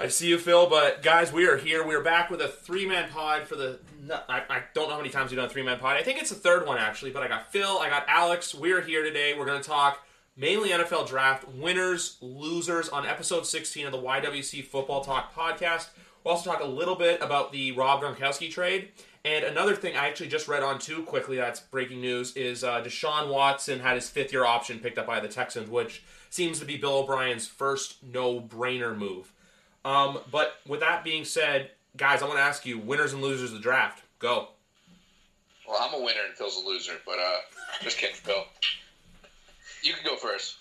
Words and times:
I 0.00 0.06
see 0.06 0.28
you, 0.28 0.38
Phil. 0.38 0.68
But 0.68 1.02
guys, 1.02 1.32
we 1.32 1.48
are 1.48 1.56
here. 1.56 1.84
We're 1.84 2.04
back 2.04 2.30
with 2.30 2.40
a 2.40 2.46
three-man 2.46 3.10
pod 3.10 3.48
for 3.48 3.56
the. 3.56 3.80
I, 4.28 4.42
I 4.48 4.62
don't 4.72 4.88
know 4.88 4.94
how 4.94 5.00
many 5.00 5.10
times 5.10 5.32
we've 5.32 5.36
done 5.36 5.46
a 5.46 5.50
three-man 5.50 5.80
pod. 5.80 5.96
I 5.96 6.04
think 6.04 6.20
it's 6.20 6.30
the 6.30 6.36
third 6.36 6.66
one 6.66 6.78
actually. 6.78 7.10
But 7.10 7.24
I 7.24 7.28
got 7.28 7.50
Phil. 7.50 7.80
I 7.80 7.88
got 7.88 8.04
Alex. 8.06 8.54
We're 8.54 8.80
here 8.80 9.02
today. 9.02 9.34
We're 9.36 9.44
going 9.44 9.60
to 9.60 9.68
talk 9.68 10.06
mainly 10.36 10.68
NFL 10.68 11.08
draft 11.08 11.48
winners, 11.48 12.16
losers 12.20 12.88
on 12.88 13.06
episode 13.06 13.44
16 13.44 13.86
of 13.86 13.92
the 13.92 13.98
YWC 13.98 14.64
Football 14.66 15.02
Talk 15.02 15.34
podcast. 15.34 15.88
We'll 16.22 16.34
also 16.34 16.48
talk 16.48 16.62
a 16.62 16.66
little 16.66 16.94
bit 16.94 17.20
about 17.20 17.50
the 17.50 17.72
Rob 17.72 18.00
Gronkowski 18.00 18.52
trade. 18.52 18.90
And 19.24 19.44
another 19.44 19.74
thing 19.74 19.96
I 19.96 20.06
actually 20.06 20.28
just 20.28 20.46
read 20.46 20.62
on 20.62 20.78
too 20.78 21.02
quickly 21.02 21.38
that's 21.38 21.58
breaking 21.58 22.00
news 22.00 22.36
is 22.36 22.62
uh, 22.62 22.82
Deshaun 22.82 23.32
Watson 23.32 23.80
had 23.80 23.96
his 23.96 24.08
fifth 24.08 24.32
year 24.32 24.44
option 24.44 24.78
picked 24.78 24.98
up 24.98 25.08
by 25.08 25.18
the 25.18 25.28
Texans, 25.28 25.68
which 25.68 26.04
seems 26.30 26.60
to 26.60 26.64
be 26.64 26.76
Bill 26.76 26.98
O'Brien's 26.98 27.48
first 27.48 27.96
no 28.04 28.40
brainer 28.40 28.96
move. 28.96 29.32
Um, 29.84 30.18
but 30.30 30.54
with 30.66 30.80
that 30.80 31.04
being 31.04 31.24
said, 31.24 31.70
guys, 31.96 32.22
I 32.22 32.26
want 32.26 32.38
to 32.38 32.42
ask 32.44 32.66
you 32.66 32.78
winners 32.78 33.12
and 33.12 33.22
losers 33.22 33.50
of 33.50 33.56
the 33.56 33.62
draft. 33.62 34.02
Go. 34.18 34.48
Well, 35.68 35.78
I'm 35.80 35.94
a 36.00 36.02
winner 36.04 36.24
and 36.26 36.34
Phil's 36.34 36.56
a 36.56 36.66
loser, 36.66 36.94
but 37.04 37.18
uh, 37.18 37.38
just 37.82 37.98
kidding, 37.98 38.16
Phil. 38.16 38.44
You 39.82 39.94
can 39.94 40.04
go 40.04 40.16
first. 40.16 40.56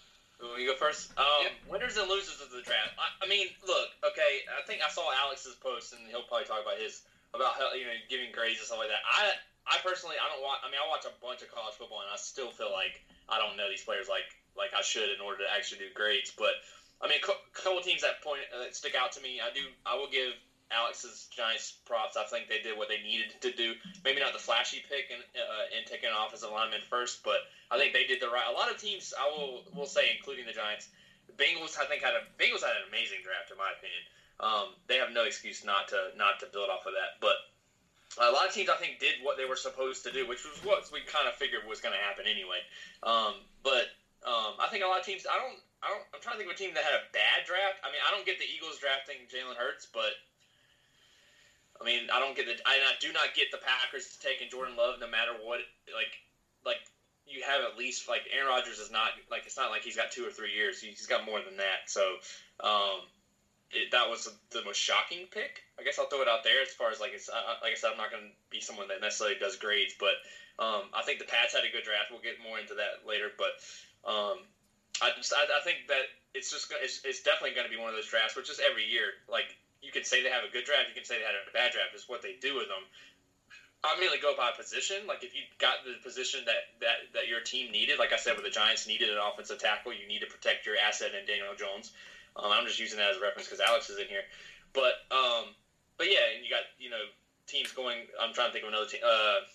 You 0.60 0.70
go 0.70 0.76
first? 0.78 1.10
Um, 1.18 1.26
Yep. 1.50 1.52
Winners 1.66 1.98
and 1.98 2.06
losers 2.10 2.38
of 2.42 2.52
the 2.54 2.62
draft. 2.62 2.94
I, 3.02 3.26
I 3.26 3.26
mean, 3.26 3.48
look, 3.66 3.90
okay. 4.06 4.45
I 4.54 4.62
think 4.70 4.86
I 4.86 4.90
saw 4.94 5.10
Alex's 5.26 5.58
post, 5.58 5.98
and 5.98 6.06
he'll 6.14 6.28
probably 6.30 6.45
talk 6.45 6.62
about 6.62 6.78
his 6.78 7.02
about 7.34 7.58
how 7.58 7.73
you 7.73 7.90
know 7.90 7.98
giving 8.06 8.30
grades 8.30 8.62
and 8.62 8.68
stuff 8.70 8.78
like 8.78 8.94
that. 8.94 9.02
I, 9.02 9.34
I 9.66 9.82
personally, 9.82 10.16
I 10.22 10.30
don't 10.30 10.45
want. 10.45 10.62
I 10.62 10.70
mean, 10.70 10.78
I 10.78 10.86
watch 10.86 11.10
a 11.10 11.14
bunch 11.26 11.42
of 11.42 11.50
college 11.50 11.73
football, 11.73 12.06
and 12.06 12.12
I 12.14 12.20
still 12.22 12.54
feel 12.54 12.70
like 12.70 13.02
I 13.26 13.42
don't 13.42 13.58
know 13.58 13.66
these 13.66 13.82
players 13.82 14.06
like 14.06 14.30
like 14.54 14.78
I 14.78 14.86
should 14.86 15.10
in 15.10 15.18
order 15.23 15.42
to 15.42 15.50
actually 15.50 15.82
do 15.88 15.90
grades. 15.98 16.30
But 16.30 16.54
I 17.02 17.08
mean, 17.08 17.20
a 17.22 17.26
couple 17.53 17.81
teams 17.81 18.02
that 18.02 18.22
point 18.23 18.42
uh, 18.53 18.64
that 18.64 18.76
stick 18.76 18.95
out 18.95 19.12
to 19.14 19.22
me. 19.22 19.40
I 19.40 19.53
do. 19.53 19.62
I 19.86 19.95
will 19.95 20.09
give 20.09 20.34
Alex's 20.72 21.28
Giants 21.31 21.78
props. 21.86 22.17
I 22.17 22.26
think 22.26 22.50
they 22.50 22.59
did 22.59 22.78
what 22.78 22.89
they 22.89 23.00
needed 23.00 23.38
to 23.42 23.52
do. 23.52 23.73
Maybe 24.04 24.20
not 24.20 24.34
the 24.34 24.39
flashy 24.42 24.84
pick 24.84 25.14
and 25.14 25.22
uh, 25.38 25.78
and 25.78 25.86
taking 25.86 26.09
an 26.09 26.16
offensive 26.17 26.50
lineman 26.52 26.81
first, 26.89 27.23
but 27.23 27.45
I 27.70 27.78
think 27.78 27.94
they 27.94 28.06
did 28.06 28.20
the 28.20 28.30
right. 28.30 28.50
A 28.50 28.52
lot 28.52 28.72
of 28.72 28.78
teams, 28.81 29.14
I 29.14 29.28
will 29.30 29.64
will 29.76 29.86
say, 29.88 30.09
including 30.16 30.45
the 30.45 30.54
Giants, 30.54 30.89
the 31.28 31.34
Bengals. 31.38 31.78
I 31.80 31.86
think 31.86 32.02
had 32.02 32.14
a 32.14 32.26
Bengals 32.42 32.66
had 32.66 32.76
an 32.76 32.89
amazing 32.89 33.22
draft, 33.23 33.52
in 33.52 33.58
my 33.58 33.72
opinion. 33.78 34.04
Um, 34.39 34.76
they 34.88 34.98
have 34.98 35.11
no 35.14 35.23
excuse 35.23 35.64
not 35.64 35.88
to 35.89 36.11
not 36.17 36.39
to 36.39 36.48
build 36.48 36.70
off 36.70 36.86
of 36.86 36.94
that. 36.94 37.22
But 37.22 37.38
a 38.20 38.32
lot 38.32 38.48
of 38.48 38.54
teams, 38.54 38.70
I 38.70 38.76
think, 38.76 39.00
did 39.00 39.16
what 39.22 39.38
they 39.38 39.45
were 39.45 39.56
supposed 39.56 40.04
to 40.04 40.11
do, 40.11 40.28
which 40.28 40.44
was 40.44 40.58
what 40.66 40.89
we 40.92 41.02
kind 41.02 41.28
of 41.28 41.36
figured 41.36 41.61
was 41.67 41.80
going 41.80 41.94
to 41.94 42.02
happen 42.02 42.26
anyway. 42.26 42.59
Um, 43.04 43.45
but 43.64 43.94
um, 44.26 44.58
I 44.59 44.67
think 44.70 44.84
a 44.84 44.88
lot 44.88 45.00
of 45.00 45.06
teams. 45.06 45.26
I 45.30 45.38
don't. 45.38 45.59
I 45.83 45.94
don't. 45.94 46.06
I'm 46.14 46.22
trying 46.22 46.36
to 46.36 46.39
think 46.42 46.50
of 46.50 46.58
a 46.58 46.59
team 46.59 46.73
that 46.73 46.83
had 46.83 46.97
a 46.97 47.06
bad 47.14 47.45
draft. 47.45 47.78
I 47.86 47.94
mean, 47.94 48.02
I 48.02 48.09
don't 48.09 48.25
get 48.25 48.42
the 48.42 48.50
Eagles 48.50 48.81
drafting 48.81 49.30
Jalen 49.30 49.56
Hurts, 49.56 49.86
but 49.86 50.17
I 51.78 51.86
mean, 51.86 52.09
I 52.09 52.20
don't 52.20 52.36
get 52.36 52.50
the. 52.50 52.58
I, 52.66 52.81
do 53.00 53.14
not 53.14 53.38
get 53.38 53.53
the 53.53 53.61
Packers 53.61 54.17
taking 54.17 54.50
Jordan 54.50 54.75
Love, 54.75 54.98
no 55.00 55.08
matter 55.08 55.38
what. 55.38 55.61
Like, 55.93 56.14
like 56.66 56.82
you 57.30 57.45
have 57.45 57.61
at 57.61 57.77
least 57.77 58.10
like 58.10 58.26
Aaron 58.33 58.49
Rodgers 58.49 58.80
is 58.80 58.89
not 58.89 59.14
like 59.30 59.45
it's 59.45 59.58
not 59.58 59.70
like 59.70 59.86
he's 59.86 59.95
got 59.95 60.10
two 60.10 60.26
or 60.26 60.33
three 60.33 60.54
years. 60.54 60.82
He's 60.82 61.05
got 61.05 61.26
more 61.26 61.42
than 61.45 61.58
that. 61.61 61.86
So, 61.86 62.02
um, 62.60 63.05
it, 63.71 63.92
that 63.92 64.10
was 64.10 64.27
the 64.49 64.64
most 64.64 64.82
shocking 64.82 65.27
pick. 65.30 65.61
I 65.77 65.83
guess 65.83 65.99
I'll 65.99 66.10
throw 66.10 66.21
it 66.21 66.27
out 66.27 66.43
there 66.43 66.61
as 66.61 66.73
far 66.73 66.89
as 66.89 66.99
like 66.99 67.14
it's 67.14 67.30
uh, 67.30 67.61
like 67.61 67.71
I 67.71 67.76
said, 67.76 67.92
I'm 67.92 68.02
not 68.02 68.10
going 68.10 68.23
to 68.23 68.36
be 68.49 68.61
someone 68.61 68.87
that 68.89 69.02
necessarily 69.02 69.37
does 69.37 69.58
grades, 69.58 69.93
but 69.99 70.17
um, 70.58 70.89
I 70.93 71.04
think 71.04 71.20
the 71.20 71.30
Pats 71.30 71.54
had 71.54 71.66
a 71.66 71.71
good 71.71 71.83
draft. 71.83 72.10
We'll 72.10 72.26
get 72.26 72.42
more 72.42 72.58
into 72.58 72.82
that 72.82 73.05
later, 73.05 73.30
but 73.37 73.54
um, 74.10 74.49
I 75.02 75.12
just 75.16 75.34
I, 75.34 75.46
I 75.46 75.62
think 75.64 75.88
that 75.88 76.10
it's 76.34 76.52
just 76.52 76.72
it's, 76.82 77.02
it's 77.04 77.22
definitely 77.22 77.54
going 77.54 77.70
to 77.70 77.74
be 77.74 77.80
one 77.80 77.90
of 77.90 77.96
those 77.96 78.08
drafts, 78.08 78.36
which 78.36 78.50
is 78.50 78.60
every 78.60 78.86
year. 78.86 79.18
Like 79.30 79.56
you 79.82 79.92
can 79.92 80.04
say 80.04 80.24
they 80.24 80.30
have 80.30 80.44
a 80.44 80.52
good 80.52 80.66
draft, 80.66 80.90
you 80.90 80.96
can 80.98 81.06
say 81.06 81.18
they 81.18 81.28
had 81.28 81.38
a 81.38 81.46
bad 81.54 81.72
draft. 81.72 81.94
Is 81.94 82.10
what 82.10 82.22
they 82.22 82.38
do 82.42 82.56
with 82.56 82.68
them. 82.68 82.84
I 83.84 83.94
mainly 84.02 84.18
go 84.18 84.34
by 84.36 84.52
position. 84.58 85.06
Like 85.06 85.24
if 85.24 85.36
you 85.36 85.46
got 85.60 85.86
the 85.86 86.02
position 86.02 86.42
that, 86.46 86.74
that, 86.82 87.14
that 87.14 87.28
your 87.30 87.42
team 87.42 87.72
needed, 87.72 88.00
like 88.00 88.12
I 88.12 88.18
said, 88.18 88.34
with 88.34 88.44
the 88.44 88.50
Giants 88.50 88.88
needed 88.88 89.10
an 89.10 89.22
offensive 89.22 89.60
tackle, 89.60 89.94
you 89.94 90.08
need 90.10 90.20
to 90.26 90.26
protect 90.26 90.66
your 90.66 90.76
asset 90.76 91.14
in 91.14 91.26
Daniel 91.30 91.54
Jones. 91.54 91.94
Um, 92.36 92.50
I'm 92.52 92.66
just 92.66 92.80
using 92.80 92.98
that 92.98 93.12
as 93.12 93.18
a 93.18 93.22
reference 93.22 93.48
because 93.48 93.62
Alex 93.62 93.90
is 93.90 93.98
in 93.98 94.08
here. 94.08 94.26
But 94.74 95.06
um, 95.14 95.54
but 95.98 96.10
yeah, 96.10 96.36
and 96.36 96.44
you 96.44 96.50
got 96.50 96.66
you 96.78 96.90
know 96.90 97.02
teams 97.46 97.72
going. 97.72 97.98
I'm 98.22 98.34
trying 98.34 98.50
to 98.50 98.54
think 98.54 98.66
of 98.66 98.70
another 98.70 98.86
team. 98.86 99.02
Uh, 99.06 99.46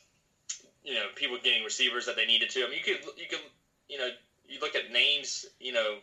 you 0.82 0.94
know, 0.94 1.06
people 1.14 1.36
getting 1.42 1.62
receivers 1.62 2.06
that 2.06 2.16
they 2.16 2.26
needed 2.26 2.50
to. 2.50 2.64
I 2.64 2.70
mean, 2.70 2.78
you 2.78 2.84
could 2.84 3.02
you 3.18 3.28
could 3.28 3.44
you 3.88 3.98
know 3.98 4.08
you 4.52 4.60
look 4.60 4.76
at 4.76 4.92
names. 4.92 5.48
You 5.58 5.72
know, 5.72 5.96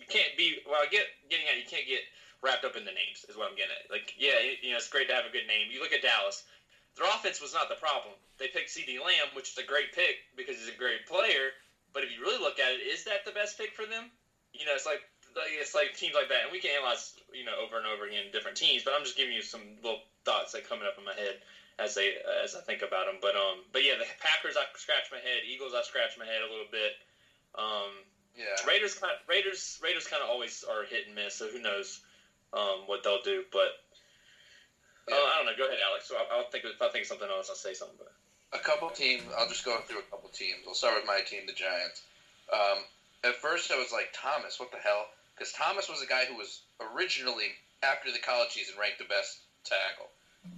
you 0.00 0.06
can't 0.08 0.32
be 0.36 0.56
well. 0.64 0.80
I 0.80 0.88
get 0.88 1.04
getting 1.28 1.46
at 1.48 1.60
you 1.60 1.68
can't 1.68 1.86
get 1.86 2.00
wrapped 2.40 2.64
up 2.64 2.74
in 2.74 2.84
the 2.88 2.96
names 2.96 3.24
is 3.28 3.36
what 3.36 3.52
I'm 3.52 3.56
getting 3.56 3.76
at. 3.76 3.92
Like 3.92 4.16
yeah, 4.16 4.40
you 4.64 4.72
know, 4.72 4.80
it's 4.80 4.88
great 4.88 5.08
to 5.08 5.14
have 5.14 5.28
a 5.28 5.32
good 5.32 5.46
name. 5.46 5.68
You 5.68 5.80
look 5.80 5.92
at 5.92 6.00
Dallas. 6.00 6.42
Their 6.96 7.08
offense 7.08 7.40
was 7.40 7.52
not 7.52 7.68
the 7.68 7.80
problem. 7.80 8.12
They 8.36 8.48
picked 8.48 8.68
CeeDee 8.68 9.00
Lamb, 9.00 9.32
which 9.32 9.52
is 9.52 9.56
a 9.56 9.64
great 9.64 9.96
pick 9.96 10.20
because 10.36 10.60
he's 10.60 10.68
a 10.68 10.76
great 10.76 11.08
player. 11.08 11.56
But 11.92 12.04
if 12.04 12.12
you 12.12 12.20
really 12.20 12.40
look 12.40 12.60
at 12.60 12.72
it, 12.76 12.84
is 12.84 13.04
that 13.04 13.24
the 13.24 13.32
best 13.32 13.56
pick 13.56 13.72
for 13.72 13.88
them? 13.88 14.12
You 14.52 14.64
know, 14.64 14.76
it's 14.76 14.84
like 14.84 15.00
it's 15.36 15.74
like 15.74 15.96
teams 15.96 16.14
like 16.14 16.28
that, 16.28 16.44
and 16.48 16.52
we 16.52 16.60
can 16.60 16.72
analyze 16.76 17.16
you 17.32 17.44
know 17.44 17.56
over 17.60 17.76
and 17.76 17.86
over 17.86 18.04
again 18.04 18.32
different 18.32 18.56
teams. 18.56 18.84
But 18.84 18.92
I'm 18.92 19.04
just 19.04 19.16
giving 19.16 19.32
you 19.32 19.40
some 19.40 19.80
little 19.80 20.00
thoughts 20.24 20.52
that 20.52 20.68
coming 20.68 20.84
up 20.84 20.96
in 20.98 21.04
my 21.04 21.16
head 21.16 21.40
as 21.78 21.94
they 21.94 22.12
as 22.44 22.54
I 22.54 22.60
think 22.60 22.82
about 22.82 23.06
them. 23.06 23.16
But 23.20 23.36
um, 23.36 23.64
but 23.72 23.84
yeah, 23.84 23.96
the 23.96 24.08
Packers 24.20 24.56
I 24.56 24.64
scratch 24.76 25.08
my 25.10 25.20
head. 25.20 25.44
Eagles 25.48 25.72
I 25.72 25.82
scratch 25.82 26.18
my 26.18 26.26
head 26.26 26.44
a 26.44 26.50
little 26.50 26.68
bit. 26.70 26.92
Um, 27.54 28.04
Yeah. 28.36 28.56
Raiders 28.66 28.94
kind 28.94 29.12
Raiders 29.28 29.78
Raiders 29.82 30.06
kind 30.06 30.22
of 30.22 30.28
always 30.28 30.64
are 30.64 30.84
hit 30.84 31.06
and 31.06 31.14
miss. 31.14 31.34
So 31.34 31.48
who 31.48 31.58
knows 31.58 32.00
um, 32.52 32.86
what 32.86 33.02
they'll 33.02 33.22
do? 33.22 33.42
But 33.52 33.72
uh, 35.10 35.14
I 35.14 35.36
don't 35.36 35.46
know. 35.46 35.56
Go 35.56 35.66
ahead, 35.66 35.78
Alex. 35.84 36.08
So 36.08 36.16
I'll, 36.16 36.38
I'll 36.38 36.50
think 36.50 36.64
if 36.64 36.80
I 36.80 36.88
think 36.88 37.02
of 37.02 37.08
something 37.08 37.28
else, 37.28 37.48
I'll 37.50 37.56
say 37.56 37.74
something. 37.74 37.96
But 37.98 38.12
A 38.58 38.62
couple 38.62 38.88
teams. 38.90 39.22
I'll 39.36 39.48
just 39.48 39.64
go 39.64 39.78
through 39.80 39.98
a 39.98 40.10
couple 40.10 40.28
teams. 40.30 40.64
I'll 40.66 40.74
start 40.74 40.94
with 40.94 41.06
my 41.06 41.20
team, 41.20 41.42
the 41.46 41.52
Giants. 41.52 42.02
Um, 42.52 42.84
at 43.24 43.36
first, 43.36 43.70
I 43.70 43.76
was 43.76 43.92
like 43.92 44.08
Thomas. 44.12 44.58
What 44.58 44.70
the 44.70 44.78
hell? 44.78 45.06
Because 45.34 45.52
Thomas 45.52 45.88
was 45.88 46.02
a 46.02 46.06
guy 46.06 46.24
who 46.24 46.36
was 46.36 46.60
originally 46.80 47.52
after 47.82 48.12
the 48.12 48.18
college 48.18 48.50
season 48.50 48.76
ranked 48.78 48.98
the 48.98 49.04
best 49.04 49.40
tackle. 49.64 50.10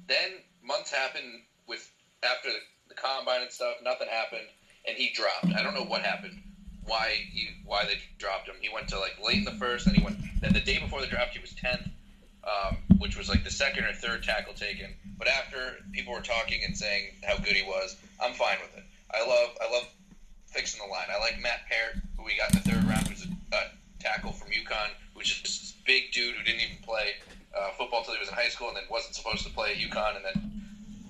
Then 0.06 0.40
months 0.62 0.90
happened 0.90 1.42
with 1.66 1.90
after 2.22 2.50
the, 2.50 2.58
the 2.88 2.94
combine 2.94 3.42
and 3.42 3.50
stuff. 3.52 3.76
Nothing 3.82 4.08
happened, 4.08 4.48
and 4.86 4.96
he 4.96 5.10
dropped. 5.10 5.52
I 5.56 5.62
don't 5.62 5.74
know 5.74 5.84
what 5.84 6.02
happened. 6.02 6.40
Why 6.86 7.14
he 7.32 7.48
why 7.64 7.84
they 7.84 7.98
dropped 8.18 8.48
him? 8.48 8.56
He 8.60 8.68
went 8.68 8.88
to 8.88 8.98
like 8.98 9.16
late 9.24 9.38
in 9.38 9.44
the 9.44 9.52
first, 9.52 9.86
and 9.86 9.96
he 9.96 10.04
went. 10.04 10.18
Then 10.40 10.52
the 10.52 10.60
day 10.60 10.78
before 10.78 11.00
the 11.00 11.06
draft, 11.06 11.32
he 11.32 11.40
was 11.40 11.54
tenth, 11.54 11.88
um, 12.44 12.76
which 12.98 13.16
was 13.16 13.28
like 13.28 13.44
the 13.44 13.50
second 13.50 13.84
or 13.84 13.92
third 13.92 14.22
tackle 14.22 14.54
taken. 14.54 14.94
But 15.18 15.28
after 15.28 15.78
people 15.92 16.12
were 16.12 16.20
talking 16.20 16.60
and 16.64 16.76
saying 16.76 17.12
how 17.24 17.36
good 17.38 17.54
he 17.54 17.62
was, 17.62 17.96
I'm 18.22 18.34
fine 18.34 18.58
with 18.60 18.76
it. 18.76 18.84
I 19.12 19.26
love 19.26 19.56
I 19.60 19.72
love 19.72 19.88
fixing 20.46 20.80
the 20.84 20.90
line. 20.92 21.06
I 21.10 21.18
like 21.20 21.40
Matt 21.40 21.66
Parrott, 21.70 22.02
who 22.16 22.24
we 22.24 22.36
got 22.36 22.50
in 22.52 22.62
the 22.62 22.70
third 22.70 22.84
round, 22.84 23.08
who's 23.08 23.24
a, 23.24 23.56
a 23.56 23.70
tackle 23.98 24.32
from 24.32 24.48
UConn, 24.48 24.90
who's 25.14 25.28
just 25.28 25.42
this 25.42 25.74
big 25.86 26.12
dude 26.12 26.34
who 26.34 26.44
didn't 26.44 26.60
even 26.60 26.82
play 26.82 27.14
uh, 27.56 27.70
football 27.78 28.00
until 28.00 28.14
he 28.14 28.20
was 28.20 28.28
in 28.28 28.34
high 28.34 28.48
school, 28.48 28.68
and 28.68 28.76
then 28.76 28.84
wasn't 28.90 29.14
supposed 29.14 29.46
to 29.46 29.52
play 29.52 29.72
at 29.72 29.78
UConn, 29.78 30.16
and 30.16 30.24
then 30.24 30.52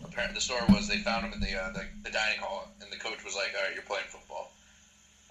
apparently 0.04 0.34
the 0.34 0.40
story 0.40 0.62
was 0.68 0.88
they 0.88 0.98
found 0.98 1.26
him 1.26 1.32
in 1.32 1.40
the, 1.40 1.52
uh, 1.56 1.72
the 1.72 1.84
the 2.04 2.10
dining 2.10 2.38
hall, 2.38 2.68
and 2.80 2.92
the 2.92 2.96
coach 2.96 3.24
was 3.24 3.34
like, 3.34 3.52
"All 3.56 3.64
right, 3.64 3.74
you're 3.74 3.82
playing 3.82 4.06
football." 4.08 4.53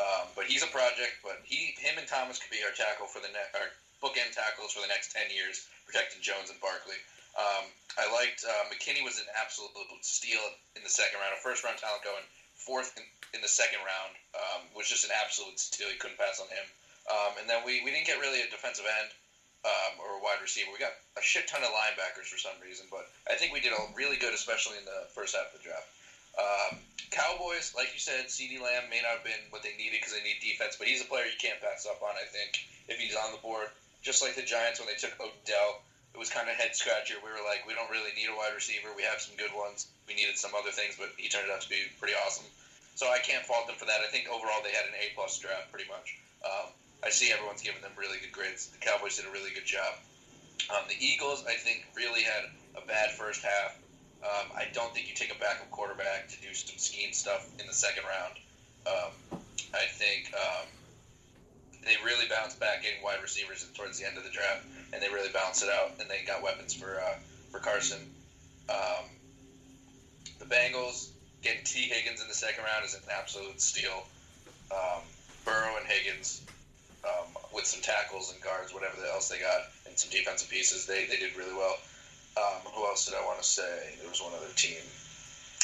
Um, 0.01 0.25
but 0.33 0.49
he's 0.49 0.63
a 0.65 0.71
project. 0.73 1.21
But 1.21 1.41
he, 1.45 1.77
him, 1.77 1.97
and 1.97 2.07
Thomas 2.07 2.39
could 2.41 2.53
be 2.53 2.63
our 2.65 2.73
tackle 2.73 3.05
for 3.05 3.21
the 3.21 3.29
next, 3.29 3.53
our 3.53 3.69
bookend 4.01 4.33
tackles 4.33 4.73
for 4.73 4.81
the 4.81 4.89
next 4.89 5.13
ten 5.13 5.29
years, 5.29 5.67
protecting 5.85 6.21
Jones 6.21 6.49
and 6.49 6.59
Barkley. 6.61 6.97
Um, 7.33 7.65
I 7.97 8.05
liked 8.13 8.45
uh, 8.45 8.69
McKinney 8.69 9.01
was 9.01 9.17
an 9.17 9.29
absolute 9.37 9.73
steal 10.05 10.41
in 10.77 10.85
the 10.85 10.89
second 10.89 11.17
round, 11.17 11.33
a 11.33 11.41
first 11.41 11.65
round 11.65 11.81
talent 11.81 12.05
going 12.05 12.25
fourth 12.63 12.95
in, 12.95 13.03
in 13.35 13.41
the 13.41 13.49
second 13.49 13.81
round 13.83 14.13
um, 14.37 14.61
was 14.77 14.87
just 14.87 15.03
an 15.03 15.11
absolute 15.11 15.57
steal. 15.59 15.89
You 15.89 15.99
couldn't 15.99 16.21
pass 16.21 16.39
on 16.39 16.47
him. 16.47 16.65
Um, 17.11 17.31
and 17.41 17.45
then 17.49 17.59
we, 17.67 17.83
we 17.83 17.91
didn't 17.91 18.07
get 18.07 18.21
really 18.23 18.39
a 18.39 18.47
defensive 18.47 18.87
end 18.87 19.11
um, 19.67 19.99
or 19.99 20.15
a 20.15 20.23
wide 20.23 20.39
receiver. 20.39 20.71
We 20.71 20.79
got 20.79 20.95
a 21.19 21.23
shit 21.23 21.51
ton 21.51 21.65
of 21.65 21.75
linebackers 21.75 22.31
for 22.31 22.39
some 22.39 22.55
reason, 22.63 22.87
but 22.87 23.11
I 23.27 23.35
think 23.35 23.51
we 23.51 23.59
did 23.59 23.75
a 23.75 23.81
really 23.91 24.15
good, 24.15 24.31
especially 24.31 24.79
in 24.79 24.85
the 24.87 25.09
first 25.11 25.35
half 25.35 25.51
of 25.51 25.59
the 25.59 25.63
draft. 25.65 25.89
Um, 26.37 26.79
Cowboys, 27.13 27.73
like 27.77 27.93
you 27.93 28.01
said, 28.01 28.25
CeeDee 28.25 28.57
Lamb 28.57 28.89
may 28.89 29.01
not 29.05 29.21
have 29.21 29.25
been 29.25 29.37
what 29.53 29.61
they 29.61 29.77
needed 29.77 30.01
because 30.01 30.17
they 30.17 30.25
need 30.25 30.41
defense, 30.41 30.75
but 30.77 30.87
he's 30.87 31.01
a 31.01 31.05
player 31.05 31.29
you 31.29 31.37
can't 31.37 31.61
pass 31.61 31.85
up 31.85 32.01
on. 32.01 32.17
I 32.17 32.25
think 32.25 32.57
if 32.89 32.97
he's 32.97 33.15
on 33.15 33.31
the 33.31 33.37
board, 33.37 33.69
just 34.01 34.21
like 34.21 34.33
the 34.35 34.41
Giants 34.41 34.81
when 34.81 34.89
they 34.89 34.97
took 34.97 35.13
Odell, 35.21 35.85
it 36.13 36.19
was 36.19 36.29
kind 36.29 36.49
of 36.49 36.57
head 36.57 36.73
scratcher. 36.75 37.17
We 37.21 37.29
were 37.29 37.45
like, 37.45 37.65
we 37.65 37.73
don't 37.73 37.89
really 37.89 38.13
need 38.17 38.29
a 38.29 38.37
wide 38.37 38.53
receiver. 38.53 38.89
We 38.97 39.05
have 39.05 39.21
some 39.21 39.37
good 39.37 39.53
ones. 39.53 39.85
We 40.07 40.13
needed 40.13 40.37
some 40.37 40.53
other 40.57 40.69
things, 40.69 40.97
but 40.97 41.13
he 41.17 41.29
turned 41.29 41.49
out 41.49 41.61
to 41.61 41.69
be 41.69 41.85
pretty 41.97 42.13
awesome. 42.25 42.45
So 42.95 43.09
I 43.09 43.17
can't 43.17 43.45
fault 43.45 43.65
them 43.65 43.77
for 43.77 43.85
that. 43.85 44.01
I 44.05 44.09
think 44.09 44.29
overall 44.29 44.61
they 44.61 44.73
had 44.73 44.85
an 44.85 44.97
A 44.97 45.13
plus 45.17 45.37
draft, 45.37 45.73
pretty 45.73 45.89
much. 45.89 46.17
Um, 46.45 46.69
I 47.01 47.09
see 47.09 47.33
everyone's 47.33 47.61
giving 47.61 47.81
them 47.81 47.91
really 47.97 48.17
good 48.21 48.31
grades. 48.31 48.69
The 48.69 48.77
Cowboys 48.77 49.17
did 49.17 49.25
a 49.25 49.33
really 49.33 49.49
good 49.53 49.65
job. 49.65 49.97
Um, 50.69 50.85
the 50.87 50.97
Eagles, 50.97 51.43
I 51.45 51.57
think, 51.57 51.85
really 51.97 52.21
had 52.21 52.45
a 52.77 52.85
bad 52.85 53.11
first 53.11 53.41
half. 53.41 53.77
Um, 54.23 54.47
I 54.55 54.67
don't 54.73 54.93
think 54.93 55.09
you 55.09 55.15
take 55.15 55.35
a 55.35 55.39
backup 55.39 55.69
quarterback 55.69 56.29
to 56.29 56.41
do 56.41 56.53
some 56.53 56.77
scheme 56.77 57.11
stuff 57.11 57.47
in 57.59 57.67
the 57.67 57.73
second 57.73 58.03
round. 58.07 58.33
Um, 58.87 59.39
I 59.73 59.85
think 59.91 60.31
um, 60.33 60.67
they 61.83 61.95
really 62.05 62.27
bounced 62.29 62.59
back 62.59 62.83
getting 62.83 63.03
wide 63.03 63.21
receivers 63.21 63.67
towards 63.73 63.99
the 63.99 64.07
end 64.07 64.17
of 64.17 64.23
the 64.23 64.29
draft, 64.29 64.63
and 64.93 65.01
they 65.01 65.09
really 65.09 65.31
balanced 65.31 65.63
it 65.63 65.69
out, 65.69 65.91
and 65.99 66.09
they 66.09 66.23
got 66.25 66.41
weapons 66.41 66.73
for 66.73 66.99
uh, 66.99 67.15
for 67.51 67.59
Carson. 67.59 67.99
Um, 68.69 69.05
the 70.39 70.45
Bengals 70.45 71.09
getting 71.41 71.63
Tee 71.63 71.89
Higgins 71.91 72.21
in 72.21 72.27
the 72.27 72.33
second 72.33 72.63
round 72.63 72.85
is 72.85 72.93
an 72.93 73.01
absolute 73.11 73.59
steal. 73.59 74.07
Um, 74.71 75.03
Burrow 75.45 75.75
and 75.77 75.85
Higgins 75.85 76.41
um, 77.03 77.27
with 77.53 77.65
some 77.65 77.81
tackles 77.81 78.31
and 78.31 78.41
guards, 78.41 78.73
whatever 78.73 78.95
else 79.11 79.27
they 79.29 79.39
got, 79.39 79.67
and 79.85 79.97
some 79.99 80.09
defensive 80.09 80.49
pieces, 80.49 80.85
they, 80.85 81.05
they 81.05 81.17
did 81.17 81.35
really 81.35 81.53
well. 81.53 81.75
Um, 82.35 82.65
who 82.73 82.85
else 82.85 83.05
did 83.05 83.13
I 83.13 83.25
want 83.25 83.37
to 83.37 83.45
say? 83.45 83.95
There 84.01 84.09
was 84.09 84.21
one 84.21 84.33
other 84.33 84.51
team. 84.55 84.81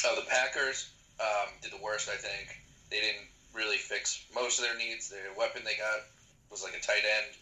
Oh, 0.06 0.14
the 0.14 0.26
Packers 0.30 0.90
um, 1.18 1.50
did 1.62 1.72
the 1.72 1.82
worst, 1.82 2.08
I 2.08 2.16
think. 2.16 2.56
They 2.90 3.00
didn't 3.00 3.26
really 3.52 3.76
fix 3.76 4.22
most 4.34 4.58
of 4.58 4.64
their 4.64 4.78
needs. 4.78 5.10
The 5.10 5.18
weapon 5.36 5.62
they 5.64 5.74
got 5.74 6.06
was 6.50 6.62
like 6.62 6.74
a 6.74 6.80
tight 6.80 7.02
end. 7.02 7.34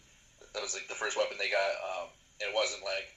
That 0.53 0.61
was 0.61 0.73
like 0.73 0.87
the 0.87 0.97
first 0.97 1.17
weapon 1.17 1.37
they 1.37 1.49
got. 1.49 1.71
Um, 1.77 2.07
it 2.41 2.49
wasn't 2.53 2.83
like 2.83 3.13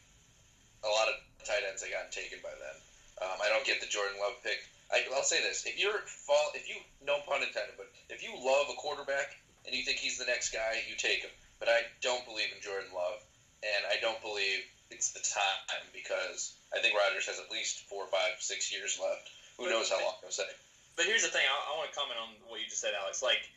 a 0.85 0.91
lot 0.93 1.09
of 1.09 1.17
tight 1.45 1.65
ends 1.67 1.81
they 1.81 1.91
got 1.91 2.13
taken 2.13 2.39
by 2.43 2.53
then. 2.61 2.77
Um, 3.25 3.39
I 3.41 3.49
don't 3.49 3.65
get 3.65 3.81
the 3.81 3.89
Jordan 3.89 4.19
Love 4.21 4.37
pick. 4.43 4.61
I, 4.93 5.01
I'll 5.17 5.25
say 5.25 5.41
this: 5.41 5.65
if 5.65 5.81
you're 5.81 6.05
fall, 6.07 6.53
if 6.55 6.69
you 6.69 6.77
no 7.01 7.19
pun 7.25 7.43
intended, 7.43 7.77
but 7.77 7.89
if 8.11 8.23
you 8.23 8.37
love 8.37 8.69
a 8.69 8.77
quarterback 8.77 9.33
and 9.65 9.75
you 9.75 9.83
think 9.83 9.99
he's 9.99 10.19
the 10.19 10.29
next 10.29 10.53
guy, 10.53 10.83
you 10.89 10.95
take 10.97 11.23
him. 11.23 11.33
But 11.59 11.69
I 11.69 11.87
don't 12.03 12.25
believe 12.27 12.53
in 12.55 12.61
Jordan 12.61 12.91
Love, 12.93 13.23
and 13.63 13.87
I 13.89 13.97
don't 14.03 14.21
believe 14.21 14.61
it's 14.93 15.11
the 15.17 15.25
time 15.25 15.89
because 15.93 16.55
I 16.71 16.79
think 16.79 16.93
Rodgers 16.95 17.27
has 17.27 17.41
at 17.41 17.51
least 17.51 17.89
four, 17.89 18.07
five, 18.07 18.37
six 18.39 18.71
years 18.71 19.01
left. 19.01 19.33
Who 19.57 19.69
knows 19.69 19.89
how 19.89 20.01
long 20.01 20.17
he'll 20.21 20.31
say. 20.31 20.49
But 20.97 21.09
here's 21.09 21.25
the 21.25 21.33
thing: 21.33 21.45
I, 21.49 21.73
I 21.73 21.77
want 21.77 21.89
to 21.89 21.97
comment 21.97 22.21
on 22.21 22.37
what 22.47 22.61
you 22.61 22.69
just 22.69 22.81
said, 22.81 22.93
Alex. 22.93 23.25
Like, 23.25 23.49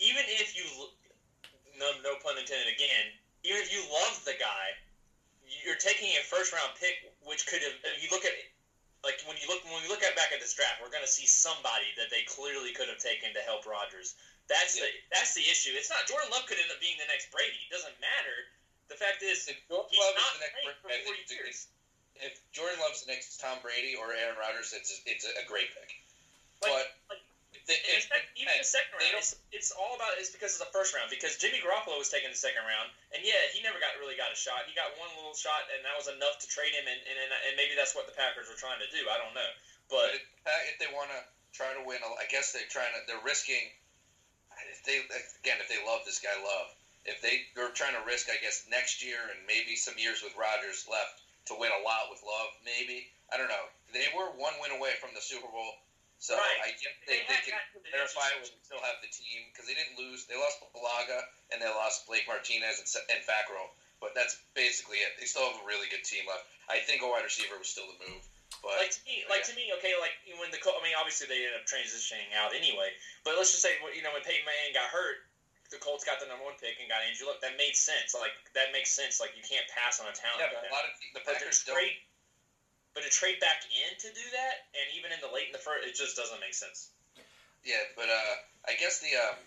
even 0.00 0.24
if 0.40 0.56
you, 0.56 0.64
no, 1.76 1.92
no 2.00 2.16
pun 2.20 2.40
intended, 2.40 2.72
again, 2.72 3.12
even 3.44 3.60
if 3.60 3.68
you 3.68 3.84
love 3.92 4.24
the 4.24 4.36
guy, 4.40 4.76
you're 5.44 5.76
taking 5.80 6.16
a 6.16 6.22
first 6.24 6.52
round 6.52 6.72
pick, 6.80 7.04
which 7.24 7.44
could 7.44 7.60
have. 7.60 7.76
If 7.84 8.00
you 8.00 8.08
look 8.08 8.24
at, 8.24 8.32
like, 9.04 9.20
when 9.28 9.36
you 9.36 9.48
look 9.48 9.64
when 9.68 9.80
we 9.84 9.88
look 9.88 10.00
at 10.04 10.16
back 10.16 10.32
at 10.32 10.40
this 10.40 10.56
draft, 10.56 10.80
we're 10.80 10.92
going 10.92 11.04
to 11.04 11.10
see 11.10 11.28
somebody 11.28 11.92
that 12.00 12.08
they 12.08 12.24
clearly 12.24 12.72
could 12.72 12.88
have 12.88 13.00
taken 13.00 13.32
to 13.36 13.42
help 13.44 13.68
Rodgers. 13.68 14.16
That's 14.48 14.76
Yeah. 14.76 14.88
the 14.88 14.90
that's 15.12 15.32
the 15.36 15.44
issue. 15.44 15.72
It's 15.76 15.88
not 15.92 16.08
Jordan 16.08 16.32
Love 16.32 16.48
could 16.48 16.58
end 16.60 16.72
up 16.72 16.80
being 16.80 16.96
the 16.96 17.08
next 17.08 17.30
Brady. 17.30 17.60
It 17.68 17.72
doesn't 17.72 17.96
matter. 18.00 18.48
The 18.92 19.00
fact 19.00 19.24
is, 19.24 19.48
If 19.48 19.56
Jordan 19.72 19.96
Love 19.96 20.12
is 20.20 20.36
the 20.36 20.44
next 20.44 20.84
four 20.84 21.16
years. 21.32 21.58
if 22.20 22.36
Jordan 22.52 22.76
Love's 22.84 23.08
the 23.08 23.10
next 23.10 23.40
Tom 23.40 23.56
Brady 23.64 23.96
or 23.96 24.12
Aaron 24.12 24.36
Rodgers, 24.36 24.76
it's 24.76 25.00
it's 25.08 25.24
a 25.24 25.44
great 25.48 25.72
pick. 25.72 25.96
Like- 26.60 26.92
but 27.08 27.16
like- 27.16 27.24
the, 27.68 27.78
if, 27.78 28.02
in 28.02 28.10
fact, 28.10 28.26
even 28.34 28.50
the 28.58 28.66
second 28.66 28.90
round, 28.98 29.14
it's, 29.22 29.38
it's 29.54 29.70
all 29.70 29.94
about 29.94 30.18
it's 30.18 30.34
because 30.34 30.58
of 30.58 30.66
the 30.66 30.72
first 30.74 30.98
round. 30.98 31.14
Because 31.14 31.38
Jimmy 31.38 31.62
Garoppolo 31.62 31.94
was 31.94 32.10
taken 32.10 32.26
the 32.26 32.36
second 32.36 32.66
round, 32.66 32.90
and 33.14 33.22
yeah, 33.22 33.38
he 33.54 33.62
never 33.62 33.78
got 33.78 33.94
really 34.02 34.18
got 34.18 34.34
a 34.34 34.38
shot. 34.38 34.66
He 34.66 34.74
got 34.74 34.90
one 34.98 35.06
little 35.14 35.36
shot, 35.36 35.70
and 35.70 35.78
that 35.86 35.94
was 35.94 36.10
enough 36.10 36.42
to 36.42 36.46
trade 36.50 36.74
him. 36.74 36.82
And, 36.90 36.98
and, 37.06 37.30
and 37.30 37.54
maybe 37.54 37.78
that's 37.78 37.94
what 37.94 38.10
the 38.10 38.16
Packers 38.18 38.50
were 38.50 38.58
trying 38.58 38.82
to 38.82 38.90
do. 38.90 39.06
I 39.06 39.14
don't 39.14 39.30
know, 39.30 39.50
but 39.86 40.10
but 40.10 40.18
if, 40.18 40.74
if 40.74 40.76
they 40.82 40.90
want 40.90 41.14
to 41.14 41.22
try 41.54 41.70
to 41.70 41.82
win, 41.86 42.02
I 42.02 42.26
guess 42.26 42.50
they're 42.50 42.66
trying 42.66 42.90
to. 42.98 43.00
They're 43.06 43.22
risking. 43.22 43.62
If 44.74 44.82
they 44.82 44.98
again, 45.06 45.62
if 45.62 45.70
they 45.70 45.78
love 45.86 46.02
this 46.02 46.18
guy, 46.18 46.34
love. 46.42 46.74
If 47.04 47.18
they 47.20 47.50
they're 47.54 47.74
trying 47.74 47.98
to 47.98 48.04
risk, 48.06 48.30
I 48.30 48.38
guess 48.38 48.66
next 48.70 49.02
year 49.02 49.18
and 49.34 49.42
maybe 49.46 49.74
some 49.74 49.98
years 49.98 50.22
with 50.22 50.34
Rodgers 50.38 50.86
left 50.86 51.22
to 51.50 51.58
win 51.58 51.74
a 51.74 51.82
lot 51.82 52.06
with 52.10 52.22
Love. 52.22 52.54
Maybe 52.62 53.10
I 53.32 53.36
don't 53.36 53.50
know. 53.50 53.66
They 53.90 54.06
were 54.14 54.30
one 54.38 54.54
win 54.62 54.72
away 54.76 54.94
from 55.02 55.10
the 55.12 55.20
Super 55.24 55.50
Bowl, 55.50 55.82
so 56.22 56.38
Right. 56.38 56.62
I 56.62 56.70
guess 56.78 56.94
they, 57.08 57.18
they 57.18 57.26
had 57.26 57.42
can 57.42 57.58
gotten 57.58 57.70
to 57.74 57.80
the 57.82 57.90
verify 57.90 58.30
it 58.38 58.46
and 58.46 58.62
still 58.62 58.82
have 58.86 59.02
the 59.02 59.10
team 59.10 59.50
because 59.50 59.66
they 59.66 59.74
didn't 59.74 59.98
lose. 59.98 60.30
They 60.30 60.38
lost 60.38 60.62
Bulaga 60.70 61.26
and 61.50 61.58
they 61.58 61.66
lost 61.66 62.06
Blake 62.06 62.30
Martinez 62.30 62.78
and, 62.78 62.86
and 63.10 63.20
Fackrell, 63.26 63.74
but 63.98 64.14
that's 64.14 64.38
basically 64.54 65.02
it. 65.02 65.18
They 65.18 65.26
still 65.26 65.42
have 65.50 65.58
a 65.58 65.66
really 65.66 65.90
good 65.90 66.06
team 66.06 66.22
left. 66.30 66.46
I 66.70 66.78
think 66.86 67.02
a 67.02 67.08
wide 67.10 67.26
receiver 67.26 67.58
was 67.58 67.66
still 67.66 67.90
the 67.90 67.98
move, 68.06 68.22
but 68.62 68.78
like 68.78 68.94
to 68.94 69.02
me, 69.02 69.26
like 69.26 69.42
to 69.50 69.54
me, 69.58 69.74
okay, 69.80 69.98
like 69.98 70.14
when 70.38 70.54
the 70.54 70.62
I 70.62 70.80
mean, 70.84 70.94
obviously 70.94 71.26
they 71.26 71.42
ended 71.42 71.58
up 71.58 71.66
transitioning 71.66 72.30
out 72.36 72.54
anyway. 72.54 72.94
But 73.26 73.34
let's 73.34 73.50
just 73.50 73.64
say, 73.64 73.74
you 73.90 74.06
know, 74.06 74.14
when 74.14 74.22
Peyton 74.22 74.46
Manning 74.46 74.78
got 74.78 74.92
hurt, 74.92 75.26
the 75.72 75.80
Colts 75.80 76.04
got 76.04 76.20
the 76.20 76.28
number 76.28 76.44
one 76.44 76.54
pick 76.60 76.76
and 76.78 76.86
got 76.86 77.00
Andrew 77.02 77.26
Luck. 77.26 77.40
That 77.40 77.56
made 77.56 77.74
sense. 77.74 78.12
Like 78.12 78.36
that 78.52 78.70
makes 78.76 78.92
sense. 78.92 79.18
Like 79.18 79.32
you 79.34 79.42
can't 79.42 79.64
pass 79.72 79.98
on 79.98 80.06
a 80.06 80.14
talent. 80.14 80.44
yeah, 80.44 80.52
like 80.52 80.68
but 80.68 80.70
a 80.70 80.74
lot 80.76 80.84
of 80.84 80.92
the 81.00 81.06
But 81.16 81.22
to 81.24 81.32
Packers 81.32 81.64
don't. 81.64 81.74
trade, 81.74 81.96
but 82.92 83.02
to 83.02 83.10
trade 83.10 83.40
back 83.40 83.64
in 83.72 83.90
to 84.04 84.08
do 84.12 84.26
that, 84.36 84.68
and 84.76 84.86
even 84.94 85.10
in 85.10 85.18
the 85.24 85.32
late 85.32 85.48
in 85.48 85.54
the 85.56 85.60
first, 85.64 85.82
it 85.88 85.96
just 85.96 86.12
doesn't 86.14 86.38
make 86.44 86.52
sense. 86.54 86.92
Yeah, 87.64 87.80
but 87.96 88.06
uh, 88.12 88.34
I 88.68 88.76
guess 88.76 89.00
the 89.00 89.16
um, 89.16 89.38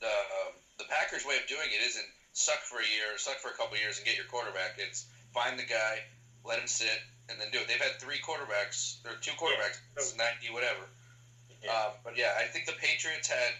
the 0.00 0.14
um, 0.14 0.52
the 0.78 0.86
Packers' 0.86 1.26
way 1.26 1.36
of 1.36 1.44
doing 1.50 1.66
it 1.74 1.82
isn't 1.82 2.06
suck 2.36 2.60
for 2.62 2.78
a 2.78 2.86
year, 2.86 3.16
suck 3.18 3.42
for 3.42 3.50
a 3.50 3.56
couple 3.58 3.74
years, 3.80 3.98
and 3.98 4.06
get 4.06 4.14
your 4.14 4.28
quarterback. 4.30 4.78
It's 4.78 5.08
find 5.34 5.58
the 5.58 5.64
guy, 5.66 6.04
let 6.44 6.60
him 6.60 6.68
sit, 6.68 7.00
and 7.28 7.40
then 7.40 7.48
do 7.50 7.58
it. 7.58 7.66
They've 7.66 7.80
had 7.80 7.96
three 7.98 8.20
quarterbacks, 8.22 9.00
or 9.08 9.16
two 9.18 9.32
quarterbacks, 9.34 9.80
since 9.96 10.14
ninety 10.14 10.52
whatever. 10.52 10.86
Yeah. 11.64 11.72
Um, 11.72 11.90
but 12.04 12.14
yeah, 12.20 12.36
I 12.38 12.44
think 12.46 12.66
the 12.68 12.76
Patriots 12.78 13.26
had 13.26 13.52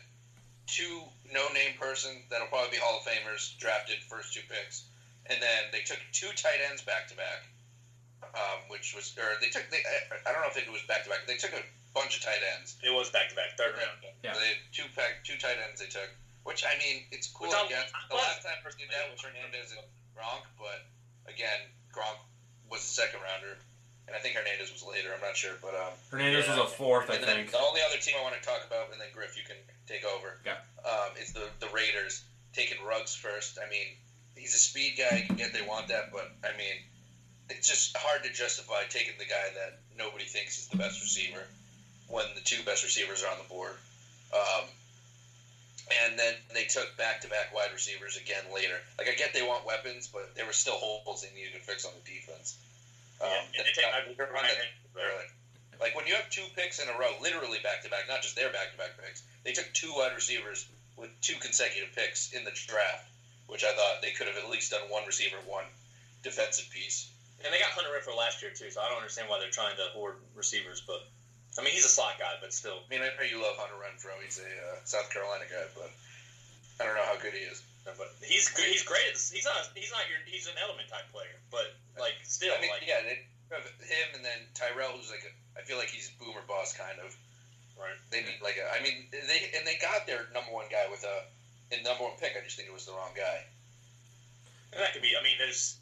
two 0.67 1.03
no-name 1.33 1.75
person 1.79 2.23
that'll 2.31 2.47
probably 2.51 2.71
be 2.71 2.83
Hall 2.83 2.99
of 2.99 3.07
Famers 3.07 3.57
drafted 3.59 3.99
first 4.11 4.35
two 4.35 4.43
picks, 4.51 4.85
and 5.27 5.41
then 5.43 5.71
they 5.73 5.81
took 5.83 5.99
two 6.13 6.31
tight 6.35 6.59
ends 6.69 6.83
back 6.83 7.07
to 7.09 7.17
back, 7.17 7.47
um, 8.35 8.59
which 8.69 8.95
was 8.95 9.15
or 9.19 9.39
they 9.41 9.49
took 9.49 9.67
they, 9.71 9.83
I, 9.87 10.29
I 10.29 10.33
don't 10.33 10.43
know 10.43 10.51
if 10.51 10.59
it 10.59 10.71
was 10.71 10.83
back 10.91 11.05
to 11.05 11.11
back. 11.11 11.27
They 11.27 11.37
took 11.39 11.53
a 11.55 11.63
bunch 11.95 12.19
of 12.19 12.23
tight 12.23 12.43
ends. 12.59 12.77
It 12.83 12.91
was 12.93 13.11
back 13.11 13.29
to 13.31 13.37
back, 13.37 13.57
third 13.57 13.75
round. 13.79 13.99
Yeah. 14.23 14.35
They 14.35 14.59
had 14.59 14.61
two 14.73 14.87
pack 14.95 15.23
two 15.25 15.39
tight 15.39 15.57
ends 15.63 15.81
they 15.81 15.89
took, 15.91 16.11
which 16.45 16.65
I 16.67 16.75
mean 16.79 17.07
it's 17.11 17.27
cool. 17.31 17.49
Which 17.49 17.57
I'm- 17.57 17.67
Again, 17.67 17.87
I'm 17.95 18.09
the 18.11 18.19
last 18.21 18.43
time 18.43 18.59
we 18.65 18.71
did 18.79 18.91
that 18.91 19.11
was 19.11 19.23
Hernandez 19.23 19.73
and 19.73 19.87
Gronk, 20.15 20.45
but 20.59 20.83
again 21.31 21.63
Gronk 21.95 22.19
was 22.71 22.83
the 22.83 22.93
second 22.93 23.23
rounder, 23.23 23.55
and 24.11 24.13
I 24.15 24.19
think 24.19 24.35
Hernandez 24.35 24.73
was 24.75 24.83
later. 24.83 25.15
I'm 25.15 25.23
not 25.23 25.37
sure, 25.39 25.55
but 25.63 25.73
um, 25.79 25.95
Hernandez 26.11 26.49
was 26.51 26.59
a 26.59 26.67
fourth, 26.67 27.09
I 27.11 27.17
think. 27.23 27.51
the 27.55 27.63
only 27.63 27.81
other 27.87 27.97
team 28.03 28.19
I 28.19 28.23
want 28.27 28.35
to 28.35 28.43
talk 28.45 28.67
about, 28.67 28.91
and 28.91 28.99
then 29.01 29.09
Griff, 29.15 29.39
you 29.39 29.47
can 29.47 29.57
take 29.89 30.05
over. 30.05 30.37
Yeah. 30.45 30.57
Um, 30.85 31.17
is 31.21 31.33
the 31.33 31.47
the 31.61 31.69
Raiders 31.75 32.23
taking 32.53 32.79
Ruggs 32.85 33.15
first? 33.15 33.59
I 33.65 33.69
mean, 33.71 33.87
he's 34.37 34.55
a 34.55 34.59
speed 34.59 34.95
guy. 34.99 35.19
You 35.19 35.27
can 35.27 35.37
get 35.37 35.53
they 35.53 35.63
want 35.67 35.89
that, 35.89 36.13
but 36.13 36.31
I 36.45 36.57
mean, 36.57 36.77
it's 37.51 37.69
just 37.69 37.97
hard 37.97 38.25
to 38.25 38.33
justify 38.33 38.83
taking 38.89 39.15
the 39.19 39.25
guy 39.27 39.47
that 39.55 39.79
nobody 39.99 40.25
thinks 40.25 40.59
is 40.59 40.69
the 40.69 40.77
best 40.79 41.01
receiver 41.01 41.43
when 42.09 42.27
the 42.35 42.41
two 42.41 42.63
best 42.65 42.85
receivers 42.85 43.23
are 43.25 43.31
on 43.33 43.39
the 43.39 43.49
board. 43.49 43.75
Um, 44.35 44.65
and 46.03 46.19
then 46.19 46.35
they 46.53 46.65
took 46.65 46.97
back-to-back 46.99 47.55
wide 47.55 47.71
receivers 47.73 48.17
again 48.17 48.43
later. 48.53 48.75
Like 48.99 49.09
I 49.09 49.15
get 49.15 49.35
they 49.35 49.43
want 49.47 49.65
weapons, 49.67 50.09
but 50.13 50.35
there 50.35 50.47
were 50.47 50.53
still 50.53 50.75
holes 50.75 51.23
they 51.23 51.31
needed 51.39 51.55
to 51.55 51.61
fix 51.63 51.85
on 51.85 51.93
the 51.95 52.03
defense. 52.11 52.59
Um, 53.23 53.31
Yeah, 53.31 53.63
and 53.63 53.67
they 53.67 53.73
take 53.73 53.87
my 53.91 54.03
that- 54.03 54.33
Ryan 54.33 54.57
early. 54.99 55.27
Like 55.81 55.95
when 55.95 56.07
you 56.07 56.15
have 56.15 56.29
two 56.31 56.45
picks 56.55 56.79
in 56.79 56.89
a 56.89 56.97
row, 56.99 57.13
literally 57.21 57.59
back 57.63 57.83
to 57.83 57.91
back, 57.91 58.09
not 58.09 58.23
just 58.23 58.37
their 58.37 58.51
back 58.53 58.73
to 58.73 58.79
back 58.79 58.97
picks. 58.97 59.23
They 59.45 59.53
took 59.53 59.73
two 59.73 59.93
wide 59.95 60.15
receivers 60.15 60.67
with 60.97 61.11
two 61.21 61.37
consecutive 61.41 61.95
picks 61.95 62.33
in 62.33 62.45
the 62.45 62.53
draft, 62.67 63.05
which 63.47 63.65
I 63.65 63.73
thought 63.73 64.01
they 64.01 64.13
could 64.13 64.27
have 64.27 64.37
at 64.37 64.49
least 64.49 64.73
done 64.73 64.89
one 64.89 65.05
receiver, 65.07 65.37
one 65.47 65.65
defensive 66.23 66.69
piece. 66.71 67.11
And 67.45 67.53
they 67.53 67.61
got 67.61 67.77
Hunter 67.77 67.93
Renfrow 67.93 68.17
last 68.17 68.41
year 68.41 68.51
too, 68.51 68.71
so 68.73 68.81
I 68.81 68.89
don't 68.89 68.99
understand 68.99 69.29
why 69.29 69.39
they're 69.39 69.53
trying 69.53 69.77
to 69.77 69.93
hoard 69.93 70.17
receivers. 70.35 70.81
But 70.81 71.05
I 71.59 71.63
mean, 71.63 71.77
he's 71.77 71.85
a 71.85 71.93
slot 71.93 72.17
guy, 72.19 72.41
but 72.41 72.53
still. 72.53 72.81
I 72.81 72.87
mean, 72.89 73.05
I 73.05 73.13
know 73.13 73.29
you 73.29 73.41
love 73.41 73.61
Hunter 73.61 73.77
Renfrow. 73.77 74.17
He's 74.25 74.41
a 74.41 74.49
uh, 74.49 74.77
South 74.85 75.13
Carolina 75.13 75.45
guy, 75.45 75.69
but 75.77 75.93
I 76.81 76.89
don't 76.89 76.97
know 76.97 77.05
how 77.05 77.21
good 77.21 77.37
he 77.37 77.45
is. 77.45 77.63
But 77.85 78.11
he's 78.19 78.49
good. 78.51 78.67
He's 78.67 78.83
great. 78.83 79.15
He's 79.15 79.47
not. 79.47 79.71
He's 79.77 79.93
not 79.95 80.09
your. 80.11 80.19
He's 80.27 80.49
an 80.49 80.59
element 80.59 80.89
type 80.91 81.07
player. 81.13 81.39
But 81.55 81.71
like 81.95 82.19
still, 82.25 82.51
I 82.51 82.59
mean, 82.59 82.73
like 82.73 82.83
yeah, 82.83 82.99
they 83.05 83.23
him 83.53 84.09
and 84.19 84.25
then 84.25 84.43
Tyrell, 84.55 84.99
who's 84.99 85.11
like 85.11 85.23
a, 85.23 85.33
I 85.57 85.65
feel 85.65 85.77
like 85.81 85.89
he's 85.89 86.13
boomer 86.21 86.45
boss 86.47 86.77
kind 86.77 87.01
of. 87.01 87.17
right. 87.81 87.97
They 88.13 88.21
need 88.23 88.39
like 88.45 88.61
a, 88.61 88.67
I 88.69 88.83
mean, 88.85 89.09
they 89.11 89.51
and 89.57 89.67
they 89.67 89.81
got 89.81 90.07
their 90.07 90.29
number 90.33 90.53
one 90.53 90.67
guy 90.71 90.85
with 90.91 91.05
a, 91.05 91.27
in 91.75 91.83
number 91.83 92.05
one 92.05 92.15
pick. 92.21 92.37
I 92.37 92.45
just 92.45 92.57
think 92.57 92.69
it 92.69 92.75
was 92.77 92.87
the 92.87 92.93
wrong 92.93 93.17
guy. 93.17 93.45
And 94.73 94.83
that 94.83 94.93
could 94.93 95.03
be. 95.03 95.17
I 95.19 95.23
mean, 95.25 95.37
there's. 95.39 95.79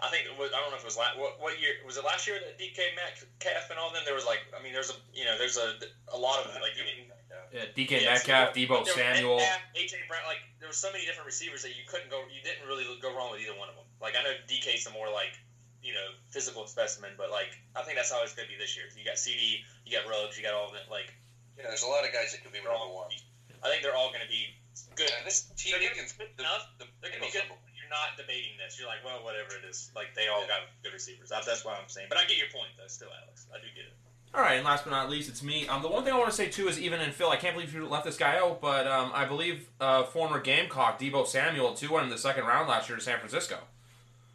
I 0.00 0.08
think 0.08 0.24
it 0.24 0.32
was, 0.32 0.48
I 0.56 0.64
don't 0.64 0.72
know 0.72 0.80
if 0.80 0.84
it 0.84 0.88
was 0.88 0.96
last. 0.96 1.20
What, 1.20 1.36
what 1.40 1.60
year 1.60 1.76
was 1.84 2.00
it? 2.00 2.04
Last 2.04 2.24
year 2.24 2.40
that 2.40 2.56
DK 2.56 2.96
Metcalf 2.96 3.68
and 3.68 3.76
all 3.78 3.92
them. 3.92 4.04
There 4.04 4.16
was 4.16 4.24
like. 4.28 4.44
I 4.52 4.62
mean, 4.62 4.72
there's 4.72 4.90
a. 4.90 4.96
You 5.12 5.24
know, 5.24 5.36
there's 5.36 5.56
a 5.56 5.76
a 6.12 6.18
lot 6.18 6.40
of 6.44 6.52
like. 6.60 6.76
You 6.76 6.84
didn't, 6.84 7.08
Yeah. 7.52 7.64
Yeah, 7.64 7.66
DK 7.74 8.02
Yeah, 8.02 8.14
Metcalf, 8.14 8.54
so 8.54 8.60
Deebo 8.60 8.86
Samuel. 8.86 9.38
Metcalf, 9.38 9.60
AJ 9.76 10.06
Brown, 10.08 10.22
like 10.26 10.42
there 10.58 10.68
were 10.68 10.76
so 10.76 10.92
many 10.92 11.04
different 11.04 11.26
receivers 11.26 11.62
that 11.62 11.74
you 11.74 11.82
couldn't 11.88 12.10
go, 12.10 12.22
you 12.30 12.42
didn't 12.42 12.62
really 12.68 12.86
go 13.00 13.10
wrong 13.14 13.32
with 13.32 13.40
either 13.40 13.56
one 13.58 13.68
of 13.68 13.74
them. 13.74 13.86
Like 14.00 14.14
I 14.14 14.22
know 14.22 14.34
DK's 14.46 14.84
the 14.84 14.94
more 14.94 15.10
like, 15.10 15.34
you 15.82 15.92
know, 15.94 16.12
physical 16.30 16.66
specimen, 16.66 17.10
but 17.16 17.30
like 17.30 17.50
I 17.76 17.82
think 17.82 17.96
that's 17.96 18.12
how 18.12 18.22
it's 18.22 18.34
gonna 18.34 18.48
be 18.48 18.56
this 18.60 18.76
year. 18.76 18.86
You 18.96 19.04
got 19.04 19.16
CeeDee, 19.16 19.64
you 19.86 19.96
got 19.96 20.04
Ruggs, 20.08 20.36
you 20.36 20.44
got 20.44 20.54
all 20.54 20.68
of 20.68 20.74
it. 20.76 20.86
Like 20.90 21.12
Yeah, 21.56 21.68
there's 21.68 21.82
a 21.84 21.88
lot 21.88 22.04
of 22.04 22.12
guys 22.12 22.32
that 22.32 22.42
could 22.44 22.52
be 22.52 22.60
they're 22.60 22.68
number 22.68 22.84
all, 22.92 23.08
one. 23.08 23.12
I 23.64 23.68
think 23.68 23.82
they're 23.82 23.96
all 23.96 24.12
gonna 24.12 24.28
be 24.30 24.54
good. 24.96 25.08
Yeah, 25.08 25.24
this 25.24 25.48
team 25.56 25.72
They're 25.76 25.80
gonna 25.88 25.92
against 25.96 26.16
be 26.18 26.24
good 26.24 26.36
the, 26.36 26.42
enough. 26.44 26.64
the 26.78 26.84
They're 27.00 27.10
gonna 27.12 27.24
be 27.26 27.32
good. 27.32 27.48
number- 27.48 27.60
You're 27.76 27.92
not 27.92 28.16
debating 28.16 28.54
this. 28.56 28.78
You're 28.78 28.88
like, 28.88 29.04
well, 29.04 29.24
whatever 29.24 29.56
it 29.58 29.64
is. 29.68 29.90
Like 29.96 30.14
they 30.14 30.28
all 30.28 30.46
got 30.46 30.68
good 30.84 30.92
receivers. 30.92 31.28
That's, 31.28 31.44
that's 31.46 31.64
why 31.64 31.74
I'm 31.76 31.88
saying. 31.88 32.06
But 32.08 32.18
I 32.18 32.24
get 32.24 32.36
your 32.38 32.48
point 32.54 32.70
though. 32.78 32.86
Still, 32.88 33.08
Alex, 33.24 33.46
I 33.52 33.58
do 33.58 33.68
get 33.74 33.84
it. 33.88 33.96
All 34.32 34.40
right, 34.42 34.54
and 34.54 34.64
last 34.64 34.84
but 34.84 34.90
not 34.92 35.10
least, 35.10 35.28
it's 35.28 35.42
me. 35.42 35.66
Um, 35.66 35.82
the 35.82 35.88
one 35.88 36.04
thing 36.04 36.12
I 36.12 36.16
want 36.16 36.30
to 36.30 36.36
say 36.36 36.46
too 36.48 36.68
is 36.68 36.78
even 36.78 37.00
in 37.00 37.10
Phil, 37.10 37.30
I 37.30 37.36
can't 37.36 37.52
believe 37.56 37.74
you 37.74 37.84
left 37.88 38.04
this 38.04 38.16
guy 38.16 38.38
out, 38.38 38.60
but 38.60 38.86
um, 38.86 39.10
I 39.12 39.24
believe 39.24 39.68
uh, 39.80 40.04
former 40.04 40.38
Gamecock 40.38 41.00
Deebo 41.00 41.26
Samuel 41.26 41.74
too 41.74 41.90
went 41.92 42.04
in 42.04 42.10
the 42.10 42.18
second 42.18 42.44
round 42.44 42.68
last 42.68 42.88
year 42.88 42.96
to 42.96 43.02
San 43.02 43.18
Francisco. 43.18 43.58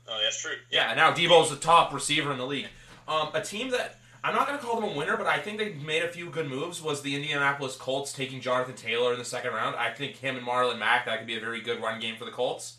Oh, 0.07 0.19
that's 0.23 0.41
true. 0.41 0.55
Yeah, 0.69 0.93
now 0.93 1.11
Deebo's 1.11 1.49
the 1.49 1.55
top 1.55 1.93
receiver 1.93 2.31
in 2.31 2.37
the 2.37 2.45
league. 2.45 2.67
Um, 3.07 3.29
a 3.33 3.41
team 3.41 3.71
that 3.71 3.99
I'm 4.23 4.33
not 4.33 4.47
going 4.47 4.57
to 4.57 4.65
call 4.65 4.81
them 4.81 4.89
a 4.89 4.97
winner, 4.97 5.17
but 5.17 5.27
I 5.27 5.37
think 5.37 5.59
they 5.59 5.73
made 5.73 6.03
a 6.03 6.07
few 6.07 6.29
good 6.29 6.49
moves. 6.49 6.81
Was 6.81 7.01
the 7.01 7.15
Indianapolis 7.15 7.75
Colts 7.75 8.11
taking 8.11 8.41
Jonathan 8.41 8.75
Taylor 8.75 9.13
in 9.13 9.19
the 9.19 9.25
second 9.25 9.53
round? 9.53 9.75
I 9.75 9.91
think 9.91 10.17
him 10.17 10.35
and 10.35 10.45
Marlon 10.45 10.79
Mack 10.79 11.05
that 11.05 11.19
could 11.19 11.27
be 11.27 11.37
a 11.37 11.39
very 11.39 11.61
good 11.61 11.81
run 11.81 11.99
game 11.99 12.15
for 12.15 12.25
the 12.25 12.31
Colts, 12.31 12.77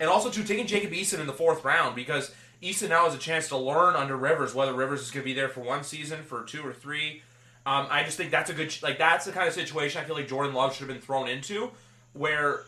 and 0.00 0.10
also 0.10 0.30
too 0.30 0.42
taking 0.42 0.66
Jacob 0.66 0.90
Eason 0.90 1.20
in 1.20 1.26
the 1.26 1.32
fourth 1.32 1.64
round 1.64 1.94
because 1.94 2.34
Eason 2.62 2.88
now 2.88 3.04
has 3.04 3.14
a 3.14 3.18
chance 3.18 3.48
to 3.48 3.56
learn 3.56 3.94
under 3.94 4.16
Rivers 4.16 4.54
whether 4.54 4.72
Rivers 4.72 5.02
is 5.02 5.10
going 5.10 5.22
to 5.22 5.24
be 5.24 5.34
there 5.34 5.48
for 5.48 5.60
one 5.60 5.84
season, 5.84 6.22
for 6.22 6.42
two 6.42 6.66
or 6.66 6.72
three. 6.72 7.22
Um, 7.64 7.86
I 7.90 8.02
just 8.02 8.16
think 8.16 8.30
that's 8.30 8.50
a 8.50 8.54
good 8.54 8.74
like 8.82 8.98
that's 8.98 9.24
the 9.24 9.32
kind 9.32 9.46
of 9.46 9.54
situation 9.54 10.00
I 10.02 10.04
feel 10.04 10.16
like 10.16 10.28
Jordan 10.28 10.54
Love 10.54 10.74
should 10.74 10.88
have 10.88 10.96
been 10.96 11.04
thrown 11.04 11.28
into, 11.28 11.70
where 12.12 12.64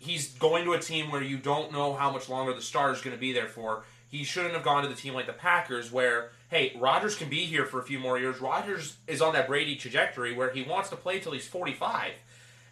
he's 0.00 0.30
going 0.34 0.64
to 0.64 0.72
a 0.72 0.80
team 0.80 1.12
where 1.12 1.22
you 1.22 1.36
don't 1.36 1.72
know 1.72 1.94
how 1.94 2.10
much 2.10 2.28
longer 2.28 2.52
the 2.52 2.62
star 2.62 2.90
is 2.90 3.00
going 3.00 3.14
to 3.14 3.20
be 3.20 3.32
there 3.32 3.46
for. 3.46 3.84
He 4.08 4.24
shouldn't 4.24 4.54
have 4.54 4.64
gone 4.64 4.82
to 4.82 4.88
the 4.88 4.96
team 4.96 5.14
like 5.14 5.26
the 5.26 5.32
Packers, 5.32 5.92
where 5.92 6.30
hey, 6.48 6.76
Rodgers 6.76 7.14
can 7.14 7.28
be 7.28 7.44
here 7.44 7.64
for 7.64 7.78
a 7.78 7.84
few 7.84 8.00
more 8.00 8.18
years. 8.18 8.40
Rodgers 8.40 8.96
is 9.06 9.22
on 9.22 9.34
that 9.34 9.46
Brady 9.46 9.76
trajectory 9.76 10.34
where 10.34 10.50
he 10.50 10.62
wants 10.62 10.88
to 10.90 10.96
play 10.96 11.20
till 11.20 11.30
he's 11.30 11.46
forty-five, 11.46 12.14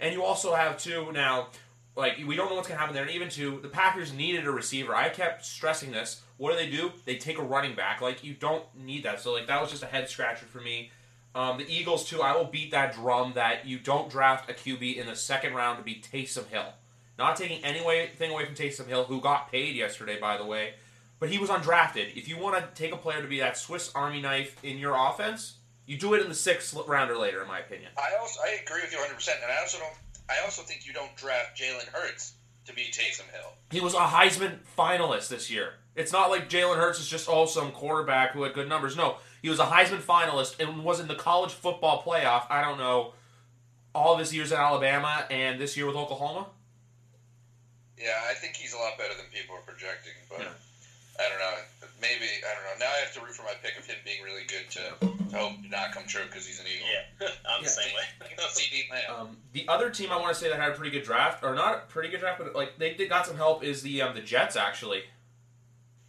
and 0.01 0.13
you 0.13 0.25
also 0.25 0.55
have 0.55 0.79
two 0.79 1.13
now. 1.13 1.49
Like 1.95 2.19
we 2.27 2.35
don't 2.35 2.49
know 2.49 2.57
what's 2.57 2.67
going 2.67 2.77
to 2.77 2.81
happen 2.81 2.95
there, 2.95 3.05
and 3.05 3.13
even 3.13 3.29
two, 3.29 3.61
the 3.61 3.69
Packers 3.69 4.13
needed 4.13 4.47
a 4.47 4.51
receiver. 4.51 4.95
I 4.95 5.09
kept 5.11 5.45
stressing 5.45 5.93
this. 5.93 6.23
What 6.39 6.53
do 6.53 6.57
they 6.57 6.71
do? 6.71 6.93
They 7.05 7.17
take 7.17 7.39
a 7.39 7.43
running 7.43 7.75
back. 7.75 8.01
Like 8.01 8.25
you 8.25 8.35
don't 8.35 8.65
need 8.77 9.05
that. 9.05 9.21
So 9.21 9.33
like 9.33 9.47
that 9.47 9.61
was 9.61 9.71
just 9.71 9.83
a 9.83 9.87
head 9.87 10.09
scratcher 10.09 10.47
for 10.47 10.61
me. 10.61 10.91
Um, 11.35 11.59
the 11.59 11.67
Eagles 11.69 12.09
too. 12.09 12.23
I 12.23 12.37
will 12.37 12.47
beat 12.47 12.71
that 12.73 12.95
drum 12.95 13.33
that 13.35 13.67
you 13.67 13.79
don't 13.79 14.11
draft 14.11 14.51
a 14.51 14.55
QB 14.55 14.97
in 14.97 15.07
the 15.07 15.15
second 15.15 15.55
round 15.55 15.79
to 15.79 15.85
be 15.85 16.01
Taysom 16.01 16.47
Hill. 16.49 16.73
Not 17.19 17.37
taking 17.37 17.65
anything 17.65 18.31
away 18.31 18.45
from 18.45 18.55
Taysom 18.55 18.87
Hill, 18.87 19.05
who 19.05 19.21
got 19.21 19.51
paid 19.51 19.75
yesterday, 19.75 20.21
by 20.21 20.39
the 20.39 20.45
way, 20.45 20.75
but 21.19 21.29
he 21.29 21.39
was 21.39 21.51
undrafted. 21.51 22.17
If 22.17 22.29
you 22.29 22.39
want 22.39 22.57
to 22.57 22.81
take 22.81 22.93
a 22.93 22.97
player 22.97 23.21
to 23.21 23.29
be 23.29 23.41
that 23.41 23.59
Swiss 23.59 23.91
Army 23.95 24.21
knife 24.21 24.57
in 24.63 24.79
your 24.79 24.95
offense, 24.97 25.55
you 25.85 25.99
do 25.99 26.15
it 26.15 26.23
in 26.23 26.29
the 26.29 26.35
sixth 26.35 26.77
round 26.87 27.11
or 27.11 27.17
later, 27.19 27.43
in 27.43 27.49
my 27.49 27.59
opinion. 27.59 27.91
I 27.97 28.17
also 28.21 28.41
I 28.41 28.61
agree 28.63 28.83
with 28.83 28.93
you 28.93 28.99
100, 28.99 29.15
percent 29.15 29.39
and 29.43 29.51
I 29.51 29.61
also 29.61 29.79
don't. 29.79 29.95
I 30.31 30.45
also 30.45 30.63
think 30.63 30.87
you 30.87 30.93
don't 30.93 31.15
draft 31.17 31.59
Jalen 31.59 31.89
Hurts 31.89 32.35
to 32.67 32.75
be 32.75 32.83
Taysom 32.83 33.29
Hill. 33.33 33.53
He 33.71 33.81
was 33.81 33.95
a 33.95 33.99
Heisman 33.99 34.59
finalist 34.77 35.29
this 35.29 35.51
year. 35.51 35.73
It's 35.97 36.13
not 36.13 36.31
like 36.31 36.49
Jalen 36.49 36.77
Hurts 36.77 37.01
is 37.01 37.09
just 37.09 37.29
oh 37.29 37.47
some 37.47 37.73
quarterback 37.73 38.33
who 38.33 38.45
had 38.45 38.53
good 38.53 38.69
numbers. 38.69 38.97
No, 38.97 39.17
he 39.43 39.49
was 39.49 39.59
a 39.59 39.65
Heisman 39.65 40.01
finalist 40.01 40.61
and 40.61 40.85
was 40.85 41.01
in 41.01 41.09
the 41.09 41.17
college 41.17 41.53
football 41.53 42.03
playoff. 42.03 42.45
I 42.49 42.63
don't 42.63 42.79
know 42.79 43.15
all 43.95 44.13
of 44.13 44.21
his 44.21 44.33
years 44.33 44.53
in 44.53 44.59
Alabama 44.59 45.25
and 45.31 45.61
this 45.61 45.77
year 45.77 45.87
with 45.87 45.97
Oklahoma. 45.97 46.47
Yeah, 48.01 48.15
I 48.31 48.35
think 48.35 48.55
he's 48.57 48.73
a 48.75 48.79
lot 48.79 48.97
better 48.99 49.15
than 49.15 49.27
people 49.33 49.57
are 49.57 49.63
projecting, 49.67 50.15
but 50.31 50.41
Yeah. 50.41 50.55
I 51.19 51.29
don't 51.29 51.41
know. 51.41 51.89
Maybe 52.01 52.27
I 52.47 52.55
don't 52.55 52.63
know. 52.63 52.87
Now 52.87 52.93
I 52.95 53.03
have 53.03 53.13
to 53.15 53.21
root 53.21 53.35
for 53.35 53.43
my 53.43 53.55
pick 53.61 53.77
of 53.77 53.85
him 53.85 53.97
being 54.05 54.23
really 54.23 54.45
good 54.47 54.71
to, 54.71 54.83
to 55.33 55.37
hope 55.37 55.61
to 55.63 55.69
not 55.69 55.91
come 55.93 56.05
true 56.07 56.23
because 56.27 56.47
he's 56.47 56.61
an 56.61 56.67
Eagle. 56.67 56.87
Yeah, 56.87 57.29
I'm 57.51 57.63
the 57.65 57.69
same 57.69 57.93
way. 57.93 58.37
CeeDee 58.39 58.89
Lamb. 58.89 59.21
Um, 59.21 59.37
the 59.53 59.67
other 59.67 59.91
team 59.91 60.13
I 60.13 60.17
want 60.17 60.33
to 60.33 60.39
say 60.41 60.49
that 60.49 60.61
had 60.61 60.71
a 60.71 60.75
pretty 60.77 60.93
good 60.93 61.03
draft, 61.03 61.43
or 61.43 61.57
not 61.57 61.75
a 61.75 61.79
pretty 61.93 62.09
good 62.09 62.21
draft, 62.21 62.39
but 62.39 62.55
like 62.55 62.79
they, 62.79 62.95
they 62.95 63.09
got 63.09 63.27
some 63.27 63.37
help 63.37 63.65
is 63.65 63.83
the 63.83 64.01
um, 64.03 64.15
the 64.15 64.21
Jets 64.21 64.55
actually. 64.55 65.03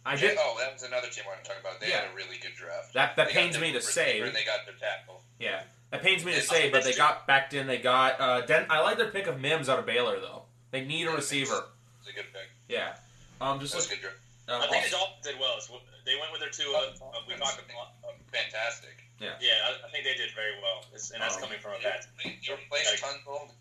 I 0.06 0.14
did 0.16 0.38
oh, 0.40 0.56
that 0.60 0.72
was 0.72 0.84
another 0.84 1.08
team 1.08 1.24
I 1.26 1.30
want 1.32 1.42
to 1.44 1.50
talk 1.50 1.60
about. 1.60 1.80
They 1.80 1.88
Yeah. 1.88 2.02
had 2.02 2.12
a 2.12 2.16
really 2.16 2.38
good 2.40 2.54
draft. 2.54 2.94
that. 2.94 3.16
That 3.16 3.28
They 3.28 3.34
pains 3.34 3.58
me 3.58 3.72
to 3.72 3.82
say. 3.82 4.20
And 4.20 4.34
they 4.34 4.44
got 4.44 4.60
their 4.64 4.74
tackle. 4.76 5.22
Yeah, 5.40 5.60
that 5.90 6.02
pains 6.02 6.24
me 6.24 6.32
to 6.34 6.40
say, 6.40 6.70
but 6.70 6.84
they 6.84 6.94
got 6.94 7.26
backed 7.26 7.52
in. 7.52 7.66
They 7.66 7.78
got 7.78 8.20
uh, 8.20 8.40
Den- 8.42 8.66
I 8.70 8.80
like 8.80 8.96
their 8.96 9.10
pick 9.10 9.26
of 9.26 9.40
Mims 9.40 9.68
out 9.68 9.80
of 9.80 9.86
Baylor 9.86 10.20
though. 10.20 10.42
They 10.70 10.84
need 10.84 11.08
a 11.08 11.10
receiver. 11.10 11.64
It's 12.10 12.18
a 12.18 12.22
good 12.26 12.32
pick. 12.34 12.50
Yeah. 12.66 12.98
Um, 13.38 13.62
just 13.62 13.72
That's 13.72 13.86
a 13.86 13.94
look. 13.94 14.02
good 14.02 14.10
draft. 14.10 14.18
Um, 14.50 14.58
I 14.58 14.66
think 14.66 14.90
the 14.90 14.98
also- 14.98 15.14
Dolphins 15.14 15.26
did 15.30 15.36
well. 15.38 15.56
So 15.62 15.78
They 16.02 16.18
went 16.18 16.34
with 16.34 16.42
their 16.42 16.50
two. 16.50 16.66
Uh, 16.74 16.90
uh, 16.98 17.22
we 17.30 17.38
talked 17.38 17.62
about. 17.62 17.94
Uh, 18.02 18.18
Fantastic. 18.34 18.98
yeah, 19.22 19.38
I, 19.38 19.86
I 19.86 19.88
think 19.94 20.02
they 20.02 20.18
did 20.18 20.34
very 20.34 20.58
well, 20.58 20.82
It's- 20.90 21.10
and 21.14 21.22
that's 21.22 21.36
Um, 21.38 21.46
coming 21.46 21.60
from 21.62 21.78
a 21.78 21.80
bad. 21.82 22.02
They 22.18 22.34
they 22.42 22.50
replaced 22.50 22.98
Tunsil, 22.98 23.52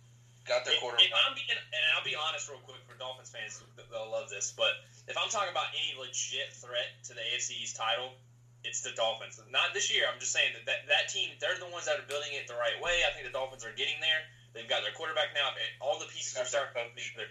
got 0.49 0.65
their 0.65 0.73
If, 0.73 0.81
quarterback. 0.81 1.05
if 1.05 1.13
I'm 1.13 1.35
being, 1.37 1.51
and 1.51 1.83
I'll 1.93 2.03
be 2.03 2.15
honest 2.17 2.49
real 2.49 2.57
quick 2.65 2.81
for 2.89 2.95
Dolphins 2.97 3.29
fans, 3.29 3.61
they'll 3.91 4.09
love 4.09 4.29
this. 4.33 4.51
But 4.55 4.81
if 5.05 5.13
I'm 5.17 5.29
talking 5.29 5.51
about 5.53 5.69
any 5.77 5.93
legit 5.99 6.53
threat 6.57 6.97
to 7.05 7.13
the 7.13 7.21
AFC 7.21 7.53
East 7.61 7.75
title, 7.77 8.15
it's 8.63 8.81
the 8.81 8.91
Dolphins. 8.93 9.39
Not 9.51 9.73
this 9.73 9.91
year. 9.93 10.07
I'm 10.09 10.19
just 10.19 10.31
saying 10.33 10.53
that, 10.53 10.65
that 10.65 10.87
that 10.87 11.09
team, 11.09 11.31
they're 11.39 11.57
the 11.59 11.67
ones 11.69 11.85
that 11.85 11.99
are 11.99 12.07
building 12.09 12.33
it 12.33 12.47
the 12.47 12.55
right 12.57 12.79
way. 12.81 13.03
I 13.05 13.11
think 13.13 13.25
the 13.25 13.31
Dolphins 13.35 13.63
are 13.65 13.73
getting 13.73 13.99
there. 14.01 14.21
They've 14.53 14.67
got 14.67 14.81
their 14.81 14.91
quarterback 14.93 15.33
now. 15.35 15.53
All 15.81 15.99
the 15.99 16.07
pieces 16.07 16.35
are 16.37 16.45
starting 16.45 16.73
to 16.73 16.95
be 16.95 17.03
there. 17.15 17.29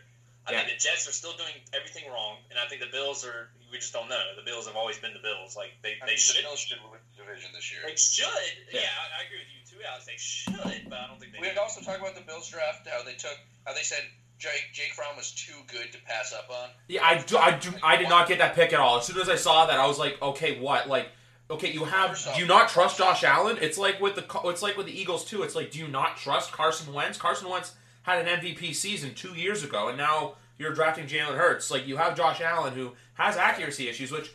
I 0.49 0.53
Yeah. 0.53 0.65
think 0.65 0.81
the 0.81 0.89
Jets 0.89 1.07
are 1.07 1.13
still 1.13 1.37
doing 1.37 1.53
everything 1.77 2.09
wrong, 2.11 2.39
and 2.51 2.59
I 2.59 2.67
think 2.67 2.81
the 2.81 2.89
Bills 2.91 3.25
are. 3.25 3.51
We 3.71 3.77
just 3.79 3.93
don't 3.93 4.09
know. 4.09 4.17
The 4.35 4.43
Bills 4.43 4.67
have 4.67 4.77
always 4.77 4.97
been 4.99 5.13
the 5.13 5.21
Bills. 5.21 5.55
Like 5.55 5.77
they, 5.83 6.01
I 6.01 6.07
they 6.07 6.13
mean, 6.13 6.17
should. 6.17 6.37
the 6.41 6.49
Bills 6.49 6.61
should 6.61 6.79
win 6.81 6.99
the 7.17 7.23
division 7.23 7.51
this 7.53 7.71
year. 7.71 7.83
They 7.85 7.97
should. 7.97 8.25
Yeah. 8.73 8.81
Yeah, 8.81 8.89
I, 8.89 9.21
I 9.21 9.27
agree 9.27 9.39
with 9.45 9.53
you 9.53 9.61
too, 9.69 9.85
Alex. 9.85 10.07
They 10.07 10.17
should, 10.17 10.89
but 10.89 10.99
I 10.99 11.07
don't 11.07 11.21
think 11.21 11.33
they. 11.33 11.39
We 11.41 11.49
do. 11.49 11.55
could 11.55 11.61
also 11.61 11.81
talk 11.83 11.99
about 12.01 12.15
the 12.15 12.23
Bills 12.25 12.49
draft. 12.49 12.89
How 12.89 13.03
they 13.05 13.15
took, 13.15 13.37
how 13.67 13.75
they 13.75 13.83
said 13.85 14.01
Jake 14.39 14.73
Jake 14.73 14.95
Fromm 14.95 15.17
was 15.17 15.33
too 15.33 15.53
good 15.69 15.93
to 15.93 15.99
pass 16.09 16.33
up 16.33 16.49
on. 16.49 16.71
Yeah, 16.89 17.05
I 17.05 17.19
do, 17.21 17.37
I 17.37 17.53
do. 17.59 17.71
I 17.83 17.97
did 17.97 18.09
not 18.09 18.27
get 18.27 18.39
that 18.39 18.55
pick 18.55 18.73
at 18.73 18.81
all. 18.81 18.99
As 18.99 19.05
soon 19.07 19.19
as 19.21 19.29
I 19.29 19.37
saw 19.37 19.67
that, 19.67 19.79
I 19.79 19.87
was 19.87 19.99
like, 19.99 20.17
okay, 20.23 20.59
what? 20.59 20.89
Like, 20.89 21.09
okay, 21.51 21.71
you 21.71 21.85
have. 21.85 22.19
Do 22.35 22.41
you 22.41 22.47
not 22.47 22.71
trust 22.71 22.97
Josh 22.97 23.23
Allen? 23.23 23.59
It's 23.61 23.77
like 23.77 24.01
with 24.01 24.15
the. 24.15 24.23
Co- 24.23 24.49
It's 24.49 24.63
like 24.63 24.77
with 24.79 24.87
the 24.87 24.99
Eagles 24.99 25.25
too. 25.27 25.43
It's 25.43 25.55
like, 25.55 25.71
do 25.73 25.79
you 25.79 25.89
not 25.89 26.17
trust 26.17 26.53
Carson 26.53 26.95
Wentz? 26.95 27.19
Carson 27.19 27.51
Wentz 27.51 27.73
had 28.09 28.27
an 28.27 28.41
MVP 28.41 28.75
season 28.75 29.15
two 29.15 29.35
years 29.35 29.63
ago, 29.65 29.89
and 29.89 29.99
now 29.99 30.35
you're 30.59 30.73
drafting 30.73 31.07
Jalen 31.07 31.37
Hurts. 31.37 31.71
Like, 31.71 31.87
you 31.87 31.97
have 31.99 32.17
Josh 32.17 32.41
Allen 32.41 32.75
who 32.75 32.93
has 33.15 33.37
accuracy 33.37 33.89
issues, 33.89 34.11
which. 34.11 34.33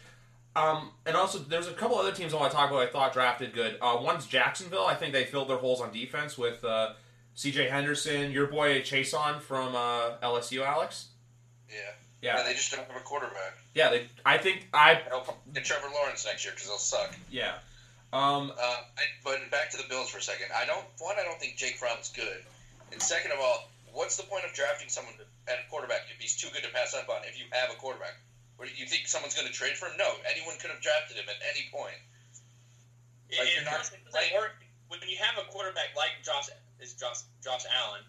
Um, 0.55 0.91
and 1.07 1.15
also, 1.15 1.39
there's 1.39 1.65
a 1.67 1.73
couple 1.73 1.97
other 1.97 2.11
teams 2.11 2.31
I 2.31 2.37
want 2.37 2.51
to 2.51 2.55
talk 2.55 2.69
about. 2.69 2.83
I 2.83 2.85
thought 2.85 3.11
drafted 3.11 3.53
good. 3.53 3.75
Uh, 3.81 3.97
one's 3.99 4.27
Jacksonville. 4.27 4.85
I 4.85 4.93
think 4.93 5.11
they 5.11 5.25
filled 5.25 5.49
their 5.49 5.57
holes 5.57 5.81
on 5.81 5.91
defense 5.91 6.37
with 6.37 6.63
uh, 6.63 6.93
C.J. 7.33 7.69
Henderson, 7.69 8.29
your 8.31 8.45
boy 8.45 8.81
Chaisson 8.81 9.41
from 9.41 9.75
uh, 9.75 10.17
LSU, 10.21 10.63
Alex. 10.63 11.07
Yeah. 11.71 11.77
Yeah, 12.21 12.37
And 12.37 12.47
they 12.47 12.53
just 12.53 12.71
don't 12.71 12.87
have 12.87 12.95
a 12.95 12.99
quarterback. 13.03 13.57
yeah. 13.73 13.89
They, 13.89 14.05
I 14.23 14.37
think 14.37 14.67
I 14.75 15.01
get 15.55 15.65
Trevor 15.65 15.87
Lawrence 15.91 16.23
next 16.25 16.45
year 16.45 16.53
because 16.53 16.67
they'll 16.69 16.77
suck. 16.77 17.15
Yeah. 17.31 17.55
Um, 18.13 18.51
Uh, 18.51 18.61
I, 18.61 19.01
but 19.23 19.39
back 19.49 19.71
to 19.71 19.77
the 19.77 19.83
Bills 19.89 20.09
for 20.11 20.19
a 20.19 20.21
second. 20.21 20.45
I 20.55 20.65
don't. 20.65 20.85
One, 20.99 21.15
I 21.19 21.23
don't 21.23 21.39
think 21.39 21.55
Jake 21.57 21.77
Fromm's 21.77 22.11
good. 22.15 22.43
And 22.93 23.01
second 23.01 23.33
of 23.33 23.39
all, 23.41 23.67
what's 23.91 24.15
the 24.17 24.23
point 24.29 24.45
of 24.45 24.53
drafting 24.53 24.87
someone 24.87 25.17
at 25.49 25.57
a 25.59 25.65
quarterback 25.69 26.05
if 26.13 26.21
he's 26.21 26.37
too 26.37 26.47
good 26.53 26.61
to 26.63 26.69
pass 26.71 26.93
up 26.93 27.09
on? 27.09 27.25
If 27.25 27.41
you 27.41 27.45
have 27.51 27.73
a 27.73 27.77
quarterback, 27.81 28.15
do 28.61 28.69
you 28.79 28.85
think 28.87 29.09
someone's 29.09 29.33
going 29.35 29.49
to 29.49 29.53
trade 29.53 29.75
for 29.75 29.89
him? 29.91 29.97
No, 29.99 30.07
anyone 30.29 30.55
could 30.61 30.71
have 30.71 30.79
drafted 30.79 31.17
him 31.17 31.25
at 31.27 31.35
any 31.51 31.67
point. 31.73 31.97
Like, 33.33 33.49
it, 33.49 33.57
you're 33.57 33.65
not- 33.65 33.81
it 33.91 34.05
doesn't 34.13 34.33
work 34.37 34.55
when 34.87 35.01
you 35.09 35.17
have 35.17 35.41
a 35.41 35.45
quarterback 35.49 35.97
like 35.97 36.21
Josh 36.23 36.47
is 36.79 36.93
Josh 36.93 37.25
Josh 37.43 37.65
Allen, 37.65 38.05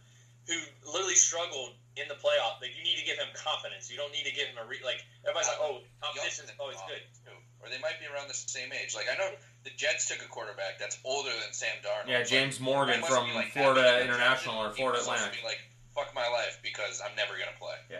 who 0.46 0.54
literally 0.84 1.16
struggled 1.16 1.72
in 1.96 2.06
the 2.12 2.14
playoff. 2.20 2.60
Like 2.60 2.76
you 2.76 2.84
need 2.84 2.98
to 3.00 3.06
give 3.08 3.16
him 3.16 3.28
confidence. 3.34 3.88
You 3.90 3.96
don't 3.96 4.12
need 4.12 4.28
to 4.28 4.34
give 4.36 4.46
him 4.52 4.58
a 4.60 4.66
re- 4.68 4.84
like 4.84 5.00
everybody's 5.24 5.48
like, 5.48 5.58
oh, 5.64 5.80
competition 6.04 6.44
is 6.44 6.52
always 6.60 6.76
good. 6.86 7.02
Too. 7.24 7.38
Or 7.64 7.70
they 7.70 7.80
might 7.80 7.98
be 7.98 8.04
around 8.06 8.28
the 8.28 8.34
same 8.34 8.68
age. 8.72 8.94
Like 8.94 9.06
I 9.10 9.16
know 9.16 9.30
the 9.64 9.70
Jets 9.76 10.08
took 10.08 10.20
a 10.24 10.28
quarterback 10.28 10.78
that's 10.78 10.98
older 11.04 11.30
than 11.30 11.52
Sam 11.52 11.70
Darnold. 11.82 12.10
yeah, 12.10 12.22
James 12.22 12.58
that 12.58 12.64
Morgan 12.64 13.00
from 13.02 13.32
like 13.34 13.52
Florida 13.52 13.80
happy 13.82 13.92
to 13.92 14.04
be 14.04 14.12
International 14.12 14.56
or 14.62 14.70
Florida 14.72 14.98
must 14.98 15.08
Atlantic. 15.08 15.40
Be 15.40 15.46
like, 15.48 15.60
fuck 15.94 16.14
my 16.14 16.28
life 16.28 16.60
because 16.62 17.00
I'm 17.02 17.16
never 17.16 17.32
gonna 17.32 17.56
play. 17.58 17.98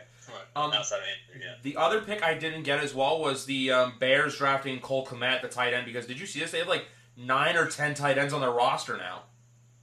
Um, 0.56 0.73
Outside 0.73 0.97
of 0.99 1.04
Andrew, 1.04 1.47
yeah. 1.49 1.54
The 1.62 1.76
other 1.76 2.00
pick 2.02 2.23
I 2.23 2.35
didn't 2.35 2.64
get 2.64 2.80
as 2.80 2.94
well 2.94 3.21
was 3.21 3.47
the 3.47 3.71
um, 3.73 3.94
Bears 3.99 4.37
drafting 4.37 4.80
Cole 4.80 5.06
Kmet, 5.06 5.40
the 5.42 5.49
tight 5.49 5.73
end, 5.73 5.87
because 5.87 6.06
did 6.06 6.21
you 6.21 6.26
see 6.26 6.40
this? 6.40 6.50
They 6.50 6.59
have 6.59 6.68
like 6.68 6.85
nine 7.16 7.56
or 7.56 7.66
ten 7.66 7.94
tight 7.94 8.18
ends 8.18 8.35
on 8.35 8.40
their 8.40 8.50
roster 8.50 8.97
now. 8.97 9.23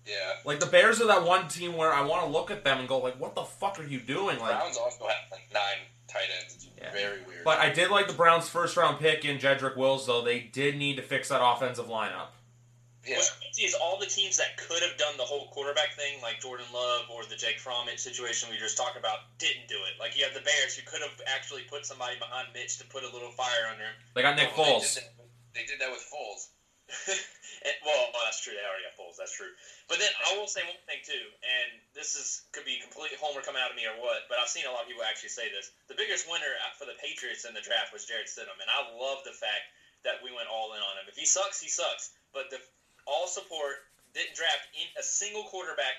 Yeah. 0.05 0.13
Like 0.45 0.59
the 0.59 0.65
Bears 0.65 1.01
are 1.01 1.07
that 1.07 1.23
one 1.23 1.47
team 1.47 1.75
where 1.75 1.93
I 1.93 2.01
want 2.01 2.25
to 2.25 2.31
look 2.31 2.51
at 2.51 2.63
them 2.63 2.79
and 2.79 2.87
go 2.87 2.99
like, 2.99 3.19
"What 3.19 3.35
the 3.35 3.43
fuck 3.43 3.79
are 3.79 3.83
you 3.83 3.99
doing?" 3.99 4.39
Like, 4.39 4.49
Browns 4.57 4.77
also 4.77 5.07
have 5.07 5.31
like 5.31 5.47
nine 5.53 5.85
tight 6.11 6.29
ends. 6.41 6.55
It's 6.55 6.67
Yeah. 6.77 6.91
very 6.91 7.21
weird. 7.21 7.43
but 7.45 7.59
I 7.59 7.69
did 7.69 7.89
like 7.89 8.07
the 8.07 8.13
Browns' 8.13 8.49
first 8.49 8.75
round 8.77 8.99
pick 8.99 9.23
in 9.25 9.37
Jedrick 9.39 9.75
Wills, 9.77 10.05
though. 10.07 10.21
They 10.21 10.39
did 10.39 10.75
need 10.77 10.95
to 10.97 11.01
fix 11.03 11.29
that 11.29 11.41
offensive 11.43 11.87
lineup. 11.87 12.29
Yeah. 13.05 13.15
What's 13.17 13.31
crazy 13.31 13.63
is 13.65 13.73
all 13.73 13.97
the 13.97 14.05
teams 14.05 14.37
that 14.37 14.57
could 14.57 14.81
have 14.83 14.95
done 14.97 15.17
the 15.17 15.23
whole 15.25 15.47
quarterback 15.49 15.95
thing, 15.95 16.21
like 16.21 16.39
Jordan 16.39 16.67
Love 16.71 17.09
or 17.09 17.25
the 17.25 17.35
Jake 17.35 17.57
Fromm 17.59 17.87
situation 17.97 18.47
we 18.51 18.57
just 18.57 18.77
talked 18.77 18.95
about, 18.97 19.19
didn't 19.39 19.67
do 19.67 19.75
it. 19.75 19.99
Like 19.99 20.15
you 20.17 20.23
have 20.23 20.35
the 20.35 20.41
Bears 20.41 20.75
who 20.75 20.83
could 20.85 21.01
have 21.01 21.19
actually 21.25 21.63
put 21.63 21.83
somebody 21.85 22.19
behind 22.19 22.49
Mitch 22.53 22.77
to 22.77 22.85
put 22.85 23.03
a 23.03 23.09
little 23.09 23.31
fire 23.31 23.67
under 23.71 23.83
him. 23.85 23.93
They 24.13 24.21
got 24.21 24.35
Nick 24.35 24.55
Well, 24.55 24.79
Foles. 24.79 24.93
They 24.95 25.01
did, 25.01 25.09
that, 25.17 25.53
they 25.55 25.65
did 25.65 25.79
that 25.81 25.91
with 25.91 26.05
Foles. 26.13 26.47
and, 27.65 27.75
well, 27.85 28.09
oh, 28.11 28.21
that's 28.25 28.41
true. 28.41 28.53
They 28.53 28.65
already 28.65 28.85
have 28.85 28.97
Foles. 28.97 29.17
That's 29.17 29.33
true. 29.33 29.49
But 29.85 30.01
then 30.01 30.09
I 30.27 30.37
will 30.37 30.49
say 30.49 30.65
one 30.65 30.79
thing 30.89 31.01
too, 31.05 31.25
and 31.41 31.81
this 31.93 32.17
is 32.17 32.45
could 32.51 32.65
be 32.65 32.81
complete 32.81 33.13
homer 33.17 33.41
coming 33.45 33.61
out 33.61 33.69
of 33.69 33.77
me 33.77 33.85
or 33.85 33.97
what, 33.97 34.25
but 34.29 34.41
I've 34.41 34.51
seen 34.51 34.65
a 34.65 34.73
lot 34.73 34.85
of 34.85 34.89
people 34.89 35.05
actually 35.05 35.33
say 35.33 35.49
this. 35.49 35.69
The 35.87 35.97
biggest 35.97 36.25
winner 36.25 36.53
for 36.77 36.85
the 36.89 36.97
Patriots 36.97 37.45
in 37.45 37.53
the 37.53 37.63
draft 37.63 37.93
was 37.93 38.05
Jarrett 38.05 38.31
Stidham, 38.31 38.57
and 38.57 38.69
I 38.69 38.85
love 38.97 39.21
the 39.23 39.35
fact 39.35 39.69
that 40.01 40.17
we 40.25 40.33
went 40.33 40.49
all 40.49 40.73
in 40.73 40.81
on 40.81 40.97
him. 40.97 41.05
If 41.05 41.17
he 41.17 41.25
sucks, 41.29 41.61
he 41.61 41.69
sucks. 41.69 42.09
But 42.33 42.49
the 42.49 42.57
all 43.05 43.27
support 43.27 43.85
didn't 44.13 44.35
draft 44.35 44.65
in 44.73 44.87
a 44.97 45.03
single 45.03 45.45
quarterback. 45.45 45.93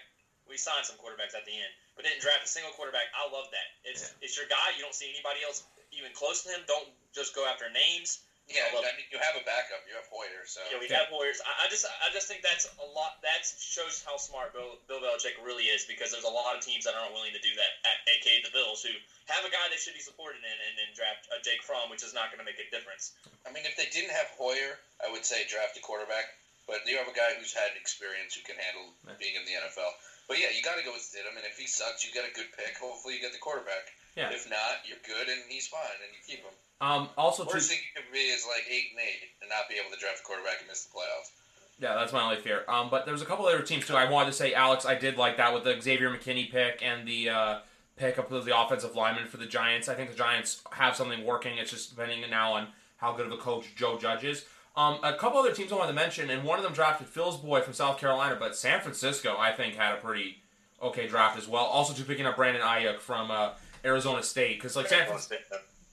We 0.48 0.58
signed 0.58 0.84
some 0.84 0.98
quarterbacks 0.98 1.38
at 1.38 1.46
the 1.46 1.54
end, 1.54 1.70
but 1.94 2.02
didn't 2.04 2.20
draft 2.20 2.42
a 2.42 2.50
single 2.50 2.74
quarterback. 2.74 3.06
I 3.14 3.30
love 3.30 3.46
that. 3.54 3.68
It's 3.86 4.10
it's 4.20 4.34
your 4.34 4.50
guy. 4.50 4.74
You 4.74 4.82
don't 4.82 4.94
see 4.94 5.08
anybody 5.08 5.40
else 5.46 5.62
even 5.94 6.10
close 6.12 6.42
to 6.42 6.50
him. 6.50 6.60
Don't 6.66 6.88
just 7.14 7.34
go 7.34 7.46
after 7.46 7.70
names. 7.70 8.18
Yeah, 8.50 8.66
I 8.68 8.74
I 8.74 8.92
mean, 8.98 9.06
you 9.08 9.22
have 9.22 9.38
a 9.38 9.44
backup. 9.46 9.86
You 9.86 9.94
have 9.94 10.04
Hoyer, 10.10 10.42
so 10.44 10.60
Yeah, 10.68 10.76
we 10.82 10.90
Yeah. 10.90 11.06
have 11.06 11.10
Warriors. 11.14 11.38
I, 11.46 11.64
I 11.64 11.66
just, 11.70 11.86
I 11.86 12.10
just 12.10 12.26
think 12.26 12.42
that's 12.42 12.66
a 12.66 12.84
lot. 12.84 13.14
That 13.22 13.46
shows 13.46 14.02
how 14.02 14.18
smart 14.18 14.52
Bill, 14.52 14.76
Bill 14.90 14.98
Belichick 15.00 15.38
really 15.40 15.70
is 15.70 15.84
because 15.86 16.10
there's 16.10 16.26
a 16.26 16.30
lot 16.32 16.58
of 16.58 16.60
teams 16.60 16.84
that 16.84 16.94
aren't 16.98 17.14
willing 17.14 17.32
to 17.32 17.40
do 17.40 17.54
that. 17.54 17.70
At, 17.86 17.96
AKA 18.12 18.42
the 18.42 18.50
Bills, 18.50 18.82
who 18.82 18.90
have 19.30 19.46
a 19.46 19.50
guy 19.50 19.62
they 19.70 19.78
should 19.78 19.94
be 19.94 20.02
supported 20.02 20.42
in, 20.42 20.56
and 20.68 20.72
then 20.76 20.90
draft 20.92 21.30
a 21.30 21.38
Jake 21.40 21.62
Fromm, 21.62 21.88
which 21.88 22.02
is 22.02 22.12
not 22.12 22.28
going 22.34 22.42
to 22.42 22.44
make 22.44 22.58
a 22.58 22.66
difference. 22.68 23.12
I 23.46 23.50
mean, 23.54 23.64
if 23.64 23.76
they 23.78 23.86
didn't 23.86 24.10
have 24.10 24.26
Hoyer, 24.34 24.78
I 25.00 25.08
would 25.10 25.24
say 25.24 25.46
draft 25.46 25.78
a 25.78 25.80
quarterback. 25.80 26.26
But 26.66 26.86
you 26.86 26.94
have 26.98 27.10
a 27.10 27.14
guy 27.16 27.34
who's 27.34 27.50
had 27.50 27.74
experience 27.74 28.34
who 28.38 28.42
can 28.46 28.54
handle 28.58 28.94
Yeah. 29.06 29.14
being 29.18 29.34
in 29.34 29.44
the 29.44 29.54
NFL. 29.54 29.90
But 30.30 30.38
yeah, 30.38 30.50
you 30.54 30.62
got 30.62 30.78
to 30.78 30.84
go 30.86 30.92
with 30.94 31.02
Stidham, 31.02 31.34
and 31.34 31.42
if 31.46 31.58
he 31.58 31.66
sucks, 31.66 32.04
you 32.06 32.12
get 32.14 32.22
a 32.24 32.30
good 32.30 32.46
pick. 32.54 32.78
Hopefully, 32.78 33.14
you 33.14 33.20
get 33.20 33.32
the 33.34 33.42
quarterback. 33.42 33.90
Yeah. 34.14 34.30
If 34.30 34.46
not, 34.48 34.86
you're 34.86 35.02
good, 35.02 35.26
and 35.28 35.42
he's 35.50 35.66
fine, 35.66 35.98
and 36.04 36.14
you 36.14 36.20
keep 36.22 36.44
him. 36.44 36.54
Um, 36.82 37.08
also, 37.16 37.44
too, 37.44 37.50
Worst 37.54 37.70
thing 37.70 37.78
you 37.78 38.02
could 38.02 38.12
be 38.12 38.18
is 38.18 38.44
like 38.46 38.64
eight 38.68 38.86
and 38.90 39.00
eight, 39.00 39.30
and 39.40 39.48
not 39.48 39.68
be 39.68 39.76
able 39.76 39.94
to 39.94 40.00
draft 40.00 40.20
a 40.20 40.24
quarterback 40.24 40.58
and 40.58 40.68
miss 40.68 40.84
the 40.84 40.90
playoffs. 40.98 41.30
yeah, 41.78 41.94
that's 41.94 42.12
my 42.12 42.22
only 42.22 42.36
fear. 42.36 42.64
Um, 42.68 42.90
but 42.90 43.06
there's 43.06 43.22
a 43.22 43.24
couple 43.24 43.46
other 43.46 43.62
teams 43.62 43.86
too. 43.86 43.94
I 43.94 44.10
wanted 44.10 44.30
to 44.30 44.36
say, 44.36 44.52
Alex, 44.52 44.84
I 44.84 44.96
did 44.96 45.16
like 45.16 45.36
that 45.36 45.54
with 45.54 45.62
the 45.62 45.80
Xavier 45.80 46.10
McKinney 46.10 46.50
pick 46.50 46.82
and 46.82 47.06
the 47.06 47.30
uh, 47.30 47.58
pick 47.96 48.18
up 48.18 48.32
of 48.32 48.44
the 48.44 48.58
offensive 48.58 48.96
lineman 48.96 49.26
for 49.26 49.36
the 49.36 49.46
Giants. 49.46 49.88
I 49.88 49.94
think 49.94 50.10
the 50.10 50.16
Giants 50.16 50.60
have 50.72 50.96
something 50.96 51.24
working. 51.24 51.56
It's 51.56 51.70
just 51.70 51.94
depending 51.96 52.28
now 52.28 52.54
on 52.54 52.68
how 52.96 53.12
good 53.12 53.26
of 53.26 53.32
a 53.32 53.36
coach 53.36 53.74
Joe 53.76 53.96
Judge 53.98 54.24
is. 54.24 54.44
Um, 54.74 54.98
a 55.02 55.12
couple 55.14 55.38
other 55.38 55.52
teams 55.52 55.70
I 55.70 55.76
wanted 55.76 55.88
to 55.88 55.94
mention, 55.94 56.30
and 56.30 56.44
one 56.44 56.58
of 56.58 56.64
them 56.64 56.72
drafted 56.72 57.06
Phil's 57.06 57.36
boy 57.36 57.60
from 57.60 57.74
South 57.74 57.98
Carolina, 57.98 58.36
but 58.38 58.56
San 58.56 58.80
Francisco, 58.80 59.36
I 59.38 59.52
think, 59.52 59.76
had 59.76 59.94
a 59.94 59.98
pretty 59.98 60.38
okay 60.82 61.06
draft 61.06 61.38
as 61.38 61.46
well. 61.46 61.64
Also, 61.64 61.92
to 61.92 62.02
picking 62.04 62.26
up 62.26 62.36
Brandon 62.36 62.62
Aiyuk 62.62 62.98
from 62.98 63.30
uh, 63.30 63.50
Arizona 63.84 64.22
State, 64.22 64.58
because 64.58 64.74
like 64.74 64.88
San 64.88 65.06
Francisco, 65.06 65.36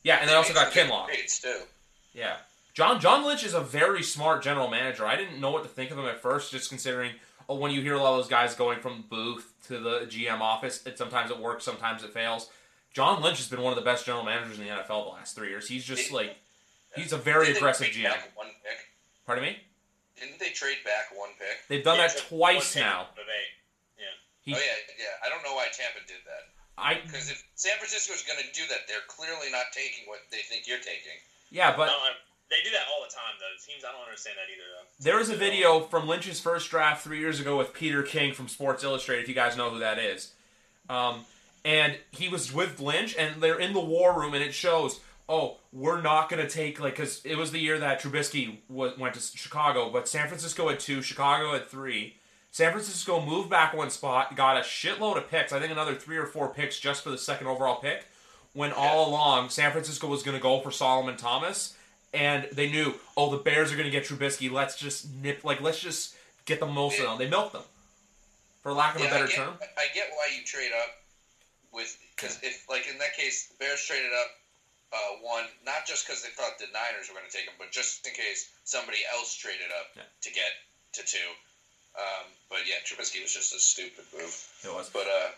yeah, 0.03 0.17
and 0.21 0.29
they 0.29 0.33
also 0.33 0.53
got 0.53 0.71
Kinlaw. 0.71 1.07
Too. 1.41 1.61
Yeah. 2.13 2.37
John 2.73 2.99
John 2.99 3.25
Lynch 3.25 3.43
is 3.43 3.53
a 3.53 3.61
very 3.61 4.03
smart 4.03 4.43
general 4.43 4.69
manager. 4.69 5.05
I 5.05 5.15
didn't 5.15 5.39
know 5.41 5.51
what 5.51 5.63
to 5.63 5.69
think 5.69 5.91
of 5.91 5.97
him 5.97 6.05
at 6.05 6.21
first, 6.21 6.51
just 6.51 6.69
considering 6.69 7.11
oh, 7.47 7.55
when 7.55 7.71
you 7.71 7.81
hear 7.81 7.95
a 7.95 8.01
lot 8.01 8.11
of 8.13 8.17
those 8.19 8.29
guys 8.29 8.55
going 8.55 8.79
from 8.79 9.03
booth 9.09 9.53
to 9.67 9.79
the 9.79 10.01
GM 10.01 10.39
office, 10.39 10.85
it 10.85 10.97
sometimes 10.97 11.31
it 11.31 11.39
works, 11.39 11.65
sometimes 11.65 12.03
it 12.03 12.13
fails. 12.13 12.49
John 12.93 13.21
Lynch 13.21 13.37
has 13.37 13.47
been 13.47 13.61
one 13.61 13.73
of 13.73 13.77
the 13.77 13.85
best 13.85 14.05
general 14.05 14.23
managers 14.23 14.59
in 14.59 14.65
the 14.65 14.71
NFL 14.71 15.05
the 15.05 15.11
last 15.11 15.35
three 15.35 15.49
years. 15.49 15.67
He's 15.67 15.83
just 15.83 16.11
like 16.11 16.37
he's 16.95 17.11
a 17.11 17.17
very 17.17 17.51
aggressive 17.51 17.87
GM. 17.87 18.13
one 18.35 18.47
pick? 18.63 18.77
Pardon 19.25 19.43
me? 19.45 19.57
Didn't 20.19 20.39
they 20.39 20.49
trade 20.49 20.77
back 20.83 21.17
one 21.17 21.29
pick? 21.37 21.67
They've 21.67 21.83
done 21.83 21.97
Yeah, 21.97 22.07
that 22.07 22.17
twice 22.27 22.75
now. 22.75 23.01
of. 23.01 23.07
He, 24.41 24.55
oh 24.55 24.57
yeah, 24.57 24.95
yeah. 24.97 25.13
I 25.21 25.29
don't 25.29 25.43
know 25.43 25.53
why 25.53 25.67
Tampa 25.69 25.99
did 26.07 26.25
that. 26.25 26.49
I 26.79 27.01
Because 27.03 27.29
if 27.29 27.43
San 27.55 27.77
Francisco 27.77 28.13
is 28.13 28.23
going 28.23 28.39
to 28.39 28.49
do 28.55 28.65
that, 28.69 28.87
they're 28.87 29.05
clearly 29.07 29.51
not 29.51 29.71
taking 29.71 30.07
what 30.07 30.19
they 30.31 30.41
think 30.49 30.67
you're 30.67 30.79
taking. 30.79 31.19
yeah, 31.51 31.75
but 31.75 31.87
no, 31.87 31.97
they 32.49 32.57
do 32.63 32.71
that 32.71 32.87
all 32.91 33.03
the 33.03 33.13
time, 33.13 33.35
though. 33.39 33.45
Teams, 33.65 33.83
I 33.85 33.91
don't 33.91 34.03
understand 34.03 34.37
that 34.37 34.51
either, 34.51 34.63
though. 34.73 35.03
There 35.03 35.19
is 35.19 35.29
a 35.29 35.35
video 35.35 35.81
from 35.81 36.07
Lynch's 36.07 36.39
first 36.39 36.69
draft 36.71 37.03
three 37.03 37.19
years 37.19 37.39
ago 37.39 37.57
with 37.57 37.73
Peter 37.73 38.01
King 38.01 38.33
from 38.33 38.47
Sports 38.47 38.83
Illustrated, 38.83 39.23
if 39.23 39.29
you 39.29 39.35
guys 39.35 39.55
know 39.55 39.69
who 39.69 39.79
that 39.79 39.99
is. 39.99 40.33
Um, 40.89 41.25
and 41.63 41.97
he 42.11 42.29
was 42.29 42.51
with 42.51 42.79
Lynch, 42.79 43.15
and 43.17 43.41
they're 43.41 43.59
in 43.59 43.73
the 43.73 43.79
war 43.79 44.19
room, 44.19 44.33
and 44.33 44.43
it 44.43 44.53
shows, 44.53 44.99
oh, 45.27 45.57
we're 45.71 46.01
not 46.01 46.29
going 46.29 46.41
to 46.41 46.49
take, 46.49 46.79
like, 46.79 46.95
because 46.95 47.21
it 47.23 47.37
was 47.37 47.51
the 47.51 47.59
year 47.59 47.77
that 47.77 48.01
Trubisky 48.01 48.57
wa 48.67 48.89
went 48.97 49.13
to 49.13 49.19
Chicago, 49.19 49.91
but 49.91 50.07
San 50.07 50.27
Francisco 50.27 50.69
had 50.69 50.79
two, 50.79 51.01
Chicago 51.01 51.53
had 51.53 51.67
three. 51.67 52.15
San 52.51 52.71
Francisco 52.71 53.23
moved 53.23 53.49
back 53.49 53.73
one 53.73 53.89
spot, 53.89 54.35
got 54.35 54.57
a 54.57 54.61
shitload 54.61 55.17
of 55.17 55.29
picks, 55.29 55.53
I 55.53 55.59
think 55.59 55.71
another 55.71 55.95
three 55.95 56.17
or 56.17 56.25
four 56.25 56.49
picks 56.49 56.79
just 56.79 57.03
for 57.03 57.09
the 57.11 57.17
second 57.17 57.47
overall 57.47 57.79
pick, 57.79 58.05
when 58.53 58.71
all 58.71 59.07
along 59.09 59.49
San 59.49 59.71
Francisco 59.71 60.07
was 60.07 60.23
going 60.23 60.35
to 60.35 60.41
go 60.41 60.59
for 60.59 60.71
Solomon 60.71 61.15
Thomas 61.15 61.75
and 62.13 62.47
they 62.51 62.69
knew, 62.69 62.95
oh, 63.15 63.29
the 63.29 63.37
Bears 63.37 63.71
are 63.71 63.75
going 63.75 63.85
to 63.85 63.91
get 63.91 64.05
Trubisky. 64.05 64.49
Let's 64.51 64.75
just 64.75 65.13
nip, 65.13 65.43
like, 65.43 65.61
let's 65.61 65.79
just 65.79 66.15
get 66.45 66.59
the 66.59 66.65
most 66.65 66.99
of 66.99 67.05
them. 67.05 67.17
They 67.19 67.29
milked 67.29 67.53
them, 67.53 67.61
for 68.63 68.73
lack 68.73 68.95
of 68.95 69.01
a 69.01 69.05
better 69.05 69.25
I 69.25 69.27
get, 69.27 69.35
term. 69.35 69.53
I 69.77 69.85
get 69.93 70.09
why 70.15 70.27
you 70.35 70.43
trade 70.43 70.71
up 70.75 70.89
with 71.71 71.95
because 72.15 72.39
if 72.41 72.65
like 72.67 72.89
in 72.91 72.97
that 72.97 73.15
case, 73.15 73.47
the 73.47 73.55
Bears 73.63 73.85
traded 73.85 74.09
up 74.09 74.29
uh, 74.91 75.21
one 75.21 75.45
not 75.63 75.85
just 75.85 76.07
because 76.07 76.23
they 76.23 76.29
thought 76.29 76.57
the 76.57 76.65
Niners 76.73 77.07
were 77.07 77.13
going 77.13 77.29
to 77.29 77.31
take 77.31 77.45
him, 77.45 77.53
but 77.59 77.69
just 77.69 78.01
in 78.07 78.13
case 78.13 78.49
somebody 78.63 78.97
else 79.13 79.35
traded 79.37 79.69
up 79.79 79.85
Yeah. 79.95 80.01
to 80.21 80.29
get 80.33 80.49
to 80.93 81.01
two. 81.05 81.29
Um, 81.97 82.25
but 82.49 82.59
yeah, 82.67 82.75
Trubisky 82.85 83.21
was 83.21 83.33
just 83.33 83.53
a 83.55 83.59
stupid 83.59 84.05
move. 84.13 84.47
It 84.63 84.73
was. 84.73 84.89
But 84.89 85.07
uh, 85.07 85.29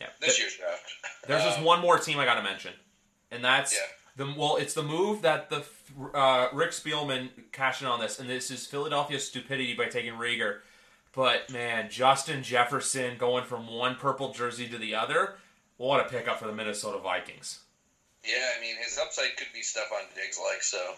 Yeah. 0.00 0.08
this 0.20 0.38
year's 0.38 0.56
draft, 0.56 0.92
There's 1.26 1.42
just 1.44 1.58
um, 1.58 1.64
one 1.64 1.80
more 1.80 1.98
team 1.98 2.18
I 2.18 2.24
got 2.24 2.34
to 2.34 2.42
mention, 2.42 2.72
and 3.30 3.44
that's 3.44 3.74
Yeah. 3.74 3.80
the 4.16 4.34
well. 4.36 4.56
It's 4.56 4.74
the 4.74 4.82
move 4.82 5.22
that 5.22 5.50
the 5.50 5.64
uh, 6.14 6.48
Rick 6.52 6.70
Spielman 6.70 7.30
cashed 7.52 7.82
in 7.82 7.88
on 7.88 8.00
this, 8.00 8.18
and 8.18 8.28
this 8.28 8.50
is 8.50 8.66
Philadelphia's 8.66 9.26
stupidity 9.26 9.74
by 9.74 9.86
taking 9.86 10.14
Reagor. 10.14 10.60
But 11.12 11.50
man, 11.50 11.90
Justin 11.90 12.42
Jefferson 12.42 13.16
going 13.18 13.44
from 13.44 13.66
one 13.68 13.94
purple 13.96 14.32
jersey 14.32 14.66
to 14.68 14.78
the 14.78 14.94
other, 14.96 15.36
what 15.76 16.00
a 16.04 16.08
pickup 16.08 16.40
for 16.40 16.46
the 16.46 16.52
Minnesota 16.52 16.98
Vikings. 16.98 17.60
Yeah, 18.24 18.50
I 18.56 18.60
mean 18.60 18.74
his 18.82 18.98
upside 18.98 19.36
could 19.36 19.48
be 19.54 19.62
stuff 19.62 19.86
on 19.92 20.02
Diggs 20.14 20.40
like 20.50 20.62
so. 20.62 20.94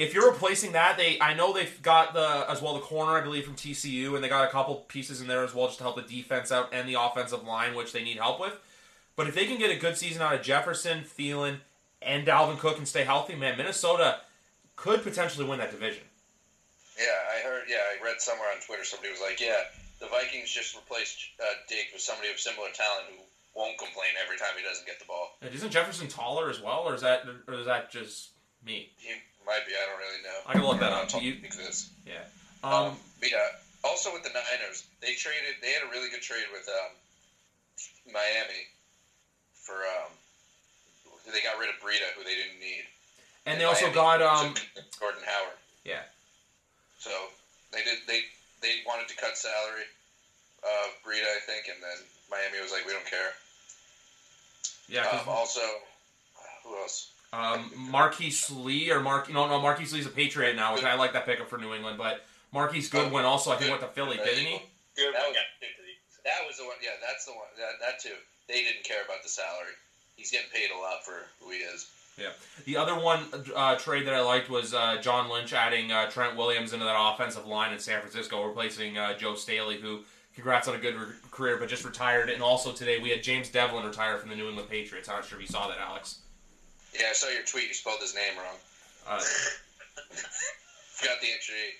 If 0.00 0.14
you're 0.14 0.30
replacing 0.30 0.72
that, 0.72 0.96
they 0.96 1.20
I 1.20 1.34
know 1.34 1.52
they've 1.52 1.82
got 1.82 2.14
the 2.14 2.46
as 2.48 2.62
well 2.62 2.72
the 2.72 2.80
corner 2.80 3.12
I 3.12 3.20
believe 3.20 3.44
from 3.44 3.54
TCU, 3.54 4.14
and 4.14 4.24
they 4.24 4.30
got 4.30 4.48
a 4.48 4.50
couple 4.50 4.76
pieces 4.88 5.20
in 5.20 5.28
there 5.28 5.44
as 5.44 5.54
well 5.54 5.66
just 5.66 5.76
to 5.76 5.84
help 5.84 5.96
the 5.96 6.02
defense 6.02 6.50
out 6.50 6.70
and 6.72 6.88
the 6.88 6.94
offensive 6.94 7.44
line, 7.44 7.74
which 7.74 7.92
they 7.92 8.02
need 8.02 8.16
help 8.16 8.40
with. 8.40 8.58
But 9.14 9.28
if 9.28 9.34
they 9.34 9.44
can 9.44 9.58
get 9.58 9.70
a 9.70 9.78
good 9.78 9.98
season 9.98 10.22
out 10.22 10.34
of 10.34 10.40
Jefferson, 10.40 11.04
Thielen, 11.04 11.58
and 12.00 12.26
Dalvin 12.26 12.58
Cook 12.58 12.78
and 12.78 12.88
stay 12.88 13.04
healthy, 13.04 13.34
man, 13.34 13.58
Minnesota 13.58 14.20
could 14.74 15.02
potentially 15.02 15.44
win 15.44 15.58
that 15.58 15.70
division. 15.70 16.04
Yeah, 16.98 17.04
I 17.36 17.44
heard. 17.44 17.64
Yeah, 17.68 17.76
I 17.76 18.02
read 18.02 18.22
somewhere 18.22 18.48
on 18.48 18.62
Twitter 18.62 18.84
somebody 18.84 19.10
was 19.12 19.20
like, 19.20 19.38
"Yeah, 19.38 19.64
the 20.00 20.06
Vikings 20.06 20.50
just 20.50 20.74
replaced 20.74 21.18
uh, 21.38 21.44
Diggs 21.68 21.92
with 21.92 22.00
somebody 22.00 22.30
of 22.30 22.40
similar 22.40 22.68
talent 22.72 23.04
who 23.10 23.20
won't 23.54 23.76
complain 23.76 24.16
every 24.24 24.38
time 24.38 24.56
he 24.56 24.64
doesn't 24.64 24.86
get 24.86 24.98
the 24.98 25.04
ball." 25.04 25.36
And 25.42 25.54
isn't 25.54 25.70
Jefferson 25.70 26.08
taller 26.08 26.48
as 26.48 26.58
well, 26.58 26.88
or 26.88 26.94
is 26.94 27.02
that 27.02 27.24
or 27.46 27.52
is 27.52 27.66
that 27.66 27.90
just 27.90 28.30
me? 28.64 28.88
He 28.96 29.12
might 29.50 29.66
be. 29.66 29.74
I 29.74 29.82
don't 29.90 29.98
really 29.98 30.22
know. 30.22 30.38
I 30.46 30.52
can 30.54 30.62
look 30.62 30.78
that 30.78 30.94
up. 30.94 31.10
You- 31.22 31.42
exists. 31.42 31.90
Yeah. 32.06 32.22
Um, 32.62 32.94
Um, 32.94 32.96
but 33.18 33.30
yeah. 33.34 33.58
Also 33.82 34.12
with 34.12 34.22
the 34.22 34.30
Niners, 34.30 34.84
they 35.00 35.14
traded. 35.18 35.58
They 35.60 35.72
had 35.74 35.82
a 35.82 35.90
really 35.90 36.08
good 36.10 36.22
trade 36.22 36.46
with 36.54 36.68
um, 36.68 36.92
Miami 38.14 38.62
for. 39.58 39.74
Um, 39.74 40.12
they 41.32 41.42
got 41.42 41.58
rid 41.58 41.68
of 41.70 41.76
Breida, 41.82 42.10
who 42.16 42.22
they 42.24 42.34
didn't 42.34 42.60
need. 42.60 42.84
and 43.46 43.60
they 43.60 43.64
also 43.64 43.86
Miami 43.90 43.94
got 43.94 44.22
um. 44.22 44.54
Gordon 45.00 45.22
Howard. 45.26 45.58
Yeah. 45.84 46.02
So 46.98 47.10
they 47.72 47.82
did. 47.82 47.98
They 48.06 48.20
they 48.62 48.84
wanted 48.86 49.08
to 49.08 49.16
cut 49.16 49.36
salary 49.36 49.88
of 50.62 50.86
Breida, 51.02 51.24
I 51.24 51.40
think, 51.48 51.68
and 51.72 51.80
then 51.82 51.98
Miami 52.30 52.60
was 52.60 52.70
like, 52.72 52.84
"We 52.86 52.92
don't 52.92 53.08
care." 53.08 53.32
Yeah. 54.88 55.08
Um, 55.08 55.28
also, 55.28 55.64
who 56.64 56.76
else? 56.76 57.08
Um, 57.32 57.70
Marquise 57.76 58.50
Lee 58.50 58.90
or 58.90 59.00
Mark? 59.00 59.32
No, 59.32 59.46
no. 59.46 59.60
Marquise 59.60 59.92
Lee's 59.92 60.06
a 60.06 60.10
Patriot 60.10 60.56
now, 60.56 60.74
which 60.74 60.84
I 60.84 60.94
like 60.94 61.12
that 61.12 61.26
pickup 61.26 61.48
for 61.48 61.58
New 61.58 61.74
England. 61.74 61.96
But 61.96 62.24
Marquise 62.52 62.88
Goodwin 62.88 63.24
also, 63.24 63.52
I 63.52 63.56
think, 63.56 63.70
went 63.70 63.82
to 63.82 63.88
Philly, 63.88 64.16
didn't 64.16 64.46
he? 64.46 64.62
Good 64.96 65.14
That 65.14 65.28
was- 65.28 65.36
got 65.36 65.46
to 65.60 65.60
the 65.60 66.24
That 66.24 66.46
was 66.46 66.56
the 66.58 66.64
one. 66.64 66.74
Yeah, 66.82 66.90
that's 67.06 67.24
the 67.24 67.32
one. 67.32 67.46
That, 67.56 67.78
that 67.80 68.00
too. 68.00 68.16
They 68.48 68.62
didn't 68.64 68.82
care 68.84 69.04
about 69.04 69.22
the 69.22 69.28
salary. 69.28 69.72
He's 70.16 70.30
getting 70.32 70.50
paid 70.52 70.70
a 70.70 70.78
lot 70.78 71.04
for 71.04 71.26
who 71.40 71.50
he 71.50 71.58
is. 71.58 71.88
Yeah. 72.18 72.30
The 72.66 72.76
other 72.76 72.98
one 72.98 73.20
uh, 73.54 73.76
trade 73.76 74.06
that 74.06 74.12
I 74.14 74.20
liked 74.20 74.50
was 74.50 74.74
uh, 74.74 74.96
John 75.00 75.30
Lynch 75.30 75.52
adding 75.54 75.90
uh, 75.92 76.10
Trent 76.10 76.36
Williams 76.36 76.72
into 76.72 76.84
that 76.84 76.96
offensive 76.98 77.46
line 77.46 77.72
in 77.72 77.78
San 77.78 78.00
Francisco, 78.00 78.44
replacing 78.44 78.98
uh, 78.98 79.16
Joe 79.16 79.36
Staley, 79.36 79.78
who 79.80 80.00
congrats 80.34 80.68
on 80.68 80.74
a 80.74 80.78
good 80.78 80.96
re- 80.96 81.06
career, 81.30 81.56
but 81.56 81.68
just 81.68 81.84
retired. 81.84 82.28
And 82.28 82.42
also 82.42 82.72
today 82.72 82.98
we 82.98 83.08
had 83.10 83.22
James 83.22 83.48
Develin 83.48 83.86
retire 83.86 84.18
from 84.18 84.28
the 84.28 84.36
New 84.36 84.48
England 84.48 84.68
Patriots. 84.68 85.08
I'm 85.08 85.14
not 85.16 85.24
sure 85.24 85.38
if 85.38 85.42
you 85.42 85.48
saw 85.48 85.68
that, 85.68 85.78
Alex. 85.78 86.18
Yeah, 86.98 87.06
I 87.10 87.12
saw 87.12 87.28
your 87.28 87.42
tweet. 87.42 87.68
You 87.68 87.74
spelled 87.74 88.00
his 88.00 88.14
name 88.14 88.36
wrong. 88.36 88.56
Uh, 89.06 89.20
Forgot 91.00 91.20
the 91.22 91.32
extra 91.34 91.54
E. 91.54 91.74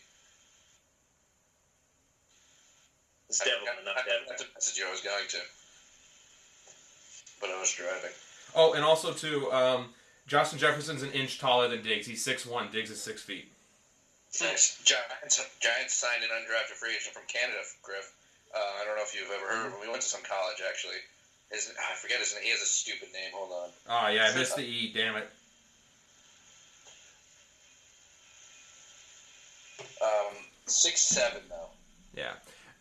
It's 3.29 3.38
Develin, 3.38 3.85
not 3.85 3.96
Devlin. 3.96 4.27
That's 4.29 4.42
a 4.42 4.46
message 4.55 4.83
I 4.83 4.90
was 4.90 5.01
going 5.03 5.29
to, 5.29 5.38
but 7.40 7.51
I 7.51 7.61
was 7.61 7.70
driving. 7.70 8.11
Oh, 8.57 8.73
and 8.75 8.83
also 8.83 9.12
too, 9.12 9.46
um, 9.53 9.94
Justin 10.27 10.59
Jefferson's 10.59 11.03
an 11.03 11.12
inch 11.12 11.38
taller 11.38 11.68
than 11.68 11.83
Diggs. 11.83 12.07
He's 12.07 12.25
six 12.25 12.44
one. 12.44 12.68
Diggs 12.73 12.90
is 12.90 13.01
six 13.01 13.23
feet. 13.23 13.46
Giants, 14.33 14.79
Giants 15.61 15.94
signed 15.94 16.23
an 16.23 16.31
undrafted 16.31 16.79
free 16.79 16.90
agent 16.90 17.14
from 17.14 17.23
Canada, 17.27 17.59
Griff. 17.83 18.14
Uh, 18.55 18.59
I 18.59 18.85
don't 18.85 18.96
know 18.96 19.03
if 19.03 19.14
you've 19.14 19.31
ever 19.31 19.46
heard 19.46 19.66
of 19.66 19.73
him. 19.75 19.81
We 19.81 19.88
went 19.88 20.03
to 20.03 20.09
some 20.09 20.23
college 20.23 20.62
actually. 20.66 20.99
His, 21.50 21.72
I 21.78 21.94
forget 21.96 22.18
his 22.18 22.34
name. 22.34 22.44
He 22.44 22.50
has 22.50 22.62
a 22.62 22.66
stupid 22.66 23.08
name. 23.12 23.32
Hold 23.34 23.50
on. 23.52 23.68
Oh 23.88 24.08
yeah, 24.08 24.30
I 24.32 24.38
missed 24.38 24.56
the 24.56 24.62
E. 24.62 24.92
Damn 24.94 25.16
it. 25.16 25.28
Um, 30.02 30.36
six 30.66 31.00
seven 31.00 31.40
though. 31.48 31.68
Yeah. 32.14 32.32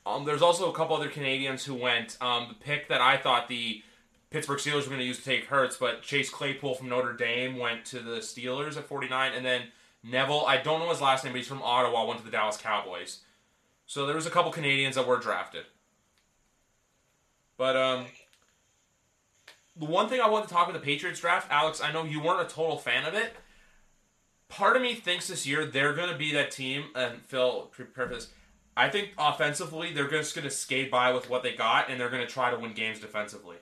Um, 0.06 0.26
there's 0.26 0.42
also 0.42 0.72
a 0.72 0.76
couple 0.76 0.96
other 0.96 1.10
Canadians 1.10 1.66
who 1.66 1.76
went. 1.76 2.18
Um, 2.22 2.48
the 2.50 2.56
pick 2.56 2.88
that 2.90 3.02
I 3.02 3.18
thought 3.18 3.48
the 3.48 3.84
Pittsburgh 4.30 4.60
Steelers 4.60 4.84
were 4.84 4.90
going 4.90 5.00
to 5.00 5.06
use 5.06 5.18
to 5.18 5.24
take 5.24 5.46
Hurts, 5.46 5.78
but 5.78 6.02
Chase 6.04 6.30
Claypool 6.30 6.76
from 6.76 6.90
Notre 6.90 7.14
Dame 7.14 7.58
went 7.58 7.86
to 7.86 8.00
the 8.00 8.18
Steelers 8.18 8.78
at 8.78 8.86
49, 8.86 9.34
and 9.34 9.46
then 9.46 9.64
Neville, 10.04 10.46
I 10.46 10.58
don't 10.58 10.80
know 10.80 10.90
his 10.90 11.02
last 11.02 11.24
name, 11.24 11.34
but 11.34 11.38
he's 11.38 11.48
from 11.48 11.62
Ottawa, 11.64 12.06
went 12.06 12.20
to 12.20 12.26
the 12.26 12.32
Dallas 12.32 12.58
Cowboys. 12.58 13.22
So 13.88 14.06
there 14.06 14.16
was 14.16 14.28
a 14.28 14.30
couple 14.30 14.52
Canadians 14.52 14.96
that 14.96 15.08
were 15.08 15.18
drafted. 15.18 15.66
But 17.58 17.76
um, 17.76 18.06
the 19.80 19.86
one 19.86 20.10
thing 20.10 20.22
I 20.22 20.30
want 20.30 20.48
to 20.48 20.54
talk 20.54 20.68
about 20.70 20.80
the 20.80 20.86
Patriots 20.86 21.20
draft, 21.20 21.48
Alex, 21.52 21.82
I 21.82 21.92
know 21.92 22.04
you 22.04 22.22
weren't 22.22 22.42
a 22.42 22.54
total 22.54 22.78
fan 22.78 23.06
of 23.06 23.14
it. 23.14 23.34
Part 24.50 24.76
of 24.76 24.82
me 24.82 24.96
thinks 24.96 25.28
this 25.28 25.46
year 25.48 25.66
they're 25.66 25.94
going 25.94 26.10
to 26.10 26.18
be 26.18 26.34
that 26.34 26.52
team, 26.52 26.86
and 26.96 27.22
Phil, 27.22 27.70
prepare 27.72 28.08
for 28.08 28.16
this. 28.16 28.28
I 28.76 28.90
think 28.90 29.10
offensively 29.18 29.94
they're 29.94 30.10
just 30.10 30.36
going 30.36 30.46
to 30.46 30.52
skate 30.52 30.90
by 30.90 31.12
with 31.14 31.30
what 31.30 31.44
they 31.44 31.54
got, 31.54 31.90
and 31.90 32.00
they're 32.00 32.10
going 32.10 32.26
to 32.26 32.32
try 32.32 32.50
to 32.52 32.58
win 32.58 32.74
games 32.74 33.00
defensively. 33.00 33.58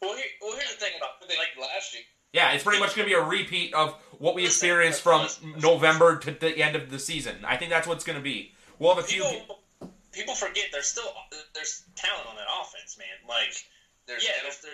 Well, 0.00 0.14
here, 0.16 0.24
well, 0.40 0.52
here's 0.56 0.74
the 0.74 0.80
thing 0.80 0.92
about 0.96 1.20
They 1.28 1.36
like 1.36 1.48
like 1.58 1.68
last 1.74 1.92
year. 1.94 2.02
Yeah, 2.32 2.52
it's 2.52 2.64
pretty 2.64 2.80
much 2.80 2.94
going 2.94 3.08
to 3.08 3.14
be 3.14 3.18
a 3.18 3.24
repeat 3.24 3.72
of 3.74 3.94
what 4.18 4.34
we 4.34 4.44
experienced 4.44 5.00
from 5.00 5.22
listen, 5.22 5.52
listen, 5.54 5.60
November 5.62 6.18
to 6.18 6.30
the 6.30 6.56
end 6.62 6.76
of 6.76 6.90
the 6.90 6.98
season. 6.98 7.36
I 7.46 7.56
think 7.56 7.70
that's 7.70 7.86
what's 7.86 8.04
going 8.04 8.18
to 8.18 8.22
be. 8.22 8.52
We'll 8.78 8.94
have 8.94 9.02
a 9.02 9.06
few. 9.06 9.22
people. 9.24 9.60
People 10.12 10.34
forget 10.34 10.66
there's 10.72 10.86
still 10.86 11.12
there's 11.54 11.84
talent 11.94 12.26
on 12.28 12.36
that 12.36 12.46
offense, 12.62 12.96
man. 12.98 13.06
Like 13.28 13.52
There's 14.06 14.24
yeah, 14.24 14.36
no- 14.38 14.42
there's 14.44 14.60
there, 14.60 14.72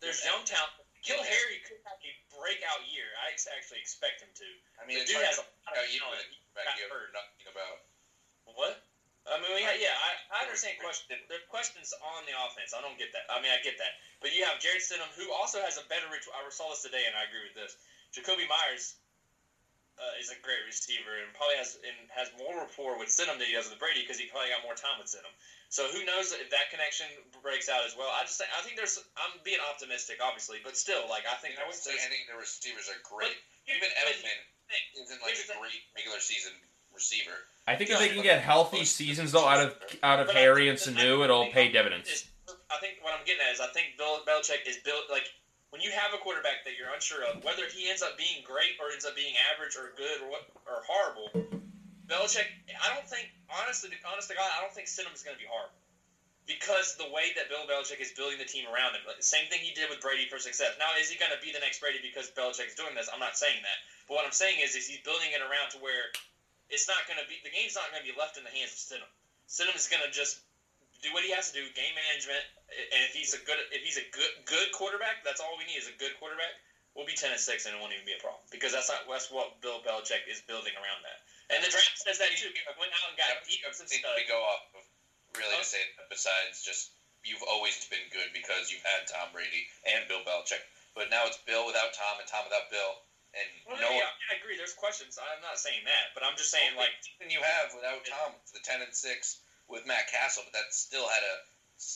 there's 0.00 0.20
young 0.24 0.44
talent. 0.44 0.72
N'Keal 1.06 1.22
Harry 1.22 1.62
could 1.62 1.78
have 1.86 2.02
a 2.02 2.12
breakout 2.34 2.82
year. 2.90 3.06
I 3.22 3.30
actually 3.30 3.78
expect 3.78 4.18
him 4.18 4.32
to. 4.34 4.48
I 4.82 4.88
mean, 4.90 4.98
the 4.98 5.06
dude 5.06 5.22
has 5.22 5.38
a 5.38 5.46
lot 5.46 5.78
of 5.78 5.86
talent. 5.86 6.18
back 6.50 6.66
got 6.66 6.82
you 6.82 6.90
hurt. 6.90 7.14
nothing 7.14 7.46
about. 7.46 7.78
What? 8.58 8.82
I 9.26 9.42
mean, 9.42 9.58
yeah, 9.58 9.74
yeah 9.74 9.94
I, 9.94 10.10
I 10.30 10.46
understand 10.46 10.78
question. 10.78 11.18
There 11.26 11.38
are 11.38 11.50
questions 11.50 11.90
on 11.98 12.26
the 12.30 12.34
offense. 12.34 12.74
I 12.74 12.82
don't 12.82 12.94
get 12.98 13.10
that. 13.14 13.26
I 13.26 13.42
mean, 13.42 13.50
I 13.50 13.58
get 13.62 13.74
that. 13.78 13.98
But 14.22 14.30
you 14.34 14.46
have 14.46 14.62
Jarrett 14.62 14.82
Stidham, 14.82 15.10
who 15.18 15.30
also 15.34 15.58
has 15.62 15.78
a 15.78 15.86
better. 15.90 16.06
Ret- 16.10 16.26
I 16.30 16.46
saw 16.50 16.70
this 16.70 16.82
today, 16.82 17.06
and 17.06 17.14
I 17.14 17.26
agree 17.26 17.42
with 17.46 17.58
this. 17.58 17.74
Jakobi 18.14 18.46
Meyers 18.46 18.98
uh, 19.96 20.20
is 20.20 20.28
a 20.28 20.38
great 20.44 20.60
receiver, 20.68 21.16
and 21.24 21.32
probably 21.32 21.56
has 21.56 21.80
and 21.80 21.96
has 22.12 22.28
more 22.36 22.52
rapport 22.60 23.00
with 23.00 23.08
Stidham 23.08 23.40
than 23.40 23.48
he 23.48 23.56
does 23.56 23.68
with 23.72 23.80
Brady 23.80 24.04
because 24.04 24.20
he 24.20 24.28
probably 24.28 24.52
got 24.52 24.60
more 24.60 24.76
time 24.76 25.00
with 25.00 25.08
Stidham. 25.08 25.32
So 25.72 25.88
who 25.90 26.04
knows 26.06 26.30
if 26.36 26.46
that 26.52 26.68
connection 26.70 27.08
breaks 27.42 27.66
out 27.72 27.82
as 27.88 27.96
well? 27.96 28.12
I 28.12 28.22
just 28.28 28.36
think 28.38 28.52
I 28.54 28.60
think 28.62 28.76
there's. 28.76 29.00
I'm 29.16 29.40
being 29.42 29.60
optimistic, 29.72 30.20
obviously, 30.20 30.60
but 30.62 30.76
still, 30.76 31.08
like 31.08 31.24
I 31.26 31.34
think 31.40 31.56
I 31.56 31.64
wouldn't 31.64 31.80
say 31.80 31.96
there's- 31.96 32.06
any 32.06 32.22
of 32.28 32.36
the 32.36 32.38
receivers 32.38 32.86
are 32.92 33.00
great. 33.08 33.34
But- 33.66 33.74
Even 33.76 33.88
but- 33.90 34.14
Edelman 34.14 34.40
isn't 35.02 35.20
like 35.22 35.34
a 35.34 35.46
great 35.58 35.82
regular 35.96 36.20
season 36.20 36.52
receiver. 36.94 37.34
I 37.66 37.74
think 37.76 37.90
if 37.90 37.98
they 37.98 38.08
can 38.14 38.22
get 38.22 38.40
healthy 38.42 38.84
seasons 38.84 39.32
though 39.32 39.46
out 39.46 39.60
of 39.64 39.76
out 40.02 40.20
of 40.20 40.26
But 40.28 40.36
Harry 40.36 40.68
and 40.68 40.78
think- 40.78 40.96
Sanu, 40.98 41.24
it'll 41.24 41.50
pay 41.50 41.68
dividends. 41.68 42.08
is- 42.08 42.24
I 42.70 42.78
think 42.78 43.02
what 43.02 43.12
I'm 43.12 43.24
getting 43.26 43.42
at 43.42 43.52
is 43.52 43.60
I 43.60 43.68
think 43.74 43.96
Bill 43.98 44.22
Belichick 44.24 44.66
is 44.66 44.76
built 44.78 45.10
like 45.10 45.26
when 45.76 45.84
you 45.84 45.92
have 45.92 46.16
a 46.16 46.20
quarterback 46.24 46.64
that 46.64 46.80
you're 46.80 46.88
unsure 46.88 47.20
of 47.28 47.44
whether 47.44 47.68
he 47.68 47.92
ends 47.92 48.00
up 48.00 48.16
being 48.16 48.40
great 48.48 48.80
or 48.80 48.88
ends 48.88 49.04
up 49.04 49.12
being 49.12 49.36
average 49.52 49.76
or 49.76 49.92
good 49.92 50.24
or 50.24 50.32
what 50.32 50.48
or 50.64 50.80
horrible. 50.88 51.28
Belichick, 52.08 52.48
I 52.80 52.96
don't 52.96 53.04
think 53.04 53.28
honestly, 53.52 53.92
honest 54.08 54.32
to 54.32 54.36
God, 54.40 54.48
I 54.56 54.64
don't 54.64 54.72
think 54.72 54.88
Stidham 54.88 55.12
is 55.12 55.20
going 55.20 55.36
to 55.36 55.42
be 55.42 55.44
horrible 55.44 55.76
because 56.48 56.96
the 56.96 57.12
way 57.12 57.36
that 57.36 57.52
Bill 57.52 57.68
Belichick 57.68 58.00
is 58.00 58.16
building 58.16 58.40
the 58.40 58.48
team 58.48 58.64
around 58.72 58.96
him, 58.96 59.04
like, 59.04 59.20
same 59.20 59.52
thing 59.52 59.60
he 59.60 59.76
did 59.76 59.92
with 59.92 60.00
Brady 60.00 60.24
for 60.32 60.40
success. 60.40 60.72
Now, 60.80 60.96
is 60.96 61.12
he 61.12 61.20
going 61.20 61.34
to 61.34 61.42
be 61.44 61.52
the 61.52 61.60
next 61.60 61.84
Brady 61.84 62.00
because 62.00 62.32
Belichick 62.32 62.72
is 62.72 62.78
doing 62.78 62.96
this? 62.96 63.12
I'm 63.12 63.20
not 63.20 63.36
saying 63.36 63.60
that, 63.60 63.78
but 64.08 64.16
what 64.16 64.24
I'm 64.24 64.32
saying 64.32 64.64
is, 64.64 64.72
is 64.78 64.88
he's 64.88 65.04
building 65.04 65.28
it 65.36 65.44
around 65.44 65.76
to 65.76 65.78
where 65.84 66.08
it's 66.72 66.88
not 66.88 67.04
going 67.04 67.20
to 67.20 67.26
be 67.28 67.36
the 67.44 67.52
game's 67.52 67.76
not 67.76 67.92
going 67.92 68.00
to 68.00 68.08
be 68.08 68.16
left 68.16 68.40
in 68.40 68.48
the 68.48 68.54
hands 68.54 68.72
of 68.72 68.80
Stidham. 68.80 69.10
Stidham 69.44 69.76
is 69.76 69.92
going 69.92 70.06
to 70.06 70.08
just 70.08 70.40
do 71.02 71.12
what 71.12 71.24
he 71.24 71.32
has 71.32 71.52
to 71.52 71.54
do, 71.56 71.64
game 71.76 71.94
management, 71.96 72.44
and 72.72 73.00
if 73.06 73.12
he's 73.14 73.32
a 73.32 73.40
good 73.44 73.58
if 73.72 73.82
he's 73.84 73.96
a 74.00 74.06
good 74.12 74.32
good 74.44 74.68
quarterback, 74.72 75.22
that's 75.22 75.40
all 75.40 75.54
we 75.56 75.64
need 75.68 75.78
is 75.78 75.88
a 75.88 75.96
good 75.96 76.12
quarterback. 76.18 76.56
We'll 76.96 77.08
be 77.08 77.16
ten 77.16 77.32
and 77.32 77.40
six, 77.40 77.68
and 77.68 77.76
it 77.76 77.78
won't 77.78 77.92
even 77.92 78.08
be 78.08 78.16
a 78.16 78.22
problem 78.22 78.40
because 78.48 78.72
that's 78.72 78.88
not 78.88 79.04
that's 79.04 79.28
what 79.28 79.60
Bill 79.60 79.84
Belichick 79.84 80.24
is 80.26 80.40
building 80.48 80.72
around 80.80 81.04
that. 81.04 81.20
And 81.52 81.62
the 81.62 81.70
draft 81.70 82.00
says 82.00 82.18
that 82.18 82.32
too. 82.34 82.50
Went 82.80 82.90
out 82.96 83.12
and 83.12 83.16
got 83.20 83.30
I 83.30 83.44
studs. 83.44 83.92
we 83.92 84.24
go 84.26 84.40
off 84.40 84.66
of 84.74 84.82
really 85.36 85.60
to 85.60 85.66
say 85.66 85.84
that 86.00 86.08
besides 86.08 86.64
just 86.64 86.96
you've 87.22 87.44
always 87.46 87.76
been 87.90 88.02
good 88.10 88.30
because 88.32 88.72
you've 88.72 88.86
had 88.86 89.04
Tom 89.06 89.30
Brady 89.30 89.68
and 89.84 90.08
Bill 90.08 90.24
Belichick. 90.24 90.62
But 90.96 91.12
now 91.12 91.28
it's 91.28 91.36
Bill 91.44 91.68
without 91.68 91.92
Tom 91.92 92.16
and 92.18 92.26
Tom 92.26 92.48
without 92.48 92.72
Bill. 92.72 93.04
And 93.36 93.46
Well, 93.68 93.76
no 93.76 93.92
yeah, 93.92 94.08
I 94.32 94.40
agree. 94.40 94.56
There's 94.56 94.72
questions. 94.72 95.20
I'm 95.20 95.44
not 95.44 95.60
saying 95.60 95.84
that, 95.84 96.16
but 96.16 96.24
I'm 96.24 96.40
just 96.40 96.48
saying 96.48 96.72
like 96.80 96.96
you 97.28 97.42
have 97.44 97.76
without 97.76 98.00
Tom 98.08 98.32
the 98.56 98.64
ten 98.64 98.80
and 98.80 98.96
six 98.96 99.44
with 99.68 99.86
Matt 99.86 100.10
Cassel, 100.10 100.44
but 100.46 100.52
that 100.52 100.72
still 100.72 101.08
had 101.08 101.22
a 101.22 101.34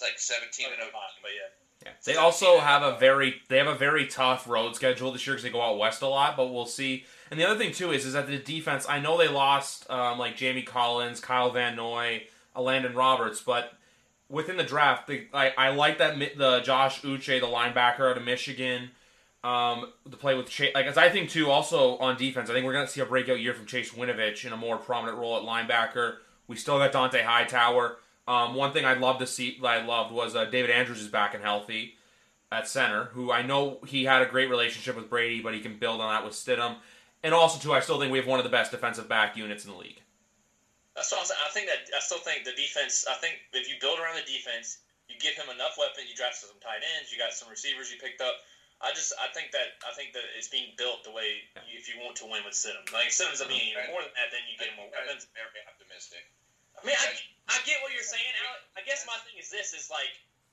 like 0.04 0.18
seventeen 0.18 0.66
and 0.66 0.82
oh. 0.82 0.90
but 1.22 1.30
yeah. 1.34 1.48
Yeah. 1.84 1.92
They 2.04 2.16
also 2.16 2.58
have 2.58 2.82
a 2.82 2.98
very 2.98 3.40
they 3.48 3.56
have 3.56 3.66
a 3.66 3.74
very 3.74 4.06
tough 4.06 4.46
road 4.46 4.76
schedule 4.76 5.12
this 5.12 5.26
year 5.26 5.34
because 5.34 5.44
they 5.44 5.50
go 5.50 5.62
out 5.62 5.78
west 5.78 6.02
a 6.02 6.06
lot. 6.06 6.36
But 6.36 6.52
we'll 6.52 6.66
see. 6.66 7.04
And 7.30 7.40
the 7.40 7.48
other 7.48 7.58
thing 7.58 7.72
too 7.72 7.90
is 7.90 8.04
is 8.04 8.12
that 8.12 8.26
the 8.26 8.36
defense. 8.36 8.86
I 8.88 9.00
know 9.00 9.16
they 9.16 9.28
lost 9.28 9.88
um, 9.90 10.18
like 10.18 10.36
Jamie 10.36 10.62
Collins, 10.62 11.20
Kyle 11.20 11.50
Van 11.50 11.76
Noy, 11.76 12.24
uh, 12.54 12.60
Landon 12.60 12.94
Roberts, 12.94 13.40
but 13.40 13.72
within 14.28 14.58
the 14.58 14.62
draft, 14.62 15.06
the, 15.06 15.26
I 15.32 15.54
I 15.56 15.70
like 15.70 15.98
that 15.98 16.18
the 16.36 16.60
Josh 16.60 17.00
Uche, 17.00 17.40
the 17.40 17.46
linebacker 17.46 18.10
out 18.10 18.16
of 18.16 18.24
Michigan. 18.24 18.90
Um, 19.42 19.90
to 20.10 20.18
play 20.18 20.34
with 20.34 20.50
Chase, 20.50 20.74
like 20.74 20.84
as 20.84 20.98
I 20.98 21.08
think 21.08 21.30
too. 21.30 21.50
Also 21.50 21.96
on 21.96 22.18
defense, 22.18 22.50
I 22.50 22.52
think 22.52 22.66
we're 22.66 22.74
going 22.74 22.84
to 22.84 22.92
see 22.92 23.00
a 23.00 23.06
breakout 23.06 23.40
year 23.40 23.54
from 23.54 23.64
Chase 23.64 23.90
Winovich 23.90 24.44
in 24.44 24.52
a 24.52 24.56
more 24.56 24.76
prominent 24.76 25.16
role 25.16 25.38
at 25.38 25.44
linebacker. 25.44 26.16
We 26.50 26.56
still 26.56 26.78
got 26.78 26.90
Dont'a 26.90 27.22
Hightower. 27.22 27.98
Um, 28.26 28.56
one 28.58 28.72
thing 28.72 28.84
I'd 28.84 28.98
love 28.98 29.20
to 29.22 29.26
see, 29.26 29.56
that 29.62 29.68
I 29.68 29.86
loved, 29.86 30.10
was 30.10 30.34
uh, 30.34 30.46
David 30.46 30.70
Andrews 30.74 30.98
is 31.00 31.06
back 31.06 31.32
and 31.32 31.44
healthy 31.46 31.94
at 32.50 32.66
center. 32.66 33.04
Who 33.14 33.30
I 33.30 33.42
know 33.46 33.78
he 33.86 34.02
had 34.02 34.20
a 34.20 34.26
great 34.26 34.50
relationship 34.50 34.98
with 34.98 35.06
Brady, 35.08 35.38
but 35.38 35.54
he 35.54 35.62
can 35.62 35.78
build 35.78 36.02
on 36.02 36.10
that 36.10 36.26
with 36.26 36.34
Stidham. 36.34 36.82
And 37.22 37.30
also 37.32 37.62
too, 37.62 37.70
I 37.70 37.78
still 37.78 38.02
think 38.02 38.10
we 38.10 38.18
have 38.18 38.26
one 38.26 38.42
of 38.42 38.44
the 38.44 38.50
best 38.50 38.74
defensive 38.74 39.06
back 39.06 39.36
units 39.38 39.62
in 39.64 39.70
the 39.70 39.78
league. 39.78 40.02
That's 40.98 41.06
what 41.14 41.22
I'm 41.22 41.26
saying. 41.30 41.38
I 41.38 41.50
think 41.54 41.66
that 41.70 41.86
I 41.94 42.00
still 42.02 42.18
think 42.18 42.42
the 42.42 42.58
defense. 42.58 43.06
I 43.06 43.14
think 43.22 43.38
if 43.54 43.70
you 43.70 43.78
build 43.78 44.02
around 44.02 44.18
the 44.18 44.26
defense, 44.26 44.82
you 45.06 45.14
give 45.22 45.38
him 45.38 45.54
enough 45.54 45.78
weapon. 45.78 46.02
You 46.10 46.18
draft 46.18 46.34
some 46.34 46.50
tight 46.58 46.82
ends. 46.98 47.14
You 47.14 47.18
got 47.22 47.30
some 47.30 47.46
receivers 47.46 47.94
you 47.94 48.02
picked 48.02 48.18
up. 48.18 48.34
I 48.82 48.90
just 48.90 49.14
I 49.22 49.30
think 49.30 49.54
that 49.54 49.78
I 49.86 49.94
think 49.94 50.18
that 50.18 50.26
it's 50.34 50.50
being 50.50 50.74
built 50.74 51.06
the 51.06 51.14
way 51.14 51.46
you, 51.70 51.78
if 51.78 51.86
you 51.86 52.02
want 52.02 52.18
to 52.18 52.26
win 52.26 52.42
with 52.42 52.58
Stidham. 52.58 52.82
Like 52.90 53.14
Stidham's 53.14 53.38
I 53.38 53.46
mean 53.46 53.78
Okay. 53.78 53.86
more 53.94 54.02
than 54.02 54.10
that, 54.18 54.34
then 54.34 54.42
you 54.50 54.58
get 54.58 54.74
him 54.74 54.82
more 54.82 54.90
weapons. 54.90 55.30
very 55.30 55.62
optimistic. 55.70 56.26
I 56.80 56.86
mean, 56.88 56.96
I, 56.96 57.08
I 57.52 57.56
get 57.68 57.78
what 57.84 57.92
you're 57.92 58.06
saying. 58.06 58.32
Alex. 58.48 58.60
I 58.76 58.82
guess 58.88 59.04
my 59.04 59.16
thing 59.28 59.36
is 59.36 59.52
this: 59.52 59.76
is 59.76 59.92
like 59.92 60.10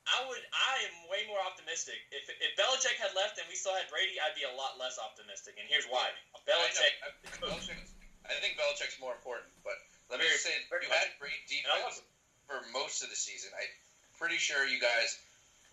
I 0.07 0.23
would, 0.27 0.39
I 0.55 0.71
am 0.87 0.95
way 1.11 1.27
more 1.27 1.39
optimistic. 1.43 1.99
If 2.15 2.27
if 2.31 2.51
Belichick 2.55 2.95
had 2.95 3.11
left 3.15 3.39
and 3.39 3.47
we 3.51 3.55
still 3.59 3.75
had 3.75 3.91
Brady, 3.91 4.15
I'd 4.23 4.35
be 4.35 4.47
a 4.47 4.55
lot 4.55 4.79
less 4.79 4.95
optimistic. 4.95 5.59
And 5.59 5.67
here's 5.67 5.87
why: 5.87 6.11
Belichick. 6.47 6.95
I, 7.03 7.11
know, 7.43 7.51
I, 7.51 7.59
Belichick's- 7.59 7.95
I 8.27 8.35
think 8.39 8.55
Belichick's 8.55 8.99
more 8.99 9.15
important, 9.15 9.51
but 9.63 9.75
let 10.11 10.19
me 10.19 10.27
Very- 10.27 10.35
just 10.35 10.47
say 10.47 10.55
you 10.67 10.91
had 10.91 11.11
great 11.19 11.39
And 11.51 11.67
I 11.71 11.83
love 11.83 11.95
defense 11.95 12.07
for 12.47 12.59
most 12.71 13.03
of 13.03 13.11
the 13.11 13.19
season. 13.19 13.51
I'm 13.55 13.71
pretty 14.15 14.39
sure 14.39 14.63
you 14.67 14.79
guys, 14.79 15.19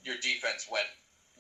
your 0.03 0.19
defense 0.19 0.67
went 0.71 0.87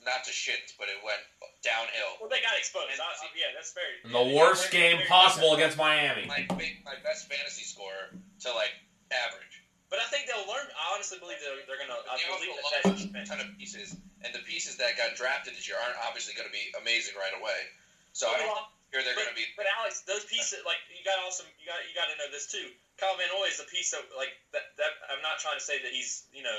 not 0.06 0.22
to 0.26 0.32
shit, 0.34 0.74
but 0.78 0.86
it 0.90 0.98
went 1.02 1.22
downhill. 1.62 2.18
Well, 2.20 2.30
they 2.30 2.42
got 2.44 2.54
exposed. 2.58 2.94
And- 2.94 3.00
I, 3.02 3.10
I, 3.10 3.26
yeah, 3.34 3.50
that's 3.54 3.74
very. 3.74 3.98
And 4.06 4.12
yeah, 4.14 4.22
the 4.22 4.36
worst 4.38 4.70
game 4.70 5.02
possible 5.06 5.54
against 5.54 5.78
Miami. 5.78 6.26
My 6.26 6.46
my 6.86 6.98
best 7.02 7.26
fantasy 7.26 7.66
scorer 7.66 8.14
to 8.46 8.48
like 8.54 8.74
average. 9.14 9.62
But 9.92 10.02
I 10.02 10.06
think 10.10 10.26
they'll 10.26 10.48
learn. 10.48 10.66
I 10.74 10.96
honestly 10.96 11.22
believe 11.22 11.38
they're, 11.38 11.60
they're 11.70 11.78
gonna. 11.78 11.94
I 12.10 12.18
They 12.18 12.26
also 12.26 12.42
believe 12.42 12.56
that 12.58 12.82
lost 12.82 13.12
that 13.14 13.22
a 13.22 13.24
ton 13.28 13.38
of 13.38 13.48
pieces, 13.54 13.94
and 14.26 14.34
the 14.34 14.42
pieces 14.42 14.74
that 14.82 14.98
got 14.98 15.14
drafted 15.14 15.54
this 15.54 15.68
year 15.70 15.78
aren't 15.78 16.00
obviously 16.02 16.34
going 16.34 16.48
to 16.48 16.54
be 16.54 16.72
amazing 16.80 17.14
right 17.14 17.34
away. 17.36 17.70
So 18.10 18.26
I 18.26 18.42
don't 18.42 18.66
hear 18.90 19.06
they're 19.06 19.14
going 19.14 19.30
to 19.30 19.38
be. 19.38 19.46
but 19.54 19.66
Alex, 19.70 20.02
those 20.06 20.26
pieces, 20.26 20.62
like 20.66 20.82
you 20.90 21.02
got 21.06 21.22
also, 21.22 21.46
you 21.62 21.66
got 21.66 21.78
you 21.86 21.94
got 21.94 22.10
to 22.10 22.16
know 22.18 22.26
this 22.32 22.50
too. 22.50 22.66
Kyle 22.98 23.14
Van 23.14 23.30
Noy 23.30 23.46
is 23.50 23.62
a 23.62 23.68
piece 23.70 23.94
of 23.94 24.02
like 24.18 24.34
that. 24.50 24.74
That 24.82 24.98
I'm 25.10 25.22
not 25.22 25.38
trying 25.38 25.58
to 25.58 25.64
say 25.64 25.78
that 25.78 25.92
he's 25.94 26.26
you 26.34 26.42
know 26.42 26.58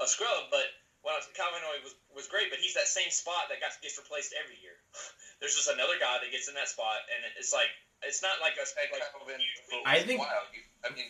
a 0.00 0.04
scrub, 0.04 0.52
but 0.52 0.68
when 1.00 1.12
I 1.12 1.20
was, 1.20 1.28
Kyle 1.32 1.52
Van 1.56 1.64
Noy 1.64 1.80
was 1.84 1.94
was 2.12 2.26
great, 2.28 2.48
but 2.52 2.60
he's 2.60 2.76
that 2.76 2.88
same 2.88 3.08
spot 3.08 3.48
that 3.48 3.64
got 3.64 3.72
gets 3.80 3.96
replaced 3.96 4.36
every 4.36 4.56
year. 4.60 4.76
There's 5.40 5.56
just 5.56 5.68
another 5.72 5.96
guy 5.96 6.20
that 6.20 6.28
gets 6.28 6.48
in 6.48 6.56
that 6.56 6.68
spot, 6.68 7.04
and 7.12 7.20
it's 7.36 7.52
like 7.52 7.68
it's 8.04 8.20
not 8.20 8.40
like 8.44 8.56
a 8.60 8.64
Hey, 8.76 8.92
like 8.92 9.04
Calvin, 9.12 9.40
huge 9.40 9.56
for 9.68 9.80
think- 10.04 10.20
while, 10.20 10.44
you- 10.52 10.64
I 10.84 10.92
mean, 10.92 11.08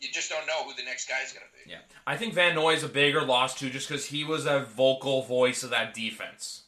you 0.00 0.08
just 0.12 0.28
don't 0.30 0.46
know 0.46 0.64
who 0.64 0.74
the 0.74 0.84
next 0.84 1.08
guy 1.08 1.22
is 1.24 1.32
going 1.32 1.44
to 1.46 1.64
be. 1.64 1.70
Yeah, 1.70 1.78
I 2.06 2.16
think 2.16 2.34
Van 2.34 2.54
Noy 2.54 2.74
is 2.74 2.82
a 2.82 2.88
bigger 2.88 3.22
loss 3.22 3.58
too, 3.58 3.70
just 3.70 3.88
because 3.88 4.06
he 4.06 4.24
was 4.24 4.46
a 4.46 4.60
vocal 4.60 5.22
voice 5.22 5.62
of 5.62 5.70
that 5.70 5.94
defense. 5.94 6.62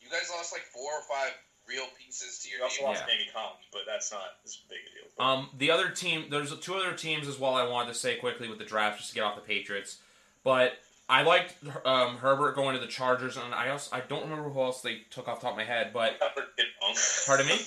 You 0.00 0.08
guys 0.10 0.30
lost 0.34 0.52
like 0.52 0.62
four 0.62 0.90
or 0.92 1.02
five 1.10 1.32
real 1.68 1.84
pieces 1.98 2.38
to 2.42 2.48
your. 2.48 2.58
You 2.58 2.60
your 2.60 2.64
also 2.64 2.78
team. 2.78 2.86
lost 2.88 3.04
Yeah. 3.06 3.14
Danny 3.14 3.28
Collins, 3.34 3.66
but 3.72 3.82
that's 3.86 4.12
not 4.12 4.22
as 4.44 4.58
big 4.68 4.78
a 4.78 4.90
deal. 4.90 5.26
Um, 5.26 5.48
the 5.56 5.70
other 5.70 5.88
team, 5.90 6.26
there's 6.30 6.56
two 6.60 6.74
other 6.74 6.92
teams 6.92 7.26
as 7.28 7.38
well. 7.38 7.54
I 7.54 7.66
wanted 7.66 7.92
to 7.92 7.98
say 7.98 8.16
quickly 8.16 8.48
with 8.48 8.58
the 8.58 8.64
draft, 8.64 8.98
just 8.98 9.10
to 9.10 9.14
get 9.14 9.24
off 9.24 9.34
the 9.34 9.40
Patriots, 9.40 9.98
but 10.44 10.74
I 11.08 11.22
liked 11.22 11.54
um, 11.84 12.16
Herbert 12.16 12.54
going 12.56 12.74
to 12.74 12.80
the 12.80 12.86
Chargers, 12.90 13.36
and 13.36 13.54
I 13.54 13.68
also 13.70 13.94
I 13.94 14.00
don't 14.00 14.22
remember 14.28 14.50
who 14.50 14.60
else 14.60 14.80
they 14.82 15.02
took 15.10 15.28
off 15.28 15.40
the 15.40 15.46
top 15.46 15.52
of 15.52 15.56
my 15.56 15.64
head, 15.64 15.90
but 15.92 16.16
I 16.22 16.28
predicted 16.34 16.66
wrong. 16.82 16.96
Pardon 17.26 17.46
me? 17.46 17.58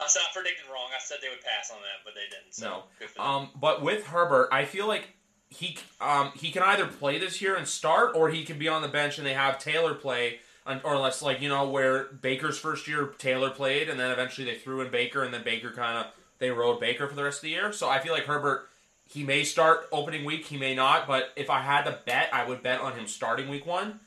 I 0.00 0.06
said 0.08 0.22
I 0.28 0.32
predicted 0.34 0.66
wrong. 0.72 0.88
I 0.94 1.00
said 1.00 1.18
they 1.22 1.28
would 1.28 1.40
pass 1.40 1.70
on 1.70 1.78
that, 1.78 2.04
but 2.04 2.14
they 2.14 2.28
didn't. 2.30 2.52
So 2.52 2.68
No. 2.68 2.82
Good 2.98 3.10
for. 3.10 3.22
Um, 3.22 3.50
but 3.58 3.82
with 3.82 4.06
Herbert, 4.06 4.48
I 4.52 4.64
feel 4.64 4.86
like 4.86 5.08
he 5.48 5.78
um, 6.00 6.32
he 6.34 6.50
can 6.50 6.62
either 6.62 6.86
play 6.86 7.18
this 7.18 7.40
year 7.40 7.56
and 7.56 7.66
start, 7.66 8.14
or 8.14 8.28
he 8.28 8.44
can 8.44 8.58
be 8.58 8.68
on 8.68 8.82
the 8.82 8.88
bench 8.88 9.18
and 9.18 9.26
they 9.26 9.34
have 9.34 9.58
Taylor 9.58 9.94
play, 9.94 10.40
un- 10.66 10.80
or 10.84 10.98
less 10.98 11.22
like 11.22 11.40
you 11.40 11.48
know 11.48 11.68
where 11.68 12.04
Baker's 12.04 12.58
first 12.58 12.86
year 12.86 13.14
Taylor 13.18 13.50
played, 13.50 13.88
and 13.88 13.98
then 13.98 14.10
eventually 14.10 14.46
they 14.46 14.58
threw 14.58 14.80
in 14.80 14.90
Baker, 14.90 15.22
and 15.22 15.32
then 15.32 15.42
Baker 15.44 15.70
kind 15.70 15.98
of 15.98 16.06
they 16.38 16.50
rode 16.50 16.80
Baker 16.80 17.08
for 17.08 17.14
the 17.14 17.24
rest 17.24 17.38
of 17.38 17.42
the 17.42 17.50
year. 17.50 17.72
So 17.72 17.88
I 17.88 17.98
feel 17.98 18.12
like 18.12 18.24
Herbert. 18.24 18.68
He 19.08 19.22
may 19.22 19.44
start 19.44 19.86
opening 19.92 20.24
week, 20.24 20.46
he 20.46 20.56
may 20.56 20.74
not, 20.74 21.06
but 21.06 21.32
if 21.36 21.48
I 21.48 21.60
had 21.60 21.84
to 21.84 21.96
bet, 22.06 22.28
I 22.32 22.44
would 22.44 22.64
bet 22.64 22.80
on 22.80 22.94
him 22.94 23.06
starting 23.06 23.48
week 23.48 23.64
one. 23.64 24.00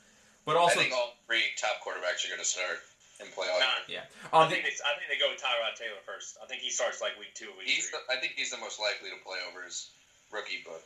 But 0.44 0.56
I 0.56 0.60
also, 0.60 0.78
think 0.78 0.92
all 0.92 1.14
three 1.26 1.40
top 1.56 1.76
quarterbacks 1.82 2.26
are 2.26 2.28
going 2.28 2.38
to 2.38 2.44
start 2.44 2.80
and 3.20 3.28
play 3.36 3.46
all 3.52 3.60
Nah. 3.60 3.84
year. 3.86 4.02
yeah, 4.02 4.32
I 4.32 4.44
um, 4.44 4.50
think 4.50 4.64
they, 4.64 4.72
I 4.82 4.96
think 4.98 5.06
they 5.12 5.20
go 5.20 5.28
with 5.30 5.38
Tyrod 5.40 5.76
Taylor 5.76 6.00
first. 6.08 6.40
I 6.42 6.46
think 6.48 6.64
he 6.64 6.72
starts 6.72 6.98
like 7.04 7.14
week 7.20 7.32
two, 7.36 7.52
week 7.60 7.68
He's 7.68 7.88
three. 7.92 8.00
the, 8.08 8.12
I 8.12 8.16
think 8.18 8.34
he's 8.34 8.50
the 8.50 8.58
most 8.60 8.80
likely 8.80 9.12
to 9.12 9.18
play 9.22 9.38
over 9.48 9.62
his 9.64 9.88
rookie, 10.32 10.64
but 10.64 10.80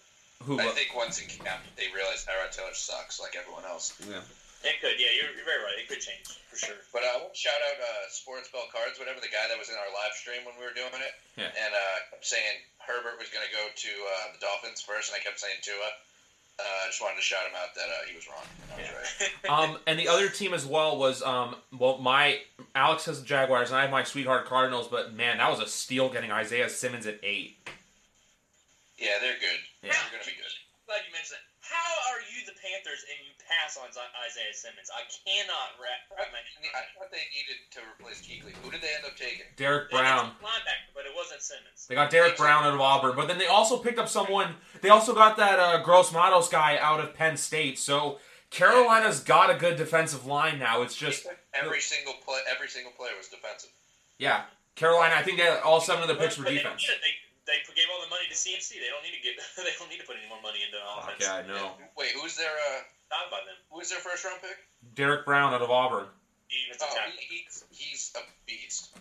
who? 0.44 0.58
I 0.60 0.68
think 0.74 0.92
once 0.98 1.22
in 1.22 1.30
camp 1.30 1.62
they 1.78 1.88
realize 1.94 2.26
Tyrod 2.26 2.50
Taylor 2.52 2.74
sucks 2.74 3.16
like 3.22 3.38
everyone 3.38 3.64
else. 3.64 3.94
yeah. 4.04 4.20
It 4.64 4.80
could, 4.80 4.96
yeah, 4.96 5.12
you're, 5.12 5.28
you're 5.36 5.44
very 5.44 5.60
right. 5.60 5.76
It 5.76 5.92
could 5.92 6.00
change 6.00 6.24
for 6.48 6.56
sure. 6.56 6.80
But 6.88 7.04
uh, 7.04 7.12
I 7.12 7.14
want 7.20 7.36
to 7.36 7.40
shout 7.40 7.60
out 7.68 7.76
uh, 7.84 8.08
Sports 8.08 8.48
Bell 8.48 8.64
Cards, 8.72 8.96
whatever 8.96 9.20
the 9.20 9.28
guy 9.28 9.44
that 9.52 9.60
was 9.60 9.68
in 9.68 9.76
our 9.76 9.92
live 9.92 10.16
stream 10.16 10.40
when 10.48 10.56
we 10.56 10.64
were 10.64 10.72
doing 10.72 10.88
it, 11.04 11.12
Yeah. 11.36 11.52
and 11.52 11.68
uh, 11.76 11.96
kept 12.16 12.24
saying 12.24 12.64
Herbert 12.80 13.20
was 13.20 13.28
going 13.28 13.44
to 13.44 13.52
go 13.52 13.60
to 13.60 13.92
uh, 13.92 14.32
the 14.32 14.40
Dolphins 14.40 14.80
first, 14.80 15.12
and 15.12 15.20
I 15.20 15.24
kept 15.24 15.36
saying 15.36 15.60
Tua. 15.60 15.84
Uh, 16.56 16.62
I 16.62 16.86
just 16.86 17.02
wanted 17.02 17.16
to 17.16 17.22
shout 17.22 17.46
him 17.46 17.52
out 17.60 17.74
that 17.74 17.82
uh, 17.82 18.06
he 18.08 18.14
was 18.14 18.28
wrong. 18.28 18.44
I 18.72 18.80
was 18.80 18.90
right. 19.50 19.50
um, 19.50 19.78
and 19.88 19.98
the 19.98 20.06
other 20.06 20.28
team 20.28 20.54
as 20.54 20.64
well 20.64 20.96
was 20.96 21.20
um, 21.22 21.56
well, 21.76 21.98
my 21.98 22.38
Alex 22.74 23.06
has 23.06 23.20
the 23.20 23.26
Jaguars 23.26 23.70
and 23.70 23.78
I 23.78 23.82
have 23.82 23.90
my 23.90 24.04
sweetheart 24.04 24.46
Cardinals, 24.46 24.86
but 24.86 25.12
man, 25.14 25.38
that 25.38 25.50
was 25.50 25.60
a 25.60 25.66
steal 25.66 26.08
getting 26.10 26.30
Isaiah 26.30 26.68
Simmons 26.68 27.06
at 27.06 27.18
eight. 27.24 27.56
Yeah, 28.98 29.18
they're 29.20 29.34
good. 29.40 29.60
Yeah. 29.82 29.90
They're 29.90 30.12
going 30.12 30.22
to 30.22 30.30
be 30.30 30.36
good. 30.36 30.54
Glad 30.86 31.00
you 31.06 31.12
mentioned 31.12 31.38
that. 31.42 31.53
How 31.64 32.12
are 32.12 32.20
you 32.28 32.44
the 32.44 32.52
Panthers 32.60 33.08
and 33.08 33.16
you 33.24 33.32
pass 33.40 33.80
on 33.80 33.88
Isaiah 33.88 34.52
Simmons? 34.52 34.92
I 34.92 35.00
cannot 35.08 35.80
wrap, 35.80 36.04
wrap 36.12 36.28
my 36.28 36.44
head 36.44 36.76
I 36.76 36.84
thought 36.92 37.08
they 37.08 37.24
needed 37.32 37.56
to 37.72 37.80
replace 37.96 38.20
Kuechly. 38.20 38.52
Who 38.60 38.68
did 38.68 38.84
they 38.84 38.92
end 38.92 39.08
up 39.08 39.16
taking? 39.16 39.48
Derrick 39.56 39.88
They 39.88 39.96
got 39.96 40.04
Brown. 40.04 40.24
Linebacker, 40.44 40.92
but 40.92 41.08
it 41.08 41.12
wasn't 41.16 41.40
Simmons. 41.40 41.88
They 41.88 41.94
got 41.96 42.10
Derrick 42.12 42.36
Brown 42.36 42.64
out 42.64 42.74
of 42.74 42.80
Auburn, 42.80 43.16
but 43.16 43.28
then 43.28 43.38
they 43.38 43.48
also 43.48 43.78
picked 43.78 43.98
up 43.98 44.08
someone. 44.08 44.60
They 44.84 44.92
also 44.92 45.14
got 45.14 45.36
that 45.38 45.58
uh, 45.58 45.80
Gross 45.82 46.12
Matos 46.12 46.48
guy 46.48 46.76
out 46.76 47.00
of 47.00 47.14
Penn 47.14 47.36
State. 47.36 47.78
So 47.78 48.18
Carolina's 48.50 49.20
got 49.20 49.50
a 49.50 49.58
good 49.58 49.76
defensive 49.76 50.26
line 50.26 50.58
now. 50.58 50.82
It's 50.82 50.94
just 50.96 51.26
every 51.54 51.80
single 51.80 52.14
play. 52.24 52.40
Every 52.54 52.68
single 52.68 52.92
player 52.92 53.12
was 53.16 53.28
defensive. 53.28 53.70
yeah, 54.18 54.42
Carolina. 54.76 55.14
I 55.16 55.22
think 55.22 55.38
they 55.38 55.48
all 55.48 55.80
seven 55.80 56.02
of 56.02 56.08
the 56.08 56.14
picks 56.14 56.36
were 56.36 56.44
But 56.44 56.54
defense. 56.54 56.86
They, 56.86 57.10
they 57.46 57.60
gave 57.76 57.88
all 57.92 58.00
the 58.00 58.08
money 58.08 58.24
to 58.28 58.36
CMC. 58.36 58.80
They 58.80 58.88
don't 58.88 59.04
need 59.04 59.16
to 59.16 59.22
get. 59.24 59.36
they 59.60 59.72
don't 59.76 59.88
need 59.92 60.00
to 60.00 60.08
put 60.08 60.16
any 60.16 60.28
more 60.28 60.40
money 60.40 60.64
into 60.64 60.80
offense. 60.80 61.20
Yeah, 61.20 61.40
I 61.40 61.46
know. 61.46 61.76
Wait, 61.96 62.12
who's 62.16 62.36
their 62.36 62.52
uh, 62.52 62.84
Thought 63.12 63.28
about 63.28 63.44
them. 63.44 63.56
who's 63.70 63.90
their 63.92 64.00
first 64.00 64.24
round 64.24 64.40
pick? 64.40 64.56
Derrick 64.96 65.24
Brown 65.28 65.52
out 65.52 65.60
of 65.62 65.68
Auburn. 65.70 66.08
Even 66.48 66.76
Oh, 66.80 66.88
tackle. 66.88 67.12
he, 67.20 67.44
he's 67.44 67.64
he's 67.72 68.02
a 68.16 68.22
beast. 68.46 68.96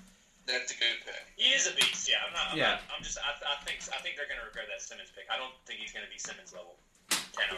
That's 0.46 0.72
a 0.72 0.78
good 0.78 1.00
pick. 1.08 1.24
He 1.40 1.56
is 1.56 1.68
a 1.72 1.74
beast. 1.76 2.10
Yeah, 2.10 2.20
I'm 2.28 2.34
not. 2.34 2.52
I'm, 2.52 2.58
Yeah. 2.58 2.70
not, 2.80 2.82
I'm 2.98 3.04
just. 3.04 3.18
I, 3.18 3.32
I 3.48 3.64
think. 3.64 3.80
I 3.96 4.00
think 4.04 4.16
they're 4.20 4.28
gonna 4.28 4.44
regret 4.48 4.66
that 4.68 4.82
Simmons 4.84 5.10
pick. 5.16 5.24
I 5.32 5.38
don't 5.38 5.54
think 5.66 5.80
he's 5.80 5.92
gonna 5.94 6.12
be 6.12 6.20
Simmons 6.20 6.52
level. 6.52 6.76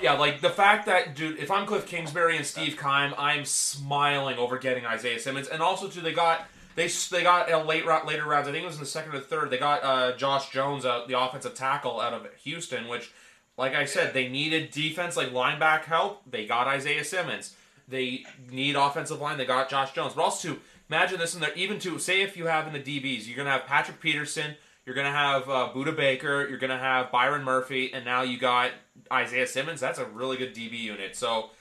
Yeah, 0.01 0.13
like 0.13 0.39
the 0.39 0.49
fact 0.49 0.85
that, 0.85 1.15
dude, 1.15 1.37
if 1.37 1.51
I'm 1.51 1.65
Cliff 1.65 1.85
Kingsbury 1.85 2.37
and 2.37 2.45
Steve 2.45 2.77
Keim, 2.81 3.13
I'm 3.17 3.43
smiling 3.43 4.37
over 4.37 4.57
getting 4.57 4.85
Isaiah 4.85 5.19
Simmons, 5.19 5.47
and 5.49 5.61
also 5.61 5.87
too, 5.89 5.99
they 6.01 6.13
got 6.13 6.47
they 6.75 6.87
they 6.87 7.23
got 7.23 7.51
a 7.51 7.57
late 7.57 7.85
later 7.85 8.25
rounds. 8.25 8.47
I 8.47 8.51
think 8.51 8.63
it 8.63 8.67
was 8.67 8.75
in 8.75 8.81
the 8.81 8.85
second 8.85 9.15
or 9.15 9.19
third. 9.21 9.49
They 9.49 9.57
got 9.57 9.83
uh, 9.83 10.15
Josh 10.17 10.49
Jones, 10.49 10.85
uh, 10.85 11.05
the 11.07 11.19
offensive 11.19 11.55
tackle 11.55 11.99
out 12.01 12.13
of 12.13 12.27
Houston, 12.43 12.87
which, 12.87 13.11
like 13.57 13.73
I 13.73 13.85
said, 13.85 14.13
they 14.13 14.27
needed 14.27 14.71
defense, 14.71 15.15
like 15.15 15.29
lineback 15.29 15.85
help. 15.85 16.21
They 16.29 16.45
got 16.45 16.67
Isaiah 16.67 17.05
Simmons. 17.05 17.55
They 17.87 18.25
need 18.51 18.75
offensive 18.75 19.21
line. 19.21 19.37
They 19.37 19.45
got 19.45 19.69
Josh 19.69 19.93
Jones, 19.93 20.13
but 20.13 20.23
also 20.23 20.49
too, 20.49 20.59
imagine 20.89 21.19
this 21.19 21.33
in 21.33 21.41
there. 21.41 21.53
Even 21.55 21.79
to 21.79 21.97
say 21.97 22.21
if 22.21 22.35
you 22.35 22.47
have 22.47 22.67
in 22.67 22.73
the 22.73 22.79
DBs, 22.79 23.25
you're 23.27 23.37
gonna 23.37 23.51
have 23.51 23.65
Patrick 23.65 24.01
Peterson. 24.01 24.55
You're 24.85 24.95
gonna 24.95 25.11
have 25.11 25.49
uh, 25.49 25.69
Budda 25.73 25.95
Baker. 25.95 26.47
You're 26.47 26.59
gonna 26.59 26.77
have 26.77 27.11
Byron 27.11 27.43
Murphy, 27.43 27.93
and 27.93 28.03
now 28.03 28.21
you 28.21 28.37
got 28.37 28.71
Isaiah 29.11 29.47
Simmons. 29.47 29.79
That's 29.79 29.99
a 29.99 30.05
really 30.05 30.35
good 30.37 30.53
DB 30.53 30.77
unit. 30.79 31.15
So 31.15 31.51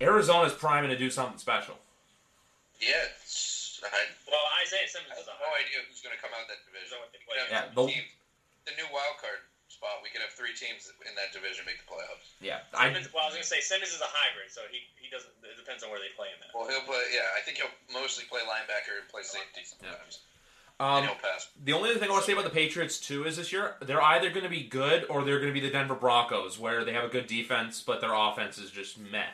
Arizona's 0.00 0.52
priming 0.52 0.90
to 0.90 0.96
do 0.96 1.10
something 1.10 1.38
special. 1.38 1.74
Yeah, 2.80 2.94
I 3.84 4.13
Well, 4.34 4.46
Isaiah 4.66 4.90
Simmons 4.90 5.14
I 5.14 5.22
is 5.22 5.30
have 5.30 5.38
a 5.38 5.46
no 5.46 5.50
idea 5.54 5.78
who's 5.86 6.02
going 6.02 6.14
to 6.14 6.18
come 6.18 6.34
out 6.34 6.42
of 6.42 6.50
that 6.50 6.66
division. 6.66 6.90
Is 6.90 6.92
that 6.92 7.00
what 7.00 7.10
they 7.14 7.22
We 7.22 7.30
could 7.30 7.46
play? 7.46 7.54
have 7.54 7.70
Yeah, 7.70 7.70
the- 7.70 7.86
teams- 7.86 8.10
the 8.66 8.74
new 8.74 8.88
wild 8.90 9.22
card 9.22 9.46
spot. 9.70 10.02
We 10.02 10.10
could 10.10 10.22
have 10.26 10.34
three 10.34 10.54
teams 10.58 10.90
in 11.06 11.14
that 11.14 11.30
division 11.30 11.62
make 11.68 11.78
the 11.78 11.86
playoffs. 11.86 12.34
Yeah, 12.42 12.66
I 12.74 12.90
Simmons, 12.90 13.12
well, 13.14 13.24
I 13.24 13.26
was 13.30 13.38
gonna 13.38 13.46
say 13.46 13.60
Simmons 13.62 13.94
is 13.94 14.00
a 14.02 14.08
hybrid, 14.10 14.50
so 14.50 14.66
he, 14.74 14.82
he 14.98 15.06
doesn't. 15.12 15.30
It 15.46 15.54
depends 15.58 15.82
on 15.86 15.90
where 15.94 16.00
they 16.02 16.10
play 16.18 16.28
him 16.34 16.40
at. 16.42 16.50
Well, 16.50 16.66
he'll 16.66 16.82
play. 16.88 17.00
Yeah, 17.14 17.26
I 17.36 17.40
think 17.46 17.58
he'll 17.62 17.72
mostly 17.94 18.24
play 18.26 18.40
linebacker 18.42 18.98
and 19.02 19.06
play 19.08 19.22
safety 19.22 19.62
sometimes. 19.68 20.20
um, 20.80 21.04
he'll 21.04 21.20
pass. 21.20 21.48
the 21.62 21.72
only 21.72 21.90
other 21.90 21.98
thing 22.00 22.08
I 22.08 22.12
want 22.12 22.24
to 22.24 22.26
say 22.26 22.32
about 22.34 22.44
the 22.48 22.54
Patriots 22.56 22.98
too 22.98 23.24
is 23.26 23.36
this 23.36 23.52
year 23.52 23.76
they're 23.82 24.02
either 24.02 24.30
going 24.30 24.44
to 24.44 24.52
be 24.52 24.64
good 24.64 25.04
or 25.12 25.22
they're 25.24 25.38
going 25.40 25.52
to 25.52 25.58
be 25.58 25.64
the 25.64 25.70
Denver 25.72 25.94
Broncos, 25.94 26.58
where 26.58 26.84
they 26.84 26.92
have 26.92 27.04
a 27.04 27.12
good 27.12 27.26
defense 27.26 27.82
but 27.82 28.00
their 28.00 28.14
offense 28.14 28.58
is 28.58 28.70
just 28.70 28.98
meh. 28.98 29.26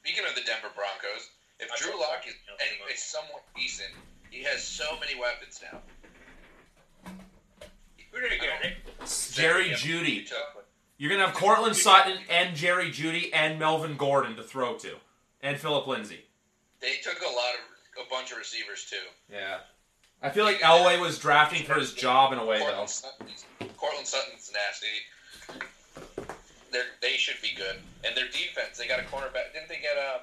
Speaking 0.00 0.24
of 0.26 0.34
the 0.34 0.42
Denver 0.42 0.70
Broncos, 0.74 1.28
if 1.60 1.70
I 1.70 1.76
Drew 1.76 1.92
saw 1.92 1.98
Lock 1.98 2.24
that, 2.24 2.28
is, 2.28 2.34
you 2.42 2.50
know, 2.50 2.58
any, 2.86 2.92
is 2.94 3.02
somewhat 3.02 3.42
decent, 3.54 3.92
he 4.32 4.42
has 4.44 4.62
so 4.62 4.84
many 4.98 5.18
weapons 5.20 5.60
now. 5.62 5.80
We're 8.12 8.22
gonna 8.22 8.40
get 8.40 8.64
it. 8.64 8.76
Jerry 9.32 9.70
Yeah, 9.70 9.76
Judy. 9.76 10.26
You're 10.98 11.08
going 11.08 11.20
to 11.20 11.26
have 11.26 11.34
Courtland 11.34 11.74
Sutton 11.74 12.18
and 12.30 12.54
Jerry 12.54 12.88
Jeudy 12.92 13.30
and 13.32 13.58
Melvin 13.58 13.96
Gordon 13.96 14.36
to 14.36 14.42
throw 14.44 14.76
to, 14.76 14.94
and 15.42 15.58
Philip 15.58 15.88
Lindsay. 15.88 16.20
They 16.80 16.98
took 17.02 17.20
a 17.20 17.24
lot 17.24 17.54
of 17.98 18.06
a 18.06 18.08
bunch 18.08 18.30
of 18.30 18.38
receivers 18.38 18.86
too. 18.88 18.96
Yeah. 19.28 19.58
I 20.22 20.30
feel 20.30 20.44
like 20.44 20.60
Elway 20.60 21.00
was 21.00 21.18
drafting 21.18 21.64
for 21.64 21.74
his 21.74 21.92
job 21.92 22.32
in 22.32 22.38
a 22.38 22.46
way, 22.46 22.60
though. 22.60 22.86
Courtland 22.86 22.88
Sutton's, 22.88 23.44
Courtland 23.76 24.06
Sutton's 24.06 24.52
nasty. 24.54 25.66
They're, 26.70 26.84
they 27.00 27.16
should 27.16 27.42
be 27.42 27.50
good, 27.56 27.78
and 28.04 28.16
their 28.16 28.28
defense. 28.28 28.78
They 28.78 28.86
got 28.86 29.00
a 29.00 29.02
cornerback. 29.02 29.52
Didn't 29.52 29.68
they 29.68 29.80
get 29.82 29.98
um, 29.98 30.20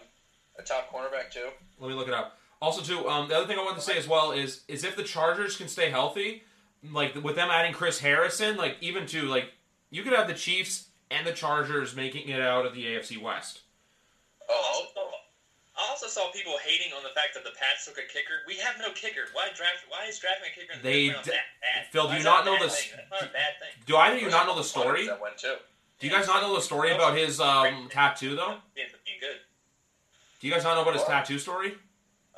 a 0.57 0.63
top 0.63 0.89
cornerback 0.93 1.29
too? 1.29 1.49
Let 1.81 1.89
me 1.89 1.95
look 1.95 2.07
it 2.07 2.13
up. 2.13 2.38
Also, 2.61 2.81
too, 2.81 3.07
um, 3.07 3.29
the 3.29 3.37
other 3.37 3.47
thing 3.47 3.57
I 3.57 3.63
wanted 3.63 3.77
to 3.77 3.85
say 3.85 3.97
as 3.97 4.07
well 4.07 4.31
is 4.31 4.63
is 4.67 4.83
if 4.83 4.95
the 4.95 5.03
Chargers 5.03 5.55
can 5.55 5.67
stay 5.67 5.89
healthy, 5.89 6.43
like 6.91 7.15
with 7.23 7.35
them 7.35 7.49
adding 7.49 7.73
Chris 7.73 7.99
Harrison, 7.99 8.57
like 8.57 8.75
even 8.81 9.05
to 9.07 9.23
like 9.23 9.53
you 9.89 10.03
could 10.03 10.13
have 10.13 10.27
the 10.27 10.33
Chiefs 10.33 10.89
and 11.09 11.25
the 11.25 11.31
Chargers 11.31 11.95
making 11.95 12.27
it 12.29 12.41
out 12.41 12.65
of 12.65 12.73
the 12.73 12.85
AFC 12.85 13.21
West. 13.21 13.61
Oh, 14.49 14.85
I 15.77 15.89
also 15.89 16.07
saw 16.07 16.29
people 16.31 16.57
hating 16.65 16.91
on 16.91 17.03
the 17.03 17.09
fact 17.09 17.33
that 17.35 17.45
the 17.45 17.51
Pats 17.57 17.85
took 17.85 17.97
a 17.97 18.01
kicker. 18.01 18.43
We 18.45 18.55
have 18.57 18.75
no 18.79 18.91
kicker. 18.91 19.21
Why 19.31 19.47
draft? 19.55 19.85
Why 19.87 20.05
is 20.07 20.19
drafting 20.19 20.49
a 20.51 20.59
kicker 20.59 20.73
in 20.73 20.79
the 20.79 20.83
They 20.83 21.07
d- 21.07 21.31
bad? 21.31 21.87
Phil, 21.91 22.09
do 22.09 22.17
you 22.17 22.23
not 22.23 22.45
know 22.45 22.57
this-? 22.59 22.91
Not 23.09 23.21
a 23.21 23.25
bad 23.25 23.55
thing. 23.59 23.69
Do 23.85 23.95
either 23.95 24.17
of 24.17 24.21
you 24.21 24.29
not 24.29 24.47
know 24.47 24.55
the 24.55 24.63
story? 24.63 25.07
That 25.07 25.21
went 25.21 25.37
too. 25.37 25.55
Do 25.99 26.07
you 26.07 26.13
guys 26.13 26.27
not 26.27 26.41
know 26.41 26.53
the 26.55 26.61
story 26.61 26.91
about 26.91 27.17
his 27.17 27.39
um, 27.39 27.87
tattoo 27.89 28.35
though? 28.35 28.55
He 28.75 28.81
ends 28.81 28.93
being 29.05 29.19
good. 29.21 29.37
Do 30.39 30.47
you 30.47 30.53
guys 30.53 30.63
not 30.63 30.75
know 30.75 30.81
about 30.81 30.95
his 30.95 31.03
tattoo 31.03 31.39
story? 31.39 31.75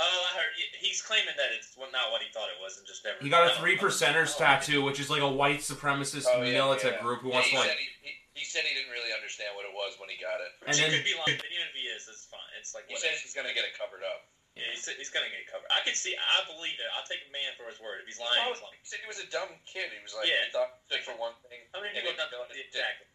Oh, 0.01 0.19
I 0.25 0.31
heard 0.33 0.49
he's 0.81 0.97
claiming 0.97 1.37
that 1.37 1.53
it's 1.53 1.77
well, 1.77 1.93
not 1.93 2.09
what 2.09 2.25
he 2.25 2.29
thought 2.33 2.49
it 2.49 2.57
was, 2.57 2.81
and 2.81 2.89
just 2.89 3.05
never. 3.05 3.21
He 3.21 3.29
got 3.29 3.45
a 3.45 3.53
three 3.61 3.77
percenters 3.77 4.33
oh, 4.33 4.41
tattoo, 4.41 4.81
which 4.81 4.97
is 4.97 5.13
like 5.13 5.21
a 5.21 5.29
white 5.29 5.61
supremacist 5.61 6.25
Oh, 6.25 6.41
yeah, 6.41 6.57
militant 6.57 6.97
yeah. 6.97 7.05
group 7.05 7.21
who 7.21 7.29
Yeah, 7.29 7.37
wants 7.45 7.53
he 7.53 7.55
to 7.55 7.61
like. 7.61 7.69
Said 7.69 7.77
he, 7.77 7.87
he, 8.01 8.11
he 8.41 8.45
said 8.49 8.65
he 8.65 8.73
didn't 8.73 8.89
really 8.89 9.13
understand 9.13 9.53
what 9.53 9.69
it 9.69 9.73
was 9.77 10.01
when 10.01 10.09
he 10.09 10.17
got 10.17 10.41
it. 10.41 10.51
And 10.65 10.73
he 10.73 10.81
then- 10.81 10.89
could 10.97 11.05
be 11.05 11.13
lying, 11.13 11.37
but 11.37 11.45
even 11.53 11.69
if 11.69 11.77
he 11.77 11.85
is, 11.85 12.09
it's 12.09 12.25
fine. 12.25 12.41
It's 12.57 12.73
like 12.73 12.89
He 12.89 12.97
says 12.97 13.21
he's 13.21 13.37
gonna 13.37 13.53
get 13.53 13.61
it 13.61 13.77
covered 13.77 14.01
up. 14.01 14.25
Yeah, 14.57 14.67
he's, 14.73 14.83
he's 14.83 15.13
gonna 15.13 15.29
get 15.31 15.45
covered. 15.47 15.69
I 15.71 15.79
could 15.85 15.95
see. 15.95 16.17
I 16.17 16.43
believe 16.49 16.75
it. 16.75 16.89
I'll 16.97 17.05
take 17.07 17.21
a 17.23 17.31
man 17.31 17.53
for 17.55 17.69
his 17.69 17.77
word. 17.77 18.01
If 18.03 18.09
he's 18.09 18.19
lying, 18.19 18.41
he's 18.51 18.59
lying. 18.59 18.81
He 18.81 18.87
said 18.89 18.99
he 19.05 19.07
was 19.07 19.21
a 19.21 19.29
dumb 19.29 19.53
kid. 19.69 19.93
He 19.93 20.01
was 20.01 20.17
like, 20.17 20.25
Yeah. 20.27 20.43
he 20.43 20.51
thought 20.51 20.81
he 20.81 20.97
stood 20.97 21.05
for 21.07 21.15
one 21.15 21.37
thing. 21.45 21.61
How 21.71 21.79
many 21.79 21.93
and 21.93 22.03
people 22.03 22.17
he 22.17 22.19
have 22.19 22.33
done 22.33 22.49
did 22.51 22.59
exactly? 22.59 23.07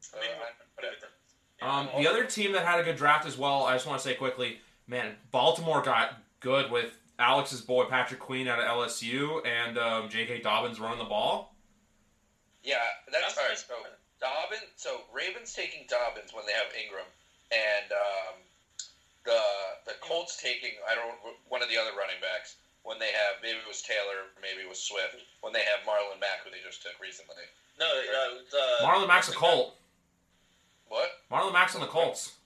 So, 0.00 0.16
I 0.16 0.24
mean, 0.24 0.38
whatever. 0.78 1.10
Um, 1.60 1.90
the 1.98 2.06
other 2.06 2.24
team 2.24 2.54
that 2.54 2.62
had 2.64 2.78
a 2.78 2.86
good 2.86 2.96
draft 2.96 3.26
as 3.26 3.36
well, 3.36 3.66
I 3.66 3.74
just 3.74 3.84
want 3.90 3.98
to 4.00 4.04
say 4.06 4.14
quickly, 4.14 4.62
man, 4.86 5.18
Baltimore 5.34 5.82
got 5.82 6.16
good 6.40 6.70
with 6.70 6.92
Alex's 7.18 7.60
boy 7.60 7.84
Patrick 7.86 8.20
Queen 8.20 8.46
out 8.48 8.58
of 8.58 8.64
LSU 8.64 9.44
and 9.46 9.78
um, 9.78 10.08
J.K. 10.08 10.40
Dobbins 10.40 10.78
running 10.78 10.98
the 10.98 11.04
ball. 11.04 11.54
Yeah, 12.62 12.76
that's, 13.10 13.34
That's 13.34 13.38
all 13.38 13.48
right. 13.48 13.58
So 13.58 13.74
Dobbin. 14.20 14.64
So 14.76 15.02
Ravens 15.14 15.54
taking 15.54 15.86
Dobbins 15.88 16.34
when 16.34 16.44
they 16.46 16.52
have 16.52 16.68
Ingram, 16.74 17.06
and 17.50 17.88
um, 17.92 18.36
the 19.24 19.40
the 19.86 19.94
Colts 20.00 20.36
taking 20.40 20.76
I 20.88 20.94
don't 20.94 21.16
one 21.48 21.62
of 21.62 21.68
the 21.68 21.78
other 21.78 21.96
running 21.96 22.18
backs 22.20 22.56
when 22.82 22.98
they 22.98 23.12
have 23.12 23.42
maybe 23.42 23.58
it 23.58 23.68
was 23.68 23.82
Taylor, 23.82 24.32
maybe 24.42 24.62
it 24.62 24.68
was 24.68 24.80
Swift 24.80 25.22
when 25.40 25.52
they 25.52 25.62
have 25.64 25.86
Marlon 25.86 26.20
Mack 26.20 26.44
who 26.44 26.50
they 26.50 26.62
just 26.64 26.82
took 26.82 26.96
recently. 27.00 27.46
No, 27.78 27.86
uh, 27.86 28.42
the, 28.50 28.84
Marlon 28.84 29.06
Mack's 29.06 29.28
a 29.28 29.36
Colt. 29.36 29.76
What? 30.88 31.08
Marlon 31.30 31.52
Mack's 31.52 31.74
on 31.74 31.80
the 31.80 31.86
Colts. 31.86 32.37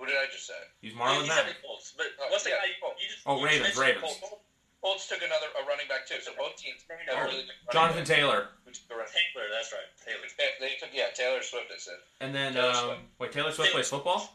Who 0.00 0.06
did 0.08 0.16
I 0.16 0.26
just 0.32 0.48
say? 0.48 0.56
He's 0.80 0.96
yeah, 0.96 1.04
Marlon 1.04 1.20
he's 1.20 1.30
on 1.30 1.36
Mack. 1.44 1.46
the 1.52 1.60
Colts, 1.60 1.92
but 1.92 2.06
Oh, 2.16 2.26
what's 2.32 2.44
the 2.44 2.56
yeah. 2.56 2.64
guy 2.64 2.72
you, 2.72 2.88
you 2.96 3.08
just? 3.12 3.20
Oh, 3.28 3.36
you 3.38 3.44
Ravens, 3.44 3.76
mentioned 3.76 3.84
Ravens. 4.00 4.16
Colts. 4.24 4.40
Colts 4.80 5.04
took 5.12 5.20
another 5.20 5.52
a 5.60 5.62
running 5.68 5.84
back 5.92 6.08
too. 6.08 6.16
So 6.24 6.32
both 6.40 6.56
teams 6.56 6.80
have 6.88 6.96
Oh, 7.12 7.28
really 7.28 7.44
good 7.44 7.52
Jonathan 7.70 8.00
backs. 8.00 8.08
Taylor. 8.16 8.48
Who 8.64 8.72
took 8.72 8.88
the 8.88 8.96
running- 8.96 9.12
Taylor, 9.12 9.46
that's 9.52 9.70
right, 9.76 9.84
Taylor. 10.00 10.24
They 10.58 10.72
took 10.80 10.88
yeah 10.96 11.12
Taylor 11.12 11.42
Swift. 11.44 11.68
I 11.68 11.76
said. 11.76 12.00
And 12.24 12.34
then, 12.34 12.54
Taylor 12.56 12.72
um, 12.72 12.74
Swift. 12.96 13.00
wait, 13.20 13.32
Taylor 13.32 13.52
Swift 13.52 13.72
plays 13.76 13.88
football? 13.92 14.32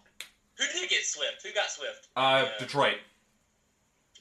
Who 0.62 0.64
did 0.72 0.88
get 0.90 1.02
Swift? 1.04 1.42
Who 1.42 1.52
got 1.52 1.70
Swift? 1.74 2.08
Uh, 2.16 2.46
Yeah. 2.46 2.52
Detroit. 2.62 3.02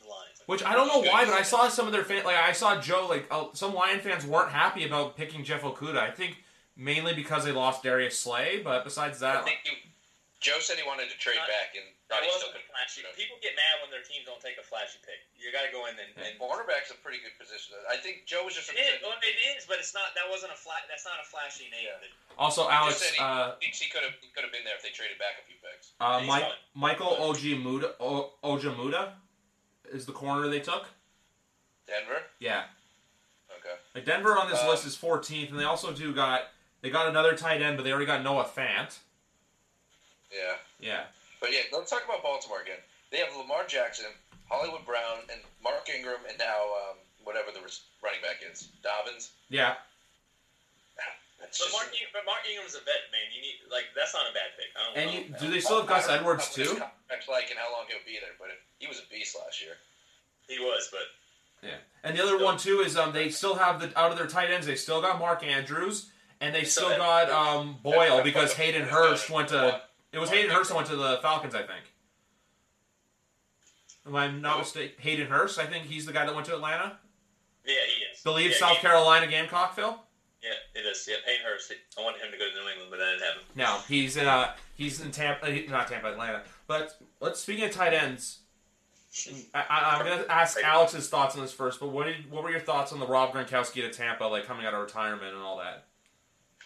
The 0.03 0.09
Lions. 0.09 0.41
Which 0.47 0.65
I 0.65 0.73
don't 0.73 0.89
know 0.89 1.01
why, 1.11 1.25
but 1.25 1.35
I 1.35 1.43
saw 1.43 1.69
some 1.69 1.87
of 1.87 1.93
their 1.93 2.05
fan, 2.05 2.25
like 2.25 2.37
I 2.37 2.53
saw 2.53 2.81
Joe, 2.81 3.07
like 3.09 3.27
uh, 3.31 3.47
some 3.53 3.75
Lion 3.75 4.01
fans 4.01 4.27
weren't 4.27 4.51
happy 4.51 4.85
about 4.87 5.17
picking 5.17 5.45
Jeff 5.45 5.63
Okudah. 5.63 5.99
I 5.99 6.11
think 6.11 6.43
mainly 6.77 7.15
because 7.15 7.45
they 7.45 7.53
lost 7.53 7.83
Darius 7.83 8.19
Slay, 8.19 8.61
but 8.65 8.83
besides 8.85 9.23
I 9.23 9.33
that, 9.35 9.45
think 9.45 9.59
he, 9.63 9.71
Joe 10.45 10.61
said 10.61 10.77
he 10.77 10.85
wanted 10.85 11.09
to 11.09 11.17
trade 11.17 11.41
Uh, 11.41 11.49
back 11.49 11.73
and 11.73 11.89
That 12.13 12.21
thought 12.21 12.29
he 12.29 12.29
still 12.37 12.53
wasn't 12.53 12.69
could. 12.69 12.69
flashy. 12.69 13.01
People 13.17 13.41
get 13.41 13.57
mad 13.57 13.81
when 13.81 13.89
their 13.89 14.05
teams 14.05 14.29
don't 14.29 14.45
take 14.45 14.61
a 14.61 14.63
flashy 14.63 15.01
pick. 15.01 15.17
You 15.41 15.49
got 15.49 15.65
to 15.65 15.73
go 15.73 15.89
in 15.89 15.97
and. 15.97 16.13
and 16.21 16.37
Cornerback's 16.37 16.93
a 16.93 17.01
pretty 17.01 17.25
good 17.25 17.33
position. 17.41 17.73
I 17.89 17.97
think 17.97 18.29
Joe 18.29 18.45
was 18.45 18.53
just. 18.53 18.69
it 18.69 18.77
is, 18.77 19.01
well, 19.01 19.17
it 19.25 19.39
is, 19.57 19.65
but 19.65 19.81
it's 19.81 19.97
not. 19.97 20.13
That 20.13 20.29
wasn't 20.29 20.53
a 20.53 20.61
flat. 20.61 20.85
That's 20.85 21.09
not 21.09 21.17
a 21.17 21.25
flashy 21.25 21.73
name. 21.73 21.89
Yeah. 21.89 21.97
that- 21.97 22.13
also 22.37 22.69
Alex, 22.69 23.01
Just 23.01 23.15
he, 23.17 23.23
uh, 23.25 23.57
thinks 23.57 23.81
he 23.81 23.89
could 23.89 24.05
have 24.05 24.13
could 24.37 24.45
have 24.45 24.53
been 24.53 24.65
there 24.69 24.77
if 24.77 24.83
they 24.85 24.91
traded 24.93 25.17
back 25.17 25.41
a 25.41 25.45
few 25.49 25.57
picks. 25.65 25.97
uh, 26.01 26.21
Mike, 26.29 26.45
fine. 26.45 26.53
Michael 26.77 27.17
Ojimuda, 27.25 27.95
o, 28.01 28.35
Ojamuda 28.45 29.15
is 29.97 30.05
the 30.05 30.13
corner 30.13 30.49
they 30.49 30.61
took. 30.61 30.85
Denver. 31.87 32.21
Yeah, 32.39 32.65
Okay. 33.59 33.77
like 33.95 34.05
Denver 34.05 34.37
on 34.37 34.51
this 34.51 34.61
Uh, 34.61 34.69
list 34.69 34.85
is 34.85 34.97
14th, 34.97 35.51
and 35.51 35.59
they 35.61 35.65
also 35.65 35.93
do 35.93 36.13
got 36.13 36.51
they 36.83 36.91
got 36.91 37.09
another 37.09 37.37
tight 37.37 37.63
end, 37.63 37.77
but 37.79 37.85
they 37.85 37.91
already 37.93 38.05
got 38.07 38.23
Noah 38.23 38.45
Fant. 38.45 38.99
Yeah. 40.35 40.57
Yeah, 40.81 41.05
But 41.41 41.53
yeah, 41.53 41.61
let's 41.73 41.91
talk 41.91 42.05
about 42.05 42.23
Baltimore 42.23 42.61
again. 42.61 42.81
They 43.11 43.19
have 43.19 43.31
Lamar 43.37 43.65
Jackson, 43.67 44.07
Hollywood 44.51 44.85
Brown, 44.85 45.23
and 45.31 45.41
Mark 45.63 45.89
Ingram, 45.89 46.21
and 46.29 46.37
now 46.39 46.67
um, 46.91 46.97
whatever 47.23 47.53
the 47.55 47.61
running 48.03 48.21
back 48.21 48.43
is, 48.45 48.69
Dobbins. 48.83 49.31
yeah. 49.49 49.75
That's 51.41 51.59
But 51.59 51.65
just- 51.67 51.77
Mark, 51.77 51.93
Ing- 51.93 52.09
but 52.13 52.25
Mark 52.25 52.41
Ingram's 52.49 52.75
a 52.75 52.79
vet, 52.81 53.11
man. 53.13 53.27
You 53.35 53.43
need 53.43 53.57
like 53.71 53.85
that's 53.95 54.15
not 54.15 54.25
a 54.31 54.33
bad 54.33 54.55
pick. 54.57 54.71
I 54.75 54.81
don't 54.87 54.97
And 54.97 55.07
know. 55.31 55.37
you, 55.39 55.47
do 55.47 55.53
they 55.53 55.61
still 55.61 55.81
have 55.81 55.89
Gus 55.89 56.09
I 56.09 56.17
Edwards 56.17 56.49
what 56.49 56.57
his 56.57 56.69
too? 56.69 56.79
contract's 56.79 57.29
like 57.29 57.51
and 57.51 57.59
how 57.59 57.71
long 57.73 57.85
he'll 57.89 57.99
be 58.07 58.19
there, 58.21 58.33
but 58.39 58.49
he 58.79 58.87
was 58.87 58.99
a 58.99 59.07
beast 59.13 59.37
last 59.39 59.61
year. 59.61 59.77
he 60.49 60.59
was, 60.59 60.89
but 60.91 61.03
Yeah. 61.69 61.77
And 62.03 62.17
the 62.17 62.23
other 62.23 62.43
one 62.43 62.57
too 62.57 62.81
is 62.81 62.97
um 62.97 63.13
they 63.13 63.29
still 63.31 63.57
have 63.57 63.81
the 63.81 63.93
out 63.99 64.11
of 64.11 64.17
their 64.19 64.27
tight 64.29 64.51
ends 64.51 64.67
they 64.67 64.77
still 64.77 65.03
got 65.03 65.19
Mark 65.19 65.43
Andrews 65.45 66.09
and 66.41 66.55
they 66.55 66.65
still 66.65 66.97
got 66.97 67.29
um 67.31 67.77
Boyle 67.83 68.23
because 68.23 68.55
Hayden 68.55 68.83
Hurst 68.89 69.29
went 69.29 69.49
to 69.49 69.83
it 70.15 70.21
was 70.21 70.31
Hayden 70.31 70.51
Hurst 70.51 70.71
that 70.71 70.77
went 70.77 70.89
to 70.89 70.97
the 70.97 71.19
Falcons 71.23 71.55
I 71.55 71.63
think. 71.63 71.85
Am 74.07 74.15
I 74.17 74.31
not 74.31 74.59
mistaken? 74.59 74.95
Hayden 75.01 75.29
Hurst, 75.29 75.59
I 75.59 75.67
think 75.67 75.87
he's 75.87 76.07
the 76.07 76.13
guy 76.13 76.27
that 76.27 76.35
went 76.35 76.47
to 76.47 76.55
Atlanta. 76.55 76.99
yeah, 77.65 77.75
he 77.87 78.05
is. 78.13 78.21
Believe 78.23 78.51
yeah, 78.51 78.57
South 78.59 78.79
Carolina 78.79 79.27
Gamecock, 79.27 79.75
Phil. 79.75 79.99
Yeah, 80.43 80.81
it 80.81 80.85
is. 80.85 81.09
Yeah, 81.09 81.17
Payne 81.25 81.41
Hurst. 81.43 81.73
I 81.99 82.03
wanted 82.03 82.21
him 82.21 82.31
to 82.31 82.37
go 82.37 82.45
to 82.45 82.55
New 82.55 82.69
England, 82.69 82.91
but 82.91 82.99
that 82.99 83.13
didn't 83.13 83.23
happen. 83.23 83.43
No, 83.57 83.79
he's 83.89 84.17
in 84.19 84.27
uh 84.27 84.53
he's 84.77 85.01
in 85.01 85.11
Tampa, 85.11 85.47
uh, 85.47 85.71
not 85.71 85.89
Tampa, 85.89 86.09
Atlanta. 86.13 86.43
But 86.67 86.97
let's 87.21 87.41
speaking 87.41 87.65
of 87.65 87.71
tight 87.71 87.95
ends. 87.95 88.41
I, 89.55 89.65
I, 89.71 89.97
I'm 89.97 90.05
gonna 90.05 90.25
ask 90.29 90.59
Alex's 90.63 91.09
thoughts 91.09 91.35
on 91.37 91.41
this 91.41 91.53
first. 91.53 91.81
But 91.81 91.89
what 91.89 92.07
did 92.07 92.31
what 92.31 92.43
were 92.43 92.51
your 92.51 92.61
thoughts 92.61 92.93
on 92.93 93.01
the 93.01 93.07
Rob 93.07 93.33
Gronkowski 93.33 93.81
to 93.81 93.91
Tampa, 93.91 94.25
like 94.25 94.45
coming 94.45 94.67
out 94.67 94.75
of 94.75 94.81
retirement 94.81 95.33
and 95.33 95.43
all 95.43 95.57
that? 95.59 95.87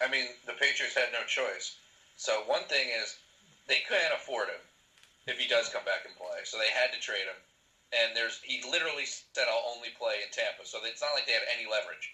I 0.04 0.10
mean, 0.10 0.26
the 0.46 0.54
Patriots 0.54 0.96
had 0.96 1.08
no 1.12 1.20
choice. 1.26 1.76
So 2.16 2.42
one 2.46 2.64
thing 2.64 2.88
is, 3.00 3.16
they 3.68 3.84
can't 3.84 4.16
afford 4.16 4.48
him 4.48 4.60
if 5.28 5.36
he 5.36 5.46
does 5.46 5.68
come 5.68 5.84
back 5.84 6.08
and 6.08 6.16
play. 6.16 6.42
So 6.48 6.56
they 6.56 6.72
had 6.72 6.90
to 6.96 6.98
trade 6.98 7.28
him. 7.28 7.38
And 7.92 8.16
there's 8.16 8.40
he 8.44 8.60
literally 8.68 9.08
said, 9.08 9.48
"I'll 9.48 9.64
only 9.72 9.88
play 9.96 10.20
in 10.20 10.28
Tampa." 10.28 10.68
So 10.68 10.84
it's 10.84 11.00
not 11.00 11.16
like 11.16 11.24
they 11.24 11.32
had 11.32 11.48
any 11.48 11.64
leverage. 11.64 12.12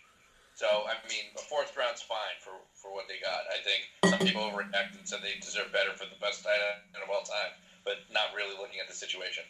So 0.55 0.87
I 0.87 0.95
mean, 1.11 1.35
a 1.35 1.43
fourth 1.51 1.75
round's 1.75 2.03
fine 2.03 2.39
for 2.39 2.55
for 2.79 2.95
what 2.95 3.11
they 3.11 3.19
got. 3.19 3.43
I 3.51 3.59
think 3.59 3.91
some 4.07 4.23
people 4.23 4.47
overreacted 4.47 5.03
and 5.03 5.07
said 5.07 5.19
they 5.19 5.35
deserve 5.43 5.75
better 5.75 5.91
for 5.99 6.07
the 6.07 6.15
best 6.23 6.47
tight 6.47 6.63
end 6.95 7.03
of 7.03 7.11
all 7.11 7.27
time, 7.27 7.59
but 7.83 8.07
not 8.07 8.31
really 8.39 8.55
looking 8.55 8.79
at 8.79 8.87
the 8.87 8.95
situation. 8.95 9.43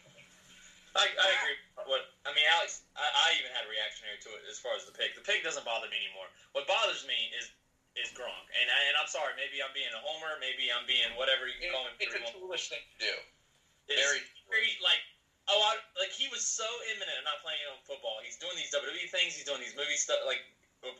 I, 0.97 1.11
I 1.13 1.29
agree. 1.43 1.59
What 1.85 2.09
I 2.25 2.33
mean, 2.33 2.49
Alex, 2.57 2.81
I, 2.97 3.05
I 3.05 3.37
even 3.37 3.53
had 3.53 3.69
a 3.69 3.71
reactionary 3.71 4.17
to 4.25 4.33
it 4.41 4.49
as 4.49 4.57
far 4.57 4.73
as 4.81 4.89
the 4.89 4.97
pick. 4.97 5.13
The 5.13 5.21
pick 5.21 5.45
doesn't 5.45 5.67
bother 5.69 5.93
me 5.93 6.01
anymore. 6.01 6.33
What 6.57 6.65
bothers 6.65 7.05
me 7.05 7.29
is 7.37 7.53
is 7.95 8.11
Gronk, 8.15 8.47
and 8.59 8.67
I, 8.67 8.79
and 8.91 8.95
I'm 8.99 9.07
sorry, 9.07 9.35
maybe 9.39 9.63
I'm 9.63 9.71
being 9.75 9.91
a 9.95 10.03
homer, 10.03 10.35
maybe 10.43 10.67
I'm 10.75 10.83
being 10.87 11.15
whatever 11.15 11.47
you 11.47 11.55
can 11.63 11.71
call 11.71 11.87
me. 11.87 11.95
It's 12.03 12.11
a 12.11 12.19
whatever 12.19 12.19
you 12.19 12.27
want. 12.27 12.43
foolish 12.43 12.67
thing 12.71 12.83
to 12.83 12.97
do. 12.99 13.15
It's 13.91 14.01
very- 14.03 14.25
very 14.51 14.75
like 14.83 15.03
oh, 15.51 15.61
I, 15.61 15.77
like 16.01 16.13
he 16.15 16.27
was 16.33 16.41
so 16.41 16.65
imminent 16.95 17.21
of 17.21 17.25
not 17.29 17.41
playing 17.45 17.61
on 17.69 17.77
football. 17.85 18.19
He's 18.25 18.41
doing 18.41 18.57
these 18.57 18.73
WWE 18.73 19.09
things. 19.13 19.37
He's 19.37 19.45
doing 19.45 19.61
these 19.61 19.77
movie 19.77 19.99
stuff, 20.01 20.25
like 20.25 20.41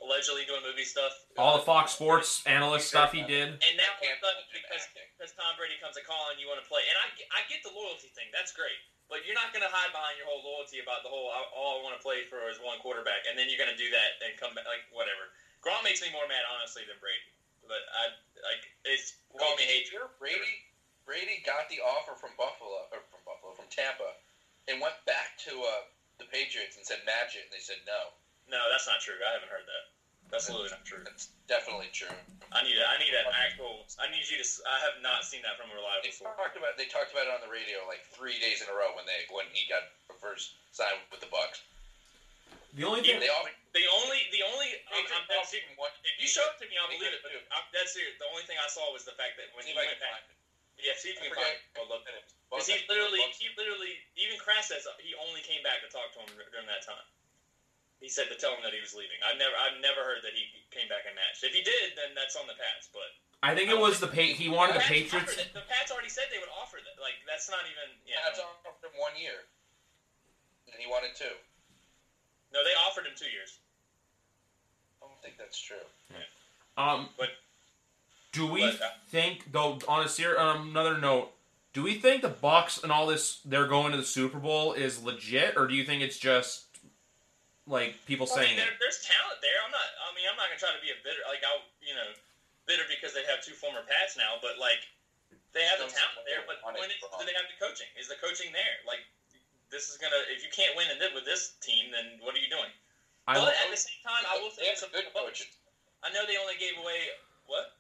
allegedly 0.05 0.45
doing 0.49 0.61
movie 0.65 0.85
stuff. 0.85 1.13
All 1.37 1.57
the 1.61 1.65
Fox 1.65 1.93
Sports 1.97 2.41
analyst 2.49 2.89
stuff 2.89 3.13
he 3.13 3.21
did. 3.25 3.57
And 3.61 3.75
now 3.77 3.89
Can't 4.01 4.17
all 4.25 4.33
of 4.33 4.41
a 4.41 4.45
sudden, 4.45 4.45
imagine 4.53 4.65
because 4.65 4.85
because 5.17 5.31
Tom 5.37 5.57
Brady 5.61 5.77
comes 5.81 5.97
a 6.01 6.05
call 6.05 6.29
and 6.33 6.37
you 6.41 6.49
want 6.49 6.61
to 6.61 6.67
play, 6.69 6.85
and 6.89 6.97
I, 7.01 7.09
get- 7.17 7.29
I 7.33 7.41
get 7.49 7.61
the 7.65 7.73
loyalty 7.73 8.09
thing. 8.17 8.29
That's 8.33 8.53
great, 8.53 8.77
but 9.09 9.25
you're 9.29 9.37
not 9.37 9.53
going 9.53 9.65
to 9.65 9.73
hide 9.73 9.93
behind 9.93 10.17
your 10.21 10.29
whole 10.29 10.45
loyalty 10.45 10.81
about 10.85 11.05
the 11.05 11.13
whole 11.13 11.29
all 11.53 11.81
I 11.81 11.85
want 11.85 11.97
to 11.97 12.03
play 12.05 12.25
for 12.29 12.45
is 12.53 12.57
one 12.61 12.81
quarterback, 12.85 13.25
and 13.29 13.37
then 13.37 13.49
you're 13.53 13.61
going 13.61 13.73
to 13.73 13.81
do 13.81 13.89
that 13.93 14.21
and 14.25 14.37
come 14.41 14.53
back 14.57 14.69
like 14.69 14.85
whatever. 14.93 15.33
Gronk 15.65 15.81
makes 15.81 16.05
me 16.05 16.13
more 16.13 16.29
mad 16.29 16.45
honestly 16.45 16.85
than 16.85 17.01
Brady, 17.01 17.25
but 17.65 17.81
I 17.97 18.13
like 18.45 18.69
it's 18.85 19.17
call 19.33 19.57
me 19.57 19.65
hate. 19.65 19.89
Sure, 19.89 20.13
Brady 20.21 20.69
Brady 21.09 21.41
got 21.41 21.73
the 21.73 21.81
offer 21.81 22.13
from 22.21 22.37
Buffalo 22.37 22.85
or 22.93 23.01
from 23.09 23.25
Buffalo 23.25 23.57
from 23.57 23.73
Tampa, 23.73 24.13
and 24.69 24.77
went 24.85 24.97
back 25.09 25.41
to 25.49 25.53
uh, 25.65 25.89
the 26.21 26.29
Patriots 26.29 26.77
and 26.77 26.85
said 26.85 27.01
match 27.09 27.33
it, 27.33 27.49
and 27.49 27.53
they 27.53 27.65
said 27.65 27.81
no. 27.89 28.13
No, 28.45 28.69
that's 28.69 28.85
not 28.85 29.01
true. 29.01 29.17
I 29.25 29.33
haven't 29.33 29.49
heard 29.49 29.65
that. 29.65 29.85
That's 30.29 30.45
absolutely 30.49 30.73
not 30.77 30.85
true. 30.85 31.01
That's 31.05 31.33
definitely 31.49 31.89
true. 31.93 32.13
I 32.53 32.61
need 32.61 32.77
I 32.81 32.97
need 33.01 33.13
an 33.17 33.29
actual. 33.33 33.89
I 33.97 34.09
need 34.09 34.29
you 34.29 34.37
to. 34.37 34.47
I 34.69 34.81
have 34.85 35.01
not 35.01 35.25
seen 35.25 35.41
that 35.49 35.57
from 35.57 35.73
a 35.73 35.77
reliable 35.77 36.05
They 36.05 36.13
source. 36.13 36.37
talked 36.37 36.57
about 36.57 36.77
they 36.77 36.89
talked 36.89 37.13
about 37.13 37.25
it 37.29 37.33
on 37.33 37.41
the 37.41 37.49
radio 37.49 37.85
like 37.89 38.05
three 38.13 38.37
days 38.41 38.61
in 38.61 38.69
a 38.69 38.75
row 38.77 38.93
when 38.93 39.09
they 39.09 39.25
when 39.33 39.49
he 39.49 39.65
got 39.69 39.89
first 40.21 40.57
signed 40.73 41.01
with 41.09 41.21
the 41.25 41.31
Bucs. 41.33 41.65
The 42.75 42.83
only 42.83 43.07
thing 43.07 43.23
They 43.23 43.31
all 43.31 43.47
The 43.47 43.87
only 44.03 44.21
the 44.35 44.43
only 44.43 44.69
I'm, 44.91 45.07
I'm, 45.07 45.25
they 45.31 45.39
I'm. 45.39 45.47
If 45.47 46.17
you 46.19 46.27
show 46.27 46.43
it 46.43 46.59
to 46.59 46.67
me, 46.67 46.75
I'll 46.75 46.91
believe 46.91 47.15
it. 47.15 47.23
But 47.23 47.31
I'm 47.55 47.67
dead 47.71 47.87
serious. 47.87 48.19
The 48.19 48.27
only 48.31 48.43
thing 48.51 48.59
I 48.59 48.67
saw 48.67 48.91
was 48.91 49.07
the 49.07 49.15
fact 49.15 49.39
that 49.39 49.55
when 49.55 49.63
he 49.63 49.75
if 49.75 49.79
I 49.79 49.87
went 49.87 50.03
back, 50.03 50.27
yeah, 50.83 50.99
see 50.99 51.15
if 51.15 51.23
I 51.23 51.27
you 51.27 51.31
can 51.31 51.39
find. 51.39 51.55
it. 51.55 51.87
Look 51.87 52.03
at 52.07 52.19
it. 52.19 52.27
Because 52.51 52.67
he 52.71 52.83
literally, 52.87 53.23
he 53.35 53.51
literally, 53.59 53.99
even 54.15 54.39
Kraft 54.39 54.71
says 54.71 54.87
he 55.03 55.15
only 55.19 55.43
came 55.43 55.63
back 55.67 55.83
to 55.83 55.91
talk 55.91 56.15
to 56.15 56.23
him 56.23 56.31
during 56.51 56.71
that 56.71 56.87
time. 56.87 57.03
He 58.03 58.11
said 58.11 58.31
to 58.31 58.37
tell 58.39 58.55
him 58.55 58.63
that 58.67 58.75
he 58.75 58.83
was 58.83 58.95
leaving. 58.95 59.17
I've 59.23 59.39
never, 59.39 59.55
I've 59.55 59.81
never 59.81 60.05
heard 60.07 60.23
that 60.27 60.35
he 60.35 60.45
came 60.71 60.87
back 60.91 61.07
and 61.07 61.15
matched. 61.19 61.43
If 61.43 61.55
he 61.55 61.63
did, 61.67 61.95
then 61.99 62.13
that's 62.15 62.39
on 62.39 62.47
the 62.47 62.55
Pats. 62.59 62.91
But 62.91 63.11
I 63.43 63.55
think 63.55 63.71
it 63.71 63.79
was 63.79 63.99
the 64.03 64.11
pa- 64.11 64.35
he 64.35 64.51
wanted 64.51 64.79
the 64.79 64.87
Pats 64.87 65.11
Patriots. 65.15 65.35
The 65.51 65.67
Pats 65.67 65.91
already 65.91 66.11
said 66.11 66.31
they 66.31 66.43
would 66.43 66.53
offer 66.53 66.79
that. 66.83 66.99
Like 67.01 67.17
that's 67.27 67.47
not 67.49 67.65
even. 67.67 67.97
Yeah. 68.07 68.23
That's 68.27 68.43
on 68.43 68.51
him 68.83 68.95
one 68.99 69.17
year, 69.19 69.47
and 70.71 70.79
he 70.79 70.87
wanted 70.87 71.17
two. 71.17 71.33
No, 72.55 72.63
they 72.63 72.71
offered 72.87 73.05
him 73.05 73.13
two 73.19 73.29
years. 73.29 73.59
I 75.03 75.07
don't 75.11 75.21
think 75.21 75.37
that's 75.37 75.59
true. 75.59 75.83
Um, 76.79 77.11
But- 77.19 77.35
do 78.33 78.47
we 78.47 78.63
but, 78.67 78.81
uh, 78.83 78.91
think 79.11 79.53
though? 79.53 79.79
On 79.87 80.03
a 80.03 80.09
ser- 80.09 80.39
um, 80.39 80.71
another 80.71 80.99
note, 80.99 81.31
do 81.73 81.83
we 81.83 81.99
think 81.99 82.23
the 82.23 82.31
Bucs 82.31 82.83
and 82.83 82.91
all 82.91 83.07
this 83.07 83.39
they're 83.45 83.67
going 83.71 83.93
to 83.93 83.99
the 83.99 84.07
Super 84.07 84.39
Bowl 84.39 84.73
is 84.75 85.03
legit, 85.03 85.57
or 85.57 85.67
do 85.67 85.75
you 85.75 85.85
think 85.85 86.03
it's 86.03 86.19
just 86.19 86.67
like 87.67 87.95
people 88.07 88.27
I 88.27 88.35
mean, 88.35 88.39
saying 88.47 88.59
it? 88.59 88.63
there, 88.67 88.77
there's 88.81 89.07
talent 89.07 89.39
there. 89.43 89.59
I'm 89.63 89.71
not. 89.71 89.87
I 90.03 90.15
mean, 90.15 90.27
I'm 90.27 90.35
not 90.35 90.51
gonna 90.51 90.59
try 90.59 90.75
to 90.75 90.83
be 90.83 90.91
a 90.91 90.99
bitter. 91.07 91.23
Like 91.31 91.43
I, 91.47 91.63
you 91.83 91.95
know, 91.95 92.11
bitter 92.67 92.83
because 92.91 93.15
they 93.15 93.23
have 93.27 93.39
two 93.43 93.55
former 93.55 93.83
Pats 93.87 94.17
now. 94.19 94.39
But 94.43 94.59
like, 94.59 94.83
they 95.55 95.63
have 95.71 95.79
the 95.79 95.87
talent 95.87 96.27
there. 96.27 96.43
But 96.43 96.59
when 96.67 96.91
it, 96.91 96.99
do 96.99 97.23
they 97.27 97.35
have 97.39 97.47
the 97.47 97.59
coaching? 97.63 97.87
Is 97.95 98.09
the 98.11 98.19
coaching 98.19 98.51
there? 98.51 98.83
Like, 98.83 99.07
this 99.71 99.89
is 99.91 99.97
gonna. 99.99 100.17
If 100.31 100.43
you 100.45 100.51
can't 100.53 100.77
win 100.77 100.87
and 100.91 100.99
live 101.01 101.13
with 101.15 101.25
this 101.25 101.55
team, 101.61 101.91
then 101.93 102.19
what 102.21 102.35
are 102.35 102.43
you 102.43 102.51
doing? 102.51 102.71
I, 103.27 103.41
but 103.41 103.55
at 103.57 103.71
the 103.71 103.77
same 103.77 104.01
time, 104.05 104.21
I 104.29 104.37
will 104.43 104.51
say 104.53 104.69
have 104.69 104.77
some 104.77 104.93
good 104.93 105.09
coaches. 105.17 105.49
I 106.05 106.13
know 106.13 106.29
they 106.29 106.37
only 106.37 106.61
gave 106.61 106.77
away 106.77 107.09
what? 107.49 107.73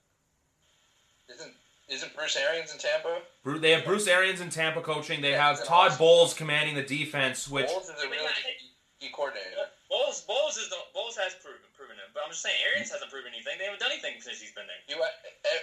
Isn't 1.28 1.52
isn't 1.88 2.16
Bruce 2.16 2.36
Arians 2.36 2.72
in 2.72 2.80
Tampa? 2.80 3.20
Bru- 3.44 3.60
they 3.60 3.72
have 3.76 3.84
Bruce 3.84 4.08
Arians 4.08 4.40
in 4.40 4.48
Tampa 4.48 4.80
coaching. 4.80 5.20
They 5.20 5.36
Yeah, 5.36 5.52
have 5.52 5.64
Todd 5.64 5.92
awesome- 5.92 5.98
Bowles 6.00 6.32
commanding 6.32 6.74
the 6.74 6.82
defense, 6.84 7.46
which 7.48 7.66
Bowles 7.68 7.88
is 7.92 8.00
a 8.02 8.08
really 8.08 8.24
good 8.24 8.56
key 9.00 9.10
coordinator. 9.12 9.68
Bowles, 9.92 10.22
Bowles 10.24 10.56
is 10.56 10.70
the 10.72 10.80
Bowles 10.96 11.16
has 11.20 11.36
proven 11.44 11.60
proven 11.76 11.96
it. 12.00 12.08
But 12.16 12.24
I'm 12.24 12.30
just 12.32 12.40
saying, 12.40 12.56
Arians 12.64 12.90
hasn't 12.90 13.10
proven 13.12 13.32
anything. 13.36 13.58
They 13.60 13.64
haven't 13.68 13.80
done 13.80 13.92
anything 13.92 14.16
since 14.24 14.40
he's 14.40 14.52
been 14.56 14.64
there. 14.66 14.80
You 14.88 14.96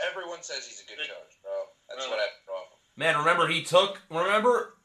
everyone 0.05 0.43
says 0.45 0.67
he's 0.69 0.81
a 0.81 0.85
good 0.85 1.01
coach, 1.01 1.33
bro. 1.41 1.65
That's 1.89 2.05
Well- 2.05 2.11
what 2.11 2.19
I 2.21 2.29
have 2.29 2.37
to 3.01 3.13
go 3.13 3.19
off 3.19 3.25
of. 3.25 3.25
Man, 3.25 3.39
remember 3.39 3.47
he 3.47 3.63
took. 3.63 4.01
Remember, 4.09 4.75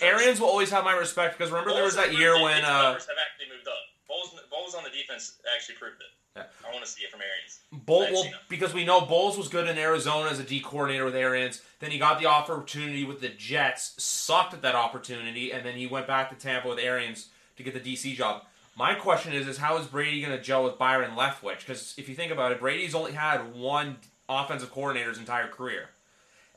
Arians 0.00 0.40
will 0.40 0.48
always 0.48 0.70
have 0.70 0.84
my 0.84 0.92
respect 0.92 1.38
because 1.38 1.50
remember 1.50 1.72
there 1.72 1.84
was 1.84 1.96
that 1.96 2.12
year 2.12 2.34
when. 2.34 2.64
uh 2.64 2.92
have 2.92 2.96
actually 2.96 3.54
moved 3.54 3.68
up. 3.68 3.74
Bowles, 4.08 4.34
Bowles 4.50 4.74
on 4.74 4.84
the 4.84 4.90
defense 4.90 5.38
actually 5.54 5.76
proved 5.76 6.00
it. 6.00 6.06
Yeah. 6.36 6.44
I 6.66 6.72
want 6.72 6.84
to 6.84 6.90
see 6.90 7.02
it 7.02 7.10
from 7.10 7.20
Arians. 7.20 7.60
I've 7.72 8.12
well, 8.12 8.40
because 8.48 8.72
we 8.72 8.84
know 8.84 9.00
Bowles 9.00 9.36
was 9.36 9.48
good 9.48 9.68
in 9.68 9.76
Arizona 9.78 10.30
as 10.30 10.38
a 10.38 10.44
D 10.44 10.60
coordinator 10.60 11.04
with 11.04 11.16
Arians. 11.16 11.60
Then 11.80 11.90
he 11.90 11.98
got 11.98 12.20
the 12.20 12.26
opportunity 12.26 13.04
with 13.04 13.20
the 13.20 13.30
Jets, 13.30 13.94
sucked 13.98 14.54
at 14.54 14.62
that 14.62 14.74
opportunity, 14.76 15.52
and 15.52 15.66
then 15.66 15.74
he 15.74 15.86
went 15.86 16.06
back 16.06 16.30
to 16.30 16.36
Tampa 16.36 16.68
with 16.68 16.78
Arians 16.78 17.28
to 17.56 17.62
get 17.62 17.74
the 17.74 17.80
DC 17.80 18.14
job. 18.14 18.44
My 18.76 18.94
question 18.94 19.32
is, 19.32 19.48
is 19.48 19.58
how 19.58 19.76
is 19.78 19.86
Brady 19.86 20.20
going 20.22 20.36
to 20.36 20.42
gel 20.42 20.64
with 20.64 20.78
Byron 20.78 21.12
Leftwich? 21.16 21.60
Because 21.60 21.94
if 21.98 22.08
you 22.08 22.14
think 22.14 22.30
about 22.30 22.52
it, 22.52 22.60
Brady's 22.60 22.94
only 22.94 23.12
had 23.12 23.54
one 23.54 23.96
offensive 24.28 24.70
coordinator's 24.70 25.18
entire 25.18 25.48
career. 25.48 25.88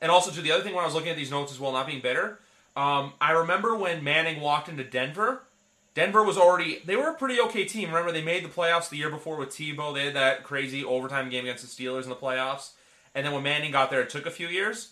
And 0.04 0.12
also, 0.12 0.32
to 0.32 0.42
the 0.42 0.52
other 0.52 0.62
thing, 0.62 0.76
when 0.76 0.84
I 0.84 0.86
was 0.86 0.94
looking 0.94 1.12
at 1.12 1.16
these 1.16 1.32
notes 1.32 1.54
as 1.54 1.62
well, 1.62 1.72
not 1.72 1.88
being 1.88 2.02
bitter, 2.02 2.38
um, 2.76 3.14
I 3.22 3.32
remember 3.32 3.74
when 3.74 4.04
Manning 4.04 4.42
walked 4.42 4.68
into 4.68 4.84
Denver. 4.84 5.44
Denver 5.96 6.24
was 6.24 6.38
already 6.38 6.82
they 6.84 6.98
were 6.98 7.08
a 7.08 7.14
pretty 7.14 7.40
okay 7.40 7.64
team. 7.64 7.88
Remember 7.88 8.12
they 8.12 8.22
made 8.22 8.44
the 8.44 8.50
playoffs 8.50 8.90
the 8.90 8.98
year 8.98 9.10
before 9.10 9.38
with 9.38 9.52
Tebow. 9.52 9.94
They 9.94 10.08
had 10.08 10.16
that 10.16 10.44
crazy 10.44 10.84
overtime 10.84 11.30
game 11.30 11.46
against 11.46 11.64
the 11.64 11.84
Steelers 11.84 12.04
in 12.04 12.10
the 12.10 12.18
playoffs. 12.18 12.72
And 13.16 13.26
then 13.26 13.32
when 13.32 13.44
Manning 13.44 13.72
got 13.72 13.92
there, 13.92 14.02
it 14.02 14.10
took 14.10 14.26
a 14.26 14.32
few 14.32 14.50
years. 14.50 14.90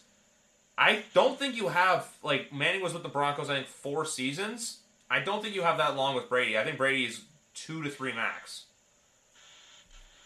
I 0.77 1.03
don't 1.13 1.37
think 1.37 1.57
you 1.57 1.67
have 1.67 2.07
like 2.23 2.53
Manning 2.53 2.81
was 2.81 2.93
with 2.93 3.03
the 3.03 3.09
Broncos. 3.09 3.49
I 3.49 3.55
think 3.55 3.67
four 3.67 4.05
seasons. 4.05 4.77
I 5.09 5.19
don't 5.19 5.43
think 5.43 5.53
you 5.53 5.63
have 5.63 5.77
that 5.79 5.97
long 5.97 6.15
with 6.15 6.29
Brady. 6.29 6.57
I 6.57 6.63
think 6.63 6.77
Brady 6.77 7.03
is 7.03 7.19
two 7.53 7.83
to 7.83 7.89
three 7.89 8.13
max. 8.13 8.63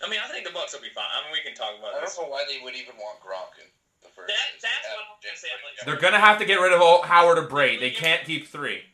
I 0.05 0.09
mean, 0.11 0.19
I 0.23 0.31
think 0.31 0.45
the 0.45 0.53
Bucs 0.53 0.73
will 0.73 0.81
be 0.81 0.93
fine. 0.93 1.05
I 1.09 1.25
mean, 1.25 1.33
we 1.33 1.41
can 1.41 1.57
talk 1.57 1.73
about 1.79 1.99
this. 1.99 2.13
I 2.13 2.21
don't 2.21 2.29
know 2.29 2.31
why 2.31 2.45
they 2.47 2.63
would 2.63 2.75
even 2.75 2.93
want 2.97 3.19
Gronk 3.21 3.57
in. 4.23 4.27
That- 4.31 4.55
that's 4.63 4.87
what 4.87 4.99
I'm 5.03 5.19
gonna 5.19 5.35
say. 5.35 5.49
I'm 5.51 5.59
like, 5.65 5.75
they're 5.85 5.99
gonna 5.99 6.19
have 6.23 6.39
to 6.39 6.45
get 6.45 6.59
rid 6.63 6.71
of 6.71 6.79
O- 6.81 7.01
Howard 7.03 7.37
or 7.37 7.47
Brate. 7.47 7.79
They 7.79 7.91
can't 7.91 8.23
keep 8.23 8.47
three. 8.47 8.85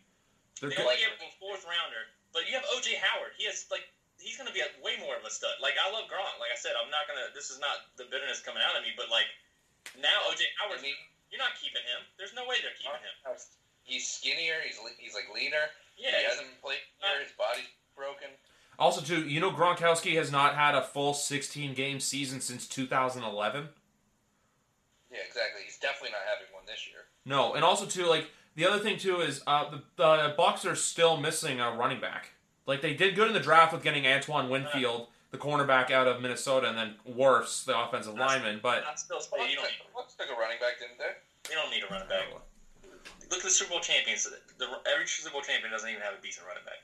They're 0.60 0.70
They 0.70 0.76
go- 0.76 0.84
only 0.90 0.98
gave 0.98 1.14
him 1.18 1.28
a 1.30 1.32
fourth 1.40 1.66
rounder, 1.66 2.10
but 2.34 2.48
you 2.48 2.54
have 2.54 2.66
OJ 2.78 2.96
Howard. 2.98 3.34
He 3.38 3.46
has 3.46 3.66
like 3.70 3.86
he's 4.20 4.38
gonna 4.38 4.52
be 4.54 4.62
a, 4.62 4.70
way 4.82 4.98
more 4.98 5.16
of 5.18 5.26
a 5.26 5.30
stud. 5.30 5.54
Like 5.62 5.76
I 5.78 5.90
love 5.92 6.06
Gronk. 6.10 6.38
Like 6.40 6.52
I 6.54 6.58
said, 6.58 6.74
I'm 6.82 6.90
not 6.90 7.08
gonna. 7.08 7.30
This 7.34 7.50
is 7.50 7.60
not 7.60 7.94
the 7.98 8.06
bitterness 8.06 8.42
coming 8.42 8.62
out 8.66 8.76
of 8.78 8.84
me, 8.84 8.94
but 8.98 9.10
like 9.10 9.26
now 9.98 10.30
OJ 10.30 10.46
Howard, 10.62 10.80
I 10.80 10.82
mean, 10.82 10.96
you're 11.30 11.42
not 11.42 11.54
keeping 11.62 11.82
him. 11.84 12.06
There's 12.18 12.34
no 12.34 12.46
way 12.46 12.58
they're 12.62 12.78
keeping 12.78 13.02
him. 13.02 13.38
He's 13.84 14.08
skinnier. 14.08 14.62
He's 14.64 14.78
he's 15.00 15.14
like 15.16 15.26
leaner. 15.34 15.70
Yeah, 15.98 16.18
he 16.18 16.24
hasn't 16.26 16.62
played 16.62 16.80
here. 17.02 17.22
His 17.24 17.32
body's 17.38 17.66
broken. 17.96 18.30
Also, 18.80 19.02
too, 19.02 19.28
you 19.28 19.40
know 19.40 19.52
Gronkowski 19.52 20.16
has 20.16 20.32
not 20.32 20.56
had 20.56 20.74
a 20.74 20.82
full 20.82 21.14
16 21.14 21.74
game 21.76 22.00
season 22.00 22.42
since 22.42 22.66
2011. 22.68 23.70
Yeah, 25.12 25.20
exactly. 25.28 25.62
He's 25.66 25.78
definitely 25.78 26.12
not 26.12 26.22
having 26.26 26.48
one 26.54 26.64
this 26.66 26.88
year. 26.88 27.04
No, 27.26 27.54
and 27.54 27.64
also 27.64 27.86
too, 27.86 28.06
like 28.06 28.30
the 28.56 28.66
other 28.66 28.80
thing 28.80 28.98
too 28.98 29.18
is 29.22 29.42
uh, 29.46 29.70
the 29.70 29.82
the 29.98 30.36
Bucs 30.40 30.66
are 30.70 30.76
still 30.76 31.18
missing 31.18 31.60
a 31.60 31.72
running 31.72 32.00
back. 32.00 32.32
Like 32.66 32.82
they 32.82 32.94
did 32.94 33.16
good 33.16 33.28
in 33.28 33.34
the 33.34 33.40
draft 33.44 33.74
with 33.74 33.84
getting 33.84 34.08
Antoine 34.08 34.50
Winfield, 34.50 35.08
the 35.32 35.38
cornerback 35.38 35.92
out 35.92 36.08
of 36.08 36.22
Minnesota, 36.22 36.70
and 36.70 36.78
then 36.78 36.96
Wirfs, 37.10 37.66
the 37.66 37.78
offensive 37.78 38.16
lineman. 38.16 38.60
But 38.64 38.84
I 38.88 38.96
still 38.96 39.20
say 39.20 39.36
Bucs 39.38 39.50
you 39.50 39.56
don't 39.58 39.66
took, 39.66 39.74
need, 39.74 39.92
Bucs 39.98 40.16
took 40.18 40.30
a 40.36 40.40
running 40.40 40.58
back, 40.62 40.80
didn't 40.80 40.98
they? 40.98 41.12
you 41.50 41.56
don't 41.60 41.72
need 41.72 41.84
a 41.84 41.92
running 41.92 42.08
back. 42.08 42.26
Look 43.30 43.40
at 43.40 43.44
the 43.44 43.50
Super 43.50 43.72
Bowl 43.72 43.80
champions. 43.80 44.28
The, 44.60 44.68
every 44.92 45.08
Super 45.08 45.32
Bowl 45.34 45.42
champion 45.42 45.72
doesn't 45.72 45.90
even 45.90 46.02
have 46.02 46.14
a 46.16 46.22
decent 46.22 46.46
running 46.48 46.64
back. 46.64 46.84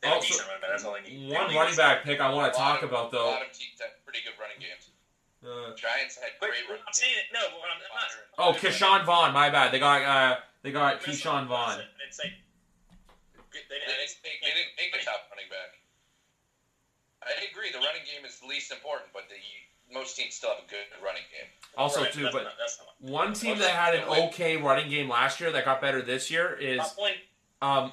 They 0.00 0.08
have 0.08 0.22
Also, 0.22 0.26
a 0.26 0.30
decent 0.30 0.46
running 0.48 0.62
back. 0.62 0.70
That's 0.70 0.84
all 0.86 0.94
they 0.94 1.02
need. 1.06 1.30
One 1.34 1.50
don't 1.50 1.54
running 1.58 1.76
back 1.76 2.02
pick 2.06 2.18
I 2.22 2.30
want 2.30 2.50
to 2.52 2.58
talk 2.58 2.82
of- 2.82 2.90
about 2.90 3.10
A 3.10 3.18
though. 3.18 3.30
lot 3.34 3.42
of 3.42 3.50
teams 3.50 3.78
had 3.82 3.98
pretty 4.06 4.22
good 4.22 4.34
running 4.38 4.58
games. 4.62 4.90
Uh, 5.44 5.70
Giants 5.76 6.18
had 6.18 6.32
But 6.40 6.50
great 6.50 6.66
running 6.66 6.82
I'm 6.82 6.90
games. 6.90 6.98
saying 6.98 7.14
it. 7.14 7.30
No, 7.32 7.40
but 7.54 7.68
I'm, 7.70 7.78
I'm 7.78 8.54
not. 8.54 8.56
oh, 8.56 8.58
Ke'Shawn 8.58 9.04
Vaughn. 9.06 9.32
My 9.32 9.50
bad. 9.50 9.70
They 9.72 9.78
got 9.78 10.02
uh, 10.02 10.36
they 10.62 10.72
got 10.72 11.00
Ke'Shawn 11.00 11.46
Vaughn. 11.46 11.78
I 11.78 11.84
didn't. 11.84 11.94
They 11.98 12.28
They 13.68 13.78
didn't, 13.78 13.96
didn't, 13.98 14.22
they 14.22 14.50
didn't 14.50 14.74
make 14.76 15.00
a 15.00 15.04
top 15.04 15.30
running 15.30 15.48
back. 15.50 15.78
I 17.22 17.30
agree. 17.50 17.70
The 17.72 17.78
running 17.78 18.02
game 18.04 18.24
is 18.26 18.38
the 18.40 18.46
least 18.46 18.72
important, 18.72 19.10
but 19.12 19.22
the 19.28 19.94
most 19.94 20.16
teams 20.16 20.34
still 20.34 20.50
have 20.50 20.58
a 20.64 20.68
good 20.70 20.86
running 21.04 21.22
game. 21.30 21.48
Also 21.76 22.02
Right, 22.02 22.12
too, 22.12 22.28
but 22.32 22.44
not, 22.44 22.52
not. 22.58 23.10
one 23.12 23.32
team 23.32 23.58
that 23.58 23.70
had 23.70 23.94
an 23.94 24.04
okay 24.28 24.56
running 24.56 24.88
game 24.90 25.08
last 25.08 25.40
year 25.40 25.50
that 25.52 25.64
got 25.64 25.80
better 25.80 26.02
this 26.02 26.30
year 26.30 26.54
is 26.60 26.80
um, 27.62 27.92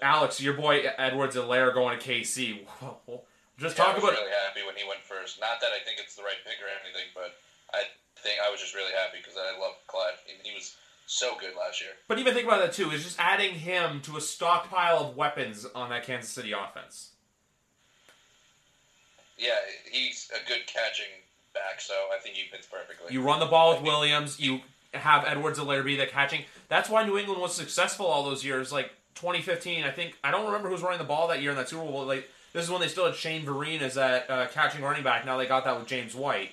Alex, 0.00 0.40
your 0.40 0.54
boy 0.54 0.82
Edwards-Helaire 0.98 1.72
going 1.74 1.98
to 1.98 2.08
KC. 2.08 2.60
Just 3.58 3.76
Yeah, 3.76 3.84
talk 3.84 3.92
I 3.92 3.98
was 3.98 4.04
about 4.04 4.18
really 4.18 4.30
happy 4.46 4.62
when 4.64 4.76
he 4.76 4.86
went 4.86 5.02
first. 5.02 5.40
Not 5.40 5.60
that 5.60 5.70
I 5.74 5.82
think 5.84 5.98
it's 5.98 6.14
the 6.14 6.22
right 6.22 6.38
pick 6.46 6.62
or 6.62 6.70
anything, 6.70 7.10
but 7.14 7.34
I 7.74 7.82
think 8.22 8.38
I 8.38 8.50
was 8.50 8.60
just 8.60 8.74
really 8.74 8.92
happy 8.92 9.18
because 9.18 9.34
I 9.36 9.58
love 9.58 9.74
Clyde. 9.86 10.14
And 10.30 10.38
he 10.46 10.54
was 10.54 10.76
so 11.06 11.34
good 11.40 11.56
last 11.58 11.80
year. 11.80 11.90
But 12.06 12.18
even 12.18 12.34
think 12.34 12.46
about 12.46 12.60
that 12.60 12.72
too. 12.72 12.90
Is 12.90 13.02
just 13.02 13.18
adding 13.18 13.54
him 13.54 14.00
to 14.02 14.16
a 14.16 14.20
stockpile 14.20 14.98
of 14.98 15.16
weapons 15.16 15.66
on 15.74 15.90
that 15.90 16.04
Kansas 16.04 16.30
City 16.30 16.52
offense. 16.52 17.10
Yeah, 19.38 19.58
he's 19.90 20.30
a 20.34 20.46
good 20.48 20.66
catching 20.66 21.06
back, 21.54 21.80
so 21.80 21.94
I 22.14 22.18
think 22.20 22.34
he 22.34 22.48
fits 22.50 22.66
perfectly. 22.66 23.12
You 23.12 23.22
run 23.22 23.40
the 23.40 23.46
ball 23.46 23.74
with 23.74 23.82
Williams. 23.82 24.40
You 24.40 24.60
have 24.94 25.24
Edwards-Helaire 25.26 25.84
be 25.84 25.96
the 25.96 26.06
catching. 26.06 26.42
That's 26.68 26.88
why 26.88 27.04
New 27.04 27.18
England 27.18 27.40
was 27.40 27.54
successful 27.54 28.06
all 28.06 28.24
those 28.24 28.44
years. 28.44 28.72
Like 28.72 28.90
2015, 29.14 29.84
I 29.84 29.90
think 29.90 30.16
I 30.24 30.30
don't 30.30 30.46
remember 30.46 30.68
who 30.68 30.74
was 30.74 30.82
running 30.82 30.98
the 30.98 31.04
ball 31.04 31.28
that 31.28 31.40
year 31.40 31.50
in 31.50 31.56
that 31.56 31.68
Super 31.68 31.84
Bowl. 31.84 32.04
Like 32.04 32.28
this 32.58 32.64
is 32.66 32.72
when 32.72 32.80
they 32.80 32.88
still 32.88 33.06
had 33.06 33.14
Shane 33.14 33.46
Vereen 33.46 33.82
as 33.82 33.94
that 33.94 34.28
uh, 34.28 34.48
catching 34.48 34.82
running 34.82 35.04
back. 35.04 35.24
Now 35.24 35.36
they 35.36 35.46
got 35.46 35.64
that 35.64 35.78
with 35.78 35.86
James 35.86 36.12
White. 36.12 36.50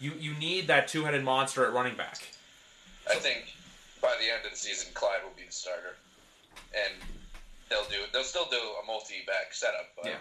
You 0.00 0.12
you 0.18 0.32
need 0.34 0.66
that 0.68 0.88
two 0.88 1.04
headed 1.04 1.22
monster 1.24 1.66
at 1.66 1.74
running 1.74 1.94
back. 1.94 2.22
I 3.10 3.16
think 3.16 3.52
by 4.00 4.16
the 4.18 4.32
end 4.32 4.46
of 4.46 4.50
the 4.50 4.56
season, 4.56 4.88
Clyde 4.94 5.20
will 5.22 5.36
be 5.36 5.44
the 5.44 5.52
starter, 5.52 5.96
and 6.74 6.94
they'll 7.68 7.84
do 7.84 7.98
they'll 8.14 8.24
still 8.24 8.46
do 8.50 8.56
a 8.82 8.86
multi-back 8.86 9.52
setup. 9.52 9.90
But, 9.94 10.06
Yeah. 10.06 10.16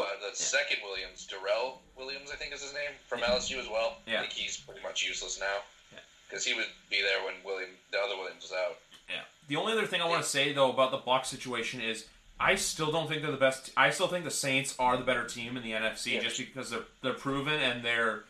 uh, 0.00 0.04
the 0.30 0.36
second 0.36 0.78
Williams, 0.84 1.26
Darrell 1.26 1.82
Williams, 1.96 2.30
I 2.32 2.36
think 2.36 2.54
is 2.54 2.62
his 2.62 2.72
name, 2.74 2.92
from 3.08 3.20
LSU 3.22 3.58
as 3.58 3.68
well. 3.68 3.96
Yeah. 4.06 4.18
I 4.18 4.20
think 4.20 4.32
he's 4.34 4.56
pretty 4.56 4.82
much 4.82 5.02
useless 5.02 5.40
now 5.40 5.62
Yeah. 5.92 5.98
because 6.28 6.44
he 6.44 6.54
would 6.54 6.68
be 6.90 7.02
there 7.02 7.24
when 7.24 7.34
William, 7.44 7.70
the 7.90 7.98
other 7.98 8.16
Williams, 8.16 8.42
was 8.44 8.52
out. 8.52 8.78
Yeah. 9.10 9.22
The 9.48 9.56
only 9.56 9.72
other 9.72 9.86
thing 9.86 10.00
I 10.00 10.06
want 10.06 10.22
to 10.22 10.28
say 10.28 10.52
though 10.52 10.70
about 10.70 10.92
the 10.92 10.98
Bucs 10.98 11.26
situation 11.26 11.80
is 11.80 12.06
I 12.40 12.56
still 12.56 12.90
don't 12.90 13.08
think 13.08 13.22
they're 13.22 13.30
the 13.30 13.36
best. 13.36 13.70
I 13.76 13.90
still 13.90 14.08
think 14.08 14.24
the 14.24 14.30
Saints 14.30 14.74
are 14.78 14.96
the 14.96 15.04
better 15.04 15.24
team 15.24 15.56
in 15.56 15.62
the 15.62 15.72
NFC 15.72 16.14
Yeah. 16.14 16.20
just 16.20 16.38
because 16.38 16.70
they're 16.70 16.84
they're 17.02 17.12
proven 17.14 17.54
and 17.60 17.84
they're 17.84 18.24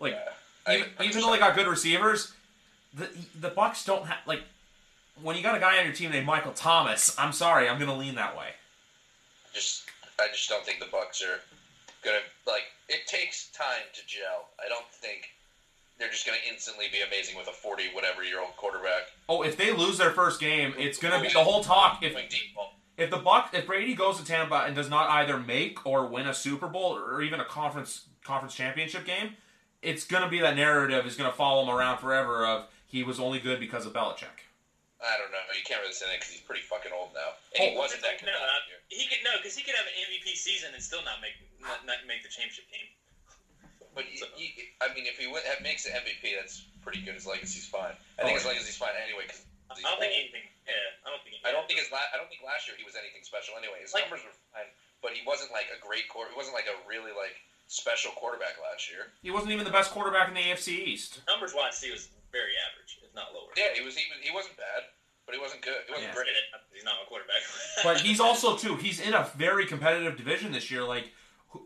like 0.00 0.12
Yeah. 0.66 0.74
Even, 0.74 0.88
even 1.02 1.20
though 1.22 1.32
they 1.32 1.38
got 1.38 1.54
good 1.54 1.66
receivers, 1.66 2.32
the 2.94 3.08
the 3.34 3.50
Bucs 3.50 3.84
don't 3.84 4.06
have 4.06 4.18
like 4.26 4.42
when 5.20 5.36
you 5.36 5.42
got 5.42 5.56
a 5.56 5.60
guy 5.60 5.78
on 5.78 5.84
your 5.84 5.94
team 5.94 6.10
named 6.12 6.26
Michael 6.26 6.52
Thomas. 6.52 7.18
I'm 7.18 7.32
sorry, 7.32 7.68
I'm 7.68 7.78
gonna 7.78 7.96
lean 7.96 8.14
that 8.16 8.36
way. 8.36 8.50
just 9.54 9.84
I 10.20 10.28
just 10.32 10.48
don't 10.48 10.64
think 10.64 10.78
the 10.78 10.86
Bucs 10.86 11.22
are 11.22 11.40
gonna 12.04 12.20
like. 12.46 12.64
It 12.88 13.06
takes 13.06 13.48
time 13.48 13.84
to 13.94 14.06
gel. 14.06 14.48
I 14.64 14.68
don't 14.68 14.86
think 14.92 15.30
they're 15.98 16.10
just 16.10 16.24
gonna 16.26 16.38
instantly 16.48 16.86
be 16.92 17.00
amazing 17.02 17.36
with 17.36 17.48
a 17.48 17.52
forty 17.52 17.88
whatever 17.92 18.22
year 18.22 18.40
old 18.40 18.56
quarterback. 18.56 19.08
Oh, 19.28 19.42
if 19.42 19.56
they 19.56 19.72
lose 19.72 19.98
their 19.98 20.12
first 20.12 20.38
game, 20.40 20.74
it's 20.78 20.98
gonna 20.98 21.20
be 21.20 21.28
the 21.28 21.42
whole 21.42 21.62
talk. 21.64 22.02
If 22.02 22.12
Going. 22.12 22.28
If 22.98 23.10
the 23.10 23.16
Buck 23.16 23.54
if 23.54 23.64
Brady 23.66 23.94
goes 23.94 24.18
to 24.18 24.24
Tampa 24.26 24.64
and 24.66 24.74
does 24.76 24.90
not 24.90 25.08
either 25.10 25.38
make 25.38 25.86
or 25.86 26.06
win 26.06 26.26
a 26.26 26.34
Super 26.34 26.66
Bowl 26.68 26.92
or 26.98 27.22
even 27.22 27.40
a 27.40 27.44
conference 27.44 28.04
conference 28.24 28.54
championship 28.54 29.06
game, 29.06 29.36
it's 29.80 30.04
gonna 30.04 30.28
be 30.28 30.40
that 30.40 30.56
narrative 30.56 31.06
is 31.06 31.16
gonna 31.16 31.32
follow 31.32 31.62
him 31.62 31.70
around 31.70 31.98
forever 31.98 32.44
of 32.44 32.66
he 32.86 33.02
was 33.02 33.18
only 33.20 33.38
good 33.38 33.60
because 33.60 33.86
of 33.86 33.92
Belichick. 33.94 34.44
I 34.98 35.14
don't 35.16 35.30
know. 35.30 35.38
You 35.54 35.62
can't 35.62 35.80
really 35.80 35.94
say 35.94 36.06
that 36.10 36.18
because 36.18 36.34
he's 36.34 36.42
pretty 36.42 36.62
fucking 36.66 36.90
old 36.90 37.14
now, 37.14 37.38
and 37.54 37.70
he 37.70 37.76
Oh, 37.76 37.78
wasn't 37.78 38.02
that 38.02 38.18
good 38.18 38.26
No, 38.26 38.32
last 38.34 38.66
uh, 38.66 38.74
year. 38.74 38.80
He 38.90 39.06
could 39.06 39.22
no, 39.22 39.30
because 39.38 39.54
he 39.54 39.62
could 39.62 39.78
have 39.78 39.86
an 39.86 39.94
MVP 40.10 40.34
season 40.34 40.74
and 40.74 40.82
still 40.82 41.06
not 41.06 41.22
make 41.22 41.38
not, 41.62 41.86
not 41.86 42.02
make 42.10 42.26
the 42.26 42.28
championship 42.28 42.66
game. 42.66 42.90
But 43.94 44.04
he, 44.10 44.18
he, 44.34 44.54
I 44.82 44.90
mean, 44.94 45.06
if 45.06 45.18
he 45.18 45.26
win, 45.26 45.42
makes 45.62 45.82
the 45.84 45.90
MVP, 45.90 46.34
that's 46.38 46.66
pretty 46.82 47.02
good. 47.02 47.14
His 47.14 47.26
legacy's 47.26 47.66
fine. 47.66 47.94
I 48.18 48.22
think 48.26 48.34
Oh, 48.34 48.42
his 48.42 48.46
legacy's 48.46 48.76
fine 48.78 48.94
anyway. 48.98 49.26
Cause 49.26 49.42
I 49.70 49.80
don't 49.80 50.00
think 50.00 50.14
anything. 50.16 50.44
Yeah, 50.66 50.74
I 51.04 51.10
don't 51.12 51.22
think. 51.24 51.36
I 51.44 51.52
don't 51.52 51.66
think 51.68 51.80
his 51.80 51.90
la- 51.92 52.08
I 52.12 52.16
don't 52.16 52.28
think 52.28 52.40
last 52.44 52.66
year 52.68 52.76
he 52.76 52.84
was 52.84 52.96
anything 52.96 53.22
special 53.24 53.54
anyway. 53.56 53.80
His 53.84 53.92
Like- 53.92 54.08
numbers 54.08 54.24
were 54.24 54.32
fine, 54.52 54.68
but 55.02 55.12
he 55.12 55.20
wasn't 55.26 55.52
like 55.52 55.68
a 55.72 55.78
great 55.80 56.08
quarter. 56.08 56.30
He 56.32 56.36
wasn't 56.36 56.54
like 56.56 56.66
a 56.68 56.76
really 56.88 57.12
like 57.12 57.36
special 57.68 58.12
quarterback 58.12 58.56
last 58.60 58.88
year. 58.88 59.12
He 59.22 59.30
wasn't 59.30 59.52
even 59.52 59.64
the 59.64 59.70
best 59.74 59.90
quarterback 59.92 60.28
in 60.28 60.34
the 60.34 60.40
AFC 60.40 60.72
East. 60.88 61.20
numbers 61.28 61.52
wise, 61.54 61.80
he 61.80 61.90
was 61.92 62.08
very 62.32 62.52
average, 62.68 62.98
if 63.04 63.12
not 63.14 63.32
lower. 63.34 63.48
Yeah, 63.56 63.72
he 63.76 63.80
was. 63.84 63.96
He 63.96 64.04
was. 64.10 64.18
He 64.24 64.30
wasn't 64.32 64.56
bad, 64.56 64.84
but 65.26 65.34
he 65.34 65.40
wasn't 65.40 65.60
good. 65.62 65.84
He 65.86 65.92
wasn't 65.92 66.08
Yeah. 66.10 66.14
great. 66.16 66.28
He's 66.72 66.84
not 66.84 66.96
a 67.02 67.06
quarterback. 67.06 67.42
But 67.84 68.00
he's 68.00 68.20
also 68.20 68.56
too. 68.56 68.76
He's 68.76 69.00
in 69.00 69.14
a 69.14 69.24
very 69.36 69.66
competitive 69.66 70.16
division 70.16 70.52
this 70.52 70.70
year. 70.70 70.82
Like, 70.84 71.12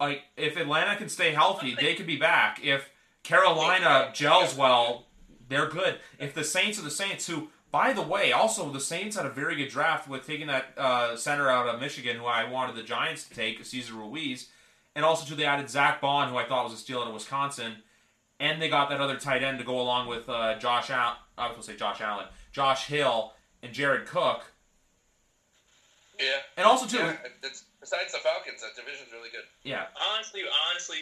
like 0.01 0.25
if 0.37 0.57
Atlanta 0.57 0.97
can 0.97 1.09
stay 1.09 1.33
healthy, 1.33 1.75
they 1.75 1.95
could 1.95 2.07
be 2.07 2.17
back. 2.17 2.61
If 2.63 2.91
Carolina 3.23 4.11
gels 4.15 4.55
well, 4.55 5.07
they're 5.49 5.69
good. 5.69 6.01
If 6.19 6.35
the 6.35 6.45
Saints 6.45 6.79
are 6.79 6.83
the 6.83 6.91
Saints, 6.91 7.27
who, 7.27 7.51
by 7.73 7.93
the 7.93 8.03
way, 8.03 8.31
also 8.33 8.71
the 8.71 8.79
Saints 8.81 9.17
had 9.17 9.27
a 9.27 9.31
very 9.31 9.57
good 9.57 9.71
draft 9.71 10.09
with 10.09 10.27
taking 10.27 10.47
that 10.47 10.75
uh, 10.77 11.17
center 11.17 11.49
out 11.51 11.67
of 11.67 11.81
Michigan, 11.81 12.19
who 12.19 12.27
I 12.27 12.45
wanted 12.49 12.77
the 12.77 12.83
Giants 12.85 13.27
to 13.27 13.35
take, 13.35 13.65
Cesar 13.65 13.95
Ruiz, 13.95 14.51
and 14.95 15.05
also 15.05 15.27
too 15.27 15.35
they 15.35 15.45
added 15.47 15.69
Zack 15.71 16.01
Baun, 16.01 16.29
who 16.31 16.37
I 16.37 16.45
thought 16.45 16.65
was 16.65 16.75
a 16.75 16.77
steal 16.77 17.01
out 17.01 17.09
of 17.09 17.15
Wisconsin. 17.15 17.77
and 18.39 18.61
they 18.61 18.69
got 18.69 18.91
that 18.91 19.01
other 19.01 19.17
tight 19.17 19.43
end 19.43 19.59
to 19.59 19.65
go 19.65 19.81
along 19.81 20.07
with 20.09 20.29
uh, 20.29 20.59
Josh 20.59 20.91
Allen. 20.91 21.17
I 21.39 21.47
was 21.47 21.53
going 21.53 21.63
to 21.63 21.67
say 21.73 21.77
Josh 21.77 22.01
Allen, 22.01 22.27
Josh 22.53 22.87
Hill, 22.87 23.33
and 23.63 23.73
Jared 23.73 24.07
Cook. 24.07 24.53
Yeah. 26.21 26.39
And 26.57 26.67
also 26.67 26.87
too, 26.87 26.99
yeah 26.99 27.17
it's, 27.43 27.65
besides 27.81 28.13
the 28.13 28.19
Falcons, 28.19 28.61
that 28.61 28.77
division's 28.77 29.13
really 29.13 29.31
good. 29.31 29.45
yeah, 29.65 29.87
Honestly, 30.13 30.43
honestly, 30.71 30.99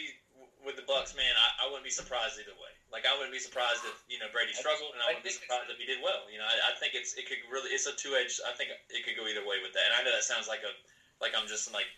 with 0.61 0.77
the 0.77 0.85
Bucs, 0.85 1.13
man, 1.17 1.33
I, 1.33 1.65
I 1.65 1.65
wouldn't 1.65 1.83
be 1.85 1.93
surprised 1.93 2.37
either 2.37 2.53
way. 2.57 2.69
Like 2.93 3.05
I 3.09 3.13
wouldn't 3.17 3.33
be 3.33 3.41
surprised 3.41 3.81
if 3.85 3.97
you 4.07 4.21
know 4.21 4.29
Brady 4.29 4.53
struggled, 4.53 4.93
and 4.93 5.01
I 5.01 5.09
I 5.09 5.17
wouldn't 5.17 5.25
be 5.25 5.33
surprised 5.33 5.69
if 5.73 5.77
he 5.81 5.85
did 5.89 5.97
well. 6.01 6.29
You 6.29 6.37
know, 6.37 6.45
I, 6.47 6.69
I 6.69 6.77
think 6.77 6.93
it's 6.93 7.13
it 7.17 7.25
could 7.25 7.41
really 7.49 7.73
it's 7.73 7.85
a 7.89 7.93
two 7.97 8.13
edged. 8.13 8.39
I 8.45 8.53
think 8.53 8.69
it 8.89 9.01
could 9.01 9.17
go 9.17 9.25
either 9.25 9.41
way 9.45 9.57
with 9.63 9.73
that. 9.73 9.89
And 9.89 9.93
I 9.97 10.01
know 10.05 10.13
that 10.13 10.23
sounds 10.25 10.45
like 10.45 10.61
a 10.61 10.71
like 11.23 11.33
I'm 11.33 11.49
just 11.49 11.69
like 11.73 11.89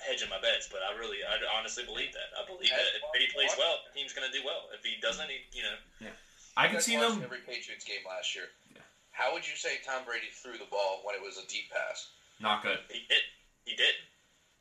hedging 0.00 0.28
my 0.32 0.40
bets, 0.40 0.68
but 0.68 0.80
I 0.84 0.92
really 0.96 1.20
I 1.24 1.36
honestly 1.56 1.84
believe 1.84 2.12
that. 2.16 2.28
I 2.36 2.44
believe 2.44 2.72
that 2.72 2.92
if 2.96 3.02
Brady 3.12 3.28
plays 3.32 3.52
well, 3.56 3.80
the 3.88 3.92
team's 3.96 4.12
going 4.16 4.24
to 4.28 4.32
do 4.32 4.40
well. 4.44 4.68
If 4.72 4.80
he 4.84 4.96
doesn't, 5.00 5.28
he, 5.28 5.44
you 5.52 5.64
know, 5.64 5.76
Yeah, 6.00 6.16
I 6.56 6.68
can 6.68 6.80
see 6.80 6.96
watched 6.96 7.20
them. 7.20 7.28
every 7.28 7.44
Patriots 7.44 7.84
game 7.84 8.04
last 8.08 8.32
year. 8.36 8.48
Yeah. 8.72 8.84
How 9.12 9.32
would 9.36 9.44
you 9.44 9.56
say 9.56 9.76
Tom 9.84 10.04
Brady 10.08 10.32
threw 10.32 10.56
the 10.56 10.68
ball 10.72 11.04
when 11.04 11.12
it 11.16 11.20
was 11.20 11.36
a 11.36 11.44
deep 11.48 11.68
pass? 11.68 12.08
Not 12.40 12.64
good. 12.64 12.80
he 12.88 13.04
did. 13.08 13.20
He 13.68 13.76
did. 13.76 13.92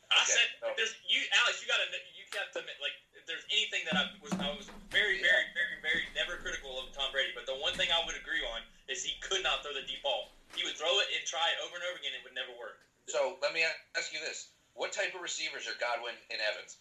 I 0.10 0.26
Okay, 0.26 0.34
said, 0.34 0.48
so- 0.60 0.74
there's 0.76 0.94
you, 1.06 1.22
Alex. 1.46 1.62
You 1.62 1.68
got 1.70 1.78
to 1.82 1.88
you 2.18 2.26
got 2.34 2.50
to 2.54 2.60
admit, 2.60 2.78
like 2.82 2.98
if 3.14 3.26
there's 3.30 3.46
anything 3.54 3.86
that 3.86 3.96
I 3.98 4.10
was 4.22 4.34
I 4.42 4.50
was 4.58 4.66
very 4.90 5.22
very 5.22 5.46
very 5.54 5.78
very 5.86 6.04
never 6.18 6.38
critical 6.42 6.78
of 6.82 6.90
Tom 6.94 7.14
Brady, 7.14 7.32
but 7.34 7.46
the 7.46 7.58
one 7.58 7.74
thing 7.78 7.90
I 7.94 8.02
would 8.06 8.18
agree 8.18 8.42
on 8.42 8.66
is 8.90 9.06
he 9.06 9.14
could 9.22 9.46
not 9.46 9.62
throw 9.62 9.74
the 9.74 9.86
deep 9.86 10.02
ball. 10.02 10.30
He 10.58 10.66
would 10.66 10.74
throw 10.78 10.98
it 11.00 11.08
and 11.14 11.22
try 11.30 11.54
it 11.54 11.58
over 11.62 11.78
and 11.78 11.86
over 11.86 11.98
again. 12.02 12.14
It 12.18 12.26
would 12.26 12.34
never 12.34 12.50
work. 12.58 12.82
So 13.06 13.38
let 13.42 13.54
me 13.54 13.62
ask 13.98 14.10
you 14.14 14.20
this: 14.20 14.50
What 14.74 14.92
type 14.92 15.14
of 15.14 15.22
receivers 15.22 15.70
are 15.70 15.78
Godwin 15.78 16.18
and 16.34 16.42
Evans? 16.42 16.78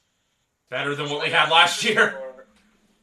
Better 0.73 0.95
than 0.97 1.09
what 1.09 1.21
we 1.25 1.29
had 1.33 1.49
last 1.49 1.85
year. 1.85 2.13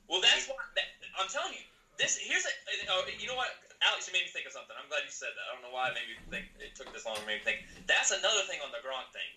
Well, 0.10 0.22
that's 0.22 0.46
why 0.46 0.58
that, 0.78 0.86
I'm 1.18 1.30
telling 1.30 1.54
you. 1.54 1.66
This 1.98 2.18
here's 2.20 2.44
a 2.46 2.52
oh, 2.92 3.08
you 3.08 3.26
know 3.26 3.40
what, 3.40 3.56
Alex, 3.82 4.06
you 4.06 4.14
made 4.14 4.28
me 4.28 4.30
think 4.30 4.46
of 4.46 4.52
something. 4.52 4.76
I'm 4.76 4.90
glad 4.92 5.02
you 5.08 5.14
said 5.14 5.32
that. 5.34 5.46
I 5.48 5.56
don't 5.56 5.64
know 5.64 5.72
why 5.74 5.90
it 5.90 5.96
made 5.96 6.06
me 6.12 6.16
think 6.30 6.46
it 6.60 6.76
took 6.76 6.92
this 6.92 7.06
long 7.08 7.16
to 7.16 7.26
make 7.26 7.40
me 7.40 7.46
think. 7.48 7.64
That's 7.88 8.12
another 8.12 8.44
thing 8.46 8.60
on 8.60 8.70
the 8.76 8.84
Gronk 8.84 9.10
thing. 9.16 9.32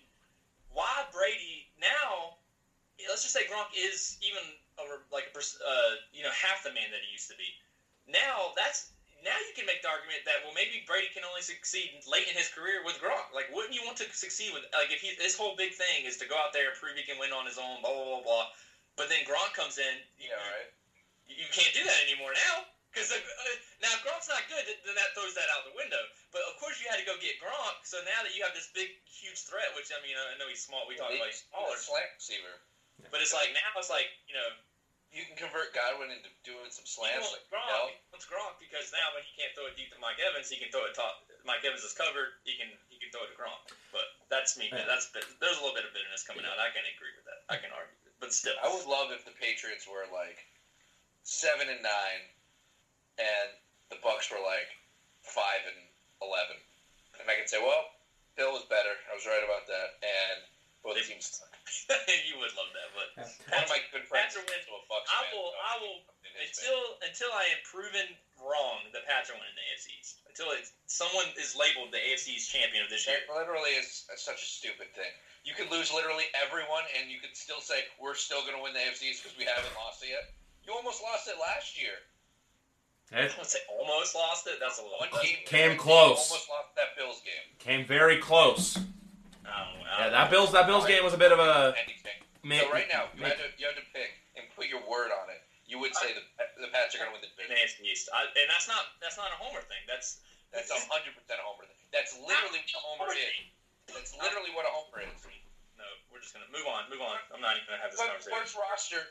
Why 0.73 1.05
Brady 1.11 1.67
now? 1.79 2.37
Let's 3.07 3.23
just 3.23 3.33
say 3.33 3.47
Gronk 3.47 3.71
is 3.71 4.19
even 4.19 4.43
a, 4.75 4.83
like 5.13 5.31
uh, 5.33 5.95
you 6.11 6.23
know 6.23 6.33
half 6.35 6.63
the 6.63 6.71
man 6.71 6.91
that 6.91 6.99
he 6.99 7.11
used 7.11 7.31
to 7.31 7.37
be. 7.39 7.47
Now 8.07 8.51
that's 8.55 8.91
now 9.23 9.35
you 9.39 9.51
can 9.55 9.65
make 9.65 9.81
the 9.81 9.89
argument 9.89 10.23
that 10.27 10.43
well 10.43 10.51
maybe 10.51 10.83
Brady 10.85 11.07
can 11.11 11.23
only 11.23 11.41
succeed 11.41 11.95
late 12.07 12.27
in 12.27 12.35
his 12.35 12.47
career 12.51 12.83
with 12.83 12.99
Gronk. 12.99 13.31
Like 13.33 13.47
wouldn't 13.51 13.73
you 13.73 13.83
want 13.83 13.97
to 14.03 14.07
succeed 14.11 14.51
with 14.51 14.67
like 14.75 14.91
if 14.91 14.99
he 14.99 15.15
his 15.15 15.35
whole 15.35 15.55
big 15.55 15.71
thing 15.71 16.03
is 16.05 16.17
to 16.19 16.25
go 16.27 16.35
out 16.35 16.51
there 16.51 16.67
and 16.67 16.75
prove 16.75 16.95
he 16.95 17.03
can 17.03 17.17
win 17.17 17.31
on 17.31 17.47
his 17.47 17.57
own, 17.57 17.79
blah 17.81 17.91
blah 17.91 18.19
blah. 18.19 18.23
blah. 18.23 18.45
But 18.99 19.07
then 19.07 19.23
Gronk 19.23 19.55
comes 19.55 19.79
in, 19.79 20.03
you, 20.19 20.27
Yeah, 20.27 20.35
right. 20.35 20.67
you 21.23 21.47
can't 21.55 21.71
do 21.71 21.83
that 21.87 22.03
anymore 22.03 22.35
now. 22.35 22.67
Because 22.89 23.13
uh, 23.13 23.21
now 23.85 23.93
if 23.93 24.01
Gronk's 24.01 24.25
not 24.31 24.41
good, 24.49 24.65
then 24.85 24.97
that 24.97 25.13
throws 25.13 25.37
that 25.37 25.45
out 25.53 25.61
the 25.69 25.77
window. 25.77 26.01
But 26.33 26.41
of 26.49 26.57
course 26.57 26.81
you 26.81 26.89
had 26.89 26.97
to 26.97 27.05
go 27.05 27.13
get 27.21 27.37
Gronk. 27.37 27.85
So 27.85 28.01
now 28.05 28.25
that 28.25 28.33
you 28.33 28.41
have 28.41 28.57
this 28.57 28.73
big, 28.73 28.89
huge 29.05 29.45
threat, 29.45 29.69
which 29.77 29.93
I 29.93 30.01
mean 30.01 30.17
I 30.17 30.33
know 30.41 30.49
he's 30.49 30.65
small. 30.65 30.89
We 30.89 30.97
talk 30.97 31.13
about 31.13 31.29
he's 31.29 31.45
smaller, 31.49 31.77
slant 31.77 32.09
receiver. 32.17 32.55
but 33.13 33.21
it's 33.21 33.31
like 33.35 33.53
now 33.53 33.69
it's 33.77 33.93
like 33.93 34.09
you 34.25 34.33
know 34.33 34.49
You 35.13 35.25
can 35.25 35.37
convert 35.37 35.73
Godwin 35.73 36.09
into 36.13 36.29
doing 36.45 36.69
some 36.73 36.85
he 36.85 36.93
slants. 36.97 37.29
wants 37.29 37.37
Like, 37.37 37.49
Gronk. 37.53 37.69
no. 37.69 37.81
He 37.93 38.09
wants 38.13 38.25
Gronk 38.29 38.53
because 38.61 38.89
now 38.89 39.09
when 39.13 39.21
he 39.25 39.31
can't 39.37 39.53
throw 39.57 39.69
it 39.69 39.77
deep 39.77 39.89
to 39.93 39.99
Mike 40.01 40.17
Evans, 40.21 40.49
he 40.49 40.57
can 40.61 40.69
throw 40.73 40.85
it 40.89 40.93
top. 40.97 41.25
Mike 41.45 41.61
Evans 41.65 41.81
is 41.85 41.93
covered. 41.93 42.37
He 42.45 42.57
can 42.57 42.73
he 42.89 42.97
can 43.01 43.13
throw 43.13 43.21
it 43.25 43.31
to 43.33 43.37
Gronk. 43.37 43.69
But 43.93 44.05
that's 44.33 44.57
me. 44.57 44.69
Yeah. 44.73 44.85
That's 44.89 45.09
there's 45.13 45.57
a 45.57 45.63
little 45.65 45.77
bit 45.77 45.85
of 45.85 45.93
bitterness 45.93 46.25
coming 46.25 46.45
out. 46.45 46.57
I 46.57 46.73
can 46.73 46.85
agree 46.89 47.13
with 47.17 47.25
that. 47.29 47.45
I 47.53 47.57
can 47.61 47.69
argue, 47.69 47.97
but 48.17 48.33
still. 48.33 48.57
I 48.65 48.69
would 48.69 48.85
love 48.89 49.09
if 49.13 49.25
the 49.29 49.33
Patriots 49.37 49.85
were 49.89 50.05
like 50.13 50.41
seven 51.25 51.69
and 51.69 51.81
nine, 51.81 52.21
and 53.19 53.49
the 53.91 53.99
Bucs 54.01 54.31
were 54.31 54.41
like 54.41 54.71
five 55.21 55.61
and 55.67 55.79
eleven, 56.23 56.57
and 57.19 57.27
I 57.29 57.35
could 57.35 57.51
say, 57.51 57.59
well, 57.61 57.91
Bill 58.39 58.55
was 58.55 58.63
better. 58.71 58.95
I 59.11 59.13
was 59.15 59.27
right 59.27 59.43
about 59.43 59.67
that, 59.67 59.99
and 60.01 60.39
both 60.81 60.95
They- 60.95 61.03
teams. 61.05 61.27
suck. 61.43 61.51
you 62.25 62.33
would 62.41 62.49
love 62.57 62.73
that, 62.73 62.89
but 62.97 63.07
One 63.53 63.61
of 63.61 63.69
my 63.69 63.77
good 63.93 64.01
friends 64.09 64.33
Pats 64.33 64.41
are 64.41 64.41
is 64.41 64.49
win- 64.49 64.65
also 64.73 64.81
a 64.81 64.89
Bucs 64.89 65.05
I 65.05 65.21
will- 65.35 65.53
so 65.53 65.59
I 65.61 65.73
will- 65.85 66.01
in 66.25 66.31
his 66.41 66.57
until 66.57 66.81
until 67.05 67.31
I 67.35 67.45
am 67.53 67.61
proven 67.67 68.07
wrong, 68.41 68.89
the 68.95 69.03
Pats 69.05 69.29
are 69.29 69.37
winning 69.37 69.53
the 69.53 69.65
AFC 69.75 69.93
East. 69.99 70.23
Until 70.25 70.49
it's, 70.55 70.71
someone 70.87 71.27
is 71.37 71.53
labeled 71.53 71.91
the 71.91 71.99
AFC 71.99 72.39
East 72.39 72.49
champion 72.49 72.81
of 72.81 72.89
this 72.89 73.05
year. 73.05 73.19
That 73.27 73.35
literally 73.35 73.75
is 73.77 74.07
such 74.17 74.39
a 74.41 74.47
stupid 74.49 74.89
thing. 74.95 75.11
You 75.43 75.53
could 75.53 75.69
lose 75.69 75.91
literally 75.93 76.25
everyone, 76.33 76.87
and 76.97 77.11
you 77.11 77.19
could 77.19 77.35
still 77.35 77.59
say 77.59 77.83
we're 77.99 78.15
still 78.15 78.41
going 78.47 78.55
to 78.55 78.63
win 78.63 78.71
the 78.73 78.79
AFC 78.79 79.11
East 79.13 79.21
because 79.23 79.35
we 79.37 79.43
haven't 79.45 79.75
lost 79.75 80.01
it 80.01 80.09
yet. 80.15 80.31
You 80.65 80.71
almost 80.73 81.03
lost 81.03 81.27
it 81.27 81.35
last 81.37 81.75
year. 81.77 81.99
I 83.11 83.25
It 83.25 83.33
would 83.37 83.47
say 83.49 83.59
almost 83.73 84.13
lost 84.13 84.45
it. 84.47 84.57
That's 84.61 84.77
a 84.77 84.83
little. 84.85 84.99
One 85.01 85.09
game 85.23 85.41
Came 85.45 85.77
close. 85.77 86.29
Almost 86.29 86.49
lost 86.49 86.75
that 86.77 86.93
Bills 86.97 87.21
game. 87.25 87.45
came 87.57 87.85
very 87.85 88.17
close. 88.21 88.77
I. 89.45 89.49
I 89.49 90.05
Yeah, 90.05 90.09
that 90.13 90.29
Bills 90.29 90.51
that 90.53 90.67
Bills 90.69 90.85
game 90.85 91.03
was 91.03 91.13
a 91.13 91.17
bit 91.17 91.31
of 91.33 91.39
a. 91.41 91.73
Anything. 91.73 92.21
so 92.61 92.69
right 92.69 92.85
now, 92.93 93.09
you 93.17 93.25
had 93.25 93.37
to 93.41 93.49
you 93.57 93.65
had 93.65 93.75
to 93.81 93.85
pick 93.93 94.13
and 94.37 94.45
put 94.53 94.69
your 94.69 94.81
word 94.85 95.09
on 95.09 95.25
it. 95.33 95.41
You 95.65 95.77
would 95.81 95.93
say 95.97 96.13
the 96.13 96.21
the 96.61 96.69
Pats 96.73 96.93
are 96.97 97.01
going 97.01 97.13
to 97.13 97.15
win 97.17 97.21
the 97.25 97.29
division. 97.33 97.85
East, 97.85 98.09
I, 98.13 98.25
and 98.29 98.47
that's 98.49 98.65
not 98.69 98.93
that's 99.01 99.17
not 99.17 99.29
a 99.33 99.37
homer 99.41 99.61
thing. 99.65 99.81
That's 99.89 100.21
That's 100.53 100.69
a 100.69 100.77
hundred 100.89 101.13
percent 101.17 101.41
a 101.41 101.45
homer. 101.45 101.65
thing. 101.65 101.77
That's 101.93 102.13
literally 102.17 102.61
what 102.65 102.77
a 102.77 102.81
homer 102.85 103.09
is. 103.13 103.33
That's 103.89 104.13
literally 104.17 104.53
what 104.53 104.65
a 104.69 104.73
homer 104.73 105.01
is. 105.01 105.17
No, 105.77 105.85
we're 106.13 106.21
just 106.21 106.33
gonna 106.37 106.49
move 106.53 106.65
on. 106.69 106.85
Move 106.93 107.01
on. 107.01 107.17
I'm 107.33 107.41
not 107.41 107.57
even 107.57 107.65
gonna 107.73 107.81
have 107.81 107.89
this 107.93 107.97
But 108.01 108.13
conversation. 108.13 108.37
worst 108.37 108.53
roster, 108.57 109.01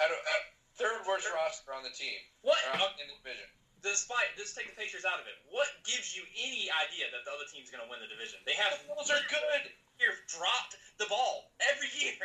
I 0.00 0.08
don't, 0.08 0.20
uh, 0.24 0.44
third 0.76 1.06
worst 1.06 1.26
roster 1.32 1.70
on 1.74 1.82
the 1.86 1.94
team 1.94 2.18
What? 2.42 2.58
or 2.74 2.78
in 2.98 3.06
the 3.06 3.16
division. 3.22 3.46
Despite 3.84 4.32
just 4.40 4.56
take 4.56 4.72
the 4.72 4.76
Patriots 4.80 5.04
out 5.04 5.20
of 5.20 5.28
it, 5.28 5.36
what 5.52 5.68
gives 5.84 6.16
you 6.16 6.24
any 6.40 6.72
idea 6.72 7.12
that 7.12 7.20
the 7.28 7.32
other 7.32 7.44
team's 7.52 7.68
gonna 7.68 7.84
win 7.86 8.00
the 8.00 8.08
division? 8.08 8.40
They 8.48 8.56
have 8.56 8.80
The 8.80 8.88
Bills 8.96 9.12
are 9.12 9.20
good. 9.28 9.68
year 10.00 10.16
dropped 10.26 10.80
the 10.96 11.04
ball 11.06 11.52
every 11.70 11.92
year. 12.00 12.16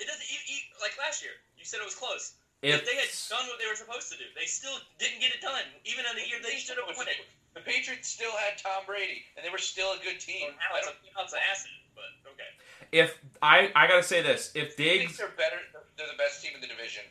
It 0.00 0.08
doesn't 0.08 0.26
e 0.26 0.36
e 0.48 0.56
like 0.80 0.96
last 0.98 1.20
year. 1.22 1.36
You 1.60 1.62
said 1.68 1.78
it 1.78 1.86
was 1.86 1.94
close. 1.94 2.34
If, 2.64 2.80
If 2.80 2.88
they 2.88 2.96
had 2.96 3.12
done 3.28 3.44
what 3.52 3.60
they 3.60 3.68
were 3.68 3.76
supposed 3.76 4.08
to 4.10 4.16
do, 4.16 4.24
they 4.32 4.48
still 4.48 4.74
didn't 4.96 5.20
get 5.20 5.36
it 5.36 5.44
done. 5.44 5.62
Even 5.84 6.08
in 6.08 6.16
the 6.16 6.24
year 6.24 6.40
they 6.40 6.56
should 6.56 6.80
have 6.80 6.88
won 6.96 7.06
it. 7.06 7.20
The 7.52 7.60
Patriots 7.60 8.08
still 8.08 8.32
had 8.34 8.58
Tom 8.58 8.82
Brady, 8.88 9.22
and 9.36 9.44
they 9.46 9.52
were 9.52 9.62
still 9.62 9.92
a 9.94 10.00
good 10.02 10.18
team. 10.18 10.50
Now 10.58 10.74
it's, 10.80 10.88
a, 10.88 10.94
now 11.14 11.22
it's 11.22 11.36
an 11.36 11.44
acid, 11.46 11.70
but 11.94 12.10
okay. 12.34 12.50
if 12.90 13.14
I 13.44 13.70
I 13.76 13.86
gotta 13.86 14.02
say 14.02 14.22
this, 14.24 14.50
if 14.56 14.74
think 14.74 15.12
Diggs, 15.12 15.18
they're 15.20 15.30
better. 15.38 15.60
They're 15.96 16.10
the 16.10 16.18
best 16.18 16.42
team 16.42 16.56
in 16.56 16.60
the 16.64 16.66
division. 16.66 17.04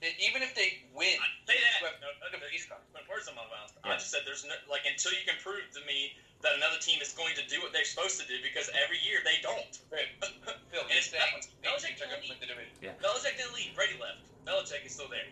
Even 0.00 0.40
if 0.40 0.56
they 0.56 0.80
win, 0.96 1.12
I 1.20 1.28
say 1.44 1.60
that. 1.60 1.84
Have 1.84 2.00
No, 2.00 2.08
no, 2.24 2.32
no, 2.32 2.40
the 2.40 2.40
you 2.48 2.56
face 2.56 2.72
off. 2.72 2.80
put 2.96 3.04
words 3.04 3.28
in 3.28 3.36
my 3.36 3.44
mouth. 3.52 3.68
Yeah. 3.84 3.92
I 3.92 4.00
just 4.00 4.08
said 4.08 4.24
there's 4.24 4.48
no 4.48 4.56
like 4.72 4.88
until 4.88 5.12
you 5.12 5.20
can 5.28 5.36
prove 5.44 5.60
to 5.76 5.82
me 5.84 6.16
that 6.40 6.56
another 6.56 6.80
team 6.80 7.04
is 7.04 7.12
going 7.12 7.36
to 7.36 7.44
do 7.52 7.60
what 7.60 7.72
they're 7.76 7.84
supposed 7.84 8.16
to 8.16 8.24
do 8.24 8.40
because 8.40 8.72
every 8.72 8.96
year 9.04 9.20
they 9.28 9.36
don't. 9.44 9.76
Phil, 10.72 10.80
And 10.88 10.96
it's 10.96 11.12
saying 11.12 11.44
Belichick 11.60 12.00
Patriots 12.00 12.00
are 12.00 12.08
didn't 12.08 12.16
going 12.16 12.24
to 12.24 12.28
win 12.32 12.38
the 12.40 12.48
division. 12.48 12.96
Belichick 13.04 13.36
didn't 13.36 13.52
leave. 13.52 13.76
Brady 13.76 14.00
left. 14.00 14.24
Belichick 14.48 14.88
is 14.88 14.96
still 14.96 15.12
there. 15.12 15.28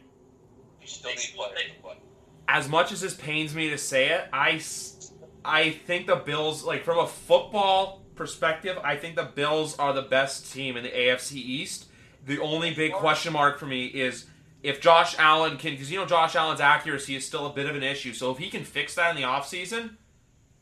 You 0.80 0.86
still 0.86 1.08
They 1.10 1.16
need 1.16 1.32
still- 1.32 1.48
players 1.48 1.72
to 1.72 1.80
play. 1.80 1.96
as 2.48 2.68
much 2.68 2.92
as 2.92 3.00
this 3.00 3.14
pains 3.16 3.54
me 3.56 3.70
to 3.72 3.78
say 3.80 4.12
it, 4.12 4.28
I, 4.36 4.60
I 5.44 5.70
think 5.88 6.06
the 6.06 6.16
Bills, 6.16 6.60
like 6.64 6.84
from 6.84 6.98
a 6.98 7.06
football 7.06 8.04
perspective, 8.14 8.76
I 8.84 8.96
think 8.96 9.16
the 9.16 9.24
Bills 9.32 9.78
are 9.78 9.92
the 9.92 10.02
best 10.02 10.52
team 10.52 10.76
in 10.76 10.82
the 10.84 10.90
AFC 10.90 11.36
East. 11.36 11.86
The 12.26 12.38
only 12.40 12.74
big 12.74 12.92
question 12.92 13.32
mark 13.32 13.58
for 13.58 13.64
me 13.66 13.86
is 13.86 14.26
if 14.62 14.80
Josh 14.80 15.14
Allen 15.18 15.56
can, 15.56 15.72
because 15.72 15.90
you 15.90 15.98
know 15.98 16.06
Josh 16.06 16.34
Allen's 16.36 16.60
accuracy 16.60 17.14
is 17.16 17.24
still 17.26 17.46
a 17.46 17.52
bit 17.52 17.66
of 17.68 17.76
an 17.76 17.82
issue. 17.82 18.12
So 18.12 18.30
if 18.32 18.38
he 18.38 18.50
can 18.50 18.64
fix 18.64 18.94
that 18.96 19.10
in 19.10 19.16
the 19.16 19.26
offseason, 19.28 19.96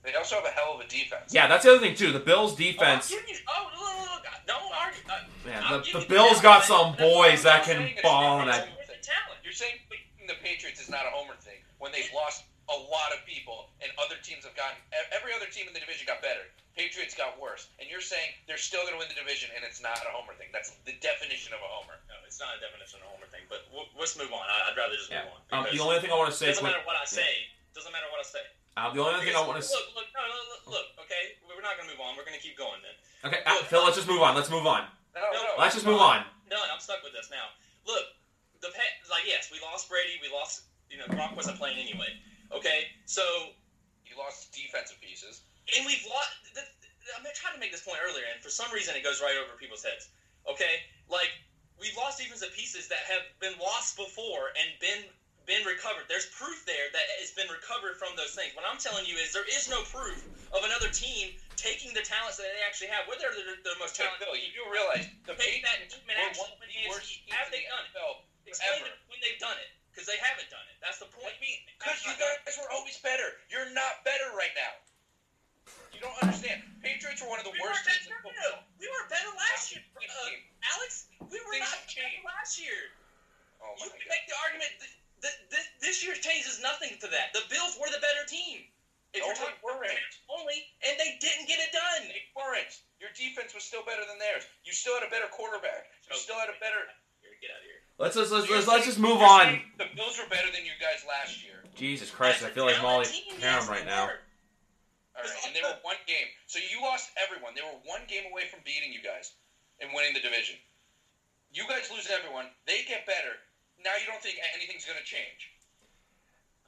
They 0.03 0.15
also 0.15 0.37
have 0.37 0.45
a 0.45 0.49
hell 0.51 0.75
of 0.75 0.81
a 0.81 0.87
defense. 0.89 1.33
yeah, 1.33 1.47
that's 1.49 1.65
the 1.65 1.71
other 1.73 1.81
thing 1.81 1.95
too. 1.97 2.13
The 2.13 2.21
Bills 2.21 2.55
defense, 2.55 3.13
Oh, 3.13 3.17
you- 3.27 3.37
oh, 3.49 3.71
look, 3.79 4.01
look, 4.01 4.11
look, 4.25 4.47
don't 4.47 4.73
argue. 4.73 5.01
Uh, 5.09 5.19
man, 5.47 5.83
the, 5.83 6.01
the 6.01 6.07
Bills 6.07 6.41
got 6.41 6.65
some 6.65 6.95
boys 6.97 7.43
that 7.45 7.65
can 7.65 7.91
ball 8.03 8.41
and 8.41 8.49
that. 8.51 8.69
You're 9.43 9.53
saying 9.53 9.75
the 10.27 10.35
Patriots 10.43 10.81
is 10.81 10.91
not 10.91 11.07
a 11.07 11.11
homer 11.11 11.35
thing 11.41 11.59
when 11.79 11.93
they've 11.93 12.11
lost 12.15 12.45
a 12.69 12.75
lot 12.75 13.15
of 13.15 13.25
people 13.27 13.71
and 13.81 13.91
other 13.97 14.17
teams 14.23 14.45
have 14.45 14.57
gotten. 14.57 14.77
Every 15.15 15.33
other 15.33 15.47
team 15.47 15.67
in 15.69 15.73
the 15.73 15.81
division 15.81 16.07
got 16.07 16.21
better. 16.21 16.43
Patriots 16.77 17.17
got 17.17 17.41
worse, 17.41 17.73
and 17.81 17.89
you're 17.89 18.05
saying 18.05 18.37
they're 18.45 18.61
still 18.61 18.85
going 18.85 18.93
to 18.93 19.01
win 19.01 19.09
the 19.09 19.17
division, 19.17 19.49
and 19.57 19.65
it's 19.65 19.81
not 19.81 19.97
a 20.05 20.13
homer 20.13 20.37
thing. 20.37 20.53
That's 20.53 20.77
the 20.85 20.93
definition 21.01 21.57
of 21.57 21.65
a 21.65 21.69
homer. 21.73 21.97
No, 22.05 22.21
it's 22.29 22.37
not 22.37 22.53
a 22.53 22.61
definition 22.61 23.01
of 23.01 23.09
a 23.09 23.11
homer 23.17 23.25
thing. 23.33 23.49
But 23.49 23.65
we'll, 23.73 23.89
let's 23.97 24.13
move 24.21 24.29
on. 24.29 24.45
I, 24.45 24.69
I'd 24.69 24.77
rather 24.77 24.93
just 24.93 25.09
Yeah. 25.09 25.25
move 25.25 25.41
on. 25.41 25.65
Um, 25.65 25.73
the 25.73 25.81
only 25.81 26.05
thing 26.05 26.13
I 26.13 26.21
want 26.21 26.29
to 26.29 26.37
say, 26.37 26.53
doesn't 26.53 26.61
quick, 26.61 26.77
matter 26.77 26.85
what 26.85 27.01
I 27.01 27.09
say. 27.09 27.49
Doesn't 27.73 27.89
matter 27.97 28.13
what 28.13 28.21
I 28.21 28.29
say. 28.29 28.45
uh, 28.77 28.93
the 28.93 29.01
only 29.01 29.17
other 29.17 29.25
thing 29.25 29.33
I 29.33 29.41
want 29.41 29.57
to, 29.57 29.65
look, 29.65 29.89
look, 29.97 30.09
no, 30.13 30.21
no, 30.21 30.37
look, 30.53 30.63
look. 30.69 30.87
Okay, 31.09 31.41
we're 31.49 31.65
not 31.65 31.81
gonna 31.81 31.89
move 31.89 32.01
on. 32.05 32.13
We're 32.13 32.29
gonna 32.29 32.45
keep 32.45 32.61
going 32.61 32.85
then. 32.85 32.97
okay, 33.25 33.41
uh, 33.49 33.65
Phil, 33.73 33.81
let's 33.81 33.97
just 33.97 34.05
move 34.09 34.21
on. 34.21 34.37
Let's 34.37 34.53
move 34.53 34.69
on. 34.69 34.85
No, 35.17 35.25
No, 35.33 35.41
no. 35.49 35.53
Let's 35.57 35.81
just 35.81 35.89
move 35.89 35.97
on. 36.01 36.29
No, 36.53 36.61
I'm 36.61 36.81
stuck 36.85 37.01
with 37.01 37.17
this 37.17 37.33
now. 37.33 37.57
Look, 37.89 38.05
the 38.61 38.69
pet, 38.77 39.01
like 39.09 39.25
yes, 39.25 39.49
we 39.49 39.65
lost 39.65 39.89
Brady. 39.89 40.21
We 40.21 40.29
lost. 40.29 40.69
You 40.93 41.01
know, 41.01 41.09
Gronk 41.09 41.33
wasn't 41.41 41.57
playing 41.57 41.81
anyway. 41.81 42.13
Okay, 42.53 42.93
so 43.09 43.25
You 44.05 44.13
lost 44.21 44.53
defensive 44.53 45.01
pieces. 45.01 45.41
And 45.75 45.87
we've 45.87 46.05
lost. 46.07 46.31
I'm 47.15 47.23
trying 47.39 47.55
to 47.55 47.63
make 47.63 47.71
this 47.71 47.87
point 47.87 48.03
earlier, 48.03 48.27
and 48.27 48.43
for 48.43 48.51
some 48.51 48.71
reason 48.75 48.95
it 48.99 49.03
goes 49.03 49.23
right 49.23 49.39
over 49.39 49.55
people's 49.59 49.83
heads. 49.83 50.11
Okay, 50.47 50.83
like 51.11 51.31
we've 51.79 51.97
lost 51.97 52.19
defensive 52.19 52.51
pieces 52.55 52.87
that 52.89 53.07
have 53.07 53.23
been 53.39 53.55
lost 53.59 53.95
before 53.97 54.51
and 54.59 54.75
been 54.79 55.07
been 55.47 55.63
recovered. 55.63 56.11
There's 56.11 56.27
proof 56.35 56.67
there 56.67 56.91
that 56.91 57.07
it's 57.23 57.31
been 57.31 57.47
recovered 57.47 57.95
from 57.95 58.19
those 58.19 58.35
things. 58.35 58.51
What 58.59 58.67
I'm 58.67 58.83
telling 58.83 59.07
you 59.07 59.15
is 59.15 59.31
there 59.31 59.47
is 59.47 59.71
no 59.71 59.87
proof 59.87 60.19
of 60.51 60.67
another 60.67 60.91
team 60.91 61.31
taking 61.55 61.95
the 61.95 62.03
talents 62.03 62.35
that 62.43 62.51
they 62.51 62.63
actually 62.67 62.91
have. 62.91 63.07
Whether 63.07 63.31
they're 63.31 63.63
the 63.63 63.79
most 63.79 63.95
talented, 63.95 64.27
Bill, 64.27 64.35
you 64.35 64.51
do 64.51 64.67
realize 64.67 65.07
the 65.23 65.39
take 65.39 65.63
that 65.63 65.79
Patriots 65.87 65.95
team 65.95 66.11
and 66.11 66.19
were 66.19 66.27
actually 66.27 66.51
one 66.51 66.59
of 66.59 66.67
the 66.67 66.91
worst 66.91 67.15
Have 67.31 67.49
they 67.55 67.63
the 67.63 67.71
done 67.71 67.87
it? 67.87 68.27
Explain 68.47 68.87
ever. 68.87 68.95
when 69.11 69.19
they've 69.23 69.39
done 69.43 69.59
it, 69.59 69.71
because 69.91 70.07
they 70.07 70.19
haven't 70.23 70.47
done 70.51 70.63
it. 70.71 70.79
That's 70.79 71.03
the 71.03 71.11
point. 71.11 71.35
Because 71.39 71.99
you 72.07 72.15
guys 72.15 72.55
were 72.55 72.71
always 72.71 72.99
better. 73.03 73.35
You're 73.51 73.71
not 73.75 74.07
better 74.07 74.31
right 74.39 74.55
now. 74.55 74.71
You 75.97 76.05
don't 76.05 76.21
understand. 76.21 76.61
Patriots 76.85 77.25
were 77.25 77.33
one 77.33 77.41
of 77.41 77.49
the 77.49 77.57
We 77.57 77.61
worst 77.65 77.89
teams 77.89 78.05
in 78.05 78.13
better. 78.13 78.21
football. 78.37 78.69
We 78.77 78.85
were 78.85 79.05
better 79.09 79.33
last 79.33 79.73
year, 79.73 79.81
uh, 79.97 80.69
Alex. 80.77 81.09
We 81.25 81.41
were 81.41 81.57
Things 81.57 81.65
not 81.65 81.73
have 81.73 81.89
better 81.89 82.21
last 82.29 82.61
year. 82.61 82.93
Oh 83.65 83.73
You 83.81 83.89
my 83.89 83.97
can 83.97 84.05
god. 84.05 84.13
make 84.13 84.25
the 84.29 84.37
argument 84.45 84.73
that, 84.77 84.93
that, 85.25 85.37
that 85.57 85.67
this 85.81 86.05
year 86.05 86.13
changes 86.21 86.61
nothing 86.61 87.01
to 87.01 87.09
that. 87.09 87.33
The 87.33 87.49
Bills 87.49 87.81
were 87.81 87.89
the 87.89 87.99
better 88.05 88.29
team. 88.29 88.69
If 89.17 89.25
No, 89.25 89.33
you're 89.33 89.41
talking 89.41 89.57
they 89.57 89.65
weren't. 89.65 90.15
only, 90.29 90.59
and 90.85 90.93
they 91.01 91.17
didn't 91.17 91.49
get 91.49 91.57
it 91.65 91.73
done. 91.73 92.13
They 92.13 92.29
weren't. 92.37 92.69
Your 93.01 93.09
defense 93.17 93.57
was 93.57 93.65
still 93.65 93.81
better 93.89 94.05
than 94.05 94.21
theirs. 94.21 94.45
You 94.69 94.77
still 94.77 94.93
had 95.01 95.09
a 95.09 95.11
better 95.11 95.33
quarterback. 95.33 95.89
You 96.05 96.21
still 96.21 96.37
had 96.37 96.53
a 96.53 96.59
better. 96.61 96.85
Get 97.41 97.51
out 97.53 97.61
of 97.61 97.69
here. 97.69 97.81
Let's 97.99 98.17
let's 98.17 98.31
let's, 98.31 98.49
let's, 98.49 98.67
let's 98.69 98.87
just 98.87 98.99
move 98.99 99.21
on. 99.21 99.61
The 99.77 99.89
Bills 99.97 100.17
were 100.17 100.29
better 100.29 100.49
than 100.53 100.65
you 100.65 100.73
guys 100.81 101.05
last 101.09 101.45
year. 101.45 101.65
Jesus 101.75 102.09
Christ, 102.11 102.45
I 102.45 102.49
feel 102.49 102.65
like 102.65 102.81
Molly 102.81 103.05
Talented 103.05 103.13
team, 103.13 103.35
Qerim 103.37 103.41
yes, 103.43 103.69
right 103.69 103.85
they 103.85 103.91
now. 103.91 104.09
Were. 105.17 105.25
All 105.25 105.29
right, 105.33 105.47
and 105.49 105.57
they 105.57 105.65
were 105.65 105.81
one 105.83 105.97
game. 106.07 106.29
So 106.47 106.61
you 106.61 106.85
lost 106.85 107.11
everyone. 107.17 107.57
They 107.57 107.65
were 107.65 107.81
one 107.89 108.05
game 108.07 108.29
away 108.29 108.47
from 108.53 108.61
beating 108.69 108.93
you 108.93 109.01
guys 109.01 109.33
and 109.81 109.89
winning 109.97 110.13
the 110.13 110.21
division. 110.21 110.61
You 111.53 111.65
guys 111.69 111.89
lose 111.89 112.09
everyone. 112.13 112.53
They 112.69 112.85
get 112.85 113.09
better. 113.09 113.41
Now 113.81 113.97
you 113.97 114.05
don't 114.05 114.21
think 114.21 114.37
anything's 114.55 114.85
going 114.85 115.01
to 115.01 115.05
change. 115.09 115.57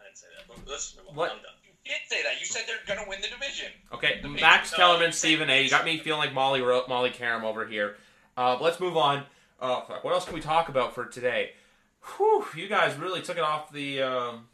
I 0.01 0.09
didn't 0.09 0.17
say 0.17 0.33
that. 0.33 0.49
But 0.49 0.65
Let's 0.65 0.97
move 0.97 1.13
on. 1.13 1.15
What? 1.17 1.31
I'm 1.33 1.45
done. 1.45 1.57
You 1.65 1.73
did 1.85 2.09
say 2.09 2.23
that. 2.23 2.41
You 2.41 2.47
said 2.47 2.65
they're 2.67 2.85
going 2.89 3.03
to 3.03 3.09
win 3.09 3.21
the 3.21 3.29
division. 3.29 3.69
Okay, 3.93 4.21
The 4.23 4.29
Max 4.29 4.71
Patriots- 4.71 4.75
Kellerman, 4.75 5.07
no, 5.09 5.11
Stephen 5.13 5.51
A. 5.51 5.63
You 5.63 5.71
got 5.71 5.85
me 5.85 5.99
feeling 5.99 6.21
like 6.21 6.33
Molly 6.33 6.61
Ro- 6.61 6.85
Molly 6.89 7.11
Qerim 7.11 7.45
over 7.45 7.67
here. 7.67 7.97
Uh, 8.37 8.57
let's 8.61 8.81
move 8.81 8.97
on. 8.97 9.25
Oh 9.61 9.85
fuck! 9.89 10.05
What 10.05 10.15
else 10.15 10.25
can 10.25 10.35
we 10.35 10.41
talk 10.41 10.69
about 10.69 10.95
for 10.95 11.05
today? 11.07 11.51
Whew! 12.17 12.47
You 12.57 12.69
guys 12.69 12.97
really 12.97 13.21
took 13.23 13.37
it 13.37 13.43
off 13.43 13.73
the. 13.73 14.03
Um... 14.03 14.47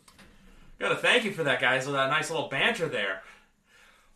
Gotta 0.79 0.97
thank 0.97 1.25
you 1.25 1.33
for 1.33 1.45
that, 1.45 1.61
guys. 1.61 1.87
With 1.87 1.95
that 1.95 2.09
nice 2.11 2.31
little 2.31 2.49
banter 2.49 2.89
there. 2.89 3.23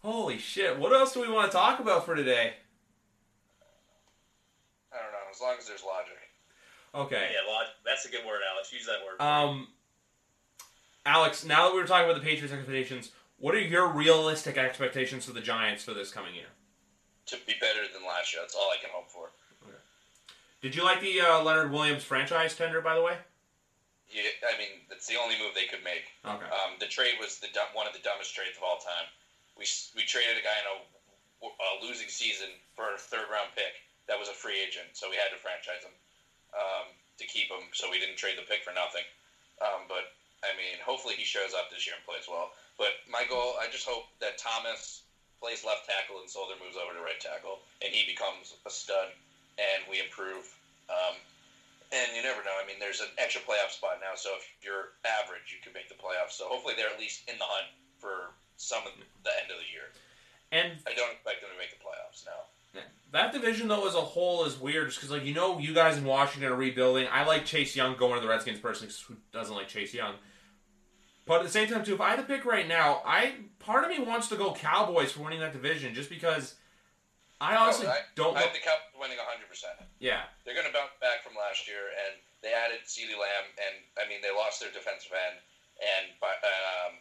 Holy 0.09 0.38
shit! 0.38 0.78
What 0.78 0.94
else 0.94 1.12
do 1.12 1.20
we 1.20 1.28
want 1.28 1.50
to 1.50 1.54
talk 1.54 1.80
about 1.80 2.06
for 2.06 2.14
today? 2.14 2.54
I 4.90 4.96
don't 5.02 5.12
know. 5.12 5.18
As 5.30 5.38
long 5.38 5.56
as 5.59 5.68
there's 5.68 5.84
logic. 5.84 6.16
Okay. 6.94 7.28
Yeah, 7.30 7.52
log- 7.52 7.66
that's 7.84 8.06
a 8.06 8.11
good 8.11 8.24
word, 8.26 8.40
Alex. 8.50 8.72
Use 8.72 8.86
that 8.86 9.04
word. 9.04 9.20
Um, 9.20 9.68
Alex, 11.04 11.44
now 11.44 11.66
that 11.66 11.74
we 11.74 11.80
were 11.82 11.86
talking 11.86 12.09
about 12.09 12.18
the 12.18 12.26
Patriots' 12.26 12.54
expectations, 12.54 13.11
what 13.36 13.54
are 13.54 13.61
your 13.61 13.86
realistic 13.92 14.56
expectations 14.56 15.26
for 15.26 15.32
the 15.32 15.42
Giants 15.42 15.84
for 15.84 15.92
this 15.92 16.11
coming 16.11 16.34
year? 16.34 16.56
To 17.26 17.36
be 17.46 17.52
better 17.61 17.84
than 17.92 18.02
last 18.09 18.32
year. 18.32 18.40
That's 18.42 18.54
all 18.54 18.72
I 18.72 18.80
can 18.80 18.88
hope 18.90 19.11
for. 19.11 19.28
Okay. 19.62 19.76
Did 20.62 20.74
you 20.74 20.84
like 20.84 21.02
the 21.02 21.20
uh, 21.20 21.42
Leonard 21.42 21.70
Williams 21.70 22.02
franchise 22.02 22.56
tender, 22.56 22.80
by 22.80 22.94
the 22.94 23.02
way? 23.02 23.18
Yeah, 24.09 24.22
I 24.48 24.56
mean, 24.56 24.88
that's 24.88 25.06
the 25.06 25.16
only 25.16 25.34
move 25.38 25.52
they 25.54 25.66
could 25.66 25.84
make. 25.84 26.09
Okay. 26.24 26.46
Um, 26.48 26.80
the 26.80 26.86
trade 26.86 27.20
was 27.20 27.40
the 27.40 27.48
dumb, 27.52 27.68
one 27.74 27.86
of 27.86 27.92
the 27.92 28.00
dumbest 28.00 28.34
trades 28.34 28.56
of 28.56 28.62
all 28.62 28.78
time. 28.78 29.04
We 29.59 29.66
we 29.98 30.06
traded 30.06 30.38
a 30.38 30.44
guy 30.46 30.54
in 30.62 30.66
a, 30.70 30.76
a 31.50 31.70
losing 31.82 32.09
season 32.09 32.48
for 32.78 32.94
a 32.94 32.98
third 32.98 33.26
round 33.28 33.50
pick 33.59 33.82
that 34.06 34.16
was 34.16 34.30
a 34.30 34.36
free 34.36 34.56
agent, 34.56 34.94
so 34.94 35.11
we 35.11 35.18
had 35.18 35.34
to 35.34 35.38
franchise 35.38 35.84
him 35.84 35.92
um, 36.56 36.86
to 37.18 37.26
keep 37.26 37.50
him. 37.50 37.68
So 37.74 37.90
we 37.90 37.98
didn't 37.98 38.16
trade 38.16 38.38
the 38.38 38.46
pick 38.46 38.64
for 38.64 38.72
nothing. 38.72 39.04
Um, 39.61 39.90
but 39.90 40.14
I 40.46 40.54
mean, 40.54 40.78
hopefully 40.80 41.18
he 41.18 41.26
shows 41.26 41.52
up 41.52 41.68
this 41.68 41.84
year 41.84 41.98
and 41.98 42.04
plays 42.06 42.30
well. 42.30 42.54
But 42.78 43.02
my 43.11 43.26
goal, 43.26 43.59
I 43.59 43.66
just 43.66 43.84
hope 43.84 44.06
that 44.22 44.38
Thomas 44.38 45.02
plays 45.42 45.66
left 45.66 45.86
tackle 45.86 46.22
and 46.22 46.30
Solder 46.30 46.59
moves 46.59 46.78
over 46.78 46.94
to 46.94 47.02
right 47.02 47.18
tackle, 47.18 47.61
and 47.82 47.90
he 47.90 48.06
becomes 48.06 48.54
a 48.66 48.70
stud, 48.70 49.11
and 49.59 49.82
we 49.90 49.98
improve. 49.98 50.46
Um, 50.88 51.18
and 51.90 52.14
you 52.14 52.22
never 52.22 52.44
know. 52.44 52.54
I 52.54 52.66
mean, 52.66 52.78
there's 52.78 53.00
an 53.00 53.11
extra 53.18 53.40
playoff 53.42 53.72
spot 53.72 53.98
now, 54.00 54.14
so 54.14 54.36
if 54.36 54.44
you're 54.61 54.94
average, 55.04 55.50
you 55.50 55.59
can 55.59 55.72
make 55.72 55.88
the 55.88 55.98
playoffs. 55.98 56.36
So 56.36 56.46
hopefully 56.46 56.74
they're 56.76 56.90
at 56.90 57.00
least 57.00 57.26
in 57.28 57.38
the 57.40 57.48
hunt 57.48 57.68
for 57.98 58.36
some 58.59 58.82
of 58.86 58.92
the 59.24 59.30
end 59.40 59.50
of 59.50 59.56
the 59.56 59.68
year. 59.72 59.88
And 60.52 60.78
I 60.86 60.92
don't 60.94 61.12
expect 61.12 61.40
them 61.40 61.50
to 61.52 61.59
make 61.59 61.70
the 61.70 61.80
playoffs 61.80 62.26
now. 62.26 62.82
that 63.12 63.32
division, 63.32 63.68
though, 63.68 63.86
as 63.88 63.94
a 63.94 64.00
whole, 64.00 64.44
is 64.44 64.59
weird 64.61 64.88
just 64.88 64.98
because, 65.00 65.11
like, 65.11 65.24
you 65.24 65.34
know, 65.34 65.59
you 65.59 65.72
guys 65.72 65.96
in 65.96 66.04
Washington 66.04 66.52
are 66.52 66.56
rebuilding. 66.56 67.06
I 67.11 67.24
like 67.24 67.44
Chase 67.44 67.74
Young 67.76 67.96
going 67.96 68.14
to 68.14 68.20
the 68.20 68.28
Redskins 68.28 68.59
personally. 68.59 68.92
Who 69.09 69.16
doesn't 69.32 69.54
like 69.54 69.68
Chase 69.68 69.94
Young? 69.94 70.14
But 71.26 71.40
at 71.40 71.44
the 71.44 71.52
same 71.52 71.68
time, 71.68 71.84
too, 71.84 71.94
if 71.94 72.00
I 72.00 72.11
had 72.11 72.16
to 72.16 72.22
pick 72.24 72.44
right 72.46 72.66
now, 72.66 73.02
I 73.04 73.34
part 73.61 73.84
of 73.84 73.90
me 73.90 74.00
wants 74.00 74.28
to 74.32 74.36
go 74.36 74.54
Cowboys 74.54 75.12
for 75.12 75.20
winning 75.24 75.40
that 75.40 75.52
division 75.52 75.92
just 75.92 76.09
because 76.09 76.56
I 77.38 77.54
honestly 77.54 77.86
I, 77.86 78.00
don't. 78.16 78.32
I 78.34 78.48
have 78.48 78.56
the 78.56 78.64
Cowboys 78.64 78.96
winning 78.96 79.20
100%. 79.20 79.84
yeah, 80.00 80.24
They're 80.44 80.56
going 80.56 80.66
to 80.66 80.72
bounce 80.72 80.96
back 81.04 81.20
from 81.22 81.36
last 81.36 81.68
year, 81.68 81.92
and 82.09 82.16
they 82.40 82.56
added 82.56 82.80
CeeDee 82.88 83.12
Lamb, 83.14 83.46
and, 83.61 83.76
I 84.00 84.09
mean, 84.09 84.24
they 84.24 84.32
lost 84.32 84.59
their 84.64 84.72
defensive 84.72 85.12
end, 85.12 85.36
and, 85.78 86.16
By- 86.18 86.34
um, 86.40 86.96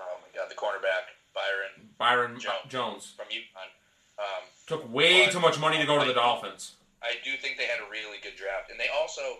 oh 0.00 0.18
my 0.22 0.28
God, 0.34 0.50
the 0.50 0.54
cornerback, 0.54 1.10
Byron 1.34 1.90
Byron 1.98 2.38
Jones. 2.40 2.66
Jones 2.68 3.12
from 3.16 3.26
UConn. 3.28 3.70
Um, 4.18 4.42
took 4.66 4.82
way 4.92 5.24
But- 5.26 5.32
too 5.32 5.40
much 5.40 5.58
money 5.58 5.78
to 5.78 5.86
go 5.86 5.98
to 5.98 6.04
the 6.04 6.14
Dolphins. 6.14 6.74
I 7.02 7.14
do 7.22 7.36
think 7.38 7.56
they 7.58 7.66
had 7.70 7.78
a 7.78 7.86
really 7.90 8.18
good 8.18 8.34
draft, 8.34 8.70
and 8.70 8.78
they 8.80 8.88
also 8.88 9.38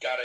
got 0.00 0.18
a 0.20 0.24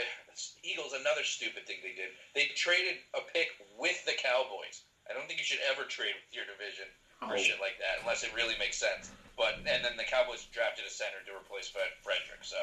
Eagles. 0.64 0.92
Another 0.94 1.24
stupid 1.24 1.66
thing 1.66 1.76
they 1.82 1.92
did: 1.92 2.10
they 2.34 2.46
traded 2.56 2.96
a 3.12 3.20
pick 3.20 3.52
with 3.76 4.00
the 4.06 4.12
Cowboys. 4.16 4.80
I 5.08 5.12
don't 5.12 5.26
think 5.28 5.38
you 5.38 5.44
should 5.44 5.60
ever 5.68 5.84
trade 5.84 6.14
with 6.16 6.32
your 6.32 6.46
division 6.48 6.88
or 7.20 7.34
Oh. 7.34 7.36
shit 7.36 7.60
like 7.60 7.76
that, 7.78 8.00
unless 8.00 8.22
it 8.24 8.32
really 8.32 8.56
makes 8.56 8.78
sense. 8.78 9.10
But 9.36 9.56
and 9.68 9.84
then 9.84 9.96
the 9.96 10.04
Cowboys 10.08 10.44
drafted 10.52 10.86
a 10.86 10.90
center 10.90 11.20
to 11.26 11.36
replace 11.36 11.68
Fred 11.68 11.92
Frederick. 12.00 12.40
So 12.44 12.56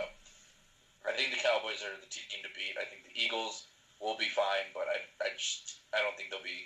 I 1.06 1.14
think 1.14 1.30
the 1.32 1.40
Cowboys 1.40 1.84
are 1.86 1.94
the 2.02 2.10
team 2.10 2.42
to 2.42 2.50
beat. 2.58 2.76
I 2.82 2.86
think 2.86 3.06
the 3.06 3.14
Eagles 3.14 3.66
will 4.02 4.18
be 4.18 4.30
fine, 4.30 4.66
but 4.74 4.88
I 4.90 5.02
I 5.24 5.30
just 5.38 5.78
I 5.94 6.02
don't 6.02 6.18
think 6.18 6.32
they'll 6.32 6.42
be 6.42 6.66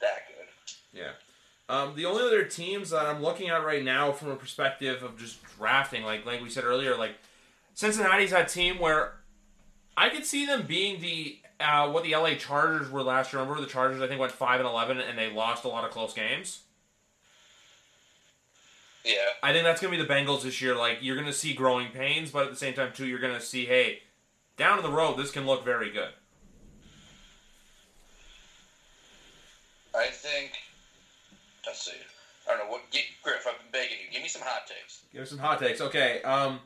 that 0.00 0.26
good. 0.28 0.46
Yeah. 0.92 1.12
Um, 1.68 1.94
the 1.96 2.06
only 2.06 2.22
other 2.22 2.44
teams 2.44 2.90
that 2.90 3.06
I'm 3.06 3.22
looking 3.22 3.48
at 3.48 3.64
right 3.64 3.82
now, 3.82 4.12
from 4.12 4.30
a 4.30 4.36
perspective 4.36 5.02
of 5.02 5.18
just 5.18 5.42
drafting, 5.58 6.04
like 6.04 6.24
like 6.24 6.42
we 6.42 6.48
said 6.48 6.64
earlier, 6.64 6.96
like 6.96 7.16
Cincinnati's 7.74 8.30
that 8.30 8.48
team 8.48 8.78
where 8.78 9.14
I 9.96 10.08
could 10.08 10.24
see 10.24 10.46
them 10.46 10.62
being 10.62 11.00
the 11.00 11.38
uh, 11.58 11.90
what 11.90 12.04
the 12.04 12.14
LA 12.14 12.34
Chargers 12.34 12.90
were 12.90 13.02
last 13.02 13.32
year. 13.32 13.40
Remember 13.42 13.60
the 13.60 13.66
Chargers? 13.66 14.00
I 14.00 14.06
think 14.06 14.20
went 14.20 14.32
five 14.32 14.60
and 14.60 14.68
eleven, 14.68 14.98
and 14.98 15.18
they 15.18 15.32
lost 15.32 15.64
a 15.64 15.68
lot 15.68 15.84
of 15.84 15.90
close 15.90 16.12
games. 16.12 16.60
Yeah, 19.04 19.14
I 19.42 19.52
think 19.52 19.64
that's 19.64 19.80
gonna 19.80 19.96
be 19.96 20.02
the 20.02 20.08
Bengals 20.08 20.42
this 20.42 20.60
year. 20.60 20.76
Like 20.76 20.98
you're 21.00 21.16
gonna 21.16 21.32
see 21.32 21.52
growing 21.52 21.88
pains, 21.90 22.30
but 22.30 22.44
at 22.44 22.50
the 22.50 22.56
same 22.56 22.74
time 22.74 22.92
too, 22.92 23.06
you're 23.06 23.18
gonna 23.18 23.40
see, 23.40 23.66
hey, 23.66 24.00
down 24.56 24.82
the 24.82 24.90
road, 24.90 25.16
this 25.16 25.30
can 25.30 25.46
look 25.46 25.64
very 25.64 25.90
good. 25.90 26.10
I 29.96 30.08
think. 30.08 30.52
Let's 31.66 31.84
see. 31.84 31.92
I 32.46 32.56
don't 32.56 32.66
know 32.66 32.70
what 32.72 32.90
get, 32.90 33.02
Griff. 33.22 33.46
I've 33.48 33.58
been 33.58 33.72
begging 33.72 33.96
you. 34.04 34.12
Give 34.12 34.22
me 34.22 34.28
some 34.28 34.42
hot 34.42 34.66
takes. 34.66 35.02
Give 35.12 35.22
us 35.22 35.30
some 35.30 35.38
hot 35.38 35.58
takes. 35.58 35.80
Okay. 35.80 36.22
Um, 36.22 36.60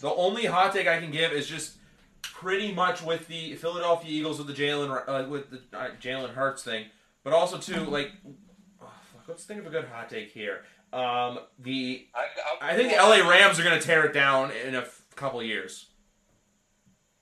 the 0.00 0.10
only 0.10 0.46
hot 0.46 0.72
take 0.72 0.88
I 0.88 0.98
can 0.98 1.10
give 1.10 1.32
is 1.32 1.46
just 1.46 1.74
pretty 2.22 2.72
much 2.72 3.02
with 3.02 3.28
the 3.28 3.54
Philadelphia 3.54 4.10
Eagles 4.10 4.38
with 4.38 4.48
the 4.48 4.52
Jalen 4.52 5.02
uh, 5.06 5.28
with 5.28 5.50
the 5.50 5.78
uh, 5.78 5.90
Jalen 6.00 6.34
Hurts 6.34 6.62
thing, 6.62 6.86
but 7.22 7.32
also 7.32 7.58
too 7.58 7.84
like, 7.84 8.10
oh, 8.26 8.86
fuck, 9.12 9.28
let's 9.28 9.44
think 9.44 9.60
of 9.60 9.66
a 9.66 9.70
good 9.70 9.84
hot 9.84 10.08
take 10.08 10.32
here. 10.32 10.62
Um, 10.92 11.40
the 11.58 12.06
I, 12.14 12.72
I 12.72 12.76
think 12.76 12.90
the 12.90 12.96
LA 12.96 13.28
Rams 13.28 13.58
are 13.58 13.64
going 13.64 13.78
to 13.78 13.84
tear 13.84 14.04
it 14.06 14.12
down 14.12 14.50
in 14.50 14.74
a 14.74 14.78
f- 14.78 15.02
couple 15.16 15.42
years, 15.42 15.86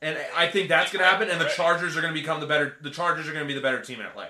and 0.00 0.18
I 0.36 0.46
think 0.46 0.68
that's 0.68 0.92
going 0.92 1.02
to 1.02 1.10
happen. 1.10 1.28
And 1.28 1.40
the 1.40 1.48
Chargers 1.48 1.96
are 1.96 2.00
going 2.00 2.14
to 2.14 2.20
become 2.20 2.40
the 2.40 2.46
better. 2.46 2.76
The 2.82 2.90
Chargers 2.90 3.28
are 3.28 3.32
going 3.32 3.44
to 3.44 3.48
be 3.48 3.54
the 3.54 3.62
better 3.62 3.80
team 3.80 4.00
in 4.00 4.06
LA. 4.14 4.26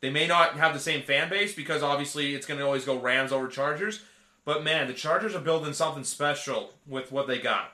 They 0.00 0.10
may 0.10 0.26
not 0.26 0.54
have 0.56 0.74
the 0.74 0.80
same 0.80 1.02
fan 1.02 1.28
base 1.28 1.54
because 1.54 1.82
obviously 1.82 2.34
it's 2.34 2.46
going 2.46 2.60
to 2.60 2.66
always 2.66 2.84
go 2.84 2.98
Rams 2.98 3.32
over 3.32 3.48
Chargers. 3.48 4.02
But 4.44 4.62
man, 4.64 4.86
the 4.86 4.94
Chargers 4.94 5.34
are 5.34 5.40
building 5.40 5.72
something 5.72 6.04
special 6.04 6.72
with 6.86 7.10
what 7.12 7.26
they 7.26 7.38
got. 7.38 7.72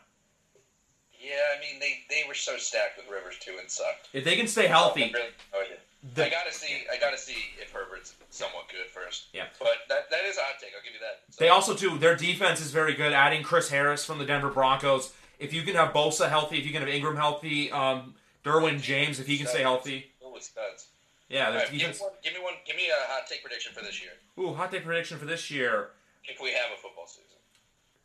Yeah, 1.20 1.31
I 1.57 1.61
mean 1.61 1.81
they, 1.81 2.01
they 2.11 2.22
were 2.29 2.35
so 2.35 2.57
stacked 2.57 2.97
with 2.99 3.07
Rivers 3.11 3.39
too 3.41 3.57
and 3.61 3.70
sucked. 3.70 4.09
If 4.12 4.25
they 4.25 4.37
can 4.37 4.47
stay 4.47 4.66
healthy, 4.66 5.11
Really 5.14 5.29
enjoyed 5.55 5.72
it. 5.72 5.81
the- 6.14 6.27
I 6.27 6.31
gotta 6.31 6.53
see. 6.53 6.83
I 6.93 6.99
gotta 6.99 7.16
see 7.16 7.37
if 7.61 7.70
Herbert's 7.72 8.14
somewhat 8.31 8.68
good 8.70 8.87
first. 8.93 9.27
Yeah. 9.33 9.47
but 9.59 9.68
that 9.89 10.11
that 10.11 10.25
is 10.25 10.37
a 10.37 10.41
hot 10.41 10.61
take. 10.61 10.72
I'll 10.77 10.83
give 10.85 10.93
you 10.93 11.01
that. 11.01 11.22
So, 11.31 11.43
They 11.45 11.49
also 11.49 11.75
too 11.75 11.97
their 11.99 12.14
defense 12.16 12.61
is 12.61 12.72
very 12.72 12.93
good. 12.95 13.12
Adding 13.14 13.43
Chris 13.43 13.70
Harris 13.70 14.05
from 14.05 14.18
the 14.18 14.27
Denver 14.27 14.51
Broncos. 14.51 15.12
If 15.39 15.55
you 15.55 15.62
can 15.62 15.75
have 15.77 15.95
Bosa 15.95 16.29
healthy, 16.29 16.59
if 16.59 16.66
you 16.66 16.72
can 16.72 16.81
have 16.83 16.91
Ingram 16.91 17.16
healthy, 17.16 17.70
um, 17.72 18.14
Derwin 18.45 18.81
James, 18.83 19.18
if 19.18 19.27
he 19.27 19.39
can 19.39 19.47
stay 19.47 19.62
healthy, 19.62 20.11
studs. 20.41 20.89
Yeah, 21.35 21.51
their 21.51 21.61
right, 21.61 21.70
give 21.70 21.80
me 21.80 21.97
one. 21.99 22.11
Give 22.22 22.32
me 22.32 22.41
one. 22.41 22.55
Give 22.64 22.76
me 22.76 22.89
a 22.89 23.12
hot 23.12 23.26
take 23.26 23.43
prediction 23.43 23.72
for 23.74 23.82
this 23.82 24.01
year. 24.01 24.12
Ooh, 24.39 24.55
hot 24.55 24.70
take 24.70 24.85
prediction 24.85 25.18
for 25.18 25.24
this 25.24 25.51
year. 25.51 25.91
If 26.24 26.41
we 26.41 26.51
have 26.51 26.70
a 26.72 26.80
football 26.80 27.07
season. 27.07 27.24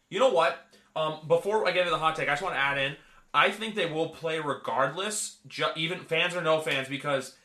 You 0.09 0.19
know 0.19 0.30
what? 0.30 0.65
Um, 0.95 1.19
before 1.27 1.67
I 1.67 1.71
get 1.71 1.82
into 1.82 1.91
the 1.91 1.99
hot 1.99 2.15
take, 2.15 2.27
I 2.27 2.32
just 2.32 2.41
want 2.41 2.55
to 2.55 2.59
add 2.59 2.77
in. 2.77 2.95
I 3.34 3.51
think 3.51 3.75
they 3.75 3.86
will 3.86 4.09
play 4.09 4.39
regardless, 4.39 5.38
ju- 5.47 5.67
even 5.75 5.99
fans 5.99 6.36
or 6.36 6.41
no 6.41 6.59
fans, 6.59 6.89
because 6.89 7.36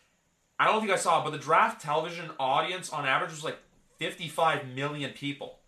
I 0.59 0.65
don't 0.65 0.75
know 0.75 0.79
if 0.79 0.85
you 0.85 0.91
guys 0.91 1.03
saw, 1.03 1.21
it, 1.21 1.25
but 1.25 1.31
the 1.31 1.39
draft 1.39 1.83
television 1.83 2.31
audience 2.41 2.91
on 2.91 3.05
average 3.05 3.31
was 3.31 3.45
like 3.45 3.59
55 3.99 4.69
million 4.69 5.11
people. 5.13 5.59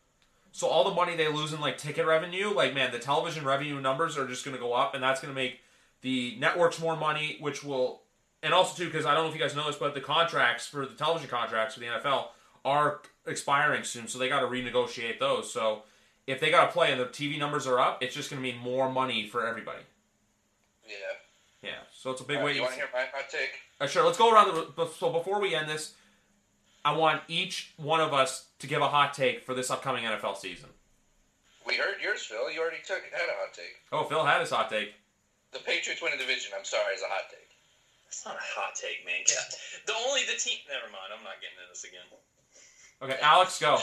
So 0.53 0.69
all 0.69 0.85
the 0.85 0.95
money 0.95 1.15
they 1.15 1.29
lose 1.29 1.53
in 1.53 1.61
like 1.61 1.77
ticket 1.77 2.07
revenue, 2.07 2.49
like 2.55 2.73
man, 2.73 2.91
the 2.93 2.99
television 2.99 3.45
revenue 3.45 3.79
numbers 3.79 4.17
are 4.17 4.27
just 4.27 4.43
going 4.43 4.57
to 4.57 4.61
go 4.61 4.73
up, 4.73 4.95
and 4.95 5.03
that's 5.03 5.21
going 5.21 5.33
to 5.33 5.39
make 5.39 5.61
the 6.01 6.37
networks 6.39 6.81
more 6.81 6.97
money, 6.97 7.37
which 7.41 7.63
will, 7.63 8.01
and 8.43 8.53
also 8.55 8.77
too, 8.77 8.87
because 8.87 9.07
I 9.07 9.15
don't 9.15 9.25
know 9.25 9.31
if 9.31 9.35
you 9.35 9.41
guys 9.41 9.57
know 9.57 9.67
this, 9.67 9.77
but 9.77 9.95
the 9.95 10.01
contracts 10.01 10.67
for 10.67 10.87
the 10.87 10.95
television 10.95 11.29
contracts 11.29 11.75
for 11.75 11.81
the 11.81 11.87
NFL 11.87 12.29
are 12.65 13.01
expiring 13.27 13.85
soon, 13.85 14.09
so 14.09 14.19
they 14.19 14.29
got 14.29 14.41
to 14.41 14.47
renegotiate 14.47 15.19
those. 15.19 15.53
So 15.53 15.83
if 16.27 16.41
they 16.41 16.51
got 16.51 16.67
to 16.67 16.73
play 16.73 16.93
and 16.93 17.01
the 17.01 17.07
TV 17.07 17.39
numbers 17.39 17.67
are 17.67 17.79
up, 17.79 18.03
it's 18.03 18.15
just 18.15 18.31
going 18.31 18.43
to 18.43 18.49
mean 18.49 18.61
more 18.61 18.91
money 18.91 19.27
for 19.27 19.47
everybody. 19.47 19.83
Yeah. 20.87 20.95
Yeah, 21.63 21.71
so 21.93 22.11
it's 22.11 22.21
a 22.21 22.25
big 22.25 22.37
right, 22.37 22.45
way. 22.45 22.55
you 22.55 22.63
want 22.63 22.75
to 22.75 22.79
hear 22.79 22.89
my 22.93 23.07
hot 23.13 23.29
take? 23.29 23.51
Uh, 23.81 23.87
sure, 23.87 24.05
let's 24.05 24.19
go 24.19 24.33
around 24.33 24.55
the. 24.77 24.87
So 24.87 25.11
before 25.11 25.41
we 25.41 25.55
end 25.55 25.69
this, 25.69 25.95
I 26.85 26.97
want 26.97 27.23
each 27.27 27.73
one 27.77 28.01
of 28.01 28.15
us 28.15 28.47
to 28.61 28.67
give 28.69 28.83
a 28.83 28.89
hot 28.89 29.15
take 29.15 29.43
for 29.43 29.55
this 29.55 29.71
upcoming 29.71 30.05
NFL 30.05 30.37
season. 30.37 30.69
We 31.67 31.75
heard 31.75 31.97
yours, 32.01 32.23
Phil. 32.23 32.53
You 32.53 32.61
already 32.61 32.77
took 32.87 33.03
had 33.11 33.29
a 33.29 33.35
hot 33.43 33.53
take. 33.53 33.75
Oh, 33.91 34.05
Phil 34.05 34.25
had 34.25 34.41
his 34.41 34.51
hot 34.51 34.71
take. 34.71 34.95
The 35.53 35.59
Patriots 35.59 36.01
win 36.01 36.13
a 36.13 36.19
division. 36.19 36.53
I'm 36.57 36.65
sorry, 36.65 36.95
is 36.95 37.03
a 37.03 37.09
hot 37.09 37.25
take. 37.31 37.46
That's 38.07 38.23
not 38.25 38.39
a 38.39 38.47
hot 38.55 38.75
take, 38.79 39.03
man. 39.05 39.27
Yeah. 39.27 39.43
The 39.87 39.95
only 40.07 40.23
the 40.25 40.39
team. 40.39 40.63
Never 40.71 40.87
mind. 40.89 41.11
I'm 41.11 41.23
not 41.27 41.43
getting 41.43 41.59
into 41.59 41.71
this 41.75 41.83
again. 41.85 42.07
Okay, 43.03 43.19
Alex, 43.21 43.59
go. 43.59 43.77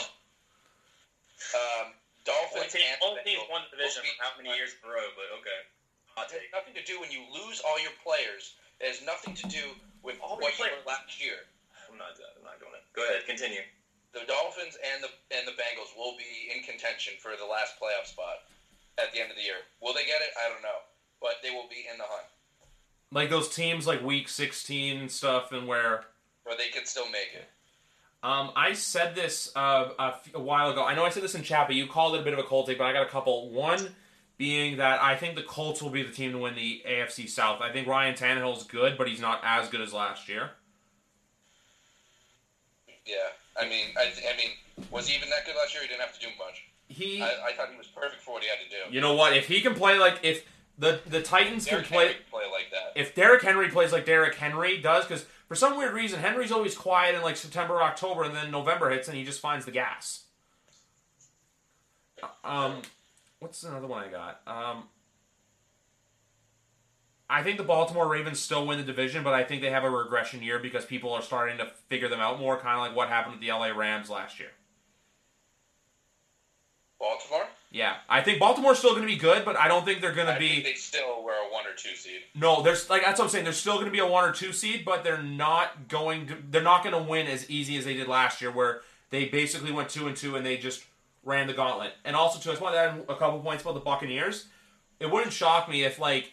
Um, 1.54 1.92
Only 1.92 1.94
Dolphins 2.24 2.72
team, 2.72 2.88
and 2.88 2.98
only 3.04 3.20
team 3.22 3.36
Bengals 3.38 3.52
won 3.52 3.62
the 3.68 3.76
division 3.76 4.02
will 4.02 4.16
for 4.16 4.24
how 4.24 4.32
many 4.40 4.50
years 4.56 4.72
in 4.74 4.80
a 4.88 4.90
row? 4.90 5.12
But 5.14 5.28
okay. 5.38 5.60
Hot 6.16 6.26
It 6.32 6.32
has 6.32 6.40
take. 6.48 6.52
nothing 6.56 6.74
to 6.74 6.82
do 6.82 6.98
when 6.98 7.12
you 7.12 7.20
lose 7.30 7.60
all 7.60 7.76
your 7.78 7.92
players. 8.02 8.56
It 8.80 8.88
has 8.88 9.04
nothing 9.04 9.36
to 9.38 9.46
do 9.46 9.76
with 10.02 10.16
All 10.24 10.40
what 10.40 10.56
your 10.58 10.72
you 10.72 10.80
were 10.80 10.86
last 10.88 11.20
year. 11.20 11.44
I'm 11.86 12.00
not. 12.00 12.16
I'm 12.18 12.42
not 12.42 12.58
doing 12.58 12.74
it. 12.74 12.82
Go 12.96 13.04
ahead. 13.04 13.22
Continue. 13.28 13.62
The 14.16 14.24
Dolphins 14.26 14.78
and 14.80 15.02
the 15.04 15.10
and 15.34 15.46
the 15.46 15.52
Bengals 15.54 15.92
will 15.94 16.14
be 16.16 16.48
in 16.50 16.62
contention 16.62 17.14
for 17.18 17.36
the 17.36 17.44
last 17.46 17.74
playoff 17.78 18.06
spot 18.06 18.42
at 18.98 19.10
the 19.12 19.20
end 19.20 19.30
of 19.30 19.36
the 19.36 19.42
year. 19.42 19.62
Will 19.82 19.92
they 19.92 20.06
get 20.06 20.22
it? 20.22 20.30
I 20.38 20.48
don't 20.48 20.62
know, 20.62 20.82
but 21.20 21.42
they 21.42 21.50
will 21.50 21.66
be 21.68 21.86
in 21.90 21.98
the 21.98 22.06
hunt, 22.06 22.26
Like 23.14 23.30
those 23.30 23.48
teams 23.48 23.86
like 23.86 24.02
Week 24.02 24.28
16 24.28 24.98
and 24.98 25.10
stuff, 25.10 25.52
and 25.52 25.66
where 25.66 26.04
where 26.42 26.56
they 26.56 26.68
could 26.68 26.86
still 26.86 27.06
make 27.06 27.30
it. 27.34 27.48
Um, 28.22 28.50
I 28.56 28.72
said 28.72 29.14
this 29.14 29.52
uh, 29.54 29.90
a, 29.98 30.06
f- 30.06 30.30
a 30.34 30.40
while 30.40 30.70
ago. 30.70 30.84
I 30.84 30.94
know 30.94 31.04
I 31.04 31.10
said 31.10 31.22
this 31.22 31.34
in 31.34 31.42
chat, 31.42 31.66
but 31.66 31.76
you 31.76 31.86
called 31.86 32.16
it 32.16 32.22
a 32.22 32.24
bit 32.24 32.32
of 32.32 32.38
a 32.38 32.42
cold 32.42 32.66
take. 32.66 32.78
But 32.78 32.84
I 32.84 32.92
got 32.92 33.06
a 33.06 33.10
couple. 33.10 33.50
One 33.50 33.94
being 34.36 34.78
that 34.78 35.00
I 35.00 35.14
think 35.14 35.36
the 35.36 35.42
Colts 35.42 35.80
will 35.80 35.90
be 35.90 36.02
the 36.02 36.10
team 36.12 36.32
to 36.32 36.38
win 36.38 36.54
the 36.56 36.82
AFC 36.88 37.28
South. 37.28 37.60
I 37.60 37.70
think 37.70 37.86
Ryan 37.86 38.14
Tannehill's 38.14 38.64
good, 38.64 38.98
but 38.98 39.08
he's 39.08 39.20
not 39.20 39.40
as 39.44 39.68
good 39.68 39.80
as 39.80 39.92
last 39.92 40.28
year. 40.28 40.50
Yeah, 43.06 43.14
I 43.60 43.68
mean, 43.68 43.86
I, 43.96 44.06
I 44.32 44.36
mean, 44.36 44.50
was 44.90 45.06
he 45.06 45.16
even 45.16 45.28
that 45.30 45.46
good 45.46 45.54
last 45.56 45.72
year? 45.74 45.82
He 45.82 45.88
didn't 45.88 46.00
have 46.00 46.14
to 46.14 46.20
do 46.20 46.32
much. 46.38 46.64
He, 46.88 47.22
I, 47.22 47.26
I 47.26 47.52
thought 47.52 47.68
he 47.70 47.76
was 47.78 47.86
perfect 47.86 48.22
for 48.22 48.32
what 48.32 48.42
he 48.42 48.48
had 48.48 48.58
to 48.58 48.68
do. 48.68 48.94
you 48.94 49.00
know 49.00 49.14
what? 49.14 49.36
If 49.36 49.46
he 49.46 49.60
can 49.60 49.74
play 49.74 49.98
like 49.98 50.18
if 50.22 50.44
the 50.78 51.00
the 51.06 51.22
Titans 51.22 51.66
can 51.66 51.82
play, 51.82 52.16
play 52.30 52.44
like 52.50 52.70
that. 52.72 53.00
if 53.00 53.14
Derrick 53.14 53.42
Henry 53.42 53.68
plays 53.68 53.92
like 53.92 54.04
Derrick 54.06 54.34
Henry 54.34 54.78
does, 54.80 55.04
because 55.04 55.24
for 55.48 55.54
some 55.54 55.76
weird 55.76 55.92
reason 55.94 56.20
Henry's 56.20 56.52
always 56.52 56.74
quiet 56.74 57.14
in 57.14 57.22
like 57.22 57.36
September, 57.36 57.82
October, 57.82 58.24
and 58.24 58.34
then 58.34 58.50
November 58.50 58.90
hits 58.90 59.08
and 59.08 59.16
he 59.16 59.24
just 59.24 59.40
finds 59.40 59.64
the 59.64 59.70
gas. 59.70 60.24
Um, 62.42 62.82
what's 63.38 63.62
another 63.62 63.86
one 63.86 64.02
I 64.02 64.08
got? 64.08 64.40
Um, 64.46 64.84
I 67.28 67.42
think 67.42 67.58
the 67.58 67.64
Baltimore 67.64 68.08
Ravens 68.08 68.38
still 68.38 68.66
win 68.66 68.78
the 68.78 68.84
division, 68.84 69.22
but 69.24 69.34
I 69.34 69.44
think 69.44 69.62
they 69.62 69.70
have 69.70 69.84
a 69.84 69.90
regression 69.90 70.42
year 70.42 70.58
because 70.58 70.84
people 70.84 71.12
are 71.12 71.22
starting 71.22 71.58
to 71.58 71.66
figure 71.88 72.08
them 72.08 72.20
out 72.20 72.38
more, 72.38 72.58
kind 72.58 72.76
of 72.76 72.86
like 72.86 72.96
what 72.96 73.08
happened 73.08 73.34
with 73.34 73.40
the 73.40 73.50
LA 73.52 73.68
Rams 73.68 74.10
last 74.10 74.38
year. 74.38 74.50
Baltimore. 76.98 77.46
Yeah, 77.74 77.96
I 78.08 78.22
think 78.22 78.38
Baltimore's 78.38 78.78
still 78.78 78.90
going 78.90 79.02
to 79.02 79.08
be 79.08 79.16
good, 79.16 79.44
but 79.44 79.58
I 79.58 79.66
don't 79.66 79.84
think 79.84 80.00
they're 80.00 80.14
going 80.14 80.32
to 80.32 80.38
be. 80.38 80.48
think 80.48 80.64
they 80.64 80.74
still 80.74 81.24
were 81.24 81.32
a 81.32 81.52
one 81.52 81.66
or 81.66 81.74
two 81.76 81.96
seed. 81.96 82.20
No, 82.32 82.62
there's 82.62 82.88
like 82.88 83.02
that's 83.02 83.18
what 83.18 83.24
I'm 83.24 83.30
saying. 83.32 83.42
They're 83.42 83.52
still 83.52 83.74
going 83.74 83.86
to 83.86 83.90
be 83.90 83.98
a 83.98 84.06
one 84.06 84.22
or 84.22 84.30
two 84.30 84.52
seed, 84.52 84.84
but 84.84 85.02
they're 85.02 85.20
not 85.20 85.88
going 85.88 86.28
to. 86.28 86.36
They're 86.52 86.62
not 86.62 86.84
going 86.84 86.94
to 86.94 87.02
win 87.02 87.26
as 87.26 87.50
easy 87.50 87.76
as 87.76 87.84
they 87.84 87.94
did 87.94 88.06
last 88.06 88.40
year, 88.40 88.52
where 88.52 88.82
they 89.10 89.24
basically 89.24 89.72
went 89.72 89.88
two 89.88 90.06
and 90.06 90.16
two 90.16 90.36
and 90.36 90.46
they 90.46 90.56
just 90.56 90.84
ran 91.24 91.48
the 91.48 91.52
gauntlet. 91.52 91.94
And 92.04 92.14
also, 92.14 92.38
too, 92.38 92.50
I 92.50 92.52
just 92.52 92.62
want 92.62 92.76
to 92.76 92.78
add 92.78 93.04
a 93.08 93.16
couple 93.16 93.40
points 93.40 93.64
about 93.64 93.74
the 93.74 93.80
Buccaneers. 93.80 94.46
It 95.00 95.10
wouldn't 95.10 95.32
shock 95.32 95.68
me 95.68 95.82
if 95.82 95.98
like 95.98 96.30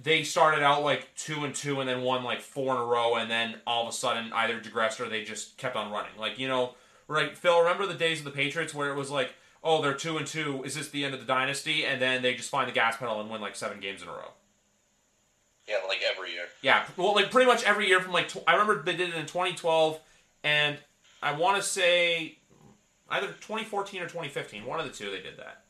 they 0.00 0.22
started 0.22 0.62
out 0.62 0.84
like 0.84 1.12
two 1.16 1.44
and 1.44 1.52
two 1.52 1.80
and 1.80 1.88
then 1.88 2.02
won 2.02 2.22
like 2.22 2.40
four 2.40 2.76
in 2.76 2.80
a 2.80 2.84
row, 2.84 3.16
and 3.16 3.28
then 3.28 3.56
all 3.66 3.82
of 3.82 3.88
a 3.88 3.92
sudden 3.92 4.32
either 4.32 4.60
digressed 4.60 5.00
or 5.00 5.08
they 5.08 5.24
just 5.24 5.56
kept 5.56 5.74
on 5.74 5.90
running. 5.90 6.12
Like 6.16 6.38
you 6.38 6.46
know, 6.46 6.76
right? 7.08 7.36
Phil, 7.36 7.58
remember 7.58 7.86
the 7.86 7.94
days 7.94 8.20
of 8.20 8.24
the 8.24 8.30
Patriots 8.30 8.72
where 8.72 8.90
it 8.90 8.94
was 8.94 9.10
like. 9.10 9.34
Oh, 9.68 9.82
they're 9.82 9.94
two 9.94 10.16
and 10.16 10.26
two. 10.26 10.62
Is 10.64 10.76
this 10.76 10.90
the 10.90 11.04
end 11.04 11.12
of 11.12 11.18
the 11.20 11.26
dynasty? 11.26 11.84
And 11.84 12.00
then 12.00 12.22
they 12.22 12.34
just 12.34 12.48
find 12.50 12.68
the 12.68 12.72
gas 12.72 12.96
pedal 12.96 13.20
and 13.20 13.28
win 13.28 13.40
like 13.40 13.56
seven 13.56 13.80
games 13.80 14.00
in 14.00 14.08
a 14.08 14.12
row. 14.12 14.30
Yeah, 15.68 15.78
like 15.88 15.98
every 16.08 16.30
year. 16.32 16.44
Yeah, 16.62 16.84
well, 16.96 17.14
like 17.16 17.32
pretty 17.32 17.50
much 17.50 17.64
every 17.64 17.88
year 17.88 18.00
from 18.00 18.12
like 18.12 18.28
tw- 18.28 18.44
I 18.46 18.52
remember 18.52 18.80
they 18.82 18.96
did 18.96 19.08
it 19.08 19.16
in 19.16 19.26
2012, 19.26 19.98
and 20.44 20.78
I 21.20 21.32
want 21.32 21.56
to 21.56 21.62
say 21.68 22.38
either 23.10 23.26
2014 23.26 24.00
or 24.02 24.04
2015, 24.04 24.64
one 24.64 24.78
of 24.78 24.86
the 24.86 24.92
two 24.92 25.10
they 25.10 25.20
did 25.20 25.36
that. 25.38 25.62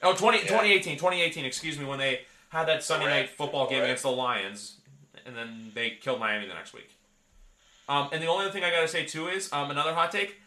Oh, 0.00 0.14
20, 0.14 0.38
Yeah. 0.38 0.44
2018, 0.44 0.96
2018, 0.96 1.44
excuse 1.44 1.76
me, 1.76 1.84
when 1.84 1.98
they 1.98 2.20
had 2.50 2.68
that 2.68 2.84
Sunday 2.84 3.06
Correct. 3.06 3.30
night 3.30 3.36
football 3.36 3.64
game 3.66 3.78
Correct. 3.78 3.84
against 3.86 4.02
the 4.04 4.12
Lions, 4.12 4.76
and 5.26 5.36
then 5.36 5.72
they 5.74 5.90
killed 5.90 6.20
Miami 6.20 6.46
the 6.46 6.54
next 6.54 6.72
week. 6.72 6.90
Um, 7.88 8.08
and 8.12 8.22
the 8.22 8.28
only 8.28 8.44
other 8.44 8.52
thing 8.52 8.62
I 8.62 8.70
gotta 8.70 8.86
say 8.86 9.04
too 9.04 9.26
is 9.26 9.52
um, 9.52 9.72
another 9.72 9.94
hot 9.94 10.12
take. 10.12 10.40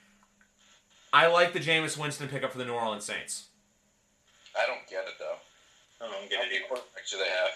I 1.13 1.27
like 1.27 1.53
the 1.53 1.59
Jameis 1.59 1.97
Winston 1.97 2.27
pickup 2.27 2.51
for 2.51 2.57
the 2.57 2.65
New 2.65 2.73
Orleans 2.73 3.05
Saints. 3.05 3.47
I 4.57 4.65
don't 4.65 4.87
get 4.89 5.05
it 5.07 5.15
though. 5.19 5.37
I 6.03 6.09
don't 6.11 6.29
get 6.29 6.39
many 6.39 6.55
it. 6.55 6.63
either. 6.65 6.75
quarterbacks 6.75 7.11
do 7.11 7.17
they 7.17 7.29
have? 7.29 7.51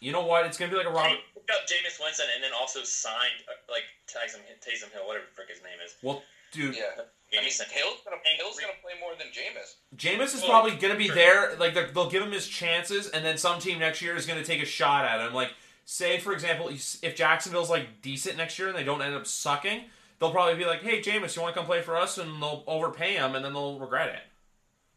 You 0.00 0.12
know 0.12 0.24
what? 0.24 0.46
It's 0.46 0.58
gonna 0.58 0.70
be 0.70 0.76
like 0.76 0.86
a 0.86 0.90
Robert. 0.90 1.18
They 1.34 1.40
picked 1.40 1.50
up 1.50 1.66
Jameis 1.66 2.02
Winston 2.02 2.26
and 2.34 2.42
then 2.42 2.50
also 2.58 2.82
signed 2.82 3.42
uh, 3.48 3.54
like 3.70 3.84
Taysom 4.08 4.40
Taysom 4.58 4.92
Hill, 4.92 5.06
whatever 5.06 5.26
the 5.26 5.34
frick 5.34 5.48
his 5.50 5.62
name 5.62 5.78
is. 5.84 5.94
Well, 6.02 6.22
dude, 6.52 6.74
Yeah. 6.76 6.82
I 6.98 7.40
mean, 7.40 7.44
Jameis 7.48 7.62
Hill's 7.70 7.98
gonna 8.04 8.16
Hill's 8.38 8.58
gonna 8.58 8.72
play 8.82 8.92
more 9.00 9.12
than 9.18 9.28
Jameis. 9.28 9.76
Jameis 9.96 10.34
is 10.34 10.44
probably 10.44 10.72
going 10.72 10.92
to 10.92 10.98
be 10.98 11.08
there. 11.08 11.54
Like 11.56 11.74
they'll 11.94 12.10
give 12.10 12.22
him 12.22 12.32
his 12.32 12.46
chances, 12.46 13.08
and 13.08 13.24
then 13.24 13.38
some 13.38 13.58
team 13.58 13.78
next 13.78 14.02
year 14.02 14.16
is 14.16 14.26
going 14.26 14.38
to 14.38 14.44
take 14.44 14.62
a 14.62 14.66
shot 14.66 15.04
at 15.04 15.26
him. 15.26 15.32
Like, 15.32 15.52
say 15.86 16.18
for 16.18 16.32
example, 16.32 16.68
if 16.68 17.16
Jacksonville's 17.16 17.70
like 17.70 18.02
decent 18.02 18.36
next 18.36 18.58
year 18.58 18.68
and 18.68 18.76
they 18.76 18.84
don't 18.84 19.00
end 19.00 19.14
up 19.14 19.26
sucking, 19.26 19.84
they'll 20.22 20.30
probably 20.30 20.54
be 20.54 20.64
like, 20.64 20.82
"Hey, 20.82 21.02
Jameis, 21.02 21.34
you 21.34 21.42
want 21.42 21.52
to 21.54 21.58
come 21.58 21.66
play 21.66 21.82
for 21.82 21.96
us?" 21.98 22.16
And 22.16 22.40
they'll 22.40 22.62
overpay 22.68 23.14
him, 23.14 23.34
and 23.34 23.44
then 23.44 23.52
they'll 23.52 23.80
regret 23.80 24.08
it. 24.08 24.22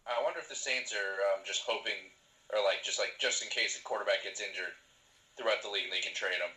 I 0.06 0.22
wonder 0.24 0.38
if 0.38 0.48
the 0.48 0.56
Saints 0.56 0.94
are 0.94 1.18
um, 1.34 1.42
just 1.44 1.64
hoping, 1.66 1.98
or 2.54 2.62
like 2.64 2.84
just 2.84 3.00
like 3.00 3.18
just 3.20 3.42
in 3.44 3.50
case 3.50 3.78
a 3.78 3.82
quarterback 3.82 4.24
gets 4.24 4.40
injured 4.40 4.78
throughout 5.36 5.64
the 5.64 5.70
league, 5.70 5.90
they 5.92 6.00
can 6.00 6.14
trade 6.14 6.38
him 6.38 6.54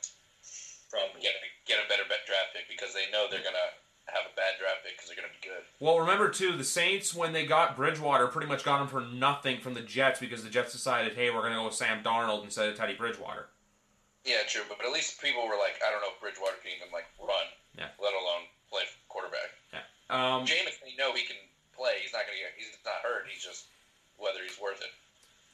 from 0.90 1.08
get 1.20 1.32
a, 1.32 1.40
get 1.66 1.78
a 1.84 1.88
better 1.88 2.04
bet 2.08 2.28
draft 2.28 2.52
pick 2.54 2.68
because 2.68 2.92
they 2.92 3.10
know 3.10 3.26
they're 3.30 3.40
gonna 3.44 3.72
have 4.12 4.24
a 4.24 4.36
bad 4.36 4.56
draft 4.60 4.84
pick 4.84 4.96
because 4.96 5.08
they're 5.08 5.16
gonna 5.16 5.32
be 5.32 5.48
good. 5.48 5.64
Well, 5.80 5.98
remember 6.00 6.28
too, 6.28 6.56
the 6.56 6.64
Saints 6.64 7.14
when 7.14 7.32
they 7.32 7.46
got 7.46 7.74
Bridgewater, 7.76 8.28
pretty 8.28 8.48
much 8.48 8.64
got 8.64 8.80
him 8.80 8.88
for 8.88 9.00
nothing 9.00 9.60
from 9.60 9.72
the 9.74 9.82
Jets 9.82 10.20
because 10.20 10.44
the 10.44 10.50
Jets 10.52 10.72
decided, 10.72 11.16
"Hey, 11.16 11.30
we're 11.30 11.40
going 11.40 11.52
to 11.52 11.58
go 11.58 11.64
with 11.64 11.74
Sam 11.74 12.02
Darnold 12.04 12.44
instead 12.44 12.68
of 12.68 12.76
Teddy 12.76 12.94
Bridgewater." 12.94 13.48
Yeah, 14.24 14.44
true, 14.46 14.62
but 14.68 14.84
at 14.84 14.92
least 14.92 15.22
people 15.22 15.46
were 15.48 15.56
like, 15.56 15.80
I 15.80 15.90
don't 15.90 16.02
know 16.04 16.12
if 16.12 16.20
Bridgewater 16.20 16.56
can 16.60 16.72
even 16.76 16.92
like 16.92 17.06
run, 17.16 17.48
Yeah. 17.78 17.88
let 17.96 18.12
alone 18.12 18.44
play 19.10 19.20
quarterback. 19.20 19.50
Um, 20.10 20.46
Jameis, 20.46 20.80
they 20.80 20.96
know 20.96 21.12
he 21.12 21.24
can 21.24 21.36
play. 21.76 22.00
He's 22.02 22.12
not 22.12 22.22
gonna 22.24 22.38
get. 22.40 22.56
He's 22.56 22.72
not 22.84 23.00
hurt. 23.02 23.26
He's 23.28 23.42
just 23.42 23.66
whether 24.16 24.40
he's 24.42 24.58
worth 24.60 24.80
it. 24.80 24.90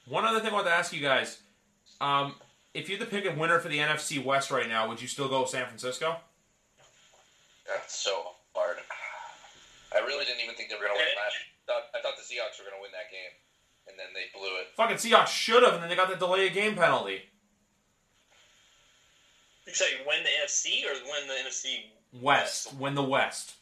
One 0.07 0.25
other 0.25 0.41
thing 0.41 0.51
I 0.51 0.55
want 0.55 0.67
to 0.67 0.73
ask 0.73 0.93
you 0.93 1.01
guys: 1.01 1.39
um, 2.01 2.35
if 2.73 2.89
you 2.89 2.97
had 2.97 3.05
to 3.05 3.11
pick 3.11 3.27
a 3.27 3.37
winner 3.37 3.59
for 3.59 3.69
the 3.69 3.79
NFC 3.79 4.23
West 4.25 4.51
right 4.51 4.69
now, 4.69 4.89
would 4.89 5.03
you 5.03 5.09
still 5.09 5.29
go 5.29 5.41
with 5.41 5.51
San 5.51 5.67
Francisco? 5.67 6.17
That's 7.67 7.97
so 7.97 8.37
hard. 8.55 8.77
I 9.95 9.99
really 10.07 10.25
didn't 10.25 10.43
even 10.43 10.55
think 10.55 10.69
they 10.69 10.77
were 10.77 10.87
gonna 10.87 10.95
win 10.95 11.19
last. 11.19 11.37
Thought, 11.67 11.85
I 11.97 12.03
thought 12.03 12.15
the 12.15 12.23
Seahawks 12.23 12.61
were 12.61 12.69
gonna 12.71 12.83
win 12.83 12.93
that 12.93 13.11
game, 13.11 13.35
and 13.89 13.99
then 13.99 14.13
they 14.15 14.31
blew 14.37 14.55
it. 14.61 14.71
Fucking 14.77 14.99
Seahawks 15.03 15.35
should 15.35 15.63
have, 15.63 15.75
and 15.75 15.83
then 15.83 15.89
they 15.89 15.97
got 15.97 16.11
the 16.11 16.17
delay 16.17 16.47
of 16.47 16.55
game 16.55 16.77
penalty. 16.77 17.27
You 19.67 19.73
say 19.73 19.99
win 20.07 20.23
the 20.23 20.31
NFC 20.45 20.85
or 20.85 20.93
win 21.09 21.27
the 21.27 21.35
NFC? 21.49 21.89
West, 22.21 22.75
win 22.75 22.95
the 22.95 23.03
West. 23.03 23.55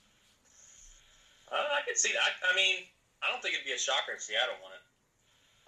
Uh, 1.50 1.57
I 1.57 1.80
could 1.86 1.96
see 1.96 2.12
that. 2.12 2.20
I 2.50 2.57
mean, 2.57 2.84
I 3.22 3.30
don't 3.30 3.42
think 3.42 3.55
it'd 3.55 3.66
be 3.66 3.72
a 3.72 3.78
shocker 3.78 4.12
if 4.16 4.22
Seattle 4.22 4.55
won 4.62 4.72
it. 4.72 4.82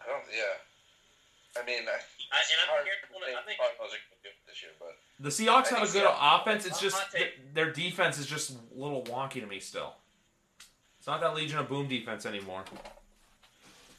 I 0.03 0.07
don't. 0.11 0.24
Yeah. 0.32 1.61
I 1.61 1.64
mean, 1.64 1.87
I, 1.87 1.93
I, 1.95 2.39
and 2.51 2.59
I'm 2.64 2.68
hard 2.68 2.85
here 2.85 2.95
to 3.01 3.07
to 3.07 3.39
I 3.39 3.43
think 3.47 3.59
Cardinals 3.59 3.95
are 3.95 4.03
gonna 4.11 4.22
do 4.24 4.28
it 4.28 4.35
this 4.47 4.61
year, 4.62 4.72
but 4.80 4.97
The 5.20 5.28
Seahawks 5.30 5.72
I 5.72 5.78
have 5.78 5.89
a 5.89 5.93
good 5.93 6.03
Seattle- 6.03 6.16
offense. 6.18 6.66
It's 6.66 6.80
just 6.80 6.99
th- 7.12 7.22
take. 7.24 7.55
their 7.55 7.70
defense 7.70 8.18
is 8.18 8.26
just 8.26 8.51
a 8.51 8.55
little 8.74 9.03
wonky 9.05 9.41
to 9.41 9.47
me 9.47 9.61
still. 9.61 9.95
It's 10.99 11.07
not 11.07 11.20
that 11.20 11.35
Legion 11.35 11.59
of 11.59 11.68
Boom 11.68 11.87
defense 11.87 12.26
anymore. 12.26 12.64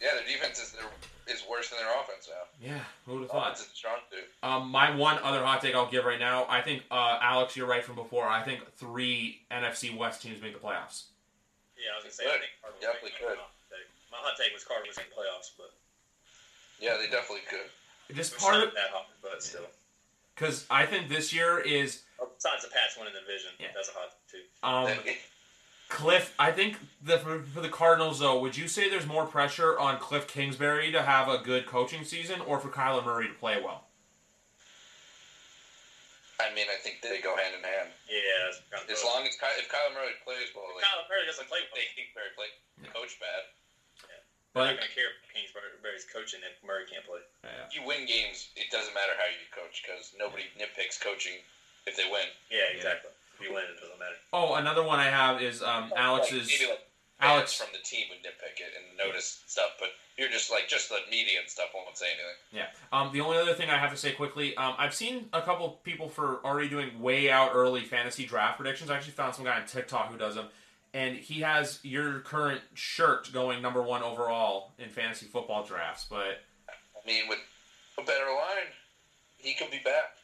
yeah, 0.01 0.09
their 0.15 0.27
defense 0.27 0.59
is. 0.59 0.71
They're 0.73 0.83
is 1.27 1.43
worse 1.49 1.69
than 1.69 1.79
their 1.79 1.89
offense 1.99 2.29
now. 2.29 2.45
Yeah, 2.61 2.79
who 3.05 3.13
would 3.13 3.21
have 3.23 3.31
thought? 3.31 3.53
Offense 3.53 3.67
is 3.67 3.73
strong 3.73 3.97
too. 4.11 4.23
Um, 4.47 4.69
my 4.69 4.95
one 4.95 5.17
other 5.23 5.43
hot 5.43 5.61
take 5.61 5.75
I'll 5.75 5.89
give 5.89 6.05
right 6.05 6.19
now. 6.19 6.45
I 6.49 6.61
think 6.61 6.83
uh, 6.91 7.17
Alex, 7.21 7.55
you're 7.55 7.67
right 7.67 7.83
from 7.83 7.95
before. 7.95 8.27
I 8.27 8.43
think 8.43 8.61
three 8.77 9.41
NFC 9.51 9.95
West 9.97 10.21
teams 10.21 10.41
make 10.41 10.53
the 10.53 10.59
playoffs. 10.59 11.05
Yeah, 11.75 11.91
I 11.93 11.95
was 11.97 12.03
gonna 12.03 12.13
say 12.13 12.25
I 12.25 12.37
think 12.39 12.51
Cardinals 12.61 12.81
Definitely 12.81 13.11
could. 13.19 13.37
my 13.37 13.41
hot 13.41 13.51
take. 13.69 13.87
My 14.11 14.17
hot 14.21 14.33
take 14.37 14.53
was 14.53 14.63
Cardinals 14.63 14.97
in 14.97 15.03
the 15.09 15.15
playoffs, 15.15 15.51
but 15.57 15.71
Yeah, 16.79 16.97
they 16.97 17.07
definitely 17.09 17.45
could. 17.49 17.69
Just 18.15 18.33
it's 18.33 18.43
part 18.43 18.55
not 18.55 18.67
of 18.69 18.73
that 18.75 18.89
hot, 18.93 19.07
but 19.21 19.41
still. 19.41 19.65
because 20.35 20.65
I 20.69 20.85
think 20.85 21.09
this 21.09 21.33
year 21.33 21.59
is 21.59 22.03
Besides 22.37 22.63
the 22.63 22.69
Pats 22.69 22.95
winning 22.97 23.13
the 23.13 23.19
division, 23.21 23.51
Yeah. 23.59 23.67
that's 23.75 23.89
a 23.89 23.93
hot 23.93 24.13
take 24.31 24.41
too. 24.41 24.63
um, 24.63 25.15
Cliff. 25.95 26.35
I 26.37 26.51
think 26.51 26.75
the 27.01 27.17
for, 27.17 27.39
for 27.39 27.61
the 27.63 27.69
Cardinals 27.71 28.19
though, 28.19 28.35
would 28.43 28.57
you 28.59 28.67
say 28.67 28.89
there's 28.89 29.07
more 29.07 29.23
pressure 29.25 29.79
on 29.79 29.95
Cliff 29.97 30.27
Kingsbury 30.27 30.91
to 30.91 31.01
have 31.01 31.29
a 31.31 31.39
good 31.39 31.65
coaching 31.65 32.03
season, 32.03 32.41
or 32.43 32.59
for 32.59 32.67
Kyler 32.67 32.99
Murray 33.03 33.27
to 33.31 33.33
play 33.33 33.55
well? 33.63 33.87
I 36.35 36.51
mean, 36.51 36.67
I 36.67 36.75
think 36.83 36.99
they 36.99 37.23
go 37.23 37.31
hand 37.39 37.55
in 37.55 37.63
hand. 37.63 37.95
Yeah, 38.11 38.51
kind 38.67 38.83
of 38.83 38.91
As 38.91 38.99
long 39.07 39.23
as 39.23 39.39
Ky- 39.39 39.55
if 39.55 39.71
Kyler 39.71 39.95
Murray 39.95 40.19
plays 40.27 40.51
well, 40.51 40.67
like, 40.75 40.83
Kyler 40.83 41.07
Perry 41.07 41.23
doesn't 41.23 41.47
play 41.47 41.63
well. 41.71 41.79
they 41.79 41.87
Kingsbury 41.95 42.31
play 42.35 42.51
Yeah. 42.83 42.91
coach 42.91 43.15
bad. 43.23 43.43
They're 44.03 44.63
But 44.63 44.71
not 44.75 44.79
gonna 44.83 44.91
care 44.95 45.11
if 45.15 45.31
Kingsbury's 45.31 46.07
coaching 46.11 46.39
if 46.43 46.59
Murray 46.63 46.83
can't 46.91 47.07
play. 47.07 47.23
yeah. 47.43 47.67
If 47.67 47.75
you 47.75 47.83
win 47.87 48.03
games, 48.05 48.51
it 48.59 48.67
doesn't 48.71 48.93
matter 48.93 49.15
how 49.15 49.27
you 49.31 49.47
coach 49.55 49.79
because 49.83 50.11
nobody 50.19 50.43
nitpicks 50.59 50.99
coaching 50.99 51.39
if 51.87 51.95
they 51.95 52.07
win. 52.11 52.27
Yeah, 52.51 52.67
exactly. 52.75 53.11
If 53.11 53.24
you 53.41 53.53
win, 53.53 53.63
it 53.63 53.79
doesn't 53.81 53.99
matter. 53.99 54.15
oh, 54.33 54.55
another 54.55 54.83
one 54.83 54.99
I 54.99 55.09
have 55.09 55.41
is 55.41 55.61
um, 55.61 55.91
Alex's. 55.95 56.47
Like, 56.49 56.59
maybe 56.59 56.71
like 56.71 56.79
Alex- 57.21 57.53
from 57.57 57.67
the 57.71 57.79
team 57.83 58.07
would 58.09 58.19
nitpick 58.19 58.59
it 58.59 58.73
and 58.77 58.97
notice 58.97 59.41
stuff, 59.47 59.71
but 59.79 59.89
you're 60.17 60.29
just 60.29 60.51
like 60.51 60.67
just 60.67 60.89
the 60.89 60.97
media 61.09 61.39
and 61.39 61.49
stuff 61.49 61.67
won't 61.73 61.97
say 61.97 62.07
anything. 62.07 62.25
Yeah. 62.51 62.67
Um, 62.91 63.11
the 63.13 63.21
only 63.21 63.37
other 63.37 63.53
thing 63.53 63.69
I 63.69 63.77
have 63.77 63.91
to 63.91 63.97
say 63.97 64.11
quickly, 64.11 64.55
um, 64.57 64.75
I've 64.77 64.93
seen 64.93 65.27
a 65.33 65.41
couple 65.41 65.79
people 65.83 66.09
for 66.09 66.39
already 66.45 66.67
doing 66.69 67.01
way 67.01 67.29
out 67.29 67.51
early 67.53 67.81
fantasy 67.81 68.25
draft 68.25 68.57
predictions. 68.57 68.89
I 68.89 68.95
actually 68.97 69.13
found 69.13 69.35
some 69.35 69.45
guy 69.45 69.59
on 69.59 69.65
TikTok 69.65 70.11
who 70.11 70.17
does 70.17 70.35
them, 70.35 70.47
and 70.93 71.15
he 71.15 71.41
has 71.41 71.79
your 71.83 72.19
current 72.19 72.61
shirt 72.73 73.31
going 73.33 73.61
number 73.61 73.81
one 73.81 74.03
overall 74.03 74.73
in 74.77 74.89
fantasy 74.89 75.25
football 75.25 75.65
drafts. 75.65 76.05
But 76.09 76.41
I 76.69 77.07
mean, 77.07 77.29
with 77.29 77.39
a 77.97 78.03
better 78.03 78.25
line, 78.25 78.71
he 79.37 79.53
could 79.53 79.71
be 79.71 79.79
back. 79.83 80.15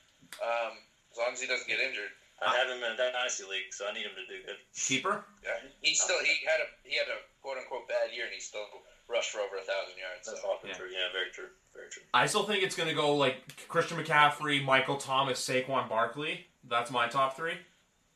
Um, 0.42 0.74
as 1.12 1.18
long 1.18 1.30
as 1.34 1.42
he 1.42 1.48
doesn't 1.48 1.68
get 1.68 1.80
injured. 1.80 2.12
I 2.42 2.56
have 2.58 2.68
him 2.70 2.82
in 2.84 2.92
a 2.92 2.98
dynasty 2.98 3.44
league, 3.46 3.70
so 3.72 3.86
I 3.88 3.94
need 3.94 4.04
him 4.06 4.18
to 4.18 4.26
do 4.26 4.42
good. 4.46 4.58
keeper, 4.74 5.24
Yeah, 5.44 5.58
he 5.82 5.94
still 5.94 6.18
he 6.26 6.42
had 6.46 6.60
a 6.62 6.68
he 6.88 6.98
had 6.98 7.08
a 7.08 7.22
quote 7.42 7.58
unquote 7.58 7.88
bad 7.88 8.10
year 8.14 8.26
and 8.26 8.34
he 8.34 8.40
still 8.42 8.66
rushed 9.08 9.30
for 9.32 9.40
over 9.40 9.58
a 9.58 9.62
thousand 9.62 9.98
yards. 10.00 10.26
That's 10.26 10.42
So. 10.42 10.50
often 10.50 10.70
Yeah. 10.70 10.78
true. 10.78 10.90
Yeah, 10.90 11.12
very 11.14 11.30
true. 11.32 11.50
Very 11.74 11.90
true. 11.90 12.04
I 12.14 12.26
still 12.26 12.44
think 12.44 12.64
it's 12.64 12.76
going 12.76 12.90
to 12.90 12.96
go 12.96 13.14
like 13.16 13.68
Christian 13.68 13.98
McCaffrey, 14.02 14.64
Michael 14.64 14.98
Thomas, 14.98 15.38
Saquon 15.46 15.88
Barkley. 15.88 16.48
That's 16.66 16.90
my 16.92 17.08
top 17.08 17.36
three. 17.38 17.58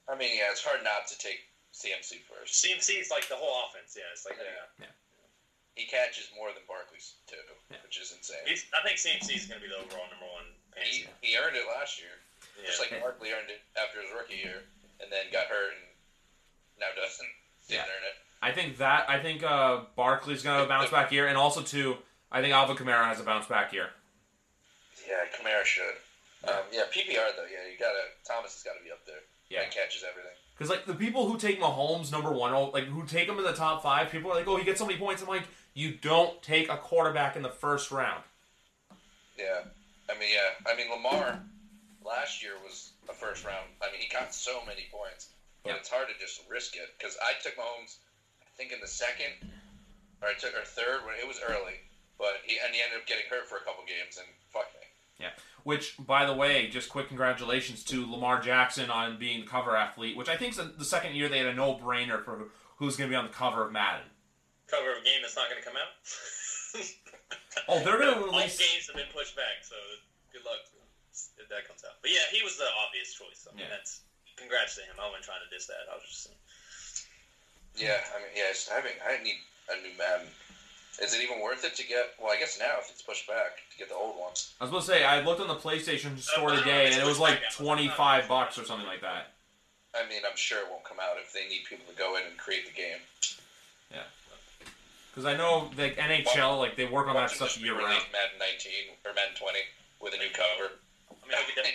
I 0.08 0.16
mean, 0.16 0.36
yeah, 0.38 0.52
it's 0.52 0.64
hard 0.64 0.84
not 0.84 1.08
to 1.08 1.18
take 1.18 1.40
CMC 1.74 2.22
first. 2.30 2.64
CMC 2.64 3.00
is 3.02 3.10
like 3.12 3.28
the 3.30 3.36
whole 3.36 3.66
offense. 3.70 3.94
Yeah, 3.98 4.04
it's 4.12 4.26
like 4.26 4.38
Yeah. 4.80 4.86
He 5.76 5.86
catches 5.88 6.30
more 6.36 6.54
than 6.56 6.64
Barkley's 6.68 7.16
too, 7.28 7.36
Yeah. 7.70 7.78
which 7.84 8.00
is 8.00 8.12
insane. 8.16 8.40
He's, 8.48 8.64
I 8.72 8.82
think 8.88 8.98
CMC 8.98 9.36
is 9.36 9.46
going 9.46 9.60
to 9.60 9.68
be 9.68 9.72
the 9.72 9.78
overall 9.84 10.08
number 10.10 10.26
one 10.32 10.46
He, 10.82 11.06
he 11.22 11.38
earned 11.38 11.56
it 11.58 11.68
last 11.68 12.00
year, 12.00 12.16
Yeah. 12.60 12.66
just 12.68 12.80
like 12.80 13.00
Barkley 13.02 13.32
earned 13.32 13.50
it 13.50 13.62
after 13.80 14.02
his 14.02 14.10
rookie 14.12 14.36
year, 14.44 14.64
and 15.02 15.12
then 15.12 15.26
got 15.32 15.48
hurt 15.48 15.74
and 15.74 15.86
now 16.80 16.88
doesn't 16.96 17.28
didn't 17.68 17.86
Yeah. 17.86 17.92
earn 17.92 18.04
it. 18.04 18.16
I 18.42 18.52
think 18.52 18.78
that 18.78 19.10
I 19.10 19.20
think 19.20 19.44
uh, 19.44 19.82
Barkley's 19.96 20.44
going 20.44 20.56
to 20.56 20.60
have 20.62 20.66
a 20.68 20.70
bounce 20.70 20.92
back 20.92 21.12
year, 21.12 21.28
and 21.28 21.38
also 21.38 21.62
too, 21.62 21.98
I 22.32 22.42
think 22.42 22.54
Alvin 22.54 22.76
Kamara 22.78 23.06
has 23.06 23.20
a 23.20 23.24
bounce 23.24 23.48
back 23.48 23.74
year. 23.74 23.90
Yeah, 25.08 25.16
Kamara 25.38 25.64
should. 25.66 25.96
Um, 26.48 26.62
yeah, 26.72 26.84
PPR 26.92 27.36
though. 27.36 27.46
Yeah, 27.50 27.66
you 27.72 27.78
gotta 27.80 28.04
Thomas 28.28 28.54
has 28.54 28.64
got 28.64 28.78
to 28.78 28.84
be 28.84 28.92
up 28.92 29.04
there. 29.06 29.16
Yeah. 29.50 29.62
That 29.62 29.72
catches 29.72 30.04
everything. 30.08 30.32
Because 30.58 30.70
like 30.70 30.86
the 30.86 30.94
people 30.96 31.28
who 31.30 31.38
take 31.38 31.60
Mahomes 31.60 32.12
number 32.12 32.32
one, 32.32 32.54
oh, 32.54 32.66
like 32.74 32.86
who 32.86 33.06
take 33.06 33.28
him 33.28 33.38
in 33.38 33.44
the 33.44 33.54
top 33.54 33.82
five, 33.84 34.10
people 34.12 34.32
are 34.32 34.36
like, 34.36 34.48
"Oh, 34.48 34.58
he 34.58 34.64
gets 34.64 34.80
so 34.80 34.86
many 34.86 34.98
points." 34.98 35.22
I'm 35.22 35.28
like, 35.28 35.44
you 35.74 35.92
don't 35.92 36.42
take 36.42 36.70
a 36.70 36.78
quarterback 36.78 37.36
in 37.36 37.42
the 37.42 37.50
first 37.50 37.92
round. 37.92 38.24
Yeah, 39.38 39.62
I 40.10 40.18
mean, 40.20 40.30
yeah, 40.32 40.72
I 40.72 40.76
mean 40.78 40.90
Lamar 40.90 41.42
last 42.06 42.42
year 42.44 42.54
was 42.64 42.92
a 43.10 43.14
first 43.14 43.44
round. 43.46 43.68
I 43.82 43.92
mean, 43.92 44.02
he 44.02 44.08
got 44.08 44.34
so 44.34 44.64
many 44.66 44.88
points, 44.92 45.30
but 45.64 45.72
Yeah. 45.72 45.76
it's 45.78 45.90
hard 45.90 46.08
to 46.08 46.14
just 46.20 46.42
risk 46.50 46.76
it 46.76 46.96
because 46.98 47.18
I 47.22 47.34
took 47.42 47.56
Mahomes, 47.58 47.98
I 48.42 48.50
think 48.58 48.72
in 48.72 48.80
the 48.80 48.88
second, 48.88 49.52
or 50.22 50.30
I 50.30 50.34
took 50.36 50.54
or 50.56 50.64
third 50.64 51.06
when 51.06 51.16
it 51.16 51.28
was 51.28 51.40
early, 51.42 51.80
but 52.18 52.42
he 52.46 52.58
and 52.60 52.74
he 52.74 52.82
ended 52.82 53.00
up 53.00 53.08
getting 53.08 53.26
hurt 53.30 53.48
for 53.50 53.58
a 53.58 53.62
couple 53.62 53.84
games 53.86 54.18
and 54.18 54.28
fuck 54.54 54.72
me. 54.80 54.88
Yeah. 55.20 55.32
Which, 55.64 55.96
by 55.98 56.26
the 56.26 56.34
way, 56.34 56.68
just 56.68 56.90
quick 56.90 57.08
congratulations 57.08 57.84
to 57.86 58.10
Lamar 58.10 58.40
Jackson 58.42 58.90
on 58.92 59.18
being 59.18 59.42
the 59.42 59.48
cover 59.48 59.76
athlete. 59.76 60.16
Which 60.16 60.30
I 60.30 60.38
think 60.38 60.52
is 60.52 60.58
the- 60.58 60.64
the 60.66 60.86
second 60.86 61.16
year 61.16 61.28
they 61.30 61.40
had 61.40 61.48
a 61.48 61.54
no-brainer 61.54 62.24
for 62.24 62.52
who's 62.78 62.96
going 62.98 63.10
to 63.10 63.14
be 63.14 63.18
on 63.18 63.26
the 63.26 63.34
cover 63.34 63.66
of 63.66 63.72
Madden. 63.72 64.10
Cover 64.68 64.92
of 64.92 64.98
a 65.02 65.04
game 65.06 65.22
that's 65.22 65.36
not 65.36 65.50
going 65.50 65.62
to 65.62 65.68
come 65.68 65.78
out. 65.78 65.90
Oh, 67.70 67.80
they're 67.84 67.98
going 67.98 68.14
to 68.14 68.20
release. 68.20 68.60
All 68.60 68.68
games 68.68 68.88
have 68.88 68.96
been 68.96 69.08
pushed 69.14 69.36
back, 69.36 69.64
so 69.64 69.76
good 70.34 70.44
luck 70.44 70.60
if 71.38 71.48
that 71.50 71.68
comes 71.68 71.84
out. 71.84 72.00
But 72.02 72.12
yeah, 72.12 72.26
he 72.32 72.44
was 72.44 72.58
the 72.58 72.68
obvious 72.86 73.14
choice. 73.14 73.48
I 73.48 73.56
mean, 73.56 73.66
Yeah. 73.68 73.76
that's 73.76 74.02
congrats 74.38 74.76
to 74.76 74.82
him. 74.84 74.96
I 75.00 75.08
wasn't 75.08 75.26
trying 75.26 75.44
to 75.44 75.50
diss 75.54 75.68
that. 75.68 75.88
I 75.92 75.96
was 75.96 76.06
just 76.08 76.24
saying. 76.28 76.38
Yeah, 77.76 78.00
I 78.16 78.20
mean, 78.24 78.32
yeah, 78.36 78.52
it's, 78.56 78.70
I 78.72 78.80
mean, 78.82 78.96
I 79.04 79.22
need 79.24 79.36
a 79.70 79.76
new 79.84 79.92
Madden. 79.98 80.28
Is 81.04 81.14
it 81.14 81.20
even 81.22 81.42
worth 81.44 81.66
it 81.68 81.76
to 81.76 81.84
get? 81.86 82.16
Well, 82.22 82.32
I 82.32 82.40
guess 82.40 82.56
now 82.58 82.80
if 82.80 82.88
it's 82.90 83.02
pushed 83.02 83.28
back 83.28 83.60
to 83.72 83.76
get 83.78 83.90
the 83.90 83.96
old 84.00 84.16
one. 84.16 84.32
I 84.60 84.64
was 84.64 84.72
supposed 84.72 84.88
to 84.88 84.92
say 84.96 85.04
I 85.04 85.20
looked 85.20 85.42
on 85.42 85.50
the 85.52 85.60
PlayStation 85.60 86.16
uh, 86.16 86.24
store 86.24 86.52
today, 86.56 86.88
and 86.94 87.02
it 87.02 87.06
was 87.06 87.20
like 87.20 87.40
twenty-five 87.52 88.30
bucks 88.30 88.58
or 88.58 88.64
something 88.64 88.88
like 88.88 89.02
that. 89.02 89.36
I 89.92 90.08
mean, 90.08 90.24
I'm 90.24 90.38
sure 90.40 90.60
it 90.60 90.68
won't 90.72 90.84
come 90.88 91.00
out 91.04 91.20
if 91.20 91.32
they 91.36 91.48
need 91.52 91.64
people 91.68 91.84
to 91.92 91.96
go 92.00 92.16
in 92.16 92.24
and 92.24 92.38
create 92.38 92.64
the 92.66 92.72
game. 92.72 93.00
Yeah, 93.92 94.08
because 95.12 95.26
I 95.28 95.36
know 95.36 95.68
like 95.78 95.98
NHL, 96.00 96.60
like 96.60 96.78
they 96.80 96.86
work 96.86 97.08
on 97.08 97.16
that 97.16 97.28
Watch 97.28 97.40
them 97.40 97.48
stuff 97.50 97.60
year 97.62 97.76
round. 97.76 98.00
Madden 98.16 98.40
19 98.40 98.96
or 99.04 99.12
Madden 99.16 99.36
20 99.36 99.60
with 100.00 100.14
a 100.16 100.18
new 100.18 100.32
cover. 100.32 100.80
I 101.12 101.28
mean, 101.28 101.36
look 101.36 101.58
at 101.60 101.66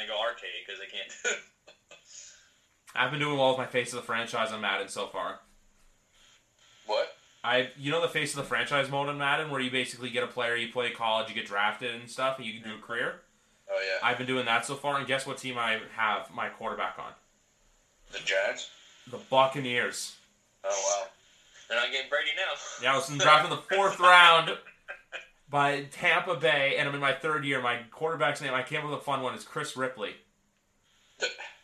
Going 0.00 0.08
to 0.08 0.14
go 0.14 0.20
arcade 0.20 0.50
because 0.64 0.80
they 0.80 0.86
can't. 0.86 1.42
I've 2.94 3.10
been 3.10 3.20
doing 3.20 3.36
well 3.36 3.50
with 3.50 3.58
my 3.58 3.66
face 3.66 3.92
of 3.92 3.96
the 3.96 4.06
franchise 4.06 4.50
on 4.50 4.62
Madden 4.62 4.88
so 4.88 5.06
far. 5.08 5.40
What? 6.86 7.12
I, 7.44 7.68
you 7.78 7.90
know, 7.90 8.00
the 8.00 8.08
face 8.08 8.30
of 8.32 8.36
the 8.38 8.44
franchise 8.44 8.90
mode 8.90 9.08
on 9.08 9.18
Madden, 9.18 9.50
where 9.50 9.60
you 9.60 9.70
basically 9.70 10.08
get 10.08 10.24
a 10.24 10.26
player, 10.26 10.56
you 10.56 10.72
play 10.72 10.90
college, 10.90 11.28
you 11.28 11.34
get 11.34 11.46
drafted 11.46 11.94
and 11.94 12.08
stuff, 12.08 12.38
and 12.38 12.46
you 12.46 12.54
can 12.54 12.62
do 12.62 12.70
a 12.70 12.72
mm-hmm. 12.74 12.86
career. 12.86 13.20
Oh 13.70 13.80
yeah, 13.80 14.06
I've 14.06 14.16
been 14.16 14.26
doing 14.26 14.46
that 14.46 14.64
so 14.64 14.74
far, 14.74 14.98
and 14.98 15.06
guess 15.06 15.26
what 15.26 15.38
team 15.38 15.58
I 15.58 15.80
have 15.96 16.30
my 16.34 16.48
quarterback 16.48 16.96
on? 16.98 17.12
the 18.12 18.18
Giants. 18.20 18.70
The 19.10 19.18
Buccaneers. 19.18 20.16
Oh 20.64 20.68
wow. 20.68 21.08
They're 21.68 21.78
not 21.78 21.92
getting 21.92 22.08
Brady 22.08 22.30
now. 22.36 22.54
Yeah, 22.82 22.94
I 22.94 22.96
was 22.96 23.06
drafted 23.06 23.52
in 23.52 23.56
the 23.56 23.76
fourth 23.76 24.00
round 24.00 24.50
by 25.50 25.82
Tampa 25.90 26.36
Bay, 26.36 26.76
and 26.78 26.88
I'm 26.88 26.94
in 26.94 27.00
my 27.00 27.12
third 27.12 27.44
year. 27.44 27.60
My 27.60 27.80
quarterback's 27.90 28.40
name, 28.40 28.54
I 28.54 28.62
came 28.62 28.78
up 28.80 28.90
with 28.90 28.98
a 29.00 29.02
fun 29.02 29.22
one, 29.22 29.34
is 29.34 29.44
Chris 29.44 29.76
Ripley. 29.76 30.14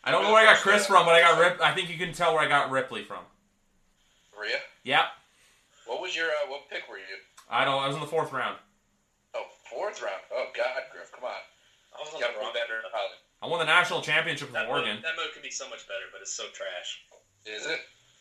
I 0.05 0.11
don't 0.11 0.23
know 0.23 0.33
where 0.33 0.43
I 0.47 0.53
got 0.53 0.63
Chris 0.63 0.87
from, 0.87 1.07
but 1.07 1.15
I 1.15 1.21
got 1.21 1.39
Rip. 1.39 1.61
I 1.61 1.73
think 1.75 1.89
you 1.91 1.97
can 1.97 2.13
tell 2.13 2.35
where 2.35 2.43
I 2.43 2.49
got 2.49 2.71
Ripley 2.71 3.03
from. 3.03 3.25
Maria. 4.37 4.59
Yep. 4.85 5.05
What 5.87 6.01
was 6.03 6.15
your 6.15 6.27
uh, 6.29 6.51
what 6.51 6.69
pick 6.69 6.89
were 6.91 6.99
you? 6.99 7.17
I 7.51 7.65
don't. 7.65 7.83
I 7.83 7.87
was 7.87 7.95
in 7.97 8.01
the 8.03 8.07
fourth 8.11 8.33
round. 8.33 8.59
Oh, 9.35 9.47
fourth 9.71 10.03
round. 10.03 10.21
Oh 10.35 10.47
God, 10.55 10.83
Griff, 10.93 11.11
come 11.11 11.25
on. 11.25 11.43
I 11.95 12.03
was 12.03 12.13
on 12.15 12.21
You 12.21 12.27
the 12.27 12.39
wrong 12.39 12.53
better 12.53 12.79
in 12.79 12.87
Holland. 12.93 13.19
I 13.43 13.47
won 13.47 13.59
the 13.61 13.67
national 13.67 14.03
championship 14.03 14.49
with 14.49 14.55
That 14.55 14.69
Oregon. 14.69 14.97
mode, 14.97 15.05
that 15.05 15.17
mode 15.17 15.33
could 15.33 15.43
be 15.43 15.51
so 15.51 15.69
much 15.71 15.87
better, 15.89 16.07
but 16.13 16.21
it's 16.21 16.35
so 16.35 16.45
trash. 16.55 17.03
Is 17.47 17.67
it? 17.67 17.81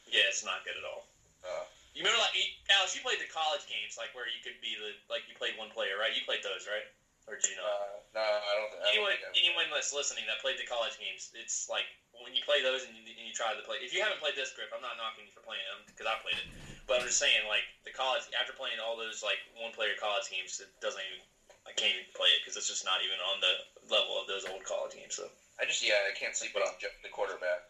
Yeah, 0.09 0.25
it's 0.29 0.45
not 0.45 0.63
good 0.63 0.77
at 0.77 0.85
all. 0.85 1.05
Uh, 1.43 1.65
You 1.95 2.03
remember, 2.03 2.19
like, 2.19 2.35
Alex, 2.75 2.91
you 2.91 2.99
played 2.99 3.23
the 3.23 3.31
college 3.31 3.63
games, 3.65 3.95
like 3.95 4.11
where 4.11 4.27
you 4.27 4.43
could 4.43 4.59
be 4.59 4.75
the, 4.75 4.91
like, 5.07 5.23
you 5.31 5.33
played 5.33 5.55
one 5.55 5.71
player, 5.71 5.95
right? 5.95 6.11
You 6.11 6.19
played 6.27 6.43
those, 6.43 6.67
right? 6.67 6.83
Or 7.25 7.39
did 7.39 7.47
you 7.49 7.55
not? 7.57 7.71
uh, 7.71 7.95
no, 8.13 8.21
I 8.21 8.53
don't 8.53 8.69
think. 8.69 8.83
I 8.83 8.85
don't 8.85 8.93
anyone, 8.93 9.17
anyone 9.33 9.67
that's 9.73 9.89
listening 9.89 10.27
that 10.29 10.37
played 10.37 10.59
the 10.61 10.67
college 10.67 10.93
games, 10.99 11.31
it's 11.33 11.65
like 11.71 11.87
when 12.13 12.35
you 12.35 12.43
play 12.43 12.61
those 12.61 12.85
and 12.85 12.93
you, 12.93 13.01
and 13.17 13.25
you 13.25 13.33
try 13.33 13.55
to 13.55 13.63
play. 13.65 13.81
If 13.81 13.95
you 13.95 14.03
haven't 14.03 14.21
played 14.21 14.37
this 14.37 14.53
grip, 14.53 14.69
I'm 14.69 14.83
not 14.83 14.93
knocking 14.99 15.25
you 15.25 15.33
for 15.33 15.41
playing 15.41 15.65
them 15.65 15.81
because 15.89 16.05
I 16.05 16.13
played 16.21 16.37
it, 16.37 16.45
but 16.85 17.01
I'm 17.01 17.05
just 17.07 17.17
saying 17.17 17.49
like 17.49 17.65
the 17.81 17.89
college 17.89 18.29
after 18.37 18.53
playing 18.53 18.77
all 18.77 18.93
those 18.93 19.25
like 19.25 19.41
one 19.57 19.73
player 19.73 19.97
college 19.97 20.29
games, 20.29 20.61
it 20.61 20.69
doesn't 20.83 21.01
even. 21.01 21.23
I 21.65 21.73
can't 21.73 21.97
even 21.97 22.05
play 22.13 22.29
it 22.29 22.45
because 22.45 22.53
it's 22.53 22.69
just 22.69 22.85
not 22.85 23.01
even 23.01 23.17
on 23.17 23.41
the 23.41 23.57
level 23.89 24.13
of 24.13 24.29
those 24.29 24.45
old 24.45 24.61
college 24.61 24.93
games. 24.93 25.17
So 25.17 25.25
I 25.57 25.65
just 25.65 25.81
yeah, 25.81 25.97
I 26.05 26.13
can't 26.13 26.35
sleep 26.37 26.53
Jeff- 26.77 26.93
the 27.01 27.09
quarterback. 27.09 27.65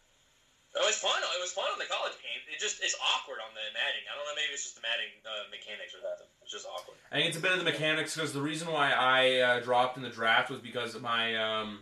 It 0.76 0.84
was 0.84 0.99
fun. 0.99 1.15
It 1.15 1.41
was 1.41 1.53
fun 1.55 1.71
on 1.71 1.80
the 1.80 1.88
college 1.88 2.19
game. 2.19 2.36
It 2.51 2.59
just 2.59 2.84
it's 2.84 2.95
awkward 2.99 3.39
on 3.39 3.55
the 3.55 3.63
Madden. 3.71 4.03
I 4.11 4.15
don't 4.15 4.28
know. 4.28 4.36
Maybe 4.36 4.51
it's 4.51 4.63
just 4.63 4.76
the 4.76 4.84
Madden 4.84 5.07
uh, 5.23 5.47
mechanics 5.47 5.95
or 5.95 6.03
something. 6.03 6.28
It's 6.43 6.51
just 6.51 6.67
awkward. 6.67 6.99
I 7.11 7.15
think 7.15 7.32
it's 7.32 7.38
a 7.38 7.41
bit 7.41 7.53
of 7.53 7.59
the 7.59 7.63
mechanics 7.63 8.15
because 8.15 8.34
the 8.34 8.41
reason 8.41 8.67
why 8.67 8.91
I 8.91 9.39
uh, 9.39 9.59
dropped 9.61 9.95
in 9.95 10.03
the 10.03 10.11
draft 10.11 10.51
was 10.51 10.59
because 10.59 10.99
my 10.99 11.32
um, 11.39 11.80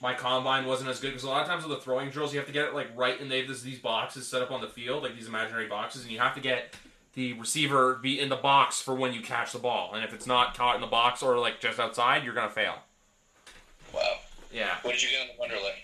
my 0.00 0.14
combine 0.14 0.66
wasn't 0.66 0.90
as 0.90 1.00
good. 1.00 1.08
Because 1.08 1.24
a 1.24 1.28
lot 1.28 1.42
of 1.42 1.48
times 1.48 1.66
with 1.66 1.76
the 1.76 1.82
throwing 1.82 2.10
drills, 2.10 2.32
you 2.32 2.38
have 2.38 2.46
to 2.46 2.52
get 2.52 2.66
it 2.66 2.74
like 2.74 2.94
right, 2.94 3.20
and 3.20 3.30
they 3.30 3.38
have 3.38 3.48
this, 3.48 3.62
these 3.62 3.80
boxes 3.80 4.28
set 4.28 4.40
up 4.40 4.52
on 4.52 4.60
the 4.60 4.68
field, 4.68 5.02
like 5.02 5.16
these 5.16 5.26
imaginary 5.26 5.66
boxes, 5.66 6.02
and 6.02 6.12
you 6.12 6.20
have 6.20 6.34
to 6.34 6.40
get 6.40 6.76
the 7.14 7.32
receiver 7.34 7.94
be 7.96 8.20
in 8.20 8.28
the 8.28 8.36
box 8.36 8.80
for 8.80 8.94
when 8.94 9.12
you 9.12 9.20
catch 9.20 9.52
the 9.52 9.58
ball, 9.58 9.94
and 9.94 10.04
if 10.04 10.12
it's 10.14 10.26
not 10.26 10.56
caught 10.56 10.76
in 10.76 10.80
the 10.80 10.86
box 10.86 11.22
or 11.22 11.38
like 11.38 11.60
just 11.60 11.80
outside, 11.80 12.22
you're 12.22 12.34
gonna 12.34 12.50
fail. 12.50 12.76
Wow. 13.92 14.18
Yeah. 14.52 14.76
What 14.82 14.92
did 14.92 15.02
you 15.02 15.08
get 15.10 15.22
on 15.22 15.28
the 15.50 15.54
Wonderlic? 15.54 15.74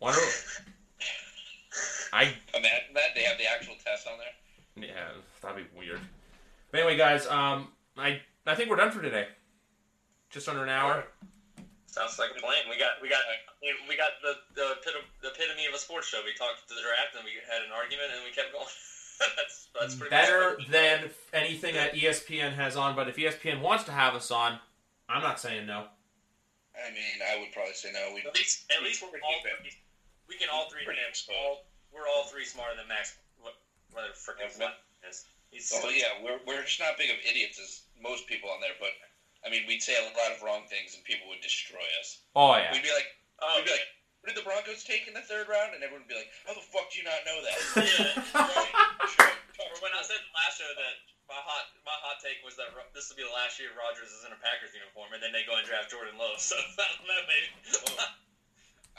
Wonder. 0.00 0.20
I 2.12 2.34
Imagine 2.54 2.94
that 2.94 3.14
they 3.14 3.22
have 3.22 3.38
the 3.38 3.46
actual 3.46 3.74
test 3.84 4.06
on 4.06 4.14
there. 4.18 4.88
yeah, 4.88 5.08
that'd 5.42 5.56
be 5.56 5.78
weird. 5.78 6.00
But 6.70 6.80
anyway, 6.80 6.96
guys, 6.96 7.26
um, 7.26 7.68
I 7.96 8.20
I 8.46 8.54
think 8.54 8.70
we're 8.70 8.76
done 8.76 8.90
for 8.90 9.02
today. 9.02 9.28
Just 10.30 10.48
under 10.48 10.62
an 10.62 10.68
hour. 10.70 11.04
Sounds 11.86 12.18
like 12.18 12.30
a 12.36 12.40
plan. 12.40 12.62
We 12.70 12.78
got 12.78 13.02
we 13.02 13.08
got 13.08 13.20
we 13.88 13.96
got 13.96 14.10
the 14.22 14.34
the, 14.54 14.78
epitome, 14.78 15.04
the 15.22 15.28
epitome 15.30 15.66
of 15.66 15.74
a 15.74 15.78
sports 15.78 16.06
show. 16.08 16.20
We 16.24 16.32
talked 16.38 16.68
to 16.68 16.74
the 16.74 16.80
draft 16.82 17.16
and 17.16 17.24
we 17.24 17.32
had 17.50 17.62
an 17.66 17.72
argument 17.74 18.10
and 18.14 18.22
we 18.24 18.30
kept 18.30 18.52
going. 18.52 18.66
that's 19.36 19.68
that's 19.78 19.94
pretty 19.94 20.10
Better 20.10 20.56
much 20.58 20.68
than 20.70 21.10
anything 21.34 21.74
that 21.74 21.94
ESPN 21.94 22.54
has 22.54 22.76
on, 22.76 22.94
but 22.94 23.08
if 23.08 23.16
ESPN 23.16 23.60
wants 23.60 23.84
to 23.84 23.92
have 23.92 24.14
us 24.14 24.30
on, 24.30 24.58
I'm 25.08 25.22
not 25.22 25.40
saying 25.40 25.66
no. 25.66 25.86
I 26.78 26.88
mean, 26.94 27.18
I 27.26 27.38
would 27.40 27.52
probably 27.52 27.74
say 27.74 27.90
no. 27.92 28.14
We 28.14 28.22
At 28.22 28.34
least 28.34 28.70
at 28.70 28.82
least 28.82 29.02
we're 29.02 29.08
all 29.08 29.42
Keep 29.42 29.52
it. 29.52 29.58
three, 29.60 29.74
we 30.28 30.36
can 30.38 30.48
all 30.52 30.70
three 30.70 30.84
Pretty 30.84 31.00
damn 31.02 31.36
all 31.36 31.66
we're 31.92 32.06
all 32.08 32.26
three 32.26 32.46
smarter 32.46 32.74
than 32.78 32.88
Max. 32.88 33.18
What 33.42 33.58
whether 33.92 34.14
freaking 34.14 34.50
Yeah, 34.58 34.74
is. 35.06 35.26
He's 35.50 35.70
Oh 35.74 35.90
yeah, 35.90 36.14
we're 36.22 36.38
we're 36.46 36.62
just 36.62 36.78
not 36.78 36.94
big 36.94 37.10
of 37.10 37.18
idiots 37.26 37.58
as 37.58 37.82
most 37.98 38.26
people 38.30 38.50
on 38.50 38.62
there, 38.62 38.78
but 38.78 38.94
I 39.42 39.50
mean, 39.50 39.66
we'd 39.66 39.82
say 39.82 39.98
a 39.98 40.06
lot 40.14 40.30
of 40.30 40.38
wrong 40.42 40.68
things 40.70 40.94
and 40.94 41.02
people 41.02 41.26
would 41.28 41.42
destroy 41.42 41.82
us. 41.98 42.22
Oh 42.38 42.54
yeah. 42.54 42.70
We'd 42.70 42.86
be 42.86 42.94
like, 42.94 43.10
oh 43.42 43.58
we'd 43.58 43.66
be 43.66 43.74
like, 43.74 43.88
what 44.22 44.30
did 44.30 44.38
the 44.38 44.46
Broncos 44.46 44.84
take 44.84 45.08
in 45.08 45.14
the 45.16 45.24
third 45.24 45.48
round? 45.48 45.74
And 45.74 45.82
everyone 45.82 46.06
would 46.06 46.12
be 46.12 46.18
like, 46.18 46.30
how 46.46 46.54
the 46.54 46.62
fuck 46.62 46.92
do 46.92 47.00
you 47.00 47.06
not 47.08 47.24
know 47.26 47.38
that? 47.42 47.58
yeah. 47.82 48.14
Right, 48.36 48.72
sure. 49.10 49.32
Or 49.60 49.76
when 49.84 49.92
I 49.96 50.04
said 50.06 50.20
last 50.32 50.60
show 50.60 50.70
that 50.70 50.96
my 51.26 51.38
hot 51.40 51.74
my 51.82 51.94
hot 51.98 52.22
take 52.22 52.42
was 52.46 52.54
that 52.58 52.70
this 52.94 53.10
will 53.10 53.18
be 53.18 53.26
the 53.26 53.34
last 53.34 53.58
year 53.58 53.74
Rodgers 53.74 54.10
is 54.10 54.22
in 54.22 54.30
a 54.30 54.40
Packers 54.42 54.70
uniform, 54.74 55.14
and 55.14 55.22
then 55.22 55.34
they 55.34 55.42
go 55.46 55.58
and 55.58 55.66
draft 55.66 55.90
Jordan 55.90 56.14
Love. 56.14 56.38
So 56.38 56.54
I 56.78 56.86
don't 56.94 57.06
know, 57.10 57.22
maybe. 57.26 57.48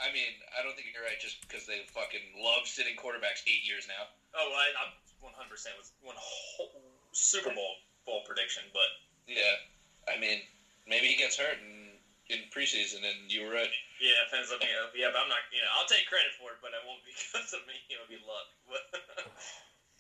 I 0.02 0.10
mean, 0.12 0.34
I 0.58 0.66
don't 0.66 0.74
think 0.74 0.90
you're 0.92 1.06
right 1.06 1.20
just 1.22 1.40
because 1.46 1.70
they 1.70 1.86
fucking 1.94 2.42
love 2.42 2.66
sitting 2.66 2.98
quarterbacks 2.98 3.46
eight 3.46 3.62
years 3.64 3.86
now. 3.86 4.10
oh, 4.36 4.50
I, 4.52 4.74
I'm 4.82 4.92
100 5.22 5.50
percent 5.50 5.78
with 5.78 5.94
one 6.02 6.18
whole 6.18 6.74
Super 7.14 7.54
Bowl 7.54 7.78
bowl 8.06 8.26
prediction, 8.26 8.66
but 8.74 8.90
Yeah, 9.30 9.62
I 10.10 10.18
mean, 10.18 10.42
maybe 10.90 11.06
he 11.06 11.18
gets 11.18 11.38
hurt 11.38 11.62
in, 11.62 11.94
in 12.34 12.50
preseason, 12.50 13.06
and 13.06 13.30
you 13.30 13.46
were 13.46 13.54
right. 13.54 13.70
yeah, 14.02 14.26
it 14.26 14.34
depends 14.34 14.50
on 14.50 14.58
me. 14.58 14.70
Uh, 14.74 14.90
Yeah, 14.98 15.14
but 15.14 15.22
I'm 15.22 15.30
not. 15.30 15.46
You 15.54 15.62
know, 15.62 15.70
I'll 15.78 15.86
take 15.86 16.10
credit 16.10 16.34
for 16.42 16.50
it, 16.58 16.60
but 16.66 16.74
it 16.74 16.82
won't 16.82 17.06
be 17.06 17.14
because 17.22 17.54
of 17.54 17.62
me. 17.70 17.78
It'll 17.94 18.10
be 18.10 18.18
luck. 18.26 18.50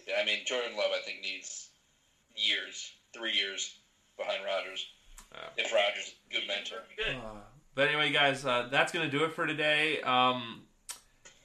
Yeah, 0.08 0.18
I 0.18 0.26
mean, 0.26 0.41
Jordan 0.49 0.76
Love, 0.76 0.89
I 0.97 1.02
think, 1.06 1.22
needs 1.22 1.70
years, 2.36 2.89
three 3.14 3.34
years 3.38 3.78
behind 4.18 4.43
Rodgers. 4.43 4.88
Yeah. 5.32 5.64
If 5.64 5.72
Rodgers 5.72 6.10
is 6.10 6.14
a 6.26 6.34
good 6.34 6.47
mentor. 6.47 6.82
good. 6.97 7.16
But 7.76 7.88
anyway, 7.88 8.11
guys, 8.11 8.45
uh, 8.45 8.67
that's 8.72 8.91
gonna 8.91 9.09
do 9.09 9.24
it 9.24 9.34
for 9.34 9.47
today. 9.47 10.01
Um, 10.01 10.63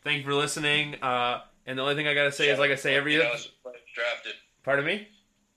thank 0.03 0.19
you 0.19 0.25
for 0.25 0.35
listening. 0.35 0.97
Uh, 1.03 1.43
and 1.67 1.79
the 1.79 1.83
only 1.83 1.95
thing 1.95 2.07
I 2.09 2.15
gotta 2.15 2.33
say 2.33 2.49
is, 2.49 2.59
like 2.59 2.71
I 2.71 2.75
say 2.77 2.95
every, 2.95 3.15
LSU 3.15 3.49
players 3.63 3.81
drafted. 3.95 4.35
pardon 4.65 4.85
me. 4.85 5.09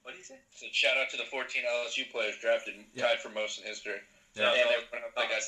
What 0.04 0.14
do 0.14 0.18
you 0.18 0.24
say? 0.24 0.38
So 0.56 0.66
shout 0.72 0.98
out 0.98 1.10
to 1.12 1.18
the 1.18 1.26
14 1.26 1.62
LSU 1.64 2.12
players 2.12 2.36
drafted, 2.42 2.76
Yeah. 2.94 3.08
tied 3.08 3.20
for 3.20 3.30
most 3.30 3.60
in 3.60 3.66
history. 3.66 3.98
Yeah. 4.36 4.50
And 4.52 4.58
everyone 4.70 5.04
else 5.06 5.14
that 5.16 5.30
got, 5.30 5.42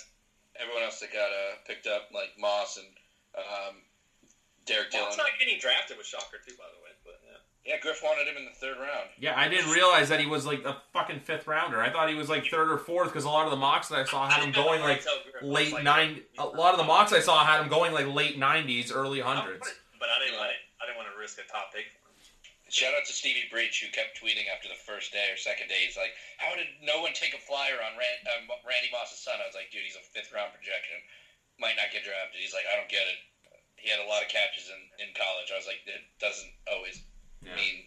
everyone 0.61 0.83
else 0.83 0.99
that 0.99 1.13
got 1.13 1.29
uh, 1.31 1.55
picked 1.67 1.87
up, 1.87 2.09
like 2.13 2.29
Moss 2.39 2.77
and 2.77 2.87
um, 3.37 3.75
Derrick 4.65 4.89
Well, 4.93 5.01
Dillon. 5.01 5.07
it's 5.09 5.17
not 5.17 5.33
getting 5.39 5.57
drafted 5.59 5.97
with 5.97 6.05
shocker 6.05 6.37
too, 6.45 6.53
by 6.57 6.65
the 6.69 6.81
way. 6.85 6.90
But 7.63 7.69
yeah. 7.69 7.75
Yeah, 7.75 7.81
Griff 7.81 8.01
wanted 8.03 8.27
him 8.27 8.37
in 8.37 8.45
the 8.45 8.57
third 8.57 8.77
round. 8.77 9.09
Yeah, 9.19 9.33
I 9.37 9.47
didn't 9.47 9.71
realize 9.71 10.09
that 10.09 10.19
he 10.19 10.25
was 10.25 10.45
like 10.45 10.65
a 10.65 10.81
fucking 10.93 11.21
fifth 11.21 11.45
rounder. 11.45 11.81
I 11.81 11.91
thought 11.91 12.09
he 12.09 12.15
was 12.15 12.29
like 12.29 12.47
third 12.47 12.71
or 12.71 12.77
fourth 12.77 13.09
because 13.09 13.23
a 13.23 13.29
lot 13.29 13.45
of 13.45 13.51
the 13.51 13.61
mocks 13.61 13.89
that 13.89 13.99
I 13.99 14.05
saw 14.05 14.27
had 14.27 14.43
him 14.43 14.51
going 14.51 14.81
like 14.81 15.05
late 15.41 15.73
nine. 15.83 16.21
A 16.39 16.45
lot 16.45 16.73
of 16.73 16.79
the 16.79 16.89
mocks 16.89 17.13
I 17.13 17.19
saw 17.21 17.45
had 17.45 17.61
him 17.61 17.69
going 17.69 17.93
like 17.93 18.07
late 18.07 18.37
nineties, 18.37 18.91
early 18.91 19.19
hundreds. 19.21 19.61
But 19.99 20.09
I 20.09 20.17
didn't, 20.25 20.41
I 20.41 20.47
didn't. 20.49 20.65
I 20.81 20.85
didn't 20.89 20.97
want 20.97 21.13
to 21.13 21.17
risk 21.19 21.37
a 21.37 21.45
top 21.45 21.69
pick. 21.69 21.85
Shout 22.73 22.95
out 22.95 23.03
to 23.05 23.13
Stevie 23.13 23.51
Breach 23.51 23.83
who 23.83 23.91
kept 23.91 24.15
tweeting 24.15 24.47
after 24.47 24.71
the 24.71 24.79
first 24.79 25.11
day 25.11 25.27
or 25.29 25.35
second 25.35 25.67
day. 25.67 25.85
He's 25.85 25.99
like, 25.99 26.15
"How 26.39 26.55
did 26.55 26.71
no 26.81 27.03
one 27.03 27.13
take 27.13 27.35
a 27.35 27.41
flyer 27.43 27.77
on 27.77 27.99
Rand, 27.99 28.25
um, 28.31 28.49
Randy 28.65 28.89
Moss's 28.89 29.19
son?" 29.19 29.37
I 29.37 29.45
was 29.45 29.53
like, 29.53 29.69
"Dude, 29.69 29.83
he's 29.83 29.99
a 29.99 30.05
fifth 30.15 30.31
round 30.33 30.55
projection. 30.55 30.97
Might 31.59 31.75
not 31.77 31.93
get 31.93 32.07
drafted." 32.07 32.39
He's 32.41 32.55
like, 32.55 32.65
"I 32.65 32.79
don't 32.79 32.89
get 32.89 33.05
it." 33.05 33.19
He 33.75 33.91
had 33.91 33.99
a 33.99 34.07
lot 34.07 34.23
of 34.23 34.31
catches 34.31 34.71
in, 34.71 34.81
in 35.03 35.13
college. 35.13 35.51
I 35.51 35.59
was 35.59 35.67
like, 35.67 35.83
"It 35.85 35.99
doesn't 36.23 36.53
always 36.71 37.03
Yeah. 37.41 37.55
mean 37.55 37.83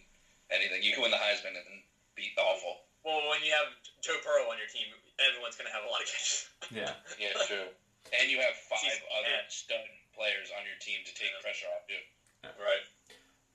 anything. 0.51 0.83
You 0.83 0.93
can 0.93 1.03
win 1.03 1.11
the 1.11 1.21
Heisman 1.21 1.55
and 1.57 1.83
be 2.15 2.31
awful." 2.37 2.79
Well, 3.05 3.29
when 3.29 3.43
you 3.45 3.53
have 3.53 3.67
Joe 4.01 4.17
Burrow 4.25 4.49
on 4.49 4.57
your 4.57 4.67
team, 4.67 4.89
everyone's 5.21 5.55
going 5.57 5.67
to 5.69 5.73
have 5.77 5.85
a 5.85 5.89
lot 5.89 6.01
of 6.01 6.07
catches. 6.09 6.49
Yeah. 6.73 6.93
Yeah, 7.21 7.33
true. 7.47 7.69
and 8.19 8.31
you 8.31 8.41
have 8.41 8.57
five 8.57 8.81
He's 8.81 8.97
other 9.13 9.29
bad. 9.29 9.45
stud 9.53 9.85
players 10.17 10.49
on 10.57 10.65
your 10.65 10.77
team 10.81 11.05
to 11.05 11.13
take 11.13 11.29
Yeah. 11.31 11.41
pressure 11.45 11.67
off 11.69 11.83
you. 11.89 12.01
Right. 12.57 12.81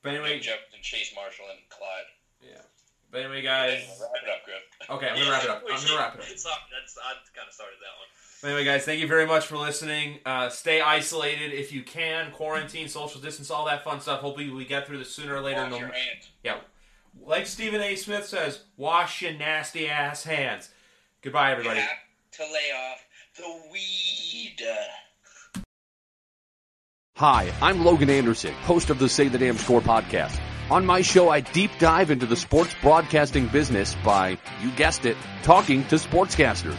But 0.02 0.10
anyway, 0.14 0.34
Nick 0.34 0.42
Jefferson, 0.42 0.80
Chase 0.82 1.10
Marshall, 1.12 1.48
and 1.50 1.58
Clyde. 1.68 2.06
yeah. 2.40 2.62
But 3.10 3.22
anyway, 3.26 3.42
guys. 3.42 3.82
Wrap 4.00 4.22
it 4.22 4.28
up, 4.30 4.42
Griff. 4.42 4.62
Okay, 4.88 5.08
I'm 5.08 5.18
gonna 5.18 5.30
wrap 5.30 5.42
it 5.42 5.50
up. 5.50 5.62
I'm 5.68 5.82
gonna 5.82 5.96
wrap 5.98 6.14
it 6.14 6.20
up. 6.20 6.28
It's 6.30 6.44
not, 6.44 6.58
that's, 6.70 6.96
I 6.96 7.14
kind 7.34 7.48
of 7.48 7.52
started 7.52 7.78
that 7.80 7.96
one. 7.98 8.06
But 8.42 8.48
anyway, 8.48 8.64
guys, 8.64 8.84
thank 8.84 9.00
you 9.00 9.06
very 9.06 9.26
much 9.26 9.46
for 9.46 9.58
listening. 9.58 10.18
Uh, 10.24 10.48
stay 10.48 10.80
isolated 10.80 11.52
if 11.52 11.72
you 11.72 11.82
can. 11.82 12.32
Quarantine, 12.32 12.88
social 12.88 13.20
distance, 13.20 13.50
all 13.50 13.66
that 13.66 13.84
fun 13.84 14.00
stuff. 14.00 14.20
Hopefully, 14.20 14.48
we 14.50 14.64
get 14.64 14.86
through 14.86 14.98
this 14.98 15.14
sooner 15.14 15.34
or 15.36 15.40
later. 15.42 15.60
Wash 15.62 15.70
No- 15.72 15.78
your 15.78 15.88
hands. 15.88 16.30
yeah, 16.42 16.56
like 17.22 17.46
Stephen 17.46 17.82
A. 17.82 17.96
Smith 17.96 18.24
says, 18.26 18.60
wash 18.78 19.20
your 19.20 19.32
nasty 19.32 19.88
ass 19.88 20.24
hands. 20.24 20.70
Goodbye, 21.22 21.52
everybody. 21.52 21.80
You 21.80 21.86
to 22.32 22.42
lay 22.44 22.72
off 22.72 23.04
the 23.36 23.62
weed. 23.70 24.66
Hi, 27.16 27.52
I'm 27.60 27.84
Logan 27.84 28.08
Anderson, 28.08 28.54
host 28.54 28.88
of 28.88 28.98
the 28.98 29.08
Say 29.08 29.28
the 29.28 29.36
Damn 29.36 29.58
Score 29.58 29.82
podcast. 29.82 30.40
On 30.70 30.86
my 30.86 31.02
show, 31.02 31.28
I 31.28 31.40
deep 31.40 31.72
dive 31.78 32.10
into 32.10 32.24
the 32.24 32.36
sports 32.36 32.74
broadcasting 32.80 33.48
business 33.48 33.94
by, 34.04 34.38
you 34.62 34.70
guessed 34.76 35.04
it, 35.04 35.18
talking 35.42 35.84
to 35.88 35.96
sportscasters. 35.96 36.78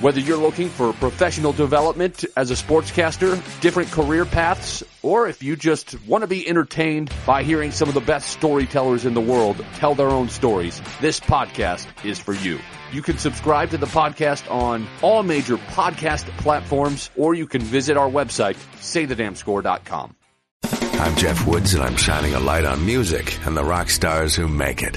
Whether 0.00 0.20
you're 0.20 0.36
looking 0.36 0.68
for 0.68 0.92
professional 0.92 1.52
development 1.52 2.24
as 2.36 2.52
a 2.52 2.54
sportscaster, 2.54 3.34
different 3.60 3.90
career 3.90 4.24
paths, 4.24 4.84
or 5.02 5.26
if 5.26 5.42
you 5.42 5.56
just 5.56 6.00
want 6.06 6.22
to 6.22 6.28
be 6.28 6.48
entertained 6.48 7.12
by 7.26 7.42
hearing 7.42 7.72
some 7.72 7.88
of 7.88 7.94
the 7.94 8.00
best 8.00 8.30
storytellers 8.30 9.04
in 9.04 9.14
the 9.14 9.20
world 9.20 9.56
tell 9.74 9.96
their 9.96 10.06
own 10.06 10.28
stories, 10.28 10.80
this 11.00 11.18
podcast 11.18 11.88
is 12.04 12.20
for 12.20 12.32
you. 12.32 12.60
You 12.92 13.02
can 13.02 13.18
subscribe 13.18 13.70
to 13.70 13.76
the 13.76 13.86
podcast 13.86 14.48
on 14.48 14.86
all 15.02 15.24
major 15.24 15.56
podcast 15.56 16.28
platforms, 16.38 17.10
or 17.16 17.34
you 17.34 17.48
can 17.48 17.60
visit 17.60 17.96
our 17.96 18.08
website, 18.08 18.54
saythedamnscore.com. 18.76 20.14
I'm 20.92 21.16
Jeff 21.16 21.44
Woods, 21.44 21.74
and 21.74 21.82
I'm 21.82 21.96
shining 21.96 22.34
a 22.34 22.40
light 22.40 22.64
on 22.64 22.86
music 22.86 23.36
and 23.46 23.56
the 23.56 23.64
rock 23.64 23.90
stars 23.90 24.36
who 24.36 24.46
make 24.46 24.84
it. 24.84 24.96